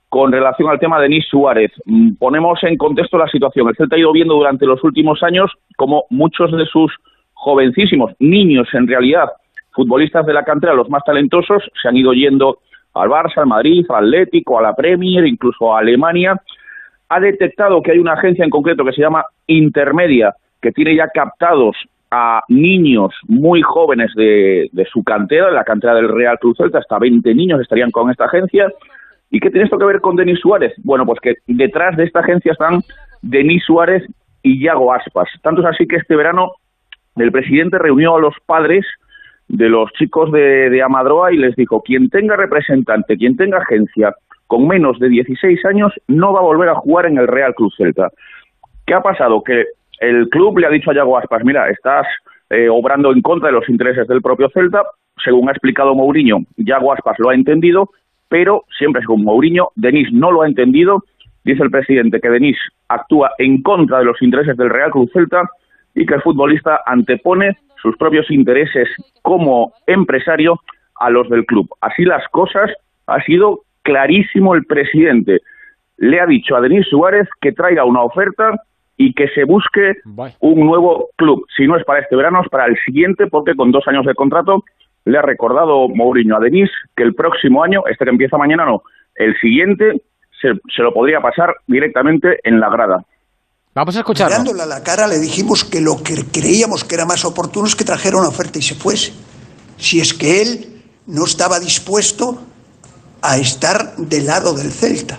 con 0.09 0.29
relación 0.29 0.69
al 0.69 0.77
tema 0.77 0.97
de 0.97 1.03
Denis 1.03 1.25
Suárez. 1.29 1.71
Mm, 1.85 2.15
ponemos 2.15 2.61
en 2.63 2.75
contexto 2.75 3.17
la 3.17 3.29
situación. 3.29 3.69
El 3.69 3.77
Celta 3.77 3.95
ha 3.95 3.99
ido 3.99 4.11
viendo 4.11 4.33
durante 4.33 4.65
los 4.65 4.83
últimos 4.83 5.23
años 5.23 5.49
como 5.77 6.03
muchos 6.09 6.51
de 6.51 6.65
sus 6.65 6.93
jovencísimos, 7.31 8.11
niños 8.19 8.67
en 8.73 8.89
realidad, 8.89 9.29
futbolistas 9.71 10.25
de 10.25 10.33
la 10.33 10.43
cantera, 10.43 10.73
los 10.73 10.89
más 10.89 11.05
talentosos, 11.05 11.63
se 11.81 11.87
han 11.87 11.95
ido 11.95 12.11
yendo 12.11 12.57
al 12.93 13.07
Barça, 13.07 13.37
al 13.37 13.47
Madrid, 13.47 13.85
al 13.87 14.03
Atlético, 14.07 14.59
a 14.59 14.63
la 14.63 14.75
Premier, 14.75 15.25
incluso 15.25 15.73
a 15.73 15.79
Alemania. 15.79 16.35
Ha 17.07 17.21
detectado 17.21 17.81
que 17.81 17.93
hay 17.93 17.99
una 17.99 18.15
agencia 18.15 18.43
en 18.43 18.49
concreto 18.49 18.83
que 18.83 18.91
se 18.91 19.01
llama 19.01 19.23
Intermedia, 19.47 20.35
que 20.61 20.73
tiene 20.73 20.93
ya 20.97 21.07
captados 21.07 21.77
a 22.11 22.41
niños 22.47 23.13
muy 23.27 23.61
jóvenes 23.61 24.11
de, 24.15 24.69
su 24.91 25.03
cantera, 25.03 25.47
de 25.47 25.53
la 25.53 25.63
cantera 25.63 25.93
del 25.95 26.09
Real 26.09 26.37
Cruz 26.39 26.57
Celta, 26.57 26.79
hasta 26.79 26.97
20 26.97 27.33
niños 27.35 27.61
estarían 27.61 27.91
con 27.91 28.09
esta 28.09 28.25
agencia. 28.25 28.71
¿Y 29.29 29.39
qué 29.39 29.49
tiene 29.49 29.65
esto 29.65 29.77
que 29.77 29.85
ver 29.85 30.01
con 30.01 30.15
Denis 30.15 30.39
Suárez? 30.39 30.73
Bueno, 30.83 31.05
pues 31.05 31.19
que 31.19 31.35
detrás 31.45 31.95
de 31.97 32.05
esta 32.05 32.21
agencia 32.21 32.51
están 32.51 32.81
Denis 33.21 33.63
Suárez 33.65 34.03
y 34.41 34.63
Yago 34.63 34.93
Aspas. 34.93 35.29
Tanto 35.43 35.61
es 35.61 35.67
así 35.67 35.87
que 35.87 35.97
este 35.97 36.15
verano 36.15 36.53
el 37.15 37.31
presidente 37.31 37.77
reunió 37.77 38.15
a 38.15 38.21
los 38.21 38.33
padres 38.45 38.85
de 39.47 39.69
los 39.69 39.91
chicos 39.93 40.31
de, 40.31 40.69
de 40.69 40.81
Amadroa 40.81 41.31
y 41.31 41.37
les 41.37 41.55
dijo, 41.55 41.81
quien 41.81 42.09
tenga 42.09 42.35
representante, 42.35 43.17
quien 43.17 43.35
tenga 43.35 43.59
agencia 43.59 44.15
con 44.47 44.67
menos 44.67 44.97
de 44.99 45.09
16 45.09 45.63
años, 45.65 45.93
no 46.07 46.33
va 46.33 46.39
a 46.39 46.43
volver 46.43 46.69
a 46.69 46.75
jugar 46.75 47.05
en 47.05 47.19
el 47.19 47.27
Real 47.27 47.53
Cruz 47.53 47.75
Celta. 47.77 48.09
¿Qué 48.87 48.95
ha 48.95 49.01
pasado? 49.01 49.43
Que 49.43 49.65
el 49.99 50.29
club 50.29 50.57
le 50.57 50.67
ha 50.67 50.71
dicho 50.71 50.91
a 50.91 50.93
Yago 50.93 51.17
Aspas, 51.17 51.43
mira, 51.43 51.69
estás 51.69 52.07
eh, 52.49 52.69
obrando 52.69 53.11
en 53.11 53.21
contra 53.21 53.47
de 53.47 53.53
los 53.53 53.69
intereses 53.69 54.07
del 54.07 54.21
propio 54.21 54.49
Celta. 54.49 54.83
Según 55.23 55.49
ha 55.49 55.51
explicado 55.51 55.93
Mourinho, 55.95 56.39
Yago 56.57 56.93
Aspas 56.93 57.19
lo 57.19 57.29
ha 57.29 57.35
entendido, 57.35 57.89
pero 58.29 58.63
siempre 58.77 59.01
según 59.01 59.23
Mourinho, 59.23 59.69
Denis 59.75 60.07
no 60.11 60.31
lo 60.31 60.43
ha 60.43 60.47
entendido. 60.47 61.03
Dice 61.43 61.63
el 61.63 61.71
presidente 61.71 62.19
que 62.21 62.29
Denis 62.29 62.57
actúa 62.87 63.31
en 63.37 63.61
contra 63.61 63.99
de 63.99 64.05
los 64.05 64.21
intereses 64.21 64.55
del 64.57 64.69
Real 64.69 64.91
Club 64.91 65.09
Celta 65.11 65.49
y 65.95 66.05
que 66.05 66.15
el 66.15 66.21
futbolista 66.21 66.81
antepone 66.85 67.57
sus 67.81 67.97
propios 67.97 68.29
intereses 68.29 68.87
como 69.21 69.73
empresario 69.87 70.59
a 70.99 71.09
los 71.09 71.29
del 71.29 71.45
club. 71.45 71.69
Así 71.81 72.03
las 72.03 72.27
cosas, 72.29 72.71
ha 73.07 73.21
sido 73.23 73.61
clarísimo 73.81 74.53
el 74.55 74.65
presidente. 74.65 75.39
Le 75.97 76.19
ha 76.19 76.25
dicho 76.25 76.55
a 76.55 76.61
Denis 76.61 76.87
Suárez 76.87 77.27
que 77.41 77.51
traiga 77.51 77.85
una 77.85 78.03
oferta 78.03 78.61
y 79.01 79.13
que 79.13 79.29
se 79.29 79.45
busque 79.45 79.93
un 80.41 80.59
nuevo 80.59 81.09
club. 81.15 81.45
Si 81.55 81.65
no 81.65 81.77
es 81.77 81.85
para 81.85 82.01
este 82.01 82.17
verano, 82.17 82.41
es 82.43 82.49
para 82.49 82.65
el 82.65 82.77
siguiente, 82.85 83.27
porque 83.27 83.55
con 83.55 83.71
dos 83.71 83.87
años 83.87 84.05
de 84.05 84.13
contrato 84.13 84.65
le 85.05 85.17
ha 85.17 85.21
recordado 85.21 85.87
Mourinho 85.87 86.35
a 86.35 86.41
Denis 86.41 86.69
que 86.97 87.03
el 87.03 87.15
próximo 87.15 87.63
año, 87.63 87.81
este 87.89 88.03
que 88.03 88.11
empieza 88.11 88.37
mañana 88.37 88.65
no, 88.65 88.83
el 89.15 89.39
siguiente 89.39 90.01
se, 90.41 90.83
lo 90.83 90.93
podría 90.93 91.21
pasar 91.21 91.55
directamente 91.65 92.39
en 92.43 92.59
la 92.59 92.69
grada. 92.69 93.05
Vamos 93.73 93.95
a 93.95 93.99
escucharlo. 93.99 94.31
Mirándole 94.31 94.63
a 94.63 94.65
la 94.65 94.83
cara 94.83 95.07
le 95.07 95.19
dijimos 95.19 95.63
que 95.63 95.79
lo 95.79 96.03
que 96.03 96.15
creíamos 96.29 96.83
que 96.83 96.95
era 96.95 97.05
más 97.05 97.23
oportuno 97.23 97.67
es 97.67 97.77
que 97.77 97.85
trajera 97.85 98.17
una 98.17 98.27
oferta 98.27 98.59
y 98.59 98.61
se 98.61 98.75
fuese. 98.75 99.13
si 99.77 100.01
es 100.01 100.13
que 100.13 100.41
él 100.41 100.83
no 101.07 101.23
estaba 101.23 101.57
dispuesto 101.61 102.41
a 103.21 103.37
estar 103.37 103.95
del 103.95 104.25
lado 104.25 104.53
del 104.53 104.71
Celta. 104.71 105.17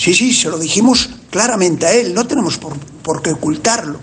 Sí, 0.00 0.14
sí, 0.14 0.32
se 0.32 0.48
lo 0.48 0.58
dijimos 0.58 1.10
claramente 1.30 1.84
a 1.84 1.92
él, 1.92 2.14
no 2.14 2.26
tenemos 2.26 2.56
por, 2.56 2.72
por 3.04 3.20
qué 3.20 3.32
ocultarlo. 3.32 3.98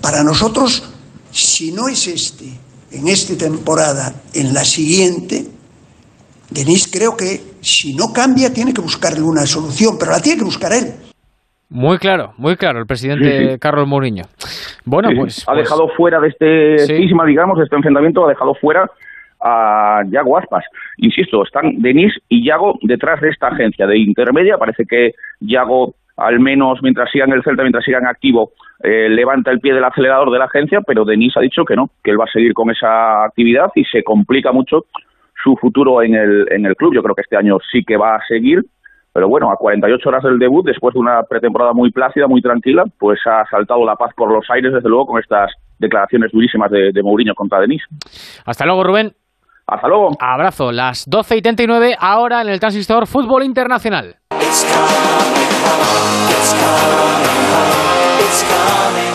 Para 0.00 0.24
nosotros, 0.24 0.94
si 1.30 1.72
no 1.72 1.88
es 1.88 2.06
este, 2.06 2.46
en 2.90 3.06
esta 3.06 3.36
temporada, 3.36 4.14
en 4.32 4.54
la 4.54 4.64
siguiente, 4.64 5.44
Denis 6.48 6.88
creo 6.90 7.18
que 7.18 7.38
si 7.60 7.94
no 7.94 8.14
cambia 8.14 8.50
tiene 8.50 8.72
que 8.72 8.80
buscarle 8.80 9.20
una 9.20 9.44
solución, 9.44 9.96
pero 9.98 10.12
la 10.12 10.22
tiene 10.22 10.38
que 10.38 10.44
buscar 10.44 10.72
él. 10.72 10.94
Muy 11.68 11.98
claro, 11.98 12.32
muy 12.38 12.56
claro, 12.56 12.78
el 12.78 12.86
presidente 12.86 13.28
Sí, 13.44 13.52
sí. 13.52 13.58
Carlos 13.58 13.86
Mourinho. 13.86 14.24
Bueno, 14.86 15.10
Sí, 15.10 15.16
pues... 15.18 15.42
ha 15.46 15.52
pues- 15.52 15.64
dejado 15.64 15.86
fuera 15.98 16.18
de 16.18 16.28
este 16.28 16.96
cisma, 16.96 17.26
digamos, 17.26 17.58
de 17.58 17.64
este 17.64 17.76
enfrentamiento, 17.76 18.24
ha 18.24 18.30
dejado 18.30 18.54
fuera 18.58 18.90
a 19.40 20.02
Yago 20.06 20.38
Aspas. 20.38 20.64
Insisto, 20.98 21.44
están 21.44 21.80
Denis 21.80 22.14
y 22.28 22.44
Yago 22.44 22.78
detrás 22.82 23.20
de 23.20 23.30
esta 23.30 23.48
agencia 23.48 23.86
de 23.86 23.98
intermedia. 23.98 24.58
Parece 24.58 24.84
que 24.84 25.12
Yago, 25.40 25.94
al 26.16 26.40
menos 26.40 26.80
mientras 26.82 27.10
sigan 27.10 27.32
el 27.32 27.42
Celta, 27.42 27.62
mientras 27.62 27.84
sigan 27.84 28.06
activo, 28.06 28.52
eh, 28.82 29.08
levanta 29.08 29.50
el 29.50 29.60
pie 29.60 29.74
del 29.74 29.84
acelerador 29.84 30.30
de 30.30 30.38
la 30.38 30.46
agencia, 30.46 30.80
pero 30.86 31.04
Denis 31.04 31.36
ha 31.36 31.40
dicho 31.40 31.64
que 31.64 31.76
no, 31.76 31.90
que 32.02 32.10
él 32.10 32.20
va 32.20 32.24
a 32.24 32.32
seguir 32.32 32.54
con 32.54 32.70
esa 32.70 33.24
actividad 33.24 33.70
y 33.74 33.84
se 33.84 34.02
complica 34.02 34.52
mucho 34.52 34.86
su 35.42 35.56
futuro 35.56 36.02
en 36.02 36.14
el, 36.14 36.46
en 36.50 36.66
el 36.66 36.76
club. 36.76 36.94
Yo 36.94 37.02
creo 37.02 37.14
que 37.14 37.22
este 37.22 37.36
año 37.36 37.58
sí 37.72 37.82
que 37.84 37.96
va 37.96 38.16
a 38.16 38.26
seguir, 38.26 38.62
pero 39.12 39.28
bueno, 39.28 39.50
a 39.50 39.56
48 39.56 40.08
horas 40.08 40.22
del 40.22 40.38
debut, 40.38 40.64
después 40.64 40.94
de 40.94 41.00
una 41.00 41.22
pretemporada 41.22 41.72
muy 41.72 41.90
plácida, 41.90 42.26
muy 42.26 42.40
tranquila, 42.40 42.84
pues 42.98 43.20
ha 43.26 43.44
saltado 43.50 43.84
la 43.84 43.96
paz 43.96 44.12
por 44.16 44.30
los 44.30 44.48
aires, 44.50 44.72
desde 44.72 44.88
luego, 44.88 45.06
con 45.06 45.20
estas 45.20 45.50
declaraciones 45.78 46.30
durísimas 46.30 46.70
de, 46.70 46.92
de 46.92 47.02
Mourinho 47.02 47.34
contra 47.34 47.60
Denis. 47.60 47.82
Hasta 48.44 48.66
luego, 48.66 48.84
Rubén. 48.84 49.12
Hasta 49.70 49.86
luego. 49.86 50.10
Abrazo. 50.18 50.72
Las 50.72 51.04
12 51.08 51.36
y 51.36 51.42
39, 51.42 51.96
ahora 51.98 52.42
en 52.42 52.48
el 52.48 52.58
Transistor 52.58 53.06
Fútbol 53.06 53.44
Internacional. 53.44 54.16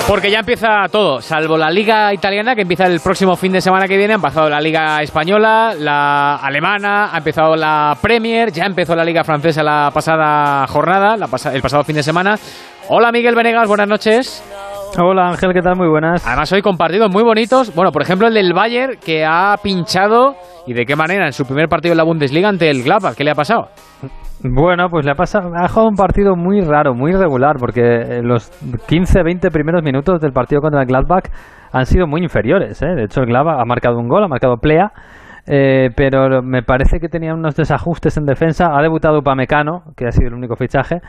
Porque 0.07 0.29
ya 0.29 0.39
empieza 0.39 0.87
todo, 0.91 1.19
salvo 1.19 1.57
la 1.57 1.69
Liga 1.71 2.13
Italiana, 2.13 2.53
que 2.53 2.61
empieza 2.61 2.85
el 2.85 2.99
próximo 2.99 3.35
fin 3.35 3.51
de 3.51 3.59
semana 3.59 3.87
que 3.87 3.97
viene. 3.97 4.13
Ha 4.13 4.17
empezado 4.17 4.49
la 4.49 4.61
Liga 4.61 5.01
Española, 5.01 5.73
la 5.77 6.35
Alemana, 6.35 7.09
ha 7.11 7.17
empezado 7.17 7.55
la 7.55 7.97
Premier, 7.99 8.51
ya 8.51 8.65
empezó 8.65 8.95
la 8.95 9.03
Liga 9.03 9.23
Francesa 9.23 9.63
la 9.63 9.89
pasada 9.91 10.67
jornada, 10.67 11.17
la 11.17 11.27
el 11.51 11.61
pasado 11.61 11.83
fin 11.83 11.95
de 11.95 12.03
semana. 12.03 12.37
Hola 12.87 13.11
Miguel 13.11 13.33
Venegas, 13.33 13.67
buenas 13.67 13.87
noches. 13.87 14.43
Hola 14.97 15.27
Ángel, 15.27 15.51
¿qué 15.51 15.61
tal? 15.61 15.75
Muy 15.75 15.89
buenas. 15.89 16.25
Además 16.25 16.53
hoy 16.53 16.61
con 16.61 16.77
partidos 16.77 17.11
muy 17.11 17.21
bonitos. 17.21 17.75
Bueno, 17.75 17.91
por 17.91 18.01
ejemplo 18.01 18.27
el 18.27 18.33
del 18.33 18.53
Bayern 18.53 18.93
que 19.03 19.25
ha 19.25 19.55
pinchado 19.61 20.35
y 20.65 20.73
de 20.73 20.85
qué 20.85 20.95
manera 20.95 21.25
en 21.25 21.33
su 21.33 21.43
primer 21.45 21.67
partido 21.67 21.91
en 21.91 21.97
la 21.97 22.05
Bundesliga 22.05 22.47
ante 22.47 22.69
el 22.69 22.81
Gladbach. 22.83 23.13
¿Qué 23.13 23.25
le 23.25 23.31
ha 23.31 23.35
pasado? 23.35 23.67
Bueno, 24.41 24.87
pues 24.89 25.05
le 25.05 25.11
ha 25.11 25.15
pasado, 25.15 25.51
ha 25.53 25.67
jugado 25.67 25.89
un 25.89 25.95
partido 25.95 26.35
muy 26.35 26.61
raro, 26.61 26.93
muy 26.93 27.11
irregular, 27.11 27.55
porque 27.59 27.81
eh, 27.81 28.21
los 28.21 28.49
15-20 28.87 29.51
primeros 29.51 29.83
minutos 29.83 30.21
del 30.21 30.31
partido 30.31 30.61
contra 30.61 30.81
el 30.81 30.87
Gladbach 30.87 31.25
han 31.73 31.85
sido 31.85 32.07
muy 32.07 32.21
inferiores. 32.21 32.81
¿eh? 32.81 32.95
De 32.95 33.03
hecho, 33.05 33.21
el 33.21 33.27
Gladbach 33.27 33.59
ha 33.59 33.65
marcado 33.65 33.97
un 33.97 34.07
gol, 34.07 34.23
ha 34.23 34.27
marcado 34.27 34.57
Plea, 34.57 34.91
eh, 35.47 35.89
pero 35.95 36.41
me 36.41 36.63
parece 36.63 36.99
que 36.99 37.07
tenía 37.09 37.33
unos 37.33 37.55
desajustes 37.55 38.17
en 38.17 38.25
defensa. 38.25 38.69
Ha 38.75 38.81
debutado 38.81 39.19
Upamecano, 39.19 39.83
que 39.95 40.07
ha 40.07 40.11
sido 40.11 40.29
el 40.29 40.33
único 40.35 40.55
fichaje, 40.55 41.01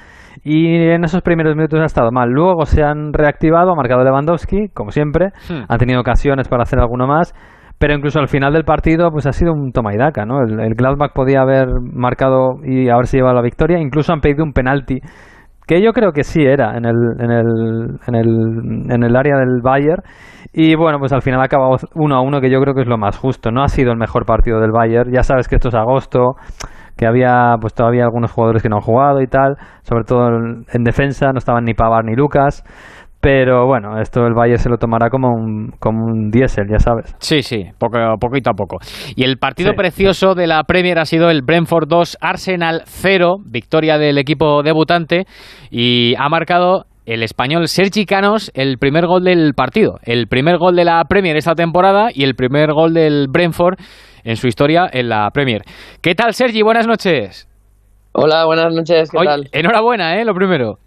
y 0.45 0.89
en 0.91 1.05
esos 1.05 1.23
primeros 1.23 1.55
minutos 1.57 1.81
ha 1.81 1.85
estado 1.87 2.11
mal. 2.13 2.31
Luego 2.31 2.65
se 2.67 2.83
han 2.83 3.13
reactivado, 3.13 3.73
ha 3.73 3.75
marcado 3.77 4.05
Lewandowski, 4.05 4.69
como 4.75 4.91
siempre, 4.91 5.29
Hmm. 5.49 5.65
han 5.69 5.79
tenido 5.79 6.01
ocasiones 6.01 6.49
para 6.49 6.63
hacer 6.63 6.79
alguno 6.79 7.07
más. 7.07 7.35
Pero 7.79 7.93
incluso 7.93 8.19
al 8.21 8.29
final 8.29 8.55
del 8.55 8.65
partido, 8.65 9.11
pues 9.11 9.27
ha 9.27 9.33
sido 9.33 9.53
un 9.53 9.71
toma 9.71 9.93
y 9.93 9.99
daca, 9.99 10.25
¿no? 10.25 10.41
El, 10.41 10.59
el 10.61 10.75
Gladbach 10.75 11.13
podía 11.15 11.43
haber 11.43 11.69
marcado 11.93 12.55
y 12.65 12.89
haberse 12.89 13.19
llevado 13.19 13.35
la 13.35 13.43
victoria. 13.43 13.79
Incluso 13.79 14.15
han 14.15 14.21
pedido 14.23 14.45
un 14.45 14.55
penalti, 14.55 14.99
que 15.67 15.83
yo 15.83 15.93
creo 15.93 16.13
que 16.13 16.23
sí 16.23 16.43
era 16.43 16.77
en 16.77 16.85
el, 16.85 16.97
en 17.19 17.31
el, 17.31 17.99
en 18.07 18.15
el, 18.15 18.93
en 18.93 19.03
el 19.03 19.17
área 19.17 19.37
del 19.37 19.61
Bayern. 19.63 20.03
Y 20.53 20.77
bueno, 20.77 20.99
pues 20.99 21.13
al 21.13 21.23
final 21.23 21.41
ha 21.41 21.45
acabado 21.45 21.77
1 21.95 22.15
a 22.15 22.21
1, 22.21 22.41
que 22.41 22.51
yo 22.51 22.61
creo 22.61 22.75
que 22.75 22.83
es 22.83 22.89
lo 22.89 22.99
más 22.99 23.19
justo. 23.19 23.51
No 23.51 23.63
ha 23.63 23.69
sido 23.69 23.91
el 23.91 23.99
mejor 23.99 24.25
partido 24.25 24.61
del 24.61 24.71
Bayern. 24.71 25.13
Ya 25.13 25.23
sabes 25.23 25.49
que 25.49 25.57
esto 25.57 25.69
es 25.69 25.75
agosto, 25.75 26.37
que 26.97 27.07
había 27.07 27.57
pues 27.61 27.75
todavía 27.75 28.05
algunos 28.05 28.33
jugadores 28.33 28.63
que 28.63 28.69
no 28.69 28.77
han 28.77 28.83
jugado 28.83 29.21
y 29.21 29.27
tal. 29.27 29.57
Sobre 29.83 30.05
todo 30.05 30.29
en 30.29 30.85
defensa, 30.85 31.33
no 31.33 31.39
estaban 31.39 31.65
ni 31.65 31.75
Pavar 31.75 32.05
ni 32.05 32.15
Lucas. 32.15 32.63
Pero 33.27 33.67
bueno, 33.67 34.01
esto 34.01 34.25
el 34.25 34.35
Bayern 34.35 34.61
se 34.61 34.69
lo 34.69 34.77
tomará 34.77 35.11
como 35.11 35.31
un, 35.35 35.73
como 35.81 36.05
un 36.05 36.31
diésel, 36.31 36.67
ya 36.71 36.79
sabes. 36.79 37.13
Sí, 37.19 37.43
sí, 37.43 37.65
poco, 37.77 37.99
poquito 38.21 38.51
a 38.51 38.53
poco. 38.53 38.77
Y 39.17 39.25
el 39.25 39.39
partido 39.39 39.71
Sí. 39.71 39.77
precioso 39.77 40.37
de 40.37 40.47
la 40.47 40.63
Premier 40.63 41.01
ha 41.01 41.07
sido 41.07 41.29
el 41.29 41.43
Brentford 41.43 41.89
2, 41.89 42.19
Arsenal 42.21 42.83
0, 42.85 43.39
victoria 43.45 43.99
del 43.99 44.19
equipo 44.19 44.63
debutante 44.63 45.25
y 45.73 46.15
ha 46.21 46.29
marcado 46.29 46.85
el 47.05 47.25
español 47.25 47.67
Sergi 47.67 48.07
Canos 48.07 48.53
el 48.55 48.79
primer 48.79 49.09
gol 49.09 49.25
del 49.25 49.55
partido, 49.57 49.99
el 50.05 50.29
primer 50.29 50.59
gol 50.59 50.77
de 50.77 50.85
la 50.85 51.03
Premier 51.09 51.37
esta 51.37 51.57
temporada 51.57 52.11
y 52.15 52.23
el 52.23 52.37
primer 52.37 52.73
gol 52.75 52.95
del 52.95 53.27
Brentford 53.29 53.75
en 54.23 54.37
su 54.37 54.47
historia 54.47 54.87
en 54.93 55.09
la 55.09 55.29
Premier. 55.33 55.63
¿Qué 56.01 56.15
tal 56.15 56.33
Sergi? 56.33 56.63
Buenas 56.63 56.87
noches. 56.87 57.49
Hola, 58.13 58.45
buenas 58.47 58.73
noches, 58.73 59.11
¿qué 59.11 59.19
tal? 59.25 59.49
Enhorabuena, 59.51 60.21
¿eh? 60.21 60.25
Lo 60.25 60.33
primero. 60.33 60.79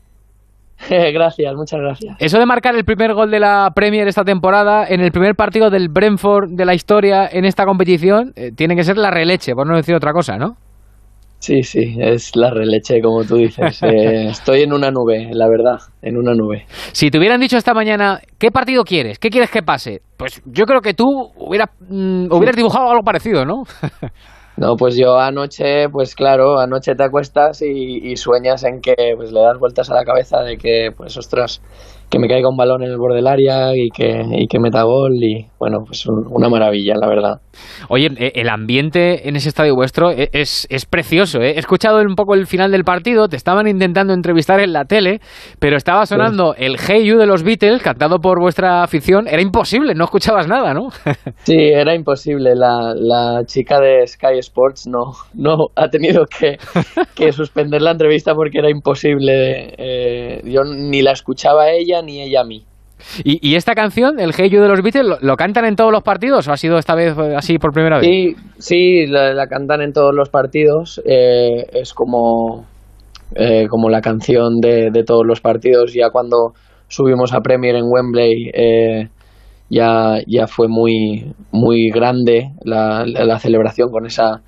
gracias, 0.89 1.53
muchas 1.55 1.79
gracias. 1.79 2.15
Eso 2.19 2.39
de 2.39 2.45
marcar 2.45 2.75
el 2.75 2.85
primer 2.85 3.13
gol 3.13 3.31
de 3.31 3.39
la 3.39 3.69
Premier 3.75 4.07
esta 4.07 4.23
temporada 4.23 4.85
en 4.87 5.01
el 5.01 5.11
primer 5.11 5.35
partido 5.35 5.69
del 5.69 5.89
Brentford 5.89 6.49
de 6.51 6.65
la 6.65 6.73
historia 6.73 7.27
en 7.31 7.45
esta 7.45 7.65
competición 7.65 8.31
eh, 8.35 8.51
tiene 8.55 8.75
que 8.75 8.83
ser 8.83 8.97
la 8.97 9.11
releche, 9.11 9.53
por 9.53 9.67
no 9.67 9.75
decir 9.75 9.95
otra 9.95 10.13
cosa, 10.13 10.37
¿no? 10.37 10.55
Sí, 11.39 11.63
sí, 11.63 11.95
es 11.97 12.35
la 12.35 12.51
releche, 12.51 13.01
como 13.01 13.23
tú 13.23 13.37
dices. 13.37 13.81
Eh, 13.89 14.27
estoy 14.29 14.61
en 14.61 14.73
una 14.73 14.91
nube, 14.91 15.29
la 15.31 15.47
verdad, 15.47 15.79
en 16.01 16.17
una 16.17 16.33
nube. 16.33 16.65
Si 16.91 17.09
te 17.09 17.17
hubieran 17.17 17.39
dicho 17.39 17.57
esta 17.57 17.73
mañana, 17.73 18.19
¿qué 18.37 18.51
partido 18.51 18.83
quieres? 18.83 19.19
¿Qué 19.19 19.29
quieres 19.29 19.49
que 19.49 19.63
pase? 19.63 20.01
Pues 20.17 20.41
yo 20.45 20.65
creo 20.65 20.81
que 20.81 20.93
tú 20.93 21.05
hubieras, 21.37 21.69
mm, 21.79 22.31
hubieras 22.31 22.55
dibujado 22.55 22.89
algo 22.89 23.03
parecido, 23.03 23.45
¿no? 23.45 23.63
No, 24.59 24.75
pues 24.75 24.97
yo 24.97 25.17
anoche, 25.17 25.87
pues 25.89 26.15
claro, 26.15 26.59
anoche 26.59 26.93
te 26.95 27.03
acuestas 27.03 27.61
y, 27.61 27.99
y 28.11 28.17
sueñas 28.17 28.63
en 28.63 28.81
que 28.81 29.13
pues 29.15 29.31
le 29.31 29.39
das 29.39 29.57
vueltas 29.57 29.89
a 29.89 29.93
la 29.93 30.03
cabeza 30.03 30.41
de 30.41 30.57
que, 30.57 30.91
pues 30.95 31.15
ostras, 31.15 31.61
que 32.09 32.19
me 32.19 32.27
caiga 32.27 32.49
un 32.49 32.57
balón 32.57 32.83
en 32.83 32.89
el 32.91 32.97
borde 32.97 33.17
del 33.17 33.27
área 33.27 33.75
y 33.75 33.89
que, 33.89 34.23
y 34.31 34.47
que 34.47 34.59
meta 34.59 34.83
gol 34.83 35.13
y 35.21 35.45
bueno, 35.59 35.79
pues 35.85 36.05
un- 36.07 36.25
una 36.29 36.49
maravilla, 36.49 36.95
la 36.99 37.07
verdad. 37.07 37.41
Oye, 37.89 38.09
eh, 38.17 38.31
el 38.35 38.49
ambiente 38.49 39.27
en 39.27 39.35
ese 39.35 39.49
estadio 39.49 39.75
vuestro 39.75 40.09
e- 40.11 40.29
es, 40.31 40.65
es 40.69 40.85
precioso. 40.85 41.39
¿eh? 41.41 41.51
He 41.55 41.59
escuchado 41.59 42.01
un 42.01 42.15
poco 42.15 42.33
el 42.33 42.47
final 42.47 42.71
del 42.71 42.83
partido, 42.83 43.27
te 43.27 43.35
estaban 43.35 43.67
intentando 43.67 44.13
entrevistar 44.13 44.59
en 44.61 44.73
la 44.73 44.85
tele, 44.85 45.19
pero 45.59 45.75
estaba 45.77 46.05
sonando 46.05 46.55
el 46.57 46.77
Hey 46.79 47.05
You 47.05 47.17
de 47.17 47.25
los 47.27 47.43
Beatles, 47.43 47.81
cantado 47.83 48.19
por 48.19 48.39
vuestra 48.39 48.81
afición. 48.83 49.27
Era 49.27 49.41
imposible, 49.41 49.93
no 49.93 50.05
escuchabas 50.05 50.47
nada, 50.47 50.73
¿no? 50.73 50.89
Sí, 51.43 51.55
era 51.57 51.93
imposible. 51.95 52.55
La, 52.55 52.93
la 52.95 53.43
chica 53.45 53.79
de 53.79 54.05
Sky 54.07 54.37
Sports 54.39 54.87
no, 54.87 55.11
no 55.33 55.67
ha 55.75 55.89
tenido 55.89 56.25
que, 56.25 56.57
que 57.15 57.31
suspender 57.33 57.81
la 57.81 57.91
entrevista 57.91 58.33
porque 58.33 58.59
era 58.59 58.69
imposible. 58.69 59.73
eh, 59.77 60.41
yo 60.45 60.63
ni 60.63 61.01
la 61.01 61.11
escuchaba 61.11 61.63
a 61.63 61.71
ella 61.71 61.98
ni 62.01 62.21
ella 62.21 62.41
a 62.41 62.43
mí. 62.45 62.63
¿Y, 63.23 63.39
y 63.41 63.55
esta 63.55 63.75
canción, 63.75 64.19
el 64.19 64.33
Hey 64.35 64.49
You 64.49 64.61
de 64.61 64.67
los 64.67 64.81
Beatles, 64.81 65.05
¿lo, 65.05 65.17
lo 65.21 65.35
cantan 65.37 65.63
en 65.65 65.77
todos 65.77 65.91
los 65.91 66.03
partidos 66.03 66.47
o 66.47 66.51
ha 66.51 66.57
sido 66.57 66.77
esta 66.77 66.95
vez 66.95 67.15
eh, 67.17 67.33
así 67.35 67.57
por 67.57 67.71
primera 67.71 67.97
vez? 67.97 68.05
Sí, 68.05 68.35
sí, 68.57 69.07
la, 69.07 69.33
la 69.33 69.47
cantan 69.47 69.81
en 69.81 69.93
todos 69.93 70.13
los 70.13 70.27
partidos. 70.29 71.01
eh, 71.05 71.65
es 71.71 71.93
como, 71.93 72.65
eh, 73.35 73.67
como 73.69 73.89
la 73.89 74.01
canción 74.01 74.59
de, 74.59 74.89
de 74.91 75.03
todos 75.05 75.25
los 75.25 75.39
partidos. 75.39 75.93
Ya 75.93 76.09
cuando 76.11 76.53
subimos 76.89 77.33
a 77.33 77.39
Premier 77.39 77.75
en 77.75 77.85
Wembley, 77.87 78.51
eh, 78.53 79.07
ya, 79.69 80.17
ya 80.27 80.47
fue 80.47 80.67
muy, 80.67 81.33
muy 81.51 81.89
grande 81.91 82.49
la, 82.65 83.05
la- 83.05 83.23
la 83.23 83.39
celebración 83.39 83.91
con 83.91 84.07
esa, 84.07 84.41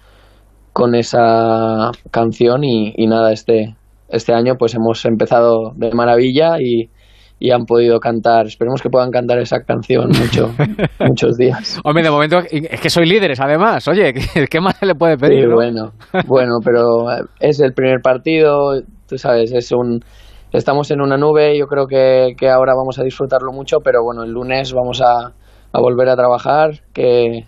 con 0.74 0.94
esa 0.94 1.92
canción. 2.12 2.66
Y, 2.66 2.94
y 2.98 3.08
nada, 3.08 3.32
este, 3.32 3.76
este 4.10 4.34
año 4.34 4.56
pues 4.60 4.76
hemos 4.76 5.06
empezado 5.06 5.72
de 5.78 5.92
maravilla 5.94 6.60
y, 6.60 6.90
y 7.42 7.50
han 7.50 7.66
podido 7.66 8.00
cantar. 8.00 8.46
Esperemos 8.46 8.84
que 8.84 8.90
puedan 8.90 9.10
cantar 9.10 9.40
esa 9.40 9.62
canción 9.62 10.10
mucho, 10.10 10.54
muchos 11.00 11.36
días. 11.38 11.82
Hombre, 11.84 12.04
de 12.04 12.12
momento 12.12 12.38
es 12.50 12.80
que 12.80 12.90
sois 12.90 13.10
líderes, 13.10 13.40
además. 13.42 13.88
Oye, 13.88 14.14
¿qué, 14.50 14.62
más 14.62 14.78
se 14.78 14.86
le 14.86 14.94
puede 14.94 15.18
pedir? 15.18 15.46
Sí, 15.46 15.48
no? 15.48 15.56
bueno, 15.56 15.92
bueno, 16.28 16.54
pero 16.64 17.12
eh, 17.12 17.24
es 17.40 17.60
el 17.60 17.74
primer 17.74 18.00
partido, 18.02 18.80
tú 19.10 19.18
sabes, 19.18 19.52
es 19.54 19.72
un 19.72 20.02
estamos 20.52 20.92
en 20.92 21.02
una 21.02 21.18
nube, 21.18 21.58
yo 21.58 21.66
creo 21.66 21.88
que, 21.88 22.34
que 22.38 22.48
ahora 22.48 22.74
vamos 22.76 23.00
a 23.00 23.04
disfrutarlo 23.04 23.52
mucho, 23.52 23.78
pero 23.84 24.04
bueno, 24.04 24.24
el 24.24 24.32
lunes 24.32 24.72
vamos 24.74 25.02
a, 25.02 25.32
a 25.74 25.82
volver 25.82 26.10
a 26.10 26.16
trabajar, 26.16 26.82
que, 26.94 27.46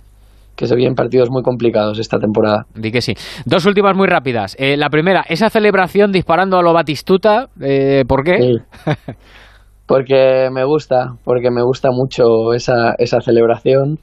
que 0.55 0.65
se 0.65 0.75
vienen 0.75 0.95
partidos 0.95 1.29
muy 1.29 1.43
complicados 1.43 1.99
esta 1.99 2.17
temporada. 2.17 2.65
Di 2.73 2.91
que 2.91 3.01
sí. 3.01 3.13
Dos 3.45 3.65
últimas 3.67 3.95
muy 3.95 4.07
rápidas. 4.07 4.55
Eh, 4.57 4.75
la 4.77 4.89
primera, 4.89 5.23
esa 5.29 5.51
celebración 5.51 6.11
disparando 6.11 6.57
a 6.57 6.63
lo 6.63 6.73
Batistuta, 6.73 7.49
eh, 7.61 8.05
¿por 8.07 8.23
qué? 8.23 8.37
Porque 9.85 10.49
me 10.51 10.63
gusta, 10.63 11.15
porque 11.23 11.51
me 11.51 11.61
gusta 11.61 11.89
mucho 11.91 12.53
esa, 12.53 12.95
esa 12.97 13.19
celebración 13.19 13.99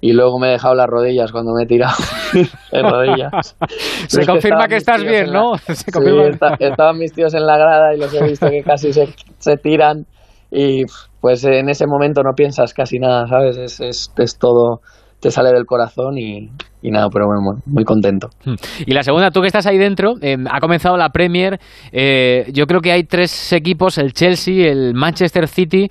y 0.00 0.12
luego 0.12 0.38
me 0.38 0.48
he 0.48 0.52
dejado 0.52 0.74
las 0.74 0.86
rodillas 0.86 1.30
cuando 1.30 1.52
me 1.54 1.64
he 1.64 1.66
tirado 1.66 1.94
en 2.72 2.90
rodillas. 2.90 3.56
Se 4.08 4.26
confirma 4.26 4.66
que, 4.66 4.76
estás 4.76 5.02
bien, 5.02 5.30
¿no? 5.32 5.56
Se 5.56 5.92
confirma. 5.92 6.56
estaban 6.58 6.98
mis 6.98 7.12
tíos 7.12 7.34
en 7.34 7.46
la 7.46 7.58
grada 7.58 7.94
y 7.94 7.98
los 7.98 8.12
he 8.14 8.24
visto 8.24 8.48
que 8.48 8.62
casi 8.62 8.92
se, 8.92 9.08
se 9.38 9.56
tiran 9.56 10.06
y 10.50 10.84
pues 11.20 11.44
en 11.44 11.68
ese 11.68 11.86
momento 11.86 12.22
no 12.22 12.32
piensas 12.34 12.74
casi 12.74 12.98
nada, 12.98 13.26
¿sabes? 13.26 13.56
Es, 13.56 13.80
es, 13.80 14.12
es 14.16 14.38
todo, 14.38 14.80
te 15.20 15.30
sale 15.30 15.50
del 15.50 15.66
corazón 15.66 16.18
y, 16.18 16.50
y 16.82 16.90
nada, 16.90 17.08
pero 17.12 17.26
bueno, 17.26 17.60
muy 17.66 17.84
contento. 17.84 18.28
Hmm. 18.44 18.54
Y 18.86 18.92
la 18.92 19.02
segunda, 19.02 19.30
tú 19.30 19.40
que 19.40 19.46
estás 19.46 19.66
ahí 19.66 19.78
dentro, 19.78 20.14
eh, 20.22 20.36
ha 20.50 20.60
comenzado 20.60 20.96
la 20.96 21.10
Premier, 21.10 21.60
eh, 21.92 22.50
yo 22.52 22.66
creo 22.66 22.80
que 22.80 22.92
hay 22.92 23.04
tres 23.04 23.52
equipos, 23.52 23.98
el 23.98 24.12
Chelsea, 24.12 24.70
el 24.70 24.94
Manchester 24.94 25.46
City 25.46 25.88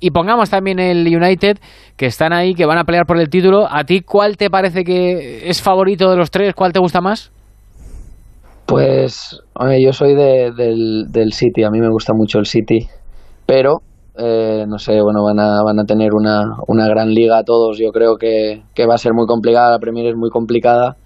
y 0.00 0.10
pongamos 0.10 0.50
también 0.50 0.78
el 0.78 1.06
United, 1.06 1.58
que 1.96 2.06
están 2.06 2.32
ahí, 2.32 2.54
que 2.54 2.66
van 2.66 2.78
a 2.78 2.84
pelear 2.84 3.04
por 3.04 3.18
el 3.18 3.28
título. 3.28 3.66
¿A 3.68 3.84
ti 3.84 4.02
cuál 4.02 4.36
te 4.36 4.48
parece 4.48 4.84
que 4.84 5.48
es 5.48 5.60
favorito 5.60 6.10
de 6.10 6.16
los 6.16 6.30
tres? 6.30 6.54
¿Cuál 6.54 6.72
te 6.72 6.78
gusta 6.78 7.00
más? 7.00 7.32
Pues, 8.66 9.40
yo 9.80 9.92
soy 9.92 10.14
de, 10.14 10.52
del, 10.56 11.06
del 11.10 11.32
City, 11.32 11.64
a 11.64 11.70
mí 11.70 11.80
me 11.80 11.88
gusta 11.88 12.12
mucho 12.14 12.38
el 12.38 12.46
City, 12.46 12.86
pero 13.46 13.78
eh, 14.18 14.64
no 14.66 14.78
sé, 14.78 15.00
bueno, 15.00 15.22
van 15.22 15.38
a, 15.38 15.62
van 15.62 15.78
a 15.78 15.84
tener 15.84 16.12
una, 16.12 16.56
una 16.66 16.88
gran 16.88 17.08
liga 17.10 17.44
todos. 17.44 17.78
Yo 17.78 17.92
creo 17.92 18.16
que, 18.16 18.62
que, 18.74 18.86
va 18.86 18.94
a 18.94 18.98
ser 18.98 19.12
muy 19.14 19.26
complicada, 19.26 19.70
la 19.70 19.78
Premier 19.78 20.06
es 20.06 20.16
muy 20.16 20.30
complicada. 20.30 20.96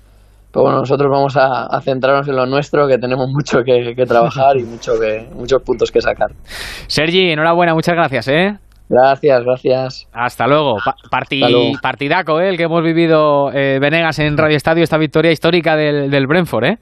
Pero 0.50 0.64
bueno, 0.64 0.78
nosotros 0.78 1.10
vamos 1.10 1.34
a, 1.36 1.80
centrarnos 1.80 2.28
en 2.28 2.36
lo 2.36 2.46
nuestro, 2.46 2.86
que 2.86 2.98
tenemos 2.98 3.28
mucho 3.32 3.58
que, 3.64 3.94
trabajar 4.06 4.56
y 4.56 4.64
mucho 4.64 4.92
que, 4.98 5.28
muchos 5.34 5.62
puntos 5.62 5.90
que 5.90 6.00
sacar. 6.00 6.30
Sergi, 6.86 7.30
enhorabuena, 7.30 7.74
muchas 7.74 7.94
gracias, 7.94 8.28
¿eh? 8.28 8.56
Gracias, 8.88 9.44
gracias. 9.44 10.08
Hasta 10.12 10.46
luego. 10.46 10.76
Partidaco, 11.82 12.40
¿eh? 12.40 12.50
el 12.50 12.56
que 12.56 12.64
hemos 12.64 12.82
vivido 12.82 13.50
eh, 13.52 13.78
Venegas 13.80 14.18
en 14.18 14.36
Radio 14.36 14.56
Estadio, 14.56 14.82
esta 14.84 14.98
victoria 14.98 15.32
histórica 15.32 15.76
del, 15.76 16.10
del 16.10 16.26
Brentford, 16.26 16.64
¿eh? 16.64 16.78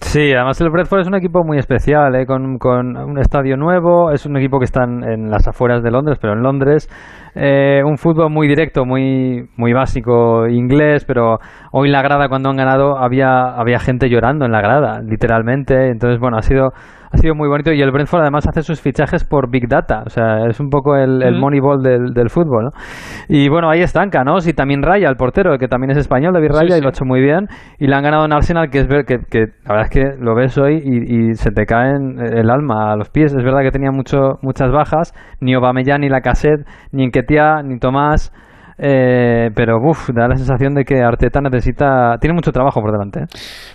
Sí, 0.00 0.32
además 0.32 0.60
el 0.60 0.70
Bradford 0.70 1.00
es 1.00 1.06
un 1.08 1.14
equipo 1.14 1.42
muy 1.42 1.58
especial, 1.58 2.14
¿eh? 2.16 2.26
con, 2.26 2.58
con, 2.58 2.96
un 2.96 3.18
estadio 3.18 3.56
nuevo, 3.56 4.12
es 4.12 4.26
un 4.26 4.36
equipo 4.36 4.58
que 4.58 4.66
está 4.66 4.84
en, 4.84 5.30
las 5.30 5.48
afueras 5.48 5.82
de 5.82 5.90
Londres, 5.90 6.18
pero 6.20 6.34
en 6.34 6.42
Londres, 6.42 6.88
eh, 7.34 7.82
un 7.84 7.96
fútbol 7.96 8.30
muy 8.30 8.46
directo, 8.46 8.84
muy, 8.84 9.48
muy 9.56 9.72
básico 9.72 10.46
inglés, 10.48 11.04
pero 11.06 11.38
hoy 11.72 11.88
en 11.88 11.92
la 11.92 12.02
grada 12.02 12.28
cuando 12.28 12.50
han 12.50 12.56
ganado 12.56 12.98
había, 12.98 13.54
había 13.56 13.78
gente 13.78 14.08
llorando 14.08 14.44
en 14.44 14.52
la 14.52 14.60
grada, 14.60 15.00
literalmente, 15.00 15.88
entonces 15.90 16.20
bueno, 16.20 16.36
ha 16.36 16.42
sido 16.42 16.72
ha 17.10 17.16
sido 17.18 17.34
muy 17.34 17.48
bonito. 17.48 17.72
Y 17.72 17.80
el 17.80 17.90
Brentford 17.90 18.22
además 18.22 18.46
hace 18.48 18.62
sus 18.62 18.80
fichajes 18.80 19.24
por 19.24 19.50
Big 19.50 19.68
Data, 19.68 20.02
o 20.06 20.10
sea, 20.10 20.46
es 20.48 20.60
un 20.60 20.70
poco 20.70 20.96
el, 20.96 21.22
el 21.22 21.38
Moneyball 21.38 21.82
del, 21.82 22.12
del 22.12 22.30
fútbol, 22.30 22.64
¿no? 22.64 22.70
Y 23.28 23.48
bueno, 23.48 23.68
ahí 23.70 23.80
estanca, 23.80 24.24
¿no? 24.24 24.36
Y 24.44 24.52
también 24.52 24.82
Raya, 24.82 25.08
el 25.08 25.16
portero, 25.16 25.58
que 25.58 25.68
también 25.68 25.90
es 25.90 25.98
español, 25.98 26.32
David 26.34 26.50
Raya, 26.52 26.78
y 26.78 26.80
lo 26.80 26.88
ha 26.88 26.90
hecho 26.90 27.04
muy 27.04 27.20
bien, 27.20 27.48
y 27.78 27.86
le 27.86 27.94
han 27.94 28.02
ganado 28.02 28.24
en 28.24 28.32
Arsenal, 28.32 28.70
que 28.70 28.78
es 28.78 28.88
ver 28.88 29.04
que, 29.04 29.18
que 29.30 29.46
la 29.64 29.74
verdad 29.74 29.84
es 29.84 29.90
que 29.90 30.04
lo 30.18 30.34
ves 30.34 30.56
hoy 30.58 30.76
y, 30.84 31.34
se 31.34 31.50
te 31.50 31.66
cae 31.66 31.92
el 31.92 32.50
alma 32.50 32.92
a 32.92 32.96
los 32.96 33.10
pies, 33.10 33.34
es 33.34 33.42
verdad 33.42 33.62
que 33.62 33.70
tenía 33.70 33.90
mucho, 33.90 34.38
muchas 34.42 34.70
bajas, 34.70 35.12
ni 35.40 35.54
Aubameyang, 35.54 36.00
ni 36.00 36.08
Lacazette, 36.08 36.66
ni 36.92 37.04
Enquetia, 37.04 37.62
ni 37.62 37.78
Tomás, 37.78 38.32
eh, 38.78 39.50
pero 39.54 39.78
uff, 39.82 40.10
da 40.14 40.28
la 40.28 40.36
sensación 40.36 40.74
de 40.74 40.84
que 40.84 41.00
Arteta 41.00 41.40
necesita. 41.40 42.16
Tiene 42.20 42.34
mucho 42.34 42.52
trabajo 42.52 42.80
por 42.80 42.92
delante. 42.92 43.20
¿eh? 43.20 43.26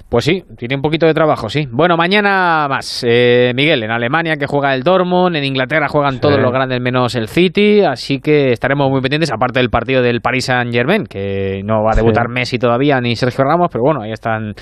Pues 0.10 0.26
sí, 0.26 0.44
tiene 0.58 0.76
un 0.76 0.82
poquito 0.82 1.08
de 1.08 1.14
trabajo, 1.14 1.50
sí. 1.50 1.68
Bueno, 1.72 1.98
mañana 1.98 2.68
más. 2.70 3.04
Eh, 3.08 3.52
Miguel, 3.56 3.84
en 3.84 3.92
Alemania 3.92 4.36
que 4.36 4.46
juega 4.46 4.76
el 4.76 4.84
Dortmund, 4.84 5.36
en 5.36 5.44
Inglaterra 5.44 5.88
juegan 5.88 6.20
todos 6.20 6.40
los 6.40 6.52
grandes 6.52 6.80
menos 6.82 7.16
el 7.16 7.28
City, 7.28 7.82
así 7.82 8.20
que 8.20 8.52
estaremos 8.52 8.90
muy 8.90 9.02
pendientes, 9.02 9.32
aparte 9.32 9.60
del 9.60 9.70
partido 9.70 10.02
del 10.02 10.22
Paris 10.22 10.46
Saint 10.46 10.72
Germain, 10.72 11.06
que 11.06 11.62
no 11.64 11.84
va 11.84 11.92
a 11.94 11.96
debutar 11.96 12.30
Messi 12.30 12.60
todavía 12.60 13.00
ni 13.02 13.16
Sergio 13.16 13.44
Ramos, 13.44 13.70
pero 13.72 13.84
bueno, 13.84 14.02
ahí 14.02 14.12
están, 14.12 14.54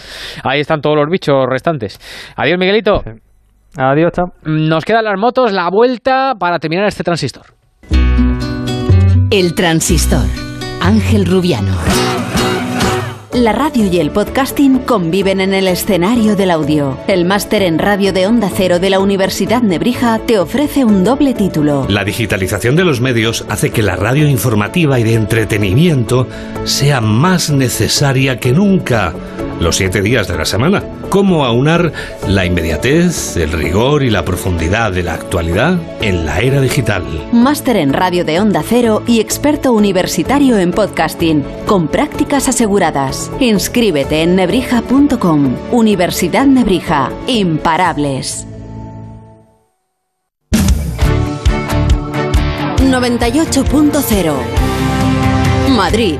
ahí 0.44 0.62
están 0.62 0.82
todos 0.82 0.96
los 0.96 1.10
bichos 1.10 1.46
restantes. 1.50 2.00
Adiós, 2.38 2.58
Miguelito. 2.58 3.04
Adiós, 3.78 4.12
chao. 4.14 4.28
Nos 4.44 4.86
quedan 4.86 5.06
las 5.06 5.20
motos, 5.20 5.52
la 5.52 5.70
vuelta 5.70 6.34
para 6.40 6.60
terminar 6.60 6.86
este 6.86 7.04
transistor. 7.04 7.46
El 9.32 9.54
transistor. 9.54 10.26
Ángel 10.82 11.28
Rubiano. 11.28 12.09
La 13.34 13.54
radio 13.54 13.86
y 13.86 14.00
el 14.00 14.10
podcasting 14.10 14.80
conviven 14.80 15.40
en 15.40 15.54
el 15.54 15.68
escenario 15.68 16.36
del 16.36 16.50
audio. 16.50 16.98
El 17.08 17.26
máster 17.26 17.62
en 17.62 17.78
radio 17.78 18.12
de 18.12 18.26
Onda 18.26 18.50
Cero 18.52 18.80
de 18.80 18.90
la 18.90 18.98
Universidad 18.98 19.62
Nebrija 19.62 20.18
te 20.26 20.40
ofrece 20.40 20.84
un 20.84 21.04
doble 21.04 21.36
título. 21.36 21.86
La 21.90 22.04
digitalización 22.04 22.76
de 22.76 22.86
los 22.86 23.02
medios 23.02 23.46
hace 23.48 23.70
que 23.70 23.84
la 23.84 23.96
radio 23.96 24.28
informativa 24.28 25.00
y 25.00 25.04
de 25.04 25.14
entretenimiento 25.14 26.28
sea 26.64 27.02
más 27.02 27.52
necesaria 27.52 28.40
que 28.40 28.52
nunca 28.52 29.14
los 29.60 29.76
siete 29.76 30.02
días 30.02 30.28
de 30.28 30.38
la 30.38 30.46
semana. 30.46 30.84
¿Cómo 31.10 31.44
aunar 31.44 31.92
la 32.28 32.46
inmediatez, 32.46 33.36
el 33.36 33.52
rigor 33.52 34.04
y 34.04 34.10
la 34.10 34.24
profundidad 34.24 34.92
de 34.92 35.04
la 35.04 35.16
actualidad 35.16 35.78
en 36.02 36.26
la 36.26 36.40
era 36.40 36.62
digital? 36.62 37.04
Máster 37.32 37.78
en 37.78 37.94
radio 37.94 38.24
de 38.26 38.40
Onda 38.40 38.64
Cero 38.64 39.04
y 39.08 39.20
experto 39.20 39.74
universitario 39.74 40.58
en 40.58 40.72
podcasting, 40.72 41.44
con 41.66 41.88
prácticas 41.88 42.48
aseguradas. 42.48 43.19
Inscríbete 43.40 44.22
en 44.22 44.36
nebrija.com. 44.36 45.56
Universidad 45.72 46.46
Nebrija. 46.46 47.12
Imparables. 47.28 48.46
98.0 52.90 54.34
Madrid. 55.76 56.18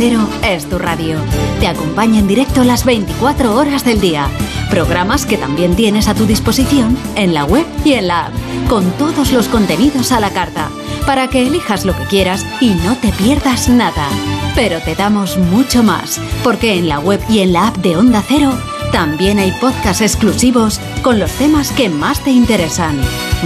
Cero 0.00 0.26
es 0.42 0.66
tu 0.66 0.78
radio. 0.78 1.18
Te 1.60 1.66
acompaña 1.66 2.20
en 2.20 2.26
directo 2.26 2.64
las 2.64 2.86
24 2.86 3.54
horas 3.54 3.84
del 3.84 4.00
día. 4.00 4.28
Programas 4.70 5.26
que 5.26 5.36
también 5.36 5.76
tienes 5.76 6.08
a 6.08 6.14
tu 6.14 6.24
disposición 6.24 6.96
en 7.16 7.34
la 7.34 7.44
web 7.44 7.66
y 7.84 7.92
en 7.92 8.08
la 8.08 8.28
app, 8.28 8.32
con 8.70 8.90
todos 8.92 9.30
los 9.30 9.48
contenidos 9.48 10.10
a 10.12 10.20
la 10.20 10.30
carta, 10.30 10.70
para 11.04 11.28
que 11.28 11.46
elijas 11.46 11.84
lo 11.84 11.94
que 11.94 12.04
quieras 12.04 12.46
y 12.62 12.70
no 12.70 12.96
te 12.96 13.12
pierdas 13.12 13.68
nada. 13.68 14.08
Pero 14.54 14.80
te 14.80 14.94
damos 14.94 15.36
mucho 15.36 15.82
más, 15.82 16.18
porque 16.42 16.78
en 16.78 16.88
la 16.88 16.98
web 16.98 17.20
y 17.28 17.40
en 17.40 17.52
la 17.52 17.68
app 17.68 17.76
de 17.76 17.98
Onda 17.98 18.24
Cero 18.26 18.54
también 18.92 19.38
hay 19.38 19.52
podcasts 19.52 20.02
exclusivos 20.02 20.80
con 21.02 21.18
los 21.18 21.30
temas 21.32 21.70
que 21.72 21.88
más 21.88 22.22
te 22.24 22.30
interesan. 22.30 23.00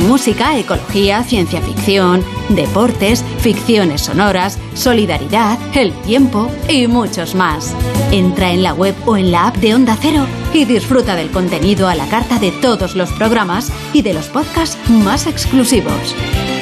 Música, 0.09 0.59
ecología, 0.59 1.23
ciencia 1.23 1.61
ficción, 1.61 2.25
deportes, 2.49 3.25
ficciones 3.39 4.03
sonoras, 4.03 4.59
solidaridad, 4.75 5.59
el 5.75 5.93
tiempo 6.03 6.51
y 6.69 6.87
muchos 6.87 7.35
más. 7.35 7.75
Entra 8.11 8.53
en 8.53 8.63
la 8.63 8.75
web 8.75 8.95
o 9.07 9.17
en 9.17 9.31
la 9.31 9.49
app 9.49 9.57
de 9.57 9.75
Onda 9.75 9.97
Cero 10.01 10.27
y 10.53 10.65
disfruta 10.65 11.15
del 11.17 11.31
contenido 11.31 11.89
a 11.89 11.95
la 11.95 12.09
carta 12.09 12.39
de 12.39 12.51
todos 12.51 12.95
los 12.95 13.13
programas 13.13 13.73
y 13.93 14.03
de 14.03 14.15
los 14.15 14.27
podcasts 14.27 14.79
más 14.89 15.27
exclusivos. 15.27 16.15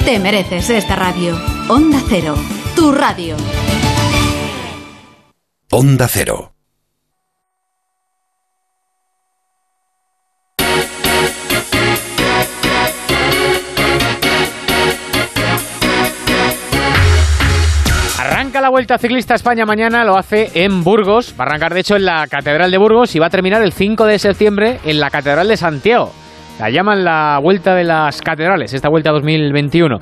Te 0.05 0.19
mereces 0.19 0.71
esta 0.71 0.97
radio. 0.97 1.39
Onda 1.69 2.03
Cero, 2.09 2.35
tu 2.75 2.93
radio. 2.93 3.37
Onda 5.71 6.09
Cero. 6.09 6.52
La 18.61 18.71
Vuelta 18.71 18.99
Ciclista 18.99 19.35
España 19.35 19.65
mañana, 19.65 20.05
lo 20.05 20.17
hace 20.17 20.51
en 20.55 20.85
Burgos. 20.85 21.35
Va 21.39 21.45
a 21.45 21.47
arrancar, 21.47 21.73
de 21.75 21.81
hecho, 21.81 21.97
en 21.97 22.05
la 22.05 22.27
Catedral 22.27 22.71
de 22.71 22.79
Burgos 22.79 23.15
y 23.17 23.19
va 23.19 23.27
a 23.27 23.31
terminar 23.31 23.63
el 23.63 23.73
5 23.73 24.05
de 24.05 24.19
septiembre 24.19 24.79
en 24.85 25.01
la 25.01 25.11
Catedral 25.11 25.49
de 25.49 25.57
Santiago. 25.57 26.13
La 26.59 26.69
llaman 26.69 27.05
la 27.05 27.39
Vuelta 27.43 27.75
de 27.75 27.85
las 27.85 28.21
Catedrales, 28.21 28.75
esta 28.75 28.89
Vuelta 28.89 29.11
2021. 29.11 29.99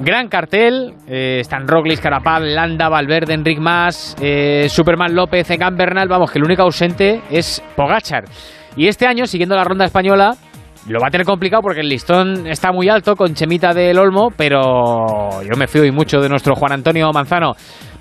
Gran 0.00 0.28
cartel, 0.28 0.94
eh, 1.06 1.38
están 1.40 1.68
Roglic, 1.68 2.00
Carapaz, 2.00 2.42
Landa, 2.42 2.88
Valverde, 2.88 3.34
Enric 3.34 3.58
Mas, 3.60 4.16
eh, 4.20 4.66
Superman 4.68 5.14
López, 5.14 5.48
Egan 5.50 5.76
Bernal, 5.76 6.08
vamos, 6.08 6.30
que 6.30 6.38
el 6.38 6.44
único 6.44 6.62
ausente 6.62 7.22
es 7.30 7.62
Pogachar. 7.76 8.24
Y 8.76 8.88
este 8.88 9.06
año, 9.06 9.26
siguiendo 9.26 9.54
la 9.54 9.64
ronda 9.64 9.84
española, 9.84 10.34
lo 10.88 10.98
va 10.98 11.06
a 11.06 11.10
tener 11.10 11.24
complicado 11.24 11.62
porque 11.62 11.80
el 11.80 11.88
listón 11.88 12.46
está 12.48 12.72
muy 12.72 12.88
alto 12.88 13.14
con 13.14 13.34
Chemita 13.34 13.72
del 13.72 13.98
Olmo, 13.98 14.30
pero 14.36 15.42
yo 15.42 15.56
me 15.56 15.68
fío 15.68 15.84
y 15.84 15.92
mucho 15.92 16.20
de 16.20 16.28
nuestro 16.28 16.56
Juan 16.56 16.72
Antonio 16.72 17.10
Manzano. 17.12 17.52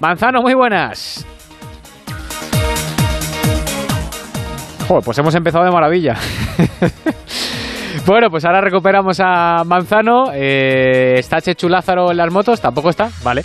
Manzano, 0.01 0.41
muy 0.41 0.55
buenas. 0.55 1.23
Joder, 4.87 5.03
pues 5.05 5.17
hemos 5.19 5.35
empezado 5.35 5.63
de 5.63 5.69
maravilla. 5.69 6.15
bueno, 8.07 8.31
pues 8.31 8.43
ahora 8.43 8.61
recuperamos 8.61 9.19
a 9.19 9.63
Manzano. 9.63 10.31
Eh, 10.33 11.19
¿Está 11.19 11.39
Chechu 11.39 11.69
Lázaro 11.69 12.09
en 12.09 12.17
las 12.17 12.33
motos? 12.33 12.59
¿Tampoco 12.59 12.89
está? 12.89 13.11
Vale. 13.23 13.43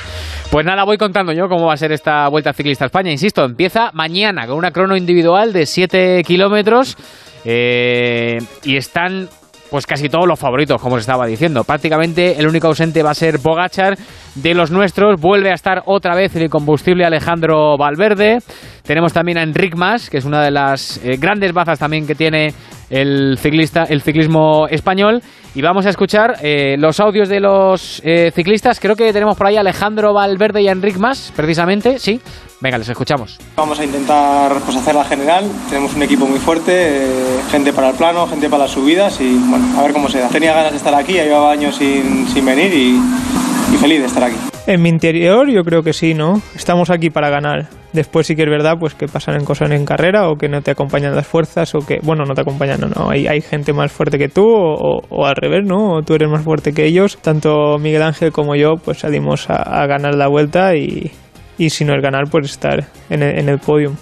Pues 0.51 0.65
nada, 0.65 0.85
voy 0.85 0.97
contando 0.97 1.31
yo 1.35 1.47
cómo 1.47 1.66
va 1.66 1.74
a 1.74 1.77
ser 1.77 1.93
esta 1.93 2.27
Vuelta 2.28 2.55
Ciclista 2.55 2.85
a 2.85 2.87
España. 2.87 3.11
Insisto, 3.12 3.45
empieza 3.45 3.91
mañana 3.93 4.47
con 4.47 4.57
una 4.57 4.70
crono 4.70 4.97
individual 4.97 5.53
de 5.53 5.66
7 5.66 6.23
kilómetros. 6.24 6.97
Eh, 7.45 8.39
y 8.65 8.77
están 8.78 9.28
pues 9.70 9.86
casi 9.86 10.09
todos 10.09 10.26
los 10.26 10.38
favoritos, 10.38 10.80
como 10.80 10.97
os 10.97 11.01
estaba 11.01 11.26
diciendo. 11.26 11.64
Prácticamente 11.64 12.38
el 12.38 12.47
único 12.47 12.68
ausente 12.68 13.02
va 13.02 13.10
a 13.10 13.14
ser 13.14 13.38
Bogachar 13.38 13.97
de 14.34 14.55
los 14.55 14.70
nuestros. 14.70 15.20
Vuelve 15.20 15.51
a 15.51 15.55
estar 15.55 15.82
otra 15.86 16.14
vez 16.14 16.34
el 16.36 16.44
incombustible 16.44 17.05
Alejandro 17.05 17.76
Valverde. 17.78 18.38
Tenemos 18.82 19.12
también 19.12 19.38
a 19.38 19.43
Enric 19.43 19.74
Mas, 19.74 20.10
que 20.10 20.18
es 20.18 20.24
una 20.24 20.43
de 20.43 20.51
las 20.51 20.98
eh, 21.05 21.16
grandes 21.18 21.52
bazas 21.52 21.78
también 21.78 22.06
que 22.06 22.14
tiene 22.14 22.55
el 22.90 23.36
ciclista, 23.38 23.84
el 23.84 24.02
ciclismo 24.02 24.68
español. 24.68 25.22
Y 25.55 25.62
vamos 25.62 25.86
a 25.86 25.90
escuchar 25.90 26.36
eh, 26.43 26.76
los 26.78 27.01
audios 27.01 27.28
de 27.28 27.40
los 27.40 28.02
eh, 28.05 28.30
ciclistas. 28.34 28.78
Creo 28.78 28.94
que 28.94 29.12
tenemos 29.12 29.36
por 29.36 29.47
ahí 29.47 29.56
a 29.56 29.60
Alejandro 29.60 30.12
Valverde 30.12 30.62
y 30.62 30.68
a 30.68 30.72
Enric 30.72 30.98
Mas, 30.98 31.32
precisamente. 31.34 31.98
Sí. 31.98 32.20
Venga, 32.61 32.78
les 32.78 32.89
escuchamos. 32.89 33.39
Vamos 33.57 33.78
a 33.78 33.85
intentar 33.85 34.53
pues, 34.65 34.77
hacer 34.77 34.95
la 34.95 35.05
general. 35.05 35.45
Tenemos 35.69 35.95
un 35.95 36.03
equipo 36.03 36.27
muy 36.27 36.39
fuerte, 36.39 37.03
gente 37.51 37.73
para 37.73 37.91
el 37.91 37.97
plano, 37.97 38.27
gente 38.27 38.49
para 38.49 38.62
las 38.62 38.70
subidas 38.70 39.20
y 39.20 39.37
bueno, 39.37 39.78
a 39.78 39.83
ver 39.83 39.93
cómo 39.93 40.09
se 40.09 40.20
da. 40.20 40.28
Tenía 40.28 40.55
ganas 40.55 40.70
de 40.70 40.78
estar 40.78 40.95
aquí, 40.95 41.12
llevaba 41.12 41.53
años 41.53 41.77
sin, 41.77 42.27
sin 42.28 42.47
venir 42.47 42.73
y, 42.73 42.97
y 43.74 43.77
feliz 43.77 44.01
de 44.01 44.07
estar 44.07 44.24
aquí. 44.24 44.37
En 44.66 44.83
mi 44.83 44.89
interior 44.89 45.49
yo 45.49 45.62
creo 45.62 45.83
que 45.83 45.93
sí, 45.93 46.15
¿no? 46.15 46.41
Estamos 46.55 46.91
aquí 46.91 47.11
para 47.11 47.28
ganar. 47.28 47.69
Después 47.93 48.27
sí 48.27 48.35
que 48.35 48.43
es 48.43 48.49
verdad 48.49 48.74
pues 48.81 48.95
que 48.95 49.07
pasan 49.07 49.37
en 49.37 49.45
cosas 49.45 49.70
en 49.70 49.85
carrera 49.85 50.28
o 50.28 50.37
que 50.37 50.49
no 50.49 50.61
te 50.61 50.70
acompañan 50.70 51.15
las 51.15 51.27
fuerzas 51.27 51.74
o 51.74 51.81
que, 51.81 51.99
bueno, 52.03 52.24
no 52.24 52.35
te 52.35 52.41
acompañan, 52.41 52.81
no, 52.81 52.89
no. 52.89 53.11
Hay, 53.11 53.27
hay 53.27 53.43
gente 53.43 53.73
más 53.73 53.93
fuerte 53.93 54.19
que 54.19 54.28
tú 54.28 54.45
o, 54.45 55.03
o 55.09 55.27
al 55.27 55.37
revés, 55.37 55.65
¿no? 55.65 55.99
O 55.99 56.03
tú 56.03 56.15
eres 56.15 56.28
más 56.28 56.43
fuerte 56.43 56.73
que 56.73 56.85
ellos. 56.87 57.19
Tanto 57.23 57.78
Miguel 57.78 58.03
Ángel 58.03 58.33
como 58.33 58.57
yo 58.57 58.74
pues 58.83 59.01
salimos 59.01 59.49
a, 59.51 59.57
a 59.57 59.87
ganar 59.87 60.15
la 60.15 60.27
vuelta 60.27 60.74
y, 60.74 61.12
y 61.59 61.70
si 61.70 61.85
no 61.85 61.95
es 61.95 62.03
ganar 62.03 62.24
pues 62.31 62.47
estar 62.47 62.81
en 63.11 63.23
el, 63.23 63.39
en 63.39 63.49
el 63.49 63.59
podium. 63.59 63.95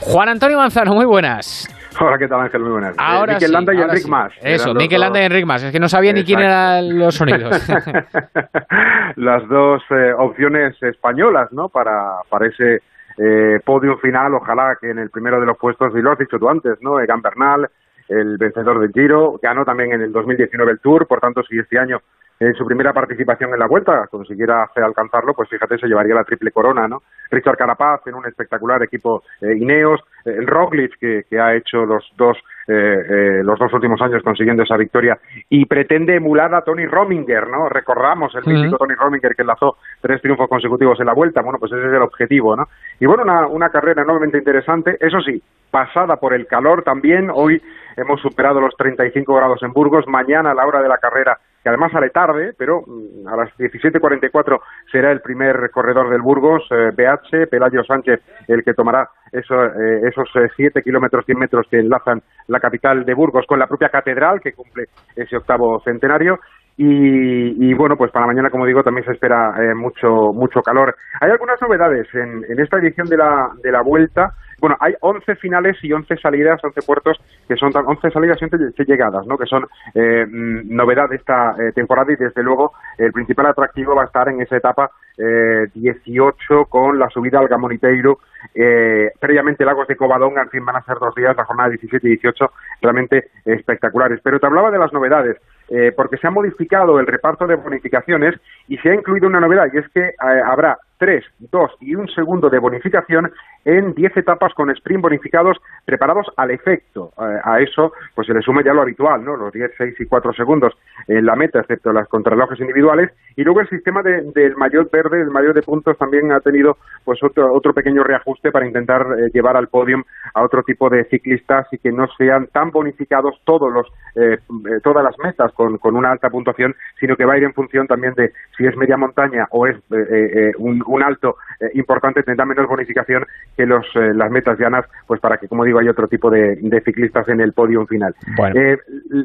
Juan 0.00 0.28
Antonio 0.28 0.58
Manzano, 0.58 0.94
muy 0.94 1.06
buenas. 1.06 1.68
Hola, 2.00 2.18
¿qué 2.18 2.26
tal 2.26 2.40
Ángel? 2.40 2.60
Muy 2.60 2.72
buenas. 2.72 2.96
Ahora 2.98 3.36
eh, 3.36 3.40
sí, 3.40 3.52
Landa 3.52 3.72
y 3.72 3.76
ahora 3.76 3.92
Enric 3.92 4.04
sí. 4.04 4.10
Mas. 4.10 4.32
Eso, 4.42 4.74
Mikel 4.74 5.00
Landa 5.00 5.22
y 5.22 5.24
Enric 5.24 5.46
Mas. 5.46 5.62
Es 5.62 5.72
que 5.72 5.78
no 5.78 5.88
sabía 5.88 6.12
ni 6.12 6.24
quién 6.24 6.40
eran 6.40 6.98
los 6.98 7.14
sonidos. 7.14 7.50
Las 9.16 9.48
dos 9.48 9.82
eh, 9.90 10.12
opciones 10.18 10.80
españolas, 10.82 11.52
¿no? 11.52 11.68
Para, 11.68 12.16
para 12.28 12.48
ese 12.48 12.82
eh, 13.16 13.60
podio 13.64 13.96
final, 13.98 14.34
ojalá 14.34 14.76
que 14.80 14.90
en 14.90 14.98
el 14.98 15.10
primero 15.10 15.38
de 15.38 15.46
los 15.46 15.56
puestos, 15.56 15.92
y 15.94 16.02
lo 16.02 16.12
has 16.12 16.18
dicho 16.18 16.38
tú 16.38 16.48
antes, 16.48 16.78
¿no? 16.80 16.98
Egan 17.00 17.22
Bernal, 17.22 17.68
el 18.08 18.36
vencedor 18.38 18.80
del 18.80 18.92
Giro, 18.92 19.38
ganó 19.40 19.64
también 19.64 19.92
en 19.92 20.02
el 20.02 20.12
2019 20.12 20.72
el 20.72 20.80
Tour, 20.80 21.06
por 21.06 21.20
tanto, 21.20 21.42
si 21.44 21.58
este 21.58 21.78
año 21.78 22.00
en 22.40 22.54
su 22.54 22.64
primera 22.64 22.92
participación 22.92 23.52
en 23.52 23.58
la 23.58 23.66
Vuelta 23.66 24.06
consiguiera 24.10 24.64
hacer 24.64 24.82
alcanzarlo, 24.82 25.34
pues 25.34 25.48
fíjate, 25.48 25.78
se 25.78 25.86
llevaría 25.86 26.14
la 26.14 26.24
triple 26.24 26.50
corona, 26.50 26.88
¿no? 26.88 27.02
Richard 27.30 27.56
Carapaz 27.56 28.06
en 28.06 28.14
un 28.14 28.26
espectacular 28.26 28.82
equipo 28.82 29.22
eh, 29.40 29.56
Ineos, 29.56 30.00
eh, 30.24 30.40
Roglic 30.44 30.98
que, 30.98 31.22
que 31.28 31.40
ha 31.40 31.54
hecho 31.54 31.84
los 31.84 32.04
dos 32.16 32.36
eh, 32.66 32.72
eh, 32.72 33.42
los 33.44 33.58
dos 33.58 33.70
últimos 33.74 34.00
años 34.00 34.22
consiguiendo 34.22 34.62
esa 34.62 34.78
victoria 34.78 35.18
y 35.50 35.66
pretende 35.66 36.16
emular 36.16 36.54
a 36.54 36.62
Tony 36.62 36.86
Rominger, 36.86 37.46
¿no? 37.46 37.68
Recordamos 37.68 38.34
el 38.34 38.46
mítico 38.46 38.78
Tony 38.78 38.94
Rominger 38.94 39.34
que 39.36 39.42
enlazó 39.42 39.76
tres 40.00 40.22
triunfos 40.22 40.48
consecutivos 40.48 40.98
en 40.98 41.04
la 41.04 41.12
Vuelta, 41.12 41.42
bueno, 41.42 41.58
pues 41.58 41.72
ese 41.72 41.86
es 41.86 41.92
el 41.92 42.00
objetivo, 42.00 42.56
¿no? 42.56 42.64
Y 42.98 43.04
bueno, 43.04 43.24
una, 43.24 43.46
una 43.48 43.68
carrera 43.68 44.02
enormemente 44.02 44.38
interesante, 44.38 44.96
eso 44.98 45.20
sí, 45.20 45.42
pasada 45.70 46.16
por 46.16 46.32
el 46.32 46.46
calor 46.46 46.82
también, 46.82 47.28
hoy 47.30 47.60
hemos 47.98 48.22
superado 48.22 48.60
los 48.62 48.74
35 48.78 49.34
grados 49.34 49.62
en 49.62 49.74
Burgos, 49.74 50.08
mañana 50.08 50.52
a 50.52 50.54
la 50.54 50.66
hora 50.66 50.80
de 50.80 50.88
la 50.88 50.96
carrera 50.96 51.38
que 51.64 51.70
además 51.70 51.92
sale 51.92 52.10
tarde, 52.10 52.52
pero 52.56 52.82
mm, 52.86 53.26
a 53.26 53.36
las 53.36 53.50
17.44 53.56 54.60
será 54.92 55.10
el 55.10 55.22
primer 55.22 55.70
corredor 55.70 56.10
del 56.10 56.20
Burgos, 56.20 56.62
eh, 56.70 57.46
Pelayo 57.50 57.82
Sánchez, 57.82 58.20
el 58.46 58.62
que 58.62 58.74
tomará 58.74 59.08
eh, 59.32 59.40
esos 59.40 60.28
7 60.56 60.82
kilómetros, 60.82 61.24
100 61.24 61.38
metros 61.38 61.66
que 61.70 61.78
enlazan 61.78 62.22
la 62.48 62.60
capital 62.60 63.06
de 63.06 63.14
Burgos 63.14 63.46
con 63.46 63.58
la 63.58 63.66
propia 63.66 63.88
catedral, 63.88 64.40
que 64.42 64.52
cumple 64.52 64.88
ese 65.16 65.38
octavo 65.38 65.80
centenario. 65.80 66.38
Y, 66.76 67.70
y, 67.70 67.74
bueno, 67.74 67.96
pues 67.96 68.10
para 68.10 68.26
mañana, 68.26 68.50
como 68.50 68.66
digo, 68.66 68.82
también 68.82 69.04
se 69.06 69.12
espera 69.12 69.54
eh, 69.62 69.74
mucho 69.74 70.32
mucho 70.32 70.60
calor. 70.60 70.96
Hay 71.20 71.30
algunas 71.30 71.60
novedades 71.62 72.08
en, 72.14 72.44
en 72.48 72.58
esta 72.60 72.78
edición 72.78 73.06
de 73.06 73.16
la, 73.16 73.50
de 73.62 73.70
la 73.70 73.82
Vuelta. 73.82 74.32
Bueno, 74.60 74.76
hay 74.80 74.94
11 75.00 75.36
finales 75.36 75.76
y 75.82 75.92
11 75.92 76.16
salidas, 76.16 76.62
11 76.64 76.80
puertos, 76.82 77.18
que 77.46 77.54
son 77.56 77.70
tan- 77.70 77.86
11 77.86 78.10
salidas 78.10 78.38
y 78.40 78.44
11 78.44 78.84
llegadas, 78.86 79.26
¿no? 79.26 79.36
Que 79.36 79.46
son 79.46 79.64
eh, 79.94 80.24
mm, 80.26 80.74
novedad 80.74 81.08
de 81.10 81.16
esta 81.16 81.52
eh, 81.58 81.72
temporada 81.74 82.12
y 82.12 82.16
desde 82.16 82.42
luego 82.42 82.72
el 82.98 83.12
principal 83.12 83.46
atractivo 83.46 83.94
va 83.94 84.02
a 84.02 84.06
estar 84.06 84.28
en 84.28 84.40
esa 84.40 84.56
etapa 84.56 84.90
eh, 85.18 85.66
18 85.74 86.64
con 86.68 86.98
la 86.98 87.08
subida 87.08 87.38
al 87.38 87.48
Gamoniteiro, 87.48 88.18
eh, 88.54 89.10
previamente 89.20 89.64
Lagos 89.64 89.86
de 89.86 89.96
Covadonga, 89.96 90.42
en 90.42 90.50
fin, 90.50 90.64
van 90.64 90.76
a 90.76 90.82
ser 90.82 90.96
dos 90.98 91.14
días, 91.14 91.36
la 91.36 91.44
jornada 91.44 91.68
17 91.70 92.06
y 92.06 92.10
18, 92.10 92.46
realmente 92.82 93.28
espectaculares. 93.44 94.20
Pero 94.22 94.40
te 94.40 94.46
hablaba 94.46 94.70
de 94.70 94.78
las 94.78 94.92
novedades, 94.92 95.36
eh, 95.68 95.92
porque 95.96 96.18
se 96.18 96.26
ha 96.26 96.30
modificado 96.30 97.00
el 97.00 97.06
reparto 97.06 97.46
de 97.46 97.56
bonificaciones 97.56 98.34
y 98.68 98.76
se 98.78 98.90
ha 98.90 98.94
incluido 98.94 99.28
una 99.28 99.40
novedad, 99.40 99.66
y 99.72 99.78
es 99.78 99.88
que 99.88 100.00
eh, 100.00 100.14
habrá 100.44 100.78
tres, 100.98 101.24
dos 101.38 101.70
y 101.80 101.94
un 101.94 102.08
segundo 102.08 102.48
de 102.50 102.58
bonificación 102.58 103.30
en 103.64 103.94
10 103.94 104.16
etapas 104.18 104.52
con 104.54 104.70
sprint 104.70 105.02
bonificados 105.02 105.56
preparados 105.86 106.26
al 106.36 106.50
efecto. 106.50 107.12
Eh, 107.18 107.38
a 107.42 107.60
eso 107.60 107.92
pues 108.14 108.26
se 108.26 108.34
le 108.34 108.42
suma 108.42 108.62
ya 108.62 108.74
lo 108.74 108.82
habitual, 108.82 109.24
¿no? 109.24 109.36
Los 109.36 109.52
10, 109.52 109.72
6 109.78 109.94
y 110.00 110.04
4 110.06 110.32
segundos 110.34 110.74
en 111.08 111.24
la 111.24 111.34
meta, 111.34 111.60
excepto 111.60 111.92
las 111.92 112.06
contrarrelojes 112.08 112.60
individuales. 112.60 113.10
Y 113.36 113.42
luego 113.42 113.60
el 113.60 113.68
sistema 113.68 114.02
de- 114.02 114.22
del 114.34 114.56
maillot 114.56 114.90
verde, 114.90 115.20
el 115.22 115.30
maillot 115.30 115.54
de 115.54 115.62
puntos, 115.62 115.96
también 115.98 116.30
ha 116.32 116.40
tenido 116.40 116.76
pues 117.04 117.22
otro, 117.22 117.52
otro 117.52 117.72
pequeño 117.72 118.02
reajuste 118.04 118.50
para 118.52 118.66
intentar 118.66 119.02
eh, 119.18 119.30
llevar 119.32 119.56
al 119.56 119.68
podium 119.68 120.02
a 120.34 120.42
otro 120.42 120.62
tipo 120.62 120.90
de 120.90 121.04
ciclistas 121.04 121.66
y 121.72 121.78
que 121.78 121.90
no 121.90 122.06
sean 122.18 122.46
tan 122.48 122.70
bonificados 122.70 123.40
todos 123.44 123.72
los 123.72 123.86
eh, 124.16 124.34
eh, 124.38 124.80
todas 124.82 125.02
las 125.02 125.18
metas 125.18 125.52
con, 125.54 125.78
con 125.78 125.96
una 125.96 126.12
alta 126.12 126.30
puntuación, 126.30 126.74
sino 127.00 127.16
que 127.16 127.24
va 127.24 127.32
a 127.34 127.38
ir 127.38 127.44
en 127.44 127.52
función 127.54 127.86
también 127.86 128.14
de 128.14 128.30
si 128.56 128.64
es 128.66 128.76
media 128.76 128.96
montaña 128.96 129.46
o 129.50 129.66
es 129.66 129.76
eh, 129.90 130.52
un, 130.58 130.83
un 130.86 131.02
alto 131.02 131.36
eh, 131.60 131.66
importante, 131.74 132.22
tendrá 132.22 132.44
menos 132.46 132.66
bonificación 132.68 133.24
que 133.56 133.66
los, 133.66 133.84
eh, 133.96 134.12
las 134.14 134.30
metas 134.30 134.58
llanas, 134.58 134.84
pues 135.06 135.20
para 135.20 135.36
que, 135.38 135.48
como 135.48 135.64
digo, 135.64 135.78
hay 135.80 135.88
otro 135.88 136.06
tipo 136.08 136.30
de, 136.30 136.56
de 136.60 136.80
ciclistas 136.82 137.28
en 137.28 137.40
el 137.40 137.52
podium 137.52 137.86
final. 137.86 138.14
Bueno. 138.36 138.60
Eh, 138.60 138.76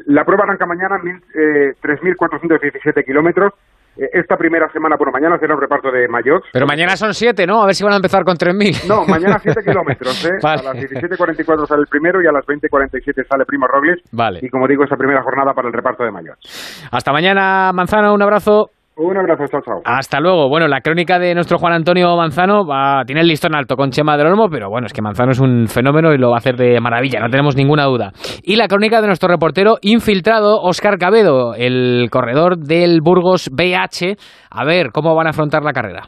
la 0.06 0.24
prueba 0.24 0.44
arranca 0.44 0.66
mañana, 0.66 0.98
mil- 1.02 1.22
eh, 1.34 1.72
3.417 1.82 3.04
kilómetros. 3.04 3.52
Esta 3.96 4.36
primera 4.36 4.70
semana, 4.72 4.94
bueno, 4.96 5.10
mañana 5.12 5.36
será 5.38 5.54
un 5.54 5.60
reparto 5.60 5.90
de 5.90 6.06
mayots. 6.08 6.46
Pero 6.52 6.64
mañana 6.64 6.96
son 6.96 7.12
siete, 7.12 7.44
¿no? 7.44 7.60
A 7.60 7.66
ver 7.66 7.74
si 7.74 7.82
van 7.82 7.92
a 7.92 7.96
empezar 7.96 8.22
con 8.24 8.36
3.000. 8.36 8.86
No, 8.88 9.04
mañana 9.08 9.36
7 9.40 9.60
kilómetros, 9.64 10.24
¿eh? 10.24 10.38
Vale. 10.40 10.60
A 10.60 10.72
las 10.74 10.84
17.44 10.84 11.66
sale 11.66 11.80
el 11.82 11.86
primero 11.88 12.22
y 12.22 12.26
a 12.26 12.32
las 12.32 12.46
20.47 12.46 13.26
sale 13.26 13.44
Primo 13.44 13.66
Roglic. 13.66 13.98
Vale. 14.12 14.38
Y 14.42 14.48
como 14.48 14.68
digo, 14.68 14.84
esa 14.84 14.96
primera 14.96 15.22
jornada 15.22 15.52
para 15.52 15.68
el 15.68 15.74
reparto 15.74 16.04
de 16.04 16.12
mayots. 16.12 16.88
Hasta 16.90 17.12
mañana, 17.12 17.72
Manzano, 17.74 18.14
un 18.14 18.22
abrazo. 18.22 18.70
Un 19.02 19.16
abrazo, 19.16 19.44
chao, 19.50 19.62
chao. 19.64 19.80
Hasta 19.86 20.20
luego. 20.20 20.50
Bueno, 20.50 20.68
la 20.68 20.82
crónica 20.82 21.18
de 21.18 21.34
nuestro 21.34 21.56
Juan 21.56 21.72
Antonio 21.72 22.14
Manzano 22.18 22.66
va, 22.66 23.02
tiene 23.06 23.22
el 23.22 23.28
listón 23.28 23.54
alto 23.54 23.74
con 23.74 23.90
Chema 23.90 24.18
del 24.18 24.26
Olmo, 24.26 24.48
pero 24.50 24.68
bueno, 24.68 24.86
es 24.86 24.92
que 24.92 25.00
Manzano 25.00 25.30
es 25.30 25.40
un 25.40 25.68
fenómeno 25.68 26.12
y 26.12 26.18
lo 26.18 26.28
va 26.28 26.34
a 26.34 26.38
hacer 26.38 26.56
de 26.56 26.78
maravilla, 26.80 27.18
no 27.18 27.30
tenemos 27.30 27.56
ninguna 27.56 27.84
duda. 27.86 28.12
Y 28.42 28.56
la 28.56 28.68
crónica 28.68 29.00
de 29.00 29.06
nuestro 29.06 29.30
reportero 29.30 29.78
infiltrado, 29.80 30.60
Óscar 30.60 30.98
Cabedo, 30.98 31.54
el 31.54 32.08
corredor 32.10 32.58
del 32.58 33.00
Burgos 33.00 33.48
BH. 33.50 34.18
A 34.50 34.64
ver, 34.66 34.90
¿cómo 34.92 35.14
van 35.14 35.28
a 35.28 35.30
afrontar 35.30 35.62
la 35.62 35.72
carrera? 35.72 36.02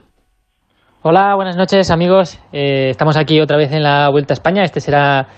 Hola, 1.01 1.35
buenas 1.35 1.57
noches 1.57 1.91
amigos. 1.91 2.39
Eh, 2.53 2.91
estamos 2.91 3.17
aquí 3.17 3.41
otra 3.41 3.57
vez 3.57 3.73
en 3.73 3.85
la 3.85 4.11
Vuelta 4.11 4.35
a 4.35 4.37
España. 4.37 4.65
Este 4.65 4.81
será 4.81 5.29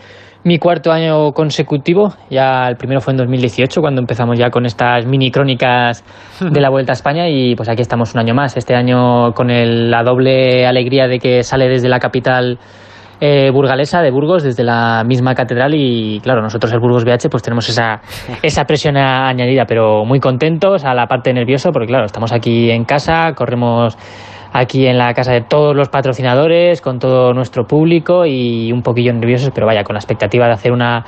mi 0.45 0.59
cuarto 0.59 0.93
año 0.93 1.33
consecutivo. 1.33 2.13
Ya 2.31 2.69
el 2.69 2.77
primero 2.77 3.01
fue 3.01 3.13
en 3.13 3.19
2018 3.19 3.81
cuando 3.81 4.01
empezamos 4.01 4.39
ya 4.39 4.51
con 4.51 4.67
estas 4.67 5.07
mini 5.07 5.31
crónicas 5.31 6.05
de 6.41 6.61
la 6.61 6.71
Vuelta 6.71 6.93
a 6.93 6.95
España 6.95 7.29
y 7.29 7.55
pues 7.57 7.69
aquí 7.69 7.83
estamos 7.83 8.15
un 8.15 8.21
año 8.21 8.35
más. 8.35 8.57
Este 8.57 8.75
año 8.75 9.33
con 9.33 9.51
el- 9.51 9.91
la 9.91 10.03
doble 10.03 10.67
alegría 10.67 11.09
de 11.09 11.19
que 11.19 11.43
sale 11.43 11.69
desde 11.69 11.89
la 11.89 11.99
capital 11.99 12.59
eh, 13.21 13.51
burgalesa 13.53 14.03
de 14.03 14.11
Burgos, 14.11 14.43
desde 14.43 14.65
la 14.65 15.03
misma 15.07 15.35
catedral 15.35 15.73
y 15.75 16.21
claro, 16.21 16.43
nosotros 16.43 16.73
el 16.73 16.81
Burgos 16.81 17.05
BH 17.05 17.31
pues 17.31 17.43
tenemos 17.45 17.67
esa, 17.69 18.01
esa 18.43 18.65
presión 18.65 18.97
añadida, 18.97 19.65
pero 19.67 20.05
muy 20.05 20.19
contentos, 20.21 20.85
a 20.85 20.93
la 20.95 21.07
parte 21.07 21.33
nervioso, 21.33 21.71
porque 21.71 21.87
claro, 21.87 22.05
estamos 22.07 22.33
aquí 22.33 22.71
en 22.71 22.85
casa, 22.85 23.33
corremos 23.35 23.97
aquí 24.55 24.87
en 24.87 24.99
la 24.99 25.13
casa 25.15 25.33
de 25.33 25.41
todos 25.41 25.75
los 25.75 25.89
patrocinadores, 25.89 26.81
con 26.81 27.01
todo 27.01 27.35
nuestro 27.35 27.67
público 27.67 28.25
y 28.25 28.71
un 28.71 28.83
poquillo 28.83 29.13
nerviosos, 29.13 29.51
pero 29.53 29.67
vaya, 29.67 29.83
con 29.83 29.95
la 29.95 29.99
expectativa 29.99 30.47
de 30.47 30.53
hacer 30.53 30.71
una, 30.71 31.05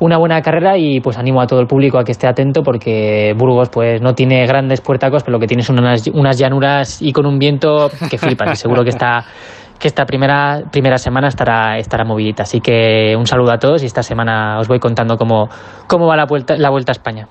una 0.00 0.16
buena 0.16 0.40
carrera 0.40 0.78
y 0.78 1.00
pues 1.00 1.18
animo 1.18 1.42
a 1.42 1.46
todo 1.46 1.60
el 1.60 1.66
público 1.66 1.98
a 1.98 2.04
que 2.04 2.12
esté 2.12 2.26
atento 2.26 2.62
porque 2.62 3.34
Burgos 3.36 3.68
pues 3.68 4.00
no 4.00 4.14
tiene 4.14 4.46
grandes 4.46 4.80
puertacos, 4.80 5.22
pero 5.22 5.32
lo 5.32 5.38
que 5.38 5.46
tiene 5.46 5.62
son 5.62 5.78
unas, 5.78 6.08
unas 6.08 6.38
llanuras 6.38 7.02
y 7.02 7.12
con 7.12 7.26
un 7.26 7.38
viento 7.38 7.90
que 8.10 8.16
flipas 8.16 8.58
seguro 8.58 8.82
que 8.84 8.90
esta, 8.90 9.22
que 9.78 9.88
esta 9.88 10.04
primera, 10.04 10.62
primera 10.70 10.98
semana 10.98 11.28
estará, 11.28 11.78
estará 11.78 12.04
movidita. 12.04 12.42
Así 12.42 12.60
que 12.60 13.14
un 13.16 13.26
saludo 13.26 13.52
a 13.52 13.58
todos 13.58 13.82
y 13.82 13.86
esta 13.86 14.02
semana 14.02 14.58
os 14.58 14.68
voy 14.68 14.78
contando 14.78 15.16
cómo, 15.16 15.48
cómo 15.86 16.06
va 16.06 16.16
la 16.16 16.26
vuelta, 16.26 16.56
la 16.56 16.70
vuelta 16.70 16.92
a 16.92 16.94
España. 16.94 17.28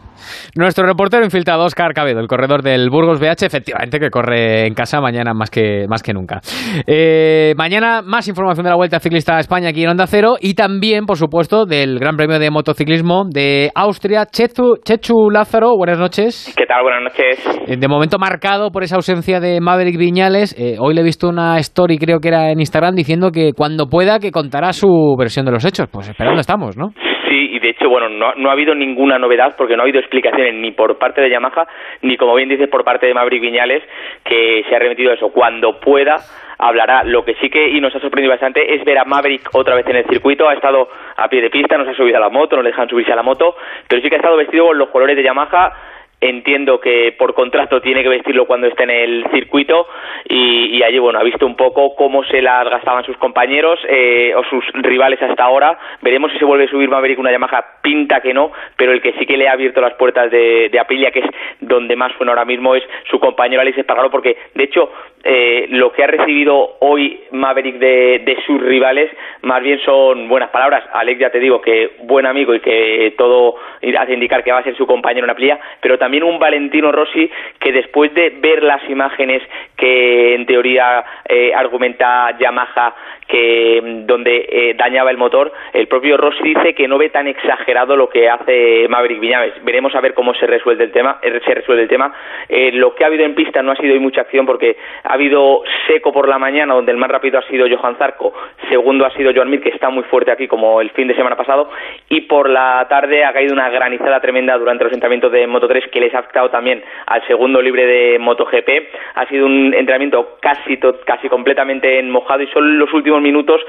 Nuestro 0.55 0.85
reportero 0.85 1.23
infiltrado, 1.23 1.63
Oscar 1.63 1.93
Cabedo, 1.93 2.19
el 2.19 2.27
corredor 2.27 2.61
del 2.61 2.89
Burgos 2.89 3.19
BH, 3.19 3.45
efectivamente 3.45 3.99
que 3.99 4.09
corre 4.09 4.67
en 4.67 4.73
casa 4.73 4.99
mañana 4.99 5.33
más 5.33 5.49
que, 5.49 5.85
más 5.87 6.03
que 6.03 6.13
nunca. 6.13 6.41
Eh, 6.85 7.53
mañana 7.57 8.01
más 8.01 8.27
información 8.27 8.63
de 8.63 8.69
la 8.69 8.75
Vuelta 8.75 8.99
Ciclista 8.99 9.37
a 9.37 9.39
España 9.39 9.69
aquí 9.69 9.83
en 9.83 9.89
Onda 9.89 10.07
Cero 10.07 10.35
y 10.39 10.53
también, 10.53 11.05
por 11.05 11.17
supuesto, 11.17 11.65
del 11.65 11.99
Gran 11.99 12.17
Premio 12.17 12.39
de 12.39 12.49
Motociclismo 12.49 13.25
de 13.29 13.71
Austria. 13.75 14.25
Chechu, 14.25 14.77
Chechu 14.83 15.29
Lázaro, 15.29 15.75
buenas 15.77 15.99
noches. 15.99 16.53
¿Qué 16.55 16.65
tal? 16.65 16.83
Buenas 16.83 17.03
noches. 17.03 17.67
Eh, 17.67 17.77
De 17.77 17.87
momento 17.87 18.17
marcado 18.19 18.71
por 18.71 18.83
esa 18.83 18.95
ausencia 18.95 19.39
de 19.39 19.59
Maverick 19.61 19.97
Viñales. 19.97 20.55
Eh, 20.57 20.77
hoy 20.79 20.93
le 20.93 21.01
he 21.01 21.03
visto 21.03 21.29
una 21.29 21.57
story, 21.59 21.97
creo 21.97 22.19
que 22.19 22.29
era 22.29 22.36
en 22.51 22.59
Instagram, 22.59 22.95
diciendo 22.95 23.31
que 23.31 23.51
cuando 23.55 23.87
pueda 23.87 24.19
que 24.19 24.31
contará 24.31 24.73
su 24.73 25.15
versión 25.17 25.45
de 25.45 25.51
los 25.51 25.65
hechos. 25.65 25.87
Pues 25.91 26.09
esperando 26.09 26.39
estamos, 26.39 26.77
¿no? 26.77 26.89
Sí, 27.29 27.49
y 27.51 27.59
de 27.59 27.69
hecho, 27.69 27.89
bueno, 27.89 28.07
no, 28.09 28.33
no 28.35 28.49
ha 28.49 28.53
habido 28.53 28.73
ninguna 28.73 29.17
novedad 29.19 29.55
porque 29.57 29.75
no 29.75 29.81
ha 29.81 29.85
habido 29.85 29.99
explicaciones 29.99 30.55
ni 30.55 30.71
por 30.71 30.97
parte 30.97 31.21
de 31.21 31.29
Yamaha 31.29 31.67
ni, 32.01 32.15
como 32.15 32.35
bien 32.35 32.49
dices, 32.49 32.69
por 32.69 32.83
parte 32.83 33.05
de 33.07 33.13
Maverick 33.13 33.41
Viñales 33.41 33.83
que 34.23 34.63
se 34.69 34.75
ha 34.75 34.79
remitido 34.79 35.11
a 35.11 35.15
eso. 35.15 35.29
Cuando 35.29 35.79
pueda 35.79 36.15
hablará. 36.57 37.03
Lo 37.03 37.23
que 37.23 37.35
sí 37.35 37.49
que 37.49 37.69
y 37.69 37.79
nos 37.79 37.95
ha 37.95 37.99
sorprendido 37.99 38.31
bastante 38.31 38.75
es 38.75 38.83
ver 38.83 38.97
a 38.97 39.05
Maverick 39.05 39.49
otra 39.53 39.75
vez 39.75 39.85
en 39.87 39.97
el 39.97 40.05
circuito. 40.05 40.47
Ha 40.47 40.53
estado 40.53 40.87
a 41.15 41.27
pie 41.27 41.41
de 41.41 41.49
pista, 41.49 41.77
no 41.77 41.85
se 41.85 41.91
ha 41.91 41.95
subido 41.95 42.17
a 42.17 42.21
la 42.21 42.29
moto, 42.29 42.55
no 42.55 42.63
le 42.63 42.69
dejan 42.69 42.89
subirse 42.89 43.11
a 43.11 43.15
la 43.15 43.23
moto, 43.23 43.55
pero 43.87 44.01
sí 44.01 44.09
que 44.09 44.15
ha 44.15 44.19
estado 44.19 44.37
vestido 44.37 44.67
con 44.67 44.77
los 44.77 44.89
colores 44.89 45.15
de 45.15 45.23
Yamaha 45.23 45.71
entiendo 46.19 46.79
que 46.79 47.15
por 47.17 47.33
contrato 47.33 47.79
tiene 47.81 48.01
que 48.01 48.09
vestirlo 48.09 48.47
cuando 48.47 48.67
esté 48.67 48.83
en 48.83 48.89
el 48.89 49.25
circuito 49.31 49.87
y, 50.27 50.77
y 50.77 50.83
allí 50.83 50.97
bueno 50.97 51.19
ha 51.19 51.23
visto 51.23 51.45
un 51.45 51.55
poco 51.55 51.95
cómo 51.95 52.23
se 52.23 52.41
las 52.41 52.67
gastaban 52.69 53.05
sus 53.05 53.17
compañeros 53.17 53.79
eh, 53.87 54.33
o 54.35 54.43
sus 54.45 54.65
rivales 54.73 55.21
hasta 55.21 55.43
ahora. 55.43 55.77
Veremos 56.01 56.31
si 56.31 56.39
se 56.39 56.45
vuelve 56.45 56.65
a 56.65 56.69
subir 56.69 56.89
Maverick 56.89 57.19
una 57.19 57.31
Yamaha 57.31 57.81
pinta 57.81 58.21
que 58.21 58.33
no 58.33 58.51
pero 58.75 58.91
el 58.91 59.01
que 59.01 59.13
sí 59.13 59.25
que 59.25 59.37
le 59.37 59.47
ha 59.47 59.53
abierto 59.53 59.79
las 59.79 59.93
puertas 59.93 60.31
de, 60.31 60.69
de 60.69 61.11
que 61.11 61.19
es 61.19 61.29
donde 61.59 61.95
más 61.95 62.11
suena 62.17 62.31
ahora 62.31 62.45
mismo 62.45 62.75
es 62.75 62.83
su 63.09 63.19
compañero 63.19 63.61
Alex 63.61 63.77
Espargaro 63.77 64.09
porque 64.09 64.37
de 64.55 64.63
hecho 64.63 64.91
eh, 65.29 65.67
lo 65.71 65.91
que 65.91 66.05
ha 66.05 66.07
recibido 66.07 66.77
hoy 66.79 67.19
Maverick 67.31 67.79
de, 67.79 68.37
sus 68.45 68.61
rivales 68.61 69.11
más 69.41 69.61
bien 69.61 69.77
son 69.83 70.29
buenas 70.29 70.51
palabras. 70.51 70.85
Alex 70.93 71.19
ya 71.19 71.29
te 71.29 71.41
digo 71.41 71.59
que 71.61 71.97
buen 72.03 72.25
amigo 72.25 72.55
y 72.55 72.61
que 72.61 73.13
todo 73.17 73.55
hace 73.99 74.13
indicar 74.13 74.41
que 74.41 74.53
va 74.53 74.59
a 74.59 74.63
ser 74.63 74.77
su 74.77 74.87
compañero 74.87 75.25
en 75.25 75.31
Aprilia 75.31 75.59
pero 75.81 75.97
también 75.97 76.23
un 76.23 76.39
Valentino 76.39 76.93
Rossi 76.93 77.29
que 77.59 77.73
después 77.73 78.13
de 78.13 78.29
ver 78.39 78.63
las 78.63 78.89
imágenes 78.89 79.43
que 79.75 80.35
en 80.35 80.45
teoría 80.45 81.03
eh, 81.27 81.51
argumenta 81.53 82.37
Yamaha 82.39 82.95
que 83.27 83.81
mm, 83.83 84.05
donde 84.05 84.45
eh, 84.49 84.73
dañaba 84.75 85.11
el 85.11 85.17
motor, 85.17 85.51
el 85.73 85.87
propio 85.87 86.17
Rossi 86.17 86.43
dice 86.43 86.73
que 86.73 86.87
no 86.87 86.97
ve 86.97 87.09
tan 87.09 87.27
exagerado 87.27 87.95
lo 87.95 88.09
que 88.09 88.29
hace 88.29 88.87
Maverick 88.87 89.19
Viñales. 89.19 89.63
Veremos 89.63 89.93
a 89.95 90.01
ver 90.01 90.13
cómo 90.13 90.33
se 90.33 90.47
resuelve 90.47 90.85
el 90.85 90.91
tema. 90.91 91.19
eh, 91.21 91.39
se 91.45 91.53
resuelve 91.53 91.83
el 91.83 91.89
tema. 91.89 92.13
Eh, 92.49 92.71
lo 92.73 92.95
que 92.95 93.03
ha 93.03 93.07
habido 93.07 93.25
en 93.25 93.35
pista 93.35 93.61
no 93.61 93.71
ha 93.71 93.75
sido 93.75 93.93
hoy 93.93 93.99
mucha 93.99 94.21
acción 94.21 94.45
porque 94.45 94.77
ha 95.03 95.13
habido 95.13 95.63
seco 95.87 96.11
por 96.11 96.27
la 96.27 96.39
mañana, 96.39 96.73
donde 96.73 96.91
el 96.91 96.97
más 96.97 97.09
rápido 97.09 97.39
ha 97.39 97.43
sido 97.43 97.67
Johan 97.69 97.97
Zarco, 97.97 98.33
segundo 98.69 99.05
ha 99.05 99.11
sido 99.11 99.31
Joan 99.33 99.49
Mir, 99.49 99.61
que 99.61 99.69
está 99.69 99.89
muy 99.89 100.03
fuerte 100.05 100.31
aquí 100.31 100.47
como 100.47 100.81
el 100.81 100.89
fin 100.91 101.07
de 101.07 101.15
semana 101.15 101.35
pasado, 101.35 101.69
y 102.09 102.21
por 102.21 102.49
la 102.49 102.85
tarde 102.89 103.23
ha 103.25 103.33
caído 103.33 103.53
una 103.53 103.69
granizada 103.69 104.19
tremenda 104.19 104.57
durante 104.57 104.83
los 104.83 104.93
entrenamientos 104.93 105.31
de 105.31 105.47
Moto 105.47 105.67
3 105.67 105.87
que 105.91 105.99
les 105.99 106.13
ha 106.13 106.19
afectado 106.19 106.49
también 106.49 106.83
al 107.05 107.25
segundo 107.27 107.61
libre 107.61 107.85
de 107.85 108.19
MotoGP. 108.19 108.69
Ha 109.15 109.25
sido 109.27 109.45
un 109.45 109.73
entrenamiento 109.73 110.37
casi, 110.41 110.77
casi 111.05 111.29
completamente 111.29 111.99
en 111.99 112.09
mojado 112.09 112.43
y 112.43 112.47
solo 112.47 112.67
en 112.67 112.79
los 112.79 112.93
últimos 112.93 113.16
minutos 113.21 113.61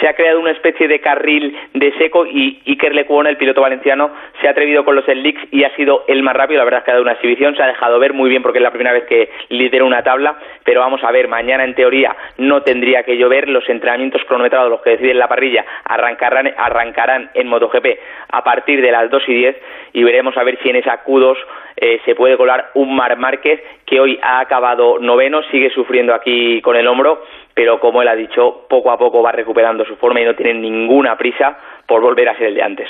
se 0.00 0.08
ha 0.08 0.14
creado 0.14 0.40
una 0.40 0.50
especie 0.50 0.88
de 0.88 1.00
carril 1.00 1.56
de 1.74 1.92
seco 1.98 2.26
y 2.26 2.60
Iker 2.66 2.94
Lecuona, 2.94 3.30
el 3.30 3.36
piloto 3.36 3.60
valenciano, 3.60 4.10
se 4.40 4.48
ha 4.48 4.50
atrevido 4.50 4.84
con 4.84 4.94
los 4.94 5.04
slicks 5.04 5.40
y 5.50 5.64
ha 5.64 5.74
sido 5.76 6.04
el 6.08 6.22
más 6.22 6.34
rápido. 6.34 6.58
La 6.58 6.64
verdad 6.64 6.80
es 6.80 6.84
que 6.84 6.90
ha 6.90 6.94
dado 6.94 7.04
una 7.04 7.12
exhibición, 7.12 7.56
se 7.56 7.62
ha 7.62 7.66
dejado 7.66 7.98
ver 7.98 8.12
muy 8.12 8.28
bien 8.28 8.42
porque 8.42 8.58
es 8.58 8.62
la 8.62 8.70
primera 8.70 8.92
vez 8.92 9.04
que 9.04 9.30
lidera 9.48 9.84
una 9.84 10.02
tabla, 10.02 10.36
pero 10.64 10.80
vamos 10.80 11.02
a 11.04 11.10
ver, 11.10 11.28
mañana 11.28 11.64
en 11.64 11.74
teoría 11.74 12.14
no 12.38 12.62
tendría 12.62 13.02
que 13.02 13.16
llover. 13.16 13.48
Los 13.48 13.68
entrenamientos 13.68 14.22
cronometrados, 14.24 14.70
los 14.70 14.82
que 14.82 14.90
deciden 14.90 15.18
la 15.18 15.28
parrilla, 15.28 15.64
arrancarán, 15.84 16.52
arrancarán 16.56 17.30
en 17.34 17.48
MotoGP 17.48 17.86
a 18.30 18.44
partir 18.44 18.82
de 18.82 18.90
las 18.90 19.10
2 19.10 19.22
y 19.28 19.34
10 19.34 19.56
y 19.92 20.04
veremos 20.04 20.36
a 20.36 20.44
ver 20.44 20.58
si 20.62 20.68
en 20.68 20.76
esa 20.76 21.04
Q2 21.04 21.36
eh, 21.76 22.00
se 22.04 22.14
puede 22.14 22.36
colar 22.36 22.70
un 22.74 22.94
Mar 22.94 23.16
Márquez 23.18 23.60
que 23.84 24.00
hoy 24.00 24.18
ha 24.22 24.40
acabado 24.40 24.98
noveno, 24.98 25.42
sigue 25.44 25.70
sufriendo 25.70 26.14
aquí 26.14 26.60
con 26.62 26.76
el 26.76 26.86
hombro, 26.86 27.22
pero 27.56 27.80
como 27.80 28.02
él 28.02 28.08
ha 28.08 28.14
dicho, 28.14 28.66
poco 28.68 28.90
a 28.90 28.98
poco 28.98 29.22
va 29.22 29.32
recuperando 29.32 29.82
su 29.86 29.96
forma 29.96 30.20
y 30.20 30.26
no 30.26 30.36
tiene 30.36 30.60
ninguna 30.60 31.16
prisa 31.16 31.56
por 31.88 32.02
volver 32.02 32.28
a 32.28 32.36
ser 32.36 32.48
el 32.48 32.54
de 32.54 32.62
antes. 32.62 32.88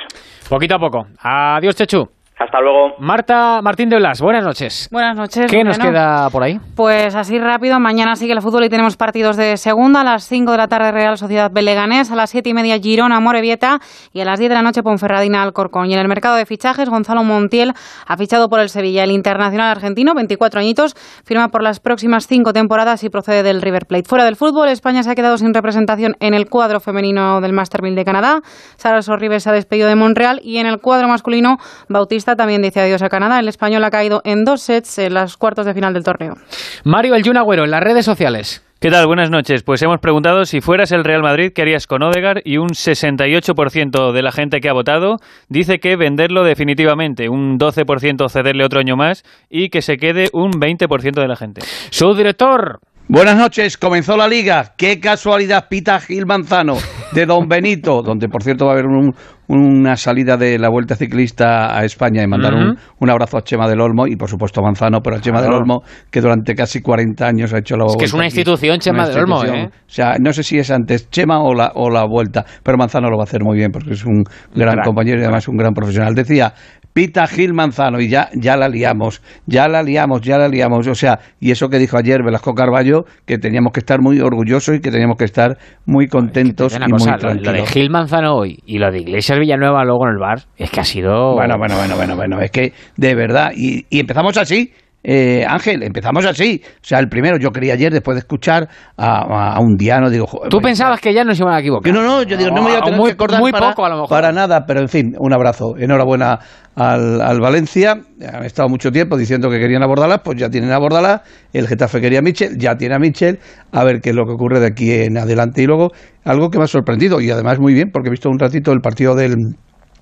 Poquito 0.51 0.75
a 0.75 0.79
poco. 0.81 1.07
Adiós, 1.23 1.77
Chechu. 1.77 2.09
Hasta 2.39 2.61
luego. 2.61 2.97
Marta 2.99 3.63
Martín 3.63 3.89
de 3.89 3.97
Blas, 3.97 4.21
buenas 4.21 4.45
noches. 4.45 4.91
Buenas 4.93 5.17
noches. 5.17 5.51
¿Qué 5.51 5.65
nos 5.65 5.79
queda 5.79 6.29
por 6.29 6.43
ahí? 6.43 6.61
Pues 6.75 7.15
así 7.15 7.39
rápido, 7.39 7.81
mañana 7.81 8.15
sigue 8.15 8.35
el 8.35 8.43
fútbol 8.43 8.65
y 8.65 8.69
tenemos 8.69 8.99
partidos 8.99 9.39
de 9.39 9.57
segunda. 9.57 10.03
A 10.03 10.05
las 10.05 10.25
5 10.25 10.53
de 10.53 10.59
la 10.59 10.69
tarde 10.69 10.93
Real 10.93 11.17
Sociedad 11.17 11.51
Beleganés, 11.51 12.11
a 12.11 12.15
las 12.15 12.29
7 12.29 12.51
y 12.51 12.53
media 12.53 12.79
Girona 12.79 13.21
Morevieta 13.21 13.81
y 14.13 14.21
a 14.21 14.27
las 14.27 14.39
10 14.39 14.51
de 14.51 14.55
la 14.55 14.61
noche 14.61 14.83
Ponferradina 14.83 15.43
Alcorcón. 15.43 15.89
Y 15.89 15.95
en 15.95 15.99
el 15.99 16.09
mercado 16.09 16.37
de 16.37 16.45
fichajes, 16.45 16.91
Gonzalo 16.91 17.25
Montiel 17.25 17.73
ha 18.07 18.17
fichado 18.19 18.51
por 18.51 18.61
el 18.61 18.69
Sevilla. 18.69 19.05
El 19.05 19.13
internacional 19.13 19.71
argentino, 19.71 20.13
24 20.15 20.61
añitos, 20.61 20.95
firma 21.25 21.49
por 21.49 21.63
las 21.63 21.81
próximas 21.81 22.27
cinco 22.27 22.53
temporadas 22.53 23.03
y 23.03 23.09
procede 23.09 23.45
del 23.45 23.63
River 23.63 23.87
Plate. 23.87 24.05
Fuera 24.07 24.27
del 24.27 24.37
fútbol, 24.37 24.69
España 24.69 25.03
se 25.03 25.11
ha 25.11 25.15
quedado 25.15 25.39
sin 25.39 25.55
representación 25.55 26.17
en 26.21 26.35
el 26.35 26.51
cuadro 26.51 26.81
femenino 26.81 27.41
del 27.41 27.55
Master 27.55 27.81
1000 27.81 27.95
de 27.95 28.05
Canadá. 28.05 28.43
Sara 28.77 29.01
Sorribes 29.01 29.45
se 29.45 29.49
ha 29.49 29.53
despedido 29.55 29.89
de 29.89 29.97
Montreal 29.97 30.41
y 30.45 30.59
en 30.59 30.67
el 30.67 30.81
cuadro 30.81 31.09
masculino, 31.09 31.57
Bautista 31.89 32.26
también 32.35 32.63
dice 32.63 32.81
adiós 32.81 33.03
a 33.03 33.09
Canadá. 33.09 33.39
El 33.39 33.49
español 33.49 33.85
ha 33.85 33.91
caído 33.91 34.23
en 34.25 34.45
dos 34.45 34.63
sets 34.63 34.99
en 34.99 35.15
las 35.15 35.37
cuartos 35.37 35.67
de 35.67 35.75
final 35.75 35.95
del 35.95 36.03
torneo. 36.03 36.35
Mario 36.83 37.15
El 37.15 37.23
Jun 37.23 37.37
Agüero, 37.37 37.65
en 37.65 37.71
las 37.71 37.83
redes 37.83 38.05
sociales. 38.05 38.65
¿Qué 38.81 38.91
tal? 38.91 39.07
Buenas 39.07 39.31
noches. 39.31 39.63
Pues 39.63 39.81
hemos 39.83 40.01
preguntado 40.01 40.45
si 40.45 40.61
fueras 40.61 40.93
el 40.93 41.03
Real 41.03 41.23
Madrid, 41.23 41.53
¿qué 41.55 41.63
harías 41.63 41.87
con 41.87 42.03
Odegar? 42.03 42.43
Y 42.45 42.59
un 42.59 42.71
68% 42.71 44.13
de 44.13 44.23
la 44.23 44.33
gente 44.33 44.61
que 44.61 44.69
ha 44.69 44.75
votado 44.75 45.17
dice 45.49 45.79
que 45.79 45.97
venderlo 45.97 46.45
definitivamente, 46.45 47.29
un 47.29 47.59
12% 47.59 48.29
cederle 48.29 48.65
otro 48.65 48.81
año 48.81 48.97
más 48.97 49.23
y 49.49 49.71
que 49.71 49.81
se 49.81 49.97
quede 49.97 50.29
un 50.33 50.53
20% 50.53 51.21
de 51.21 51.29
la 51.29 51.37
gente. 51.37 51.63
Su 51.91 52.15
director. 52.15 52.81
Buenas 53.09 53.37
noches, 53.37 53.79
comenzó 53.79 54.17
la 54.17 54.29
liga. 54.29 54.75
Qué 54.77 55.01
casualidad, 55.01 55.69
pita 55.69 55.99
Gil 56.01 56.27
Manzano 56.27 56.77
de 57.21 57.27
Don 57.27 57.49
Benito, 57.49 58.03
donde 58.03 58.29
por 58.29 58.43
cierto 58.43 58.67
va 58.67 58.73
a 58.73 58.75
haber 58.75 58.87
un- 58.87 59.15
una 59.49 59.97
salida 59.97 60.37
de 60.37 60.59
la 60.59 60.69
Vuelta 60.69 60.97
Ciclista 60.97 61.77
a 61.79 61.85
España 61.85 62.23
y 62.23 62.27
mandar 62.27 62.53
un, 62.55 62.77
un 62.99 63.11
abrazo 63.11 63.39
a 63.39 63.43
Chema 63.43 63.69
del 63.69 63.81
Olmo 63.81 64.07
y 64.07 64.17
por 64.17 64.29
supuesto 64.29 64.61
a 64.61 64.65
Manzano, 64.65 65.01
pero 65.01 65.17
a 65.17 65.21
Chema 65.21 65.39
Claro. 65.39 65.55
del 65.55 65.63
Olmo 65.63 65.83
que 66.11 66.21
durante 66.21 66.55
casi 66.55 66.81
40 66.83 67.27
años 67.27 67.55
ha 67.55 67.59
hecho 67.59 67.77
la 67.77 67.87
Es 67.87 67.97
que 67.97 68.05
es 68.07 68.13
una 68.13 68.25
institución, 68.27 68.79
Chema 68.81 69.05
Una 69.05 69.09
del 69.09 69.19
Olmo. 69.21 69.45
¿eh? 69.45 69.69
O 69.69 69.71
sea, 69.87 70.17
no 70.21 70.33
sé 70.33 70.43
si 70.43 70.59
es 70.59 70.71
antes 70.71 71.09
Chema 71.11 71.41
o 71.41 71.55
la, 71.55 71.73
o 71.75 71.89
la 71.91 72.05
Vuelta, 72.07 72.45
pero 72.63 72.77
Manzano 72.77 73.09
lo 73.09 73.17
va 73.17 73.23
a 73.23 73.25
hacer 73.25 73.43
muy 73.45 73.57
bien 73.57 73.71
porque 73.71 73.93
es 73.93 74.05
un 74.05 74.25
gran 74.55 74.79
compañero 74.85 75.21
y 75.21 75.23
además 75.23 75.47
un 75.49 75.57
gran 75.57 75.73
profesional. 75.75 76.15
Decía, 76.15 76.53
Pita 76.97 77.27
Gil 77.27 77.53
Manzano 77.53 78.01
y 78.01 78.09
ya, 78.09 78.31
ya 78.33 78.57
la 78.57 78.71
liamos, 78.71 79.21
ya 79.45 79.69
la 79.69 79.83
liamos, 79.83 80.23
ya 80.23 80.39
la 80.39 80.49
liamos. 80.49 80.87
O 80.87 80.95
sea, 80.95 81.19
y 81.39 81.51
eso 81.51 81.69
que 81.69 81.79
dijo 81.79 81.99
ayer 81.99 82.23
Velasco 82.25 82.55
Carballo, 82.55 83.05
que 83.27 83.37
teníamos 83.37 83.75
que 83.75 83.81
estar 83.81 84.01
muy 84.01 84.19
orgullosos 84.21 84.77
y 84.77 84.81
que 84.81 84.91
teníamos 84.91 85.19
que 85.19 85.27
estar 85.27 85.59
muy 85.85 86.07
contentos 86.07 86.75
y 86.75 86.91
cosa, 86.91 87.11
muy 87.11 87.21
lo, 87.21 87.29
lo 87.29 87.35
de 87.35 87.41
tranquilos. 87.43 87.71
Gil 87.71 87.91
Manzano 87.91 88.35
hoy 88.35 88.61
y 88.65 88.79
lo 88.79 88.91
de 88.91 89.01
Iglesias 89.01 89.39
Villanueva 89.39 89.85
luego 89.85 90.07
en 90.07 90.15
el 90.15 90.19
bar, 90.19 90.39
es 90.57 90.71
que 90.71 90.81
ha 90.81 90.85
sido... 90.85 91.35
Bueno, 91.35 91.57
bueno, 91.59 91.77
bueno, 91.77 91.97
bueno, 91.97 92.17
bueno, 92.17 92.41
es 92.41 92.51
que 92.51 92.73
de 92.97 93.15
verdad, 93.15 93.51
y, 93.55 93.85
y 93.91 94.01
empezamos 94.01 94.39
así. 94.39 94.73
Eh, 95.09 95.45
Ángel, 95.49 95.85
empezamos 95.85 96.27
así. 96.27 96.61
O 96.65 96.79
sea, 96.83 96.99
el 96.99 97.09
primero, 97.09 97.39
yo 97.39 97.51
quería 97.51 97.75
ayer, 97.75 97.93
después 97.93 98.17
de 98.17 98.21
escuchar 98.21 98.69
a, 98.97 99.55
a 99.55 99.61
un 99.61 99.77
diano, 99.77 100.11
digo, 100.11 100.27
joder, 100.27 100.51
Tú 100.51 100.59
pensabas 100.59 101.01
que 101.01 101.15
ya 101.15 101.23
no 101.23 101.33
se 101.33 101.45
iban 101.45 101.55
a 101.55 101.61
equivocar. 101.61 101.95
No, 101.95 102.03
no, 102.03 102.25
yo 102.25 102.37
digo, 102.37 102.51
no 102.51 102.63
me 102.63 102.71
voy 102.71 102.77
a 102.77 102.81
tener 102.81 102.99
muy, 102.99 103.11
que 103.11 103.15
acordar 103.15 103.41
muy 103.41 103.53
para, 103.53 103.69
poco 103.69 103.85
a 103.85 103.89
lo 103.91 103.95
mejor. 103.95 104.09
para 104.09 104.33
nada, 104.33 104.67
pero 104.67 104.81
en 104.81 104.89
fin, 104.89 105.15
un 105.17 105.33
abrazo. 105.33 105.77
Enhorabuena 105.79 106.41
al, 106.75 107.21
al 107.21 107.41
Valencia. 107.41 107.93
Han 107.93 108.45
estado 108.45 108.69
mucho 108.69 108.91
tiempo 108.91 109.17
diciendo 109.17 109.49
que 109.49 109.61
querían 109.61 109.85
abordarlas, 109.85 110.23
pues 110.25 110.41
ya 110.41 110.51
tienen 110.51 110.73
abordarlas. 110.73 111.21
El 111.53 111.69
Getafe 111.69 112.01
quería 112.01 112.19
a 112.19 112.23
Michel, 112.23 112.59
ya 112.59 112.75
tiene 112.75 112.97
a 112.97 112.99
Michel. 112.99 113.39
A 113.71 113.85
ver 113.85 114.01
qué 114.01 114.11
es 114.11 114.17
lo 114.17 114.25
que 114.27 114.33
ocurre 114.33 114.59
de 114.59 114.67
aquí 114.67 114.91
en 114.93 115.19
adelante. 115.19 115.63
Y 115.63 115.67
luego, 115.67 115.93
algo 116.25 116.51
que 116.51 116.59
me 116.59 116.65
ha 116.65 116.67
sorprendido, 116.67 117.21
y 117.21 117.31
además 117.31 117.61
muy 117.61 117.75
bien, 117.75 117.91
porque 117.93 118.09
he 118.09 118.11
visto 118.11 118.29
un 118.29 118.41
ratito 118.41 118.73
el 118.73 118.81
partido 118.81 119.15
del 119.15 119.55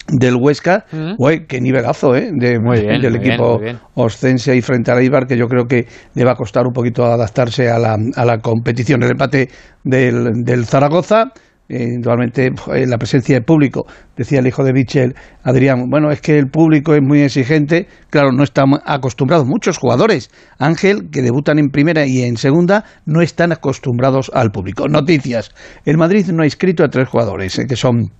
del 0.08 0.36
Huesca, 0.36 0.84
Mm. 0.92 1.14
Güey, 1.16 1.46
qué 1.46 1.60
nivelazo, 1.60 2.14
¿eh? 2.14 2.30
De, 2.32 2.58
bien, 2.58 3.00
del 3.00 3.16
equipo 3.16 3.58
bien. 3.58 3.78
Oscense 3.94 4.54
y 4.54 4.60
frente 4.60 4.90
al 4.90 4.98
Eibar, 4.98 5.26
que 5.26 5.36
yo 5.36 5.46
creo 5.46 5.64
que 5.64 5.86
le 6.14 6.24
va 6.24 6.32
a 6.32 6.36
costar 6.36 6.66
un 6.66 6.72
poquito 6.72 7.04
adaptarse 7.04 7.70
a 7.70 7.78
la, 7.78 7.96
a 8.14 8.24
la 8.24 8.38
competición. 8.38 9.02
El 9.02 9.12
empate 9.12 9.48
del, 9.82 10.42
del 10.44 10.66
Zaragoza, 10.66 11.32
indudablemente 11.68 12.46
eh, 12.74 12.86
la 12.86 12.98
presencia 12.98 13.36
del 13.36 13.44
público. 13.44 13.86
Decía 14.16 14.40
el 14.40 14.46
hijo 14.46 14.62
de 14.64 14.72
Michel, 14.74 15.14
Adrián, 15.42 15.88
bueno, 15.88 16.10
es 16.10 16.20
que 16.20 16.38
el 16.38 16.48
público 16.48 16.94
es 16.94 17.00
muy 17.02 17.22
exigente. 17.22 17.86
Claro, 18.10 18.30
no 18.32 18.44
están 18.44 18.66
acostumbrados. 18.84 19.46
Muchos 19.46 19.78
jugadores, 19.78 20.30
Ángel, 20.58 21.08
que 21.10 21.22
debutan 21.22 21.58
en 21.58 21.68
primera 21.70 22.06
y 22.06 22.22
en 22.22 22.36
segunda, 22.36 22.84
no 23.06 23.22
están 23.22 23.52
acostumbrados 23.52 24.30
al 24.34 24.50
público. 24.50 24.88
Noticias. 24.88 25.50
El 25.86 25.96
Madrid 25.96 26.26
no 26.28 26.42
ha 26.42 26.46
inscrito 26.46 26.84
a 26.84 26.88
tres 26.88 27.08
jugadores, 27.08 27.58
eh, 27.58 27.64
que 27.66 27.76
son 27.76 28.10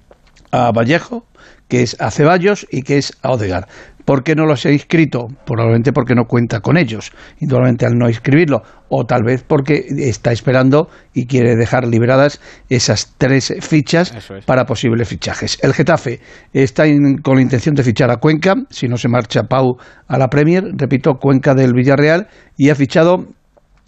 a 0.55 0.71
Vallejo, 0.71 1.27
que 1.69 1.83
es 1.83 1.97
a 2.01 2.13
Ceballos 2.13 2.65
y 2.71 2.83
que 2.83 2.99
es 2.99 3.13
a 3.23 3.33
Odegar. 3.33 3.67
¿Por 4.05 4.23
qué 4.23 4.37
no 4.37 4.47
los 4.47 4.65
he 4.67 4.73
inscrito? 4.73 5.27
Probablemente 5.47 5.93
porque 5.93 6.15
no 6.15 6.27
cuenta 6.27 6.61
con 6.61 6.77
ellos, 6.77 7.11
indudablemente 7.41 7.87
al 7.87 7.95
no 7.95 8.07
inscribirlo, 8.07 8.63
o 8.89 9.05
tal 9.05 9.25
vez 9.25 9.43
porque 9.43 9.87
está 9.89 10.31
esperando 10.31 10.89
y 11.15 11.27
quiere 11.27 11.57
dejar 11.57 11.89
liberadas 11.89 12.41
esas 12.69 13.15
tres 13.19 13.53
fichas 13.61 14.15
para 14.47 14.67
posibles 14.67 15.09
fichajes. 15.09 15.59
El 15.63 15.73
Getafe 15.73 16.21
está 16.53 16.85
con 17.23 17.37
la 17.37 17.43
intención 17.43 17.75
de 17.75 17.83
fichar 17.83 18.11
a 18.11 18.19
Cuenca, 18.19 18.55
si 18.71 18.87
no 18.87 18.97
se 18.97 19.09
marcha 19.09 19.45
Pau 19.49 19.79
a 20.07 20.19
la 20.19 20.29
Premier, 20.29 20.65
repito, 20.77 21.15
Cuenca 21.15 21.55
del 21.55 21.73
Villarreal, 21.73 22.29
y 22.57 22.69
ha 22.69 22.75
fichado 22.75 23.27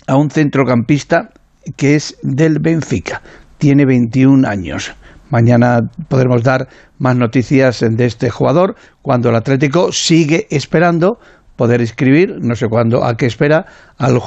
a 0.08 0.16
un 0.16 0.30
centrocampista 0.30 1.28
que 1.76 1.94
es 1.94 2.16
del 2.22 2.58
Benfica, 2.58 3.22
tiene 3.58 3.84
21 3.84 4.48
años. 4.48 4.94
Mañana 5.30 5.88
podremos 6.08 6.42
dar 6.42 6.68
más 6.98 7.16
noticias 7.16 7.80
de 7.80 8.06
este 8.06 8.30
jugador 8.30 8.76
cuando 9.02 9.30
el 9.30 9.36
Atlético 9.36 9.92
sigue 9.92 10.46
esperando 10.50 11.18
poder 11.56 11.80
inscribir, 11.80 12.36
no 12.40 12.54
sé 12.54 12.68
cuándo, 12.68 13.02
a 13.02 13.16
qué 13.16 13.26
espera, 13.26 13.66
al, 13.98 14.20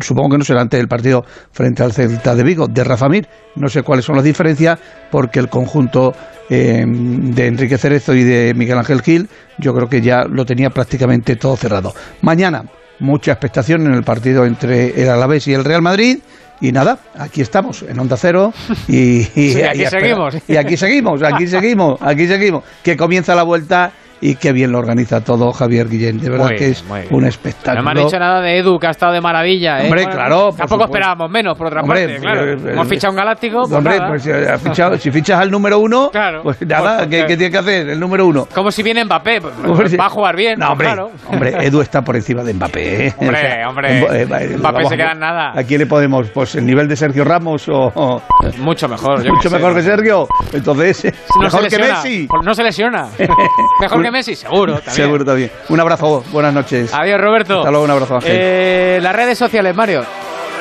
supongo 0.00 0.30
que 0.30 0.38
no 0.38 0.44
será 0.44 0.62
antes 0.62 0.80
del 0.80 0.88
partido 0.88 1.24
frente 1.52 1.82
al 1.82 1.92
Celta 1.92 2.34
de 2.34 2.42
Vigo, 2.42 2.66
de 2.66 2.82
Rafa 2.84 3.08
Mir, 3.08 3.28
no 3.54 3.68
sé 3.68 3.82
cuáles 3.82 4.06
son 4.06 4.16
las 4.16 4.24
diferencias, 4.24 4.78
porque 5.10 5.38
el 5.38 5.48
conjunto 5.48 6.14
eh, 6.48 6.84
de 6.86 7.46
Enrique 7.46 7.78
Cerezo 7.78 8.14
y 8.14 8.24
de 8.24 8.54
Miguel 8.54 8.78
Ángel 8.78 9.02
Gil, 9.02 9.28
yo 9.58 9.74
creo 9.74 9.88
que 9.88 10.00
ya 10.00 10.24
lo 10.24 10.46
tenía 10.46 10.70
prácticamente 10.70 11.36
todo 11.36 11.56
cerrado. 11.56 11.94
Mañana, 12.22 12.64
mucha 12.98 13.32
expectación 13.32 13.86
en 13.86 13.92
el 13.94 14.02
partido 14.02 14.46
entre 14.46 15.02
el 15.02 15.10
Alavés 15.10 15.46
y 15.48 15.52
el 15.52 15.64
Real 15.64 15.82
Madrid, 15.82 16.20
y 16.60 16.72
nada, 16.72 16.98
aquí 17.18 17.40
estamos, 17.40 17.82
en 17.82 17.98
Onda 17.98 18.16
Cero. 18.16 18.52
Y, 18.88 19.22
aquí 19.62 19.86
seguimos. 19.86 20.36
Y 20.46 20.56
aquí 20.56 20.76
seguimos, 20.76 21.22
aquí 21.22 21.46
seguimos, 21.46 22.00
aquí 22.02 22.26
seguimos. 22.26 22.64
Que 22.82 22.96
comienza 22.96 23.34
la 23.34 23.42
vuelta 23.42 23.92
y 24.22 24.36
qué 24.36 24.52
bien 24.52 24.70
lo 24.70 24.78
organiza 24.78 25.20
todo 25.20 25.52
Javier 25.52 25.88
Guillén. 25.88 26.18
De 26.18 26.30
verdad 26.30 26.50
que 26.56 26.68
es 26.68 26.84
un 27.10 27.26
espectáculo. 27.26 27.82
No 27.82 27.82
me 27.82 28.00
han 28.00 28.06
dicho 28.06 28.18
nada 28.18 28.40
de 28.40 28.56
Edu, 28.56 28.78
que 28.78 28.86
ha 28.86 28.90
estado 28.90 29.12
de 29.12 29.20
maravilla. 29.20 29.82
¿eh? 29.82 29.86
Hombre, 29.86 30.06
claro. 30.06 30.54
Tampoco 30.56 30.84
esperábamos 30.84 31.28
menos, 31.28 31.58
por 31.58 31.66
otra 31.66 31.82
parte. 31.82 32.18
Claro. 32.20 32.52
Eh, 32.52 32.72
Hemos 32.72 32.88
fichado 32.88 33.10
un 33.10 33.16
galáctico. 33.16 33.62
Pues 33.62 33.72
hombre, 33.72 34.00
pues 34.06 34.62
fichado, 34.62 34.96
si 34.96 35.10
fichas 35.10 35.40
al 35.40 35.50
número 35.50 35.80
uno, 35.80 36.10
pues 36.42 36.62
nada, 36.62 36.98
pues, 36.98 37.08
¿qué, 37.08 37.36
tiene 37.36 37.50
que 37.50 37.58
hacer 37.58 37.88
el 37.88 37.98
número 37.98 38.24
uno? 38.26 38.46
Como 38.54 38.70
si 38.70 38.84
viene 38.84 39.04
Mbappé, 39.04 39.40
pues, 39.40 39.98
va 39.98 40.06
a 40.06 40.10
jugar 40.10 40.36
bien. 40.36 40.60
No, 40.60 40.70
hombre, 40.70 40.88
hombre, 41.28 41.66
Edu 41.66 41.80
está 41.80 42.02
por 42.02 42.14
encima 42.14 42.44
de 42.44 42.54
Mbappé. 42.54 43.06
¿eh? 43.06 43.14
Hombre, 43.18 43.66
hombre. 43.66 44.22
Eh, 44.22 44.56
Mbappé 44.56 44.86
se 44.86 44.96
queda 44.96 45.12
en 45.12 45.18
nada. 45.18 45.52
¿A 45.58 45.64
quién 45.64 45.80
le 45.80 45.86
podemos? 45.86 46.28
Pues 46.28 46.54
el 46.54 46.64
nivel 46.64 46.86
de 46.86 46.94
Sergio 46.94 47.24
Ramos 47.24 47.68
o. 47.68 48.22
Mucho 48.58 48.88
mejor. 48.88 49.28
Mucho 49.28 49.50
mejor 49.50 49.74
que 49.74 49.82
Sergio. 49.82 50.28
Entonces, 50.52 51.12
mejor 51.40 51.66
que 51.66 51.78
Messi. 51.78 52.28
No 52.44 52.54
se 52.54 52.62
lesiona. 52.62 53.08
Mejor 53.80 54.02
que 54.02 54.11
Messi, 54.12 54.36
seguro. 54.36 54.80
Seguro 54.86 55.24
también. 55.24 55.50
Un 55.68 55.80
abrazo, 55.80 56.22
buenas 56.30 56.54
noches. 56.54 56.92
Adiós, 56.94 57.20
Roberto. 57.20 57.58
Hasta 57.58 57.70
luego, 57.70 57.84
un 57.84 57.90
abrazo, 57.90 58.16
Ángel. 58.16 58.30
Eh, 58.32 58.98
las 59.02 59.16
redes 59.16 59.38
sociales, 59.38 59.74
Mario. 59.74 60.04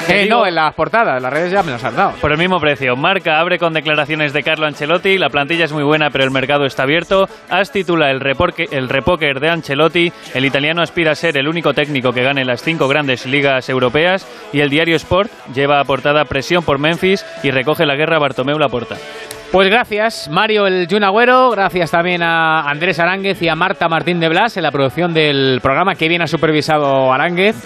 Eh, 0.07 0.25
no, 0.27 0.47
en 0.47 0.55
las 0.55 0.73
portadas, 0.73 1.21
las 1.21 1.31
redes 1.31 1.51
ya 1.51 1.61
me 1.61 1.71
las 1.71 1.83
han 1.83 1.95
dado. 1.95 2.13
Por 2.19 2.31
el 2.31 2.37
mismo 2.37 2.59
precio. 2.59 2.95
Marca 2.95 3.39
abre 3.39 3.59
con 3.59 3.73
declaraciones 3.73 4.33
de 4.33 4.41
Carlo 4.41 4.65
Ancelotti. 4.65 5.17
La 5.17 5.29
plantilla 5.29 5.65
es 5.65 5.71
muy 5.71 5.83
buena, 5.83 6.09
pero 6.09 6.23
el 6.23 6.31
mercado 6.31 6.65
está 6.65 6.83
abierto. 6.83 7.29
As 7.49 7.71
titula 7.71 8.09
el, 8.09 8.19
el 8.71 8.89
repóker 8.89 9.39
de 9.39 9.49
Ancelotti. 9.49 10.11
El 10.33 10.45
italiano 10.45 10.81
aspira 10.81 11.11
a 11.11 11.15
ser 11.15 11.37
el 11.37 11.47
único 11.47 11.73
técnico 11.73 12.13
que 12.13 12.23
gane 12.23 12.45
las 12.45 12.63
cinco 12.63 12.87
grandes 12.87 13.25
ligas 13.25 13.69
europeas. 13.69 14.25
Y 14.51 14.61
el 14.61 14.69
diario 14.69 14.95
Sport 14.95 15.31
lleva 15.53 15.79
a 15.79 15.83
portada 15.83 16.25
presión 16.25 16.63
por 16.63 16.79
Memphis 16.79 17.23
y 17.43 17.51
recoge 17.51 17.85
la 17.85 17.95
guerra 17.95 18.17
Bartomeu 18.17 18.57
Laporta. 18.57 18.97
Pues 19.51 19.67
gracias, 19.69 20.29
Mario 20.29 20.65
el 20.65 20.87
Junagüero, 20.89 21.49
gracias 21.51 21.91
también 21.91 22.23
a 22.23 22.61
Andrés 22.61 22.99
Aránguez 22.99 23.41
y 23.41 23.49
a 23.49 23.55
Marta 23.55 23.89
Martín 23.89 24.17
de 24.21 24.29
Blas 24.29 24.55
en 24.55 24.63
la 24.63 24.71
producción 24.71 25.13
del 25.13 25.59
programa, 25.61 25.95
que 25.95 26.07
bien 26.07 26.21
ha 26.21 26.27
supervisado 26.27 27.11
Aránguez. 27.11 27.57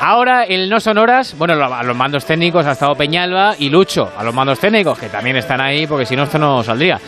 Ahora 0.00 0.44
el 0.44 0.70
No 0.70 0.78
Sonoras, 0.78 1.36
bueno, 1.36 1.54
a 1.54 1.82
los 1.82 1.96
mandos 1.96 2.24
técnicos 2.24 2.64
ha 2.66 2.72
estado 2.72 2.94
Peñalba 2.94 3.56
y 3.58 3.68
Lucho, 3.68 4.12
a 4.16 4.22
los 4.22 4.32
mandos 4.32 4.60
técnicos, 4.60 4.96
que 4.96 5.08
también 5.08 5.36
están 5.36 5.60
ahí, 5.60 5.88
porque 5.88 6.06
si 6.06 6.14
no 6.14 6.22
esto 6.22 6.38
no 6.38 6.62
saldría. 6.62 7.00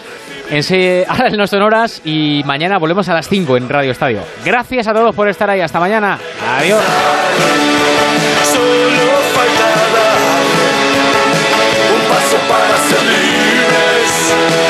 En 0.50 1.06
ahora 1.08 1.28
el 1.28 1.36
No 1.36 1.46
Sonoras 1.46 2.02
y 2.04 2.42
mañana 2.44 2.78
volvemos 2.78 3.08
a 3.08 3.14
las 3.14 3.28
5 3.28 3.56
en 3.56 3.68
Radio 3.68 3.92
Estadio. 3.92 4.22
Gracias 4.44 4.88
a 4.88 4.92
todos 4.92 5.14
por 5.14 5.28
estar 5.28 5.48
ahí, 5.48 5.60
hasta 5.60 5.78
mañana. 5.78 6.18
Adiós. 6.58 6.82
Ser 14.36 14.50
libres. 14.50 14.65